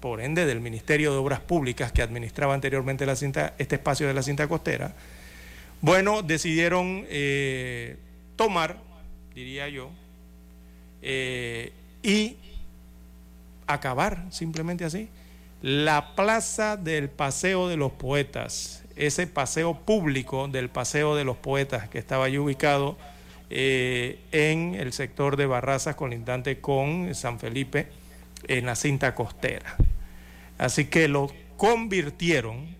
por 0.00 0.20
ende 0.20 0.46
del 0.46 0.60
Ministerio 0.60 1.12
de 1.12 1.18
Obras 1.18 1.40
Públicas 1.40 1.92
que 1.92 2.02
administraba 2.02 2.54
anteriormente 2.54 3.06
este 3.10 3.74
espacio 3.76 4.06
de 4.08 4.14
la 4.14 4.22
cinta 4.22 4.48
costera, 4.48 4.94
bueno, 5.80 6.22
decidieron 6.22 7.06
eh, 7.08 7.96
tomar, 8.36 8.78
diría 9.34 9.68
yo, 9.68 9.90
eh, 11.02 11.72
y 12.02 12.36
acabar, 13.66 14.26
simplemente 14.30 14.84
así, 14.84 15.08
la 15.62 16.16
plaza 16.16 16.76
del 16.76 17.08
Paseo 17.08 17.68
de 17.68 17.76
los 17.76 17.92
Poetas, 17.92 18.82
ese 18.96 19.28
paseo 19.28 19.78
público 19.78 20.48
del 20.48 20.68
Paseo 20.68 21.14
de 21.14 21.22
los 21.22 21.36
Poetas 21.36 21.88
que 21.88 21.98
estaba 21.98 22.24
allí 22.24 22.36
ubicado 22.36 22.98
eh, 23.48 24.18
en 24.32 24.74
el 24.74 24.92
sector 24.92 25.36
de 25.36 25.46
Barrazas 25.46 25.94
colindante 25.94 26.60
con 26.60 27.14
San 27.14 27.38
Felipe 27.38 27.86
en 28.48 28.66
la 28.66 28.74
cinta 28.74 29.14
costera. 29.14 29.76
Así 30.58 30.86
que 30.86 31.06
lo 31.06 31.30
convirtieron, 31.56 32.76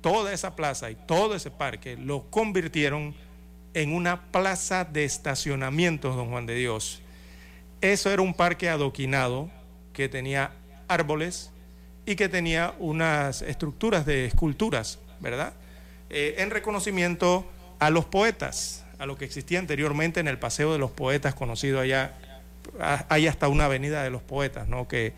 toda 0.00 0.32
esa 0.32 0.54
plaza 0.54 0.92
y 0.92 0.94
todo 0.94 1.34
ese 1.34 1.50
parque, 1.50 1.96
lo 1.96 2.30
convirtieron 2.30 3.16
en 3.74 3.92
una 3.92 4.30
plaza 4.30 4.84
de 4.84 5.04
estacionamientos, 5.04 6.14
don 6.14 6.30
Juan 6.30 6.46
de 6.46 6.54
Dios. 6.54 7.02
Eso 7.80 8.12
era 8.12 8.22
un 8.22 8.34
parque 8.34 8.68
adoquinado 8.68 9.50
que 9.92 10.08
tenía 10.08 10.52
árboles 10.86 11.50
y 12.06 12.16
que 12.16 12.28
tenía 12.28 12.74
unas 12.78 13.42
estructuras 13.42 14.06
de 14.06 14.26
esculturas, 14.26 14.98
¿verdad? 15.20 15.54
Eh, 16.10 16.36
en 16.38 16.50
reconocimiento 16.50 17.46
a 17.78 17.90
los 17.90 18.04
poetas, 18.04 18.84
a 18.98 19.06
lo 19.06 19.16
que 19.16 19.24
existía 19.24 19.58
anteriormente 19.58 20.20
en 20.20 20.28
el 20.28 20.38
Paseo 20.38 20.72
de 20.72 20.78
los 20.78 20.90
Poetas, 20.90 21.34
conocido 21.34 21.80
allá, 21.80 22.14
hay 23.08 23.26
hasta 23.26 23.48
una 23.48 23.66
avenida 23.66 24.02
de 24.02 24.10
los 24.10 24.22
poetas, 24.22 24.68
¿no? 24.68 24.88
Que 24.88 25.12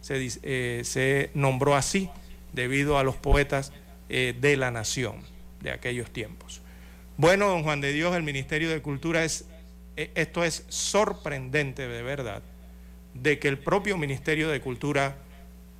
se, 0.00 0.30
eh, 0.42 1.30
nombró 1.34 1.74
así 1.74 2.10
debido 2.52 2.98
a 2.98 3.04
los 3.04 3.16
poetas 3.16 3.72
eh, 4.08 4.34
de 4.40 4.56
la 4.56 4.70
nación 4.70 5.16
de 5.60 5.70
aquellos 5.70 6.10
tiempos. 6.10 6.60
Bueno, 7.16 7.48
don 7.48 7.62
Juan 7.62 7.80
de 7.80 7.92
Dios, 7.92 8.14
el 8.14 8.22
Ministerio 8.22 8.70
de 8.70 8.82
Cultura 8.82 9.24
es, 9.24 9.46
esto 9.96 10.44
es 10.44 10.64
sorprendente 10.68 11.86
de 11.86 12.02
verdad, 12.02 12.42
de 13.14 13.38
que 13.38 13.48
el 13.48 13.58
propio 13.58 13.96
Ministerio 13.96 14.48
de 14.48 14.60
Cultura, 14.60 15.16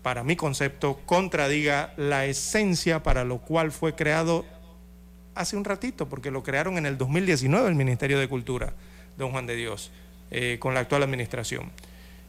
para 0.02 0.24
mi 0.24 0.36
concepto, 0.36 1.00
contradiga 1.06 1.94
la 1.96 2.26
esencia 2.26 3.02
para 3.02 3.24
lo 3.24 3.38
cual 3.38 3.70
fue 3.70 3.94
creado 3.94 4.44
hace 5.34 5.56
un 5.56 5.64
ratito, 5.64 6.08
porque 6.08 6.30
lo 6.30 6.42
crearon 6.42 6.76
en 6.76 6.86
el 6.86 6.98
2019 6.98 7.68
el 7.68 7.74
Ministerio 7.74 8.18
de 8.18 8.28
Cultura, 8.28 8.74
don 9.16 9.30
Juan 9.30 9.46
de 9.46 9.56
Dios, 9.56 9.92
eh, 10.30 10.58
con 10.58 10.74
la 10.74 10.80
actual 10.80 11.02
administración. 11.02 11.70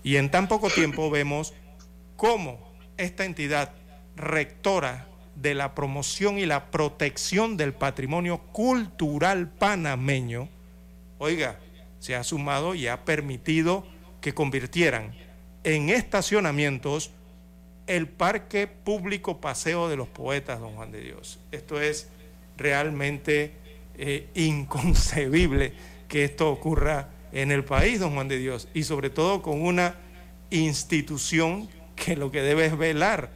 Y 0.04 0.18
en 0.18 0.30
tan 0.30 0.48
poco 0.48 0.70
tiempo 0.70 1.10
vemos 1.10 1.54
cómo 2.16 2.60
esta 2.98 3.26
entidad 3.26 3.74
rectora 4.16 5.08
de 5.36 5.56
la 5.56 5.74
promoción 5.74 6.38
y 6.38 6.46
la 6.46 6.70
protección 6.70 7.58
del 7.58 7.74
patrimonio 7.74 8.40
cultural 8.52 9.50
panameño, 9.50 10.48
oiga, 11.18 11.60
se 12.00 12.16
ha 12.16 12.24
sumado 12.24 12.76
y 12.76 12.88
ha 12.88 13.04
permitido 13.06 13.88
que 14.22 14.34
convirtieran 14.34 15.16
en 15.64 15.90
estacionamientos 15.90 17.12
el 17.88 18.08
Parque 18.08 18.68
Público 18.68 19.42
Paseo 19.42 19.90
de 19.90 19.98
los 19.98 20.08
Poetas, 20.08 20.60
don 20.60 20.76
Juan 20.76 20.92
de 20.92 21.02
Dios. 21.02 21.40
Esto 21.52 21.82
es 21.82 22.10
realmente 22.58 23.54
eh, 23.98 24.28
inconcebible 24.36 25.74
que 26.08 26.24
esto 26.24 26.50
ocurra 26.50 27.10
en 27.32 27.52
el 27.52 27.64
país, 27.64 28.00
don 28.00 28.14
Juan 28.14 28.28
de 28.28 28.38
Dios, 28.38 28.68
y 28.74 28.84
sobre 28.84 29.10
todo 29.10 29.42
con 29.42 29.62
una 29.62 29.96
institución 30.50 31.68
que 31.96 32.16
lo 32.16 32.32
que 32.32 32.42
debe 32.42 32.66
es 32.66 32.78
velar 32.78 33.32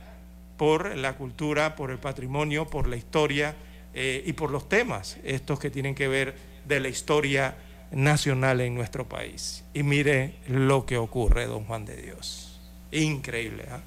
por 0.58 0.96
la 0.96 1.14
cultura, 1.14 1.76
por 1.76 1.92
el 1.92 1.98
patrimonio, 1.98 2.68
por 2.68 2.88
la 2.88 2.96
historia 2.96 3.56
eh, 3.94 4.24
y 4.26 4.34
por 4.34 4.52
los 4.52 4.70
temas, 4.70 5.18
estos 5.24 5.60
que 5.60 5.70
tienen 5.70 5.96
que 5.96 6.08
ver 6.08 6.36
de 6.68 6.80
la 6.80 6.90
historia 6.90 7.56
nacional 7.92 8.62
en 8.62 8.76
nuestro 8.76 9.08
país. 9.08 9.64
Y 9.74 9.84
mire 9.84 10.36
lo 10.48 10.86
que 10.86 10.98
ocurre, 10.98 11.46
don 11.46 11.66
Juan 11.66 11.86
de 11.86 12.02
Dios. 12.02 12.60
Increíble. 12.92 13.66
¿ah? 13.72 13.82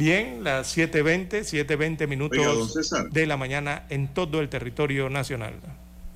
Bien, 0.00 0.42
las 0.42 0.76
7.20, 0.76 1.28
7.20 1.42 2.08
minutos 2.08 2.38
Oiga, 2.38 2.68
César. 2.68 3.10
de 3.10 3.26
la 3.26 3.36
mañana 3.36 3.84
en 3.90 4.08
todo 4.08 4.40
el 4.40 4.48
territorio 4.48 5.10
nacional. 5.10 5.54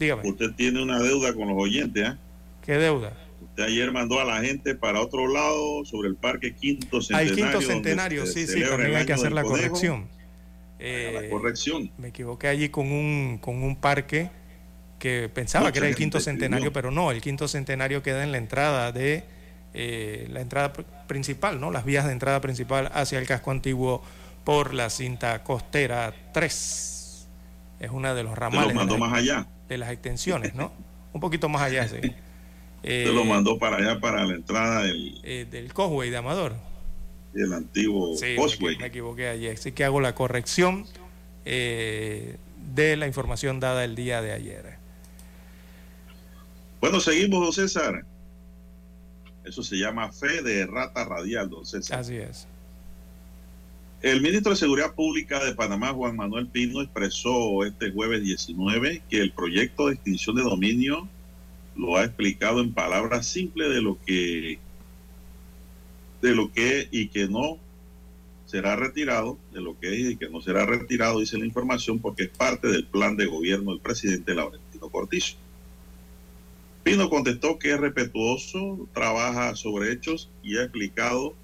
Dígame, 0.01 0.23
Usted 0.29 0.53
tiene 0.57 0.83
una 0.83 0.99
deuda 0.99 1.35
con 1.35 1.49
los 1.49 1.57
oyentes, 1.59 2.03
¿ah? 2.09 2.19
¿qué 2.65 2.73
deuda? 2.79 3.13
Usted 3.43 3.63
ayer 3.65 3.93
mandó 3.93 4.19
a 4.21 4.25
la 4.25 4.41
gente 4.43 4.75
para 4.75 5.01
otro 5.01 5.29
lado 5.29 5.85
sobre 5.85 6.09
el 6.09 6.17
parque 6.17 6.55
Quinto 6.55 7.03
Centenario. 7.03 7.31
Al 7.31 7.37
quinto 7.37 7.61
centenario, 7.61 8.27
sí, 8.27 8.47
sí, 8.47 8.63
también 8.63 8.97
hay 8.97 9.05
que 9.07 9.13
hacer 9.13 9.33
la 9.33 9.43
conejo. 9.43 9.69
corrección. 9.69 10.01
Haga 10.01 10.79
Eh, 10.81 11.21
la 11.23 11.29
corrección. 11.31 11.91
me 11.99 12.09
equivoqué 12.09 12.49
allí 12.49 12.71
con 12.71 12.91
un, 12.91 13.39
con 13.41 13.63
un 13.63 13.77
parque 13.77 14.31
que 14.99 15.29
pensaba 15.33 15.65
Mucha 15.67 15.73
que 15.75 15.79
era 15.81 15.89
el 15.89 15.95
quinto 15.95 16.19
escribió. 16.19 16.41
centenario, 16.41 16.73
pero 16.73 16.91
no, 16.91 17.11
el 17.11 17.21
quinto 17.21 17.47
centenario 17.49 18.03
queda 18.03 18.25
en 18.25 18.33
la 18.33 18.39
entrada 18.39 18.91
de 18.93 19.25
eh, 19.75 20.29
la 20.31 20.41
entrada 20.41 20.73
pr- 20.73 20.85
principal, 21.07 21.61
¿no? 21.61 21.71
Las 21.71 21.85
vías 21.85 22.07
de 22.07 22.13
entrada 22.13 22.41
principal 22.41 22.91
hacia 22.95 23.19
el 23.19 23.27
casco 23.27 23.51
antiguo 23.51 24.03
por 24.45 24.73
la 24.75 24.89
cinta 24.91 25.43
costera 25.43 26.15
3. 26.33 27.29
Es 27.81 27.91
una 27.91 28.15
de 28.15 28.23
los 28.23 28.37
ramales 28.39 28.69
lo 28.69 28.75
mandó 28.75 28.95
de, 28.95 29.01
las- 29.01 29.11
más 29.11 29.19
allá. 29.19 29.47
de 29.69 29.79
las 29.79 29.91
extensiones, 29.91 30.55
¿no? 30.55 30.73
Un 31.13 31.21
poquito 31.21 31.49
más 31.49 31.63
allá, 31.63 31.89
sí. 31.89 31.97
Eh, 32.87 33.05
Usted 33.07 33.15
lo 33.17 33.25
mandó 33.25 33.59
para 33.59 33.79
allá, 33.79 33.99
para 33.99 34.27
la 34.27 34.35
entrada 34.35 34.83
del, 34.83 35.19
eh, 35.23 35.47
del 35.51 35.73
Causeway 35.73 36.11
de 36.11 36.19
Amador. 36.19 36.53
del 37.33 37.51
antiguo 37.55 38.15
Sí, 38.15 38.35
me, 38.37 38.43
equi- 38.45 38.79
me 38.79 38.87
equivoqué 38.89 39.29
ayer. 39.29 39.55
Así 39.55 39.73
que 39.73 39.85
hago 39.85 40.03
la 40.03 40.15
corrección 40.15 40.85
eh, 41.47 42.37
de 42.75 42.97
la 42.99 43.07
información 43.07 43.59
dada 43.59 43.85
el 43.85 43.95
día 43.97 44.21
de 44.21 44.33
ayer. 44.33 44.77
Bueno, 46.81 47.01
seguimos, 47.01 47.41
don 47.43 47.53
César. 47.55 48.05
Eso 49.45 49.63
se 49.63 49.77
llama 49.77 50.11
fe 50.13 50.43
de 50.43 50.67
rata 50.67 51.05
radial, 51.05 51.51
don 51.51 51.67
César. 51.67 52.01
Así 52.01 52.17
es. 52.17 52.47
El 54.03 54.21
ministro 54.21 54.51
de 54.51 54.57
Seguridad 54.57 54.95
Pública 54.95 55.43
de 55.43 55.55
Panamá, 55.55 55.93
Juan 55.93 56.17
Manuel 56.17 56.47
Pino, 56.47 56.83
expresó 56.83 57.65
este 57.65 57.91
jueves 57.91 58.23
19 58.23 59.03
que 59.09 59.21
el 59.21 59.33
proyecto 59.33 59.87
de 59.87 59.95
extinción 59.95 60.37
de 60.37 60.43
dominio 60.43 61.09
lo 61.75 61.97
ha 61.97 62.05
explicado 62.05 62.61
en 62.61 62.73
palabras 62.73 63.27
simples 63.27 63.71
de 63.71 63.81
lo 63.81 63.99
que 64.05 64.59
de 66.21 66.35
lo 66.35 66.53
que 66.53 66.89
y 66.91 67.09
que 67.09 67.29
no 67.29 67.59
será 68.47 68.77
retirado, 68.77 69.39
de 69.53 69.61
lo 69.61 69.79
que 69.81 69.93
es 69.93 70.13
y 70.13 70.17
que 70.17 70.29
no 70.29 70.41
será 70.41 70.65
retirado, 70.67 71.21
dice 71.21 71.39
la 71.39 71.47
información, 71.47 71.99
porque 71.99 72.25
es 72.25 72.29
parte 72.29 72.69
del 72.69 72.85
plan 72.85 73.17
de 73.17 73.27
gobierno 73.27 73.73
del 73.73 73.81
presidente 73.81 74.35
Laurentino 74.35 74.89
Cortizo. 74.91 75.37
Pino 76.85 77.09
contestó 77.09 77.59
que 77.59 77.73
es 77.73 77.81
respetuoso, 77.81 78.87
trabaja 78.93 79.57
sobre 79.57 79.91
hechos 79.91 80.29
y 80.43 80.59
ha 80.59 80.65
explicado 80.65 81.35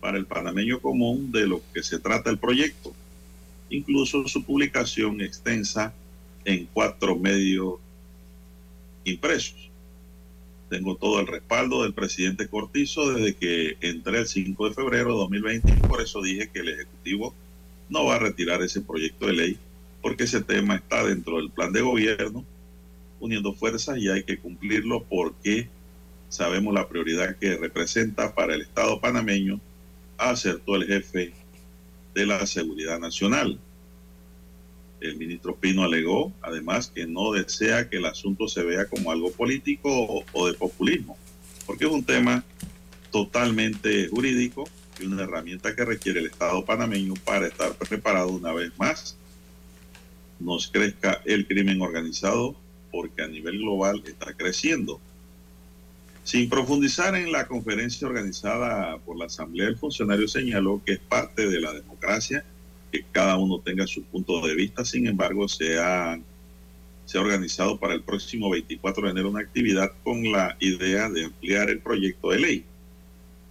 para 0.00 0.18
el 0.18 0.26
panameño 0.26 0.80
común 0.80 1.30
de 1.30 1.46
lo 1.46 1.62
que 1.72 1.84
se 1.84 2.00
trata 2.00 2.28
el 2.28 2.38
proyecto, 2.38 2.92
incluso 3.70 4.26
su 4.26 4.42
publicación 4.44 5.20
extensa 5.20 5.94
en 6.44 6.68
cuatro 6.72 7.16
medios 7.16 7.74
impresos. 9.04 9.70
Tengo 10.68 10.96
todo 10.96 11.20
el 11.20 11.28
respaldo 11.28 11.84
del 11.84 11.94
presidente 11.94 12.48
Cortizo 12.48 13.12
desde 13.12 13.36
que 13.36 13.76
entré 13.80 14.18
el 14.18 14.26
5 14.26 14.68
de 14.68 14.74
febrero 14.74 15.12
de 15.12 15.18
2020 15.18 15.70
y 15.70 15.82
por 15.82 16.00
eso 16.00 16.20
dije 16.20 16.50
que 16.52 16.60
el 16.60 16.68
Ejecutivo 16.68 17.32
no 17.88 18.06
va 18.06 18.16
a 18.16 18.20
retirar 18.20 18.60
ese 18.62 18.80
proyecto 18.80 19.26
de 19.26 19.32
ley 19.34 19.58
porque 20.02 20.24
ese 20.24 20.40
tema 20.40 20.76
está 20.76 21.04
dentro 21.04 21.36
del 21.36 21.50
plan 21.50 21.72
de 21.72 21.82
gobierno, 21.82 22.44
uniendo 23.20 23.52
fuerzas 23.52 23.98
y 23.98 24.08
hay 24.08 24.24
que 24.24 24.38
cumplirlo 24.38 25.04
porque 25.04 25.68
sabemos 26.28 26.74
la 26.74 26.88
prioridad 26.88 27.36
que 27.36 27.56
representa 27.56 28.34
para 28.34 28.54
el 28.54 28.62
Estado 28.62 29.00
panameño, 29.00 29.60
acertó 30.18 30.76
el 30.76 30.86
jefe 30.86 31.32
de 32.14 32.26
la 32.26 32.46
Seguridad 32.46 32.98
Nacional. 32.98 33.58
El 35.00 35.16
ministro 35.16 35.56
Pino 35.56 35.82
alegó, 35.82 36.32
además, 36.42 36.92
que 36.94 37.06
no 37.06 37.32
desea 37.32 37.88
que 37.88 37.96
el 37.96 38.04
asunto 38.04 38.48
se 38.48 38.62
vea 38.62 38.86
como 38.86 39.10
algo 39.10 39.30
político 39.30 40.24
o, 40.32 40.46
de 40.46 40.54
populismo, 40.54 41.16
porque 41.66 41.86
es 41.86 41.90
un 41.90 42.04
tema 42.04 42.44
totalmente 43.10 44.08
jurídico 44.08 44.68
y 45.00 45.06
una 45.06 45.22
herramienta 45.22 45.74
que 45.74 45.84
requiere 45.84 46.20
el 46.20 46.26
Estado 46.26 46.64
panameño 46.64 47.14
para 47.24 47.46
estar 47.46 47.72
preparado 47.74 48.28
una 48.28 48.52
vez 48.52 48.72
más 48.78 49.16
nos 50.40 50.68
crezca 50.68 51.20
el 51.26 51.46
crimen 51.46 51.80
organizado, 51.82 52.56
porque 52.90 53.22
a 53.22 53.28
nivel 53.28 53.58
global 53.58 54.02
está 54.06 54.34
creciendo. 54.34 55.00
Sin 56.24 56.48
profundizar 56.48 57.14
en 57.14 57.32
la 57.32 57.46
conferencia 57.46 58.06
organizada 58.06 58.98
por 58.98 59.18
la 59.18 59.26
Asamblea, 59.26 59.68
el 59.68 59.76
funcionario 59.76 60.28
señaló 60.28 60.82
que 60.84 60.92
es 60.92 60.98
parte 60.98 61.48
de 61.48 61.60
la 61.60 61.72
democracia 61.72 62.44
que 62.92 63.04
cada 63.10 63.36
uno 63.36 63.60
tenga 63.60 63.86
su 63.86 64.02
punto 64.04 64.46
de 64.46 64.54
vista, 64.54 64.84
sin 64.84 65.06
embargo, 65.06 65.48
se 65.48 65.78
ha, 65.78 66.20
se 67.04 67.18
ha 67.18 67.20
organizado 67.20 67.78
para 67.78 67.94
el 67.94 68.02
próximo 68.02 68.50
24 68.50 69.04
de 69.04 69.10
enero 69.10 69.30
una 69.30 69.40
actividad 69.40 69.92
con 70.02 70.30
la 70.30 70.56
idea 70.60 71.08
de 71.08 71.24
ampliar 71.24 71.70
el 71.70 71.80
proyecto 71.80 72.30
de 72.30 72.40
ley. 72.40 72.64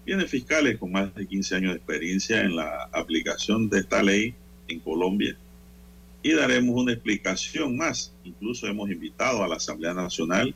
Vienen 0.06 0.28
fiscales 0.28 0.78
con 0.78 0.92
más 0.92 1.14
de 1.16 1.26
15 1.26 1.56
años 1.56 1.72
de 1.72 1.78
experiencia 1.78 2.42
en 2.42 2.56
la 2.56 2.90
aplicación 2.92 3.70
de 3.70 3.80
esta 3.80 4.04
ley 4.04 4.36
en 4.68 4.80
Colombia 4.80 5.38
y 6.22 6.34
daremos 6.34 6.76
una 6.76 6.94
explicación 6.94 7.78
más. 7.78 8.14
Incluso 8.24 8.68
hemos 8.68 8.90
invitado 8.90 9.44
a 9.44 9.48
la 9.48 9.56
Asamblea 9.56 9.94
Nacional 9.94 10.54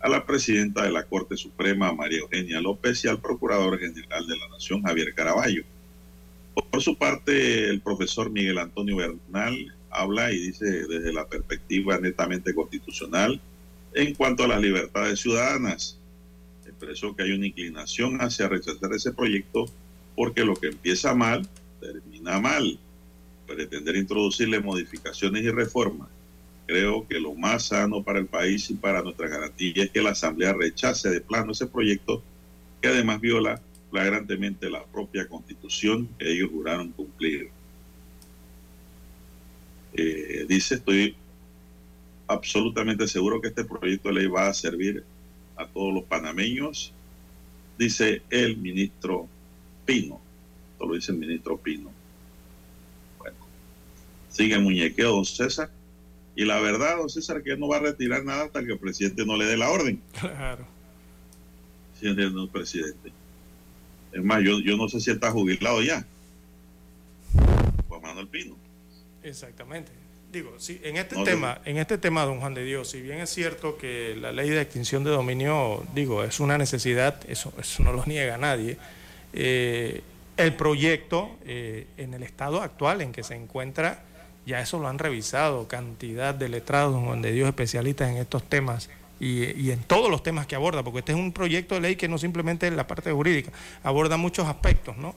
a 0.00 0.08
la 0.08 0.24
presidenta 0.24 0.82
de 0.82 0.90
la 0.90 1.04
Corte 1.04 1.36
Suprema, 1.36 1.92
María 1.92 2.20
Eugenia 2.20 2.60
López, 2.60 3.04
y 3.04 3.08
al 3.08 3.20
Procurador 3.20 3.78
General 3.78 4.26
de 4.26 4.38
la 4.38 4.48
Nación, 4.48 4.82
Javier 4.82 5.14
Caraballo. 5.14 5.62
Por 6.70 6.82
su 6.82 6.96
parte, 6.96 7.68
el 7.68 7.80
profesor 7.80 8.30
Miguel 8.30 8.58
Antonio 8.58 8.96
Bernal 8.96 9.74
habla 9.90 10.32
y 10.32 10.38
dice 10.38 10.86
desde 10.86 11.12
la 11.12 11.26
perspectiva 11.26 11.98
netamente 11.98 12.54
constitucional 12.54 13.40
en 13.92 14.14
cuanto 14.14 14.44
a 14.44 14.48
las 14.48 14.60
libertades 14.60 15.20
ciudadanas. 15.20 15.98
Expresó 16.64 17.14
que 17.14 17.24
hay 17.24 17.32
una 17.32 17.46
inclinación 17.46 18.18
hacia 18.20 18.48
rechazar 18.48 18.92
ese 18.92 19.12
proyecto 19.12 19.66
porque 20.16 20.44
lo 20.44 20.54
que 20.54 20.68
empieza 20.68 21.14
mal 21.14 21.46
termina 21.80 22.40
mal. 22.40 22.78
Pretender 23.54 23.96
introducirle 23.96 24.60
modificaciones 24.60 25.42
y 25.42 25.50
reformas. 25.50 26.08
Creo 26.66 27.06
que 27.08 27.18
lo 27.18 27.34
más 27.34 27.66
sano 27.66 28.02
para 28.02 28.20
el 28.20 28.26
país 28.26 28.70
y 28.70 28.74
para 28.74 29.02
nuestra 29.02 29.26
garantía 29.26 29.84
es 29.84 29.90
que 29.90 30.00
la 30.00 30.10
Asamblea 30.10 30.52
rechace 30.52 31.10
de 31.10 31.20
plano 31.20 31.50
ese 31.50 31.66
proyecto 31.66 32.22
que 32.80 32.88
además 32.88 33.20
viola 33.20 33.60
flagrantemente 33.90 34.70
la 34.70 34.84
propia 34.84 35.26
constitución 35.26 36.08
que 36.16 36.32
ellos 36.32 36.50
juraron 36.52 36.92
cumplir. 36.92 37.50
Eh, 39.94 40.46
dice, 40.48 40.76
estoy 40.76 41.16
absolutamente 42.28 43.08
seguro 43.08 43.40
que 43.40 43.48
este 43.48 43.64
proyecto 43.64 44.08
de 44.08 44.14
ley 44.14 44.26
va 44.28 44.46
a 44.46 44.54
servir 44.54 45.02
a 45.56 45.66
todos 45.66 45.92
los 45.92 46.04
panameños, 46.04 46.92
dice 47.76 48.22
el 48.30 48.56
ministro 48.56 49.26
Pino. 49.84 50.20
Esto 50.72 50.86
lo 50.86 50.94
dice 50.94 51.10
el 51.10 51.18
ministro 51.18 51.56
Pino. 51.58 51.99
Sigue 54.30 54.54
el 54.54 54.62
muñequeo, 54.62 55.12
don 55.12 55.24
César. 55.24 55.70
Y 56.36 56.44
la 56.44 56.60
verdad, 56.60 56.96
don 56.98 57.10
César, 57.10 57.42
que 57.42 57.56
no 57.56 57.68
va 57.68 57.76
a 57.78 57.80
retirar 57.80 58.24
nada 58.24 58.44
hasta 58.44 58.64
que 58.64 58.72
el 58.72 58.78
presidente 58.78 59.26
no 59.26 59.36
le 59.36 59.44
dé 59.44 59.56
la 59.56 59.70
orden. 59.70 60.00
Claro. 60.18 60.64
Si 61.98 62.06
él 62.06 62.34
no 62.34 62.44
es 62.44 62.50
presidente. 62.50 63.12
Es 64.12 64.22
más, 64.24 64.42
yo, 64.42 64.58
yo 64.60 64.76
no 64.76 64.88
sé 64.88 65.00
si 65.00 65.10
está 65.10 65.30
jubilado 65.30 65.82
ya. 65.82 66.04
Juan 67.88 68.02
Manuel 68.02 68.28
Pino. 68.28 68.56
Exactamente. 69.22 69.92
Digo, 70.32 70.54
sí, 70.58 70.80
en 70.84 70.96
este 70.96 71.16
No, 71.16 71.24
tema, 71.24 71.60
en 71.64 71.76
este 71.78 71.98
tema, 71.98 72.24
don 72.24 72.38
Juan 72.38 72.54
de 72.54 72.64
Dios, 72.64 72.88
si 72.88 73.00
bien 73.00 73.18
es 73.18 73.30
cierto 73.30 73.76
que 73.76 74.16
la 74.20 74.30
ley 74.30 74.48
de 74.48 74.60
extinción 74.60 75.02
de 75.02 75.10
dominio, 75.10 75.84
digo, 75.92 76.22
es 76.22 76.38
una 76.38 76.56
necesidad, 76.56 77.20
eso, 77.28 77.52
eso 77.58 77.82
no 77.82 77.92
lo 77.92 78.04
niega 78.06 78.38
nadie. 78.38 78.78
eh, 79.32 80.02
el 80.36 80.54
proyecto 80.54 81.36
eh, 81.44 81.86
en 81.98 82.14
el 82.14 82.22
estado 82.22 82.62
actual 82.62 83.02
en 83.02 83.12
que 83.12 83.22
se 83.22 83.34
encuentra, 83.34 84.04
ya 84.46 84.60
eso 84.60 84.78
lo 84.78 84.88
han 84.88 84.98
revisado, 84.98 85.68
cantidad 85.68 86.34
de 86.34 86.48
letrados, 86.48 86.92
don 86.92 87.06
Juan 87.06 87.22
de 87.22 87.32
Dios, 87.32 87.48
especialistas 87.48 88.10
en 88.10 88.16
estos 88.16 88.42
temas 88.42 88.88
y, 89.20 89.70
en 89.70 89.80
todos 89.80 90.10
los 90.10 90.22
temas 90.22 90.46
que 90.46 90.56
aborda, 90.56 90.82
porque 90.82 91.00
este 91.00 91.12
es 91.12 91.18
un 91.18 91.32
proyecto 91.32 91.74
de 91.74 91.82
ley 91.82 91.96
que 91.96 92.08
no 92.08 92.16
simplemente 92.16 92.66
es 92.66 92.72
la 92.72 92.86
parte 92.86 93.12
jurídica, 93.12 93.52
aborda 93.82 94.16
muchos 94.16 94.48
aspectos, 94.48 94.96
¿no? 94.96 95.14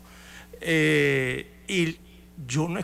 Eh, 0.60 1.64
y 1.68 1.98
yo 2.46 2.68
no, 2.68 2.82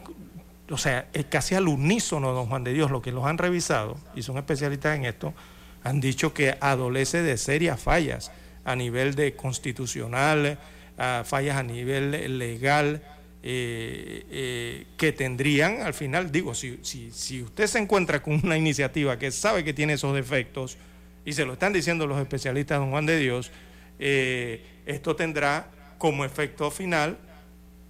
o 0.69 0.77
sea, 0.77 1.07
es 1.13 1.25
casi 1.25 1.55
al 1.55 1.67
unísono, 1.67 2.31
don 2.31 2.47
Juan 2.47 2.63
de 2.63 2.73
Dios, 2.73 2.89
lo 2.89 3.01
que 3.01 3.11
los 3.11 3.25
han 3.25 3.37
revisado 3.37 3.97
y 4.15 4.21
son 4.21 4.37
especialistas 4.37 4.95
en 4.95 5.05
esto, 5.05 5.33
han 5.83 5.99
dicho 5.99 6.33
que 6.33 6.57
adolece 6.61 7.21
de 7.21 7.37
serias 7.37 7.79
fallas 7.79 8.31
a 8.65 8.75
nivel 8.75 9.15
de 9.15 9.35
constitucional, 9.35 10.57
fallas 11.23 11.57
a 11.57 11.63
nivel 11.63 12.37
legal, 12.37 13.01
eh, 13.41 14.25
eh, 14.29 14.85
que 14.97 15.11
tendrían 15.11 15.81
al 15.81 15.93
final, 15.93 16.31
digo, 16.31 16.53
si, 16.53 16.79
si, 16.81 17.11
si 17.11 17.41
usted 17.41 17.67
se 17.67 17.79
encuentra 17.79 18.21
con 18.21 18.39
una 18.43 18.57
iniciativa 18.57 19.17
que 19.17 19.31
sabe 19.31 19.63
que 19.63 19.73
tiene 19.73 19.93
esos 19.93 20.13
defectos, 20.13 20.77
y 21.25 21.33
se 21.33 21.45
lo 21.45 21.53
están 21.53 21.73
diciendo 21.73 22.07
los 22.07 22.19
especialistas, 22.19 22.79
don 22.79 22.91
Juan 22.91 23.05
de 23.05 23.19
Dios, 23.19 23.51
eh, 23.99 24.65
esto 24.85 25.15
tendrá 25.15 25.69
como 25.97 26.25
efecto 26.25 26.71
final 26.71 27.17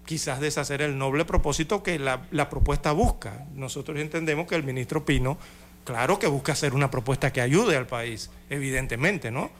quizás 0.05 0.39
deshacer 0.39 0.81
el 0.81 0.97
noble 0.97 1.23
propósito 1.23 1.83
que 1.83 1.99
la, 1.99 2.27
la 2.31 2.49
propuesta 2.49 2.91
busca. 2.91 3.45
Nosotros 3.53 3.99
entendemos 3.99 4.47
que 4.47 4.55
el 4.55 4.63
ministro 4.63 5.05
Pino, 5.05 5.37
claro 5.83 6.17
que 6.17 6.27
busca 6.27 6.53
hacer 6.53 6.73
una 6.73 6.89
propuesta 6.89 7.31
que 7.31 7.41
ayude 7.41 7.77
al 7.77 7.85
país, 7.85 8.31
evidentemente, 8.49 9.29
¿no? 9.29 9.51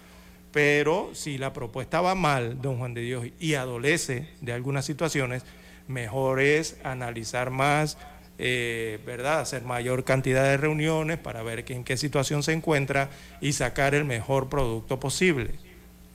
Pero 0.52 1.12
si 1.14 1.38
la 1.38 1.54
propuesta 1.54 2.02
va 2.02 2.16
mal, 2.16 2.60
don 2.60 2.80
Juan 2.80 2.96
de 2.96 3.02
Dios, 3.02 3.28
y 3.40 3.54
adolece 3.54 4.30
de 4.42 4.52
algunas 4.52 4.86
situaciones, 4.86 5.44
mejor 5.90 6.40
es 6.40 6.78
analizar 6.84 7.50
más, 7.50 7.98
eh, 8.38 9.00
¿verdad? 9.06 9.42
Hacer 9.42 9.64
mayor 9.64 10.06
cantidad 10.06 10.44
de 10.44 10.56
reuniones 10.56 11.18
para 11.18 11.44
ver 11.44 11.66
en 11.68 11.84
qué 11.84 11.98
situación 11.98 12.44
se 12.44 12.54
encuentra 12.54 13.10
y 13.42 13.54
sacar 13.54 13.96
el 13.96 14.06
mejor 14.06 14.48
producto 14.48 15.00
posible. 15.00 15.52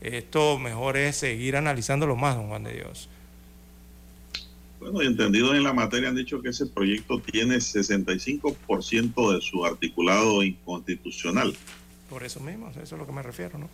Esto 0.00 0.58
mejor 0.58 0.96
es 0.96 1.16
seguir 1.16 1.56
analizándolo 1.56 2.16
más, 2.16 2.36
don 2.36 2.48
Juan 2.48 2.64
de 2.64 2.72
Dios. 2.72 3.08
Bueno, 4.80 5.02
y 5.02 5.06
entendidos 5.06 5.54
en 5.54 5.62
la 5.62 5.72
materia 5.72 6.10
han 6.10 6.14
dicho 6.14 6.40
que 6.40 6.50
ese 6.50 6.66
proyecto 6.66 7.18
tiene 7.20 7.56
65% 7.56 9.34
de 9.34 9.40
su 9.40 9.64
articulado 9.64 10.42
inconstitucional. 10.42 11.56
Por 12.10 12.22
eso 12.22 12.38
mismo, 12.40 12.68
eso 12.70 12.82
es 12.82 12.92
a 12.92 12.96
lo 12.96 13.06
que 13.06 13.12
me 13.12 13.22
refiero, 13.22 13.58
¿no? 13.58 13.68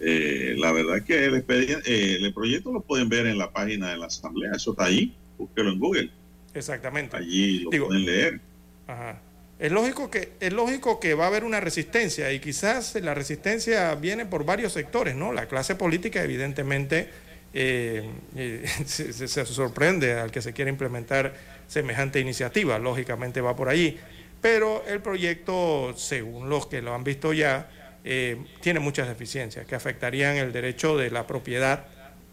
Eh, 0.00 0.54
la 0.58 0.72
verdad 0.72 0.98
es 0.98 1.04
que 1.04 1.24
el, 1.26 1.44
eh, 1.48 2.18
el 2.22 2.32
proyecto 2.34 2.72
lo 2.72 2.80
pueden 2.82 3.08
ver 3.10 3.26
en 3.26 3.38
la 3.38 3.52
página 3.52 3.90
de 3.90 3.98
la 3.98 4.06
Asamblea, 4.06 4.52
eso 4.56 4.70
está 4.72 4.84
ahí, 4.86 5.14
búsquelo 5.38 5.70
en 5.70 5.78
Google, 5.78 6.10
Exactamente. 6.54 7.16
allí 7.16 7.60
lo 7.60 7.70
Digo, 7.70 7.86
pueden 7.88 8.06
leer. 8.06 8.40
Ajá. 8.86 9.22
Es 9.58 9.70
lógico 9.72 10.10
que 10.10 10.32
es 10.40 10.52
lógico 10.52 10.98
que 11.00 11.14
va 11.14 11.24
a 11.24 11.28
haber 11.28 11.44
una 11.44 11.60
resistencia 11.60 12.32
y 12.32 12.40
quizás 12.40 12.94
la 13.02 13.14
resistencia 13.14 13.94
viene 13.94 14.24
por 14.26 14.44
varios 14.44 14.72
sectores, 14.72 15.14
¿no? 15.14 15.32
La 15.34 15.48
clase 15.48 15.74
política 15.74 16.22
evidentemente 16.24 17.10
eh, 17.52 18.08
eh, 18.36 18.64
se, 18.86 19.12
se- 19.12 19.28
se 19.28 19.44
sorprende 19.46 20.14
al 20.14 20.30
que 20.30 20.40
se 20.42 20.52
quiera 20.54 20.70
implementar 20.70 21.34
semejante 21.68 22.20
iniciativa, 22.20 22.78
lógicamente 22.78 23.40
va 23.42 23.54
por 23.54 23.68
allí, 23.68 23.98
pero 24.40 24.82
el 24.86 25.00
proyecto, 25.02 25.92
según 25.96 26.48
los 26.48 26.66
que 26.66 26.80
lo 26.82 26.94
han 26.94 27.04
visto 27.04 27.32
ya, 27.34 27.70
eh, 28.04 28.36
tiene 28.62 28.80
muchas 28.80 29.08
deficiencias 29.08 29.66
que 29.66 29.74
afectarían 29.74 30.36
el 30.36 30.52
derecho 30.52 30.96
de 30.96 31.10
la 31.10 31.26
propiedad, 31.26 31.84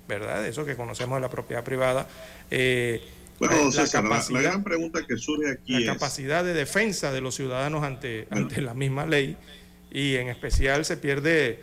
¿verdad? 0.07 0.45
Eso 0.45 0.65
que 0.65 0.75
conocemos 0.75 1.17
de 1.17 1.21
la 1.21 1.29
propiedad 1.29 1.63
privada. 1.63 2.07
eh, 2.51 3.01
Bueno, 3.39 3.53
la- 3.55 3.61
don 3.61 3.67
la 3.67 3.71
César, 3.85 4.03
la, 4.03 4.09
la 4.09 4.15
capacidad- 4.15 4.41
gran 4.41 4.63
pregunta 4.63 4.99
que 5.07 5.17
surge 5.17 5.51
aquí 5.51 5.73
la 5.73 5.79
es, 5.79 5.85
capacidad 5.85 6.43
de 6.43 6.53
defensa 6.53 7.11
de 7.11 7.21
los 7.21 7.35
ciudadanos 7.35 7.83
ante, 7.83 8.27
ante 8.31 8.61
la 8.61 8.73
misma 8.73 9.05
ley 9.05 9.35
y 9.91 10.15
en 10.15 10.29
especial 10.29 10.85
se 10.85 10.97
pierde 10.97 11.59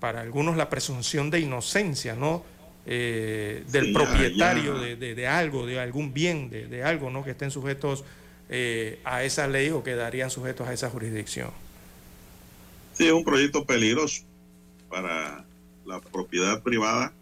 para 0.00 0.20
algunos 0.22 0.56
la 0.56 0.70
presunción 0.70 1.28
de 1.30 1.40
inocencia, 1.40 2.14
¿no? 2.14 2.44
Eh, 2.86 3.62
del 3.70 3.86
Sí, 3.86 3.92
ya, 3.92 3.98
propietario 3.98 4.76
ya. 4.76 4.80
De, 4.82 4.96
de- 4.96 5.14
de 5.14 5.26
algo, 5.26 5.66
de 5.66 5.78
algún 5.78 6.14
bien, 6.14 6.48
de, 6.48 6.66
de 6.68 6.82
algo, 6.82 7.10
¿no? 7.10 7.22
Que 7.22 7.32
estén 7.32 7.50
sujetos 7.50 8.04
eh, 8.48 8.98
a 9.04 9.22
esa 9.22 9.46
ley 9.46 9.68
o 9.70 9.84
quedarían 9.84 10.30
sujetos 10.30 10.66
a 10.66 10.72
esa 10.72 10.88
jurisdicción. 10.88 11.50
Sí, 13.00 13.06
es 13.08 13.12
un 13.12 13.24
proyecto 13.24 13.64
peligroso 13.64 14.22
para 14.88 15.44
la 15.86 16.00
propiedad 16.00 16.62
privada 16.62 17.12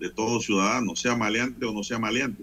de 0.00 0.10
todo 0.10 0.40
ciudadano, 0.40 0.96
sea 0.96 1.14
maleante 1.14 1.64
o 1.64 1.72
no 1.72 1.82
sea 1.82 1.98
maleante. 1.98 2.42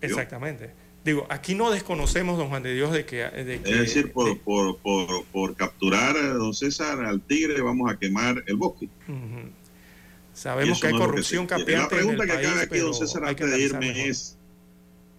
Exactamente. 0.00 0.72
Digo, 1.04 1.26
aquí 1.28 1.54
no 1.54 1.70
desconocemos, 1.70 2.38
don 2.38 2.48
Juan 2.48 2.62
de 2.62 2.74
Dios, 2.74 2.92
de 2.92 3.04
que... 3.04 3.24
De 3.24 3.60
que 3.60 3.70
Es 3.70 3.78
decir, 3.78 4.12
por, 4.12 4.38
por, 4.38 4.78
por, 4.78 5.24
por 5.26 5.54
capturar, 5.54 6.16
eh, 6.16 6.28
don 6.28 6.54
César, 6.54 7.04
al 7.04 7.20
tigre, 7.20 7.60
vamos 7.60 7.90
a 7.90 7.98
quemar 7.98 8.42
el 8.46 8.56
bosque. 8.56 8.88
Sabemos 10.32 10.80
que 10.80 10.88
hay 10.88 10.92
no 10.92 10.98
corrupción 10.98 11.46
capeante 11.46 11.76
La 11.76 11.88
pregunta 11.88 12.24
en 12.24 12.30
el 12.30 12.36
que 12.36 12.42
cabe 12.42 12.62
aquí, 12.62 12.78
don 12.78 12.94
César, 12.94 13.22
que 13.22 13.28
antes 13.28 13.50
de 13.50 13.60
irme 13.60 13.88
mejor. 13.88 14.08
es, 14.08 14.38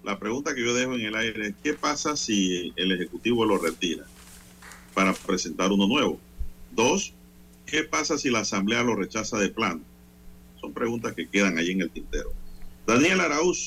la 0.03 0.19
pregunta 0.19 0.56
que 0.56 0.64
yo 0.64 0.73
dejo 0.73 0.95
en 0.95 1.02
el 1.02 1.15
aire 1.15 1.47
es, 1.47 1.53
¿qué 1.64 1.73
pasa 1.73 2.15
si 2.15 2.73
el 2.76 2.91
Ejecutivo 2.91 3.45
lo 3.45 3.57
retira 3.57 4.06
para 4.95 5.13
presentar 5.13 5.72
uno 5.72 5.88
nuevo? 5.88 6.19
Dos, 6.72 7.13
¿qué 7.67 7.84
pasa 7.84 8.17
si 8.17 8.31
la 8.31 8.39
Asamblea 8.39 8.81
lo 8.81 8.95
rechaza 8.95 9.38
de 9.38 9.49
plano? 9.49 9.81
Son 10.59 10.73
preguntas 10.73 11.13
que 11.13 11.27
quedan 11.27 11.59
ahí 11.59 11.72
en 11.72 11.81
el 11.81 11.91
tintero. 11.91 12.31
Daniel 12.88 13.19
Arauz, 13.19 13.59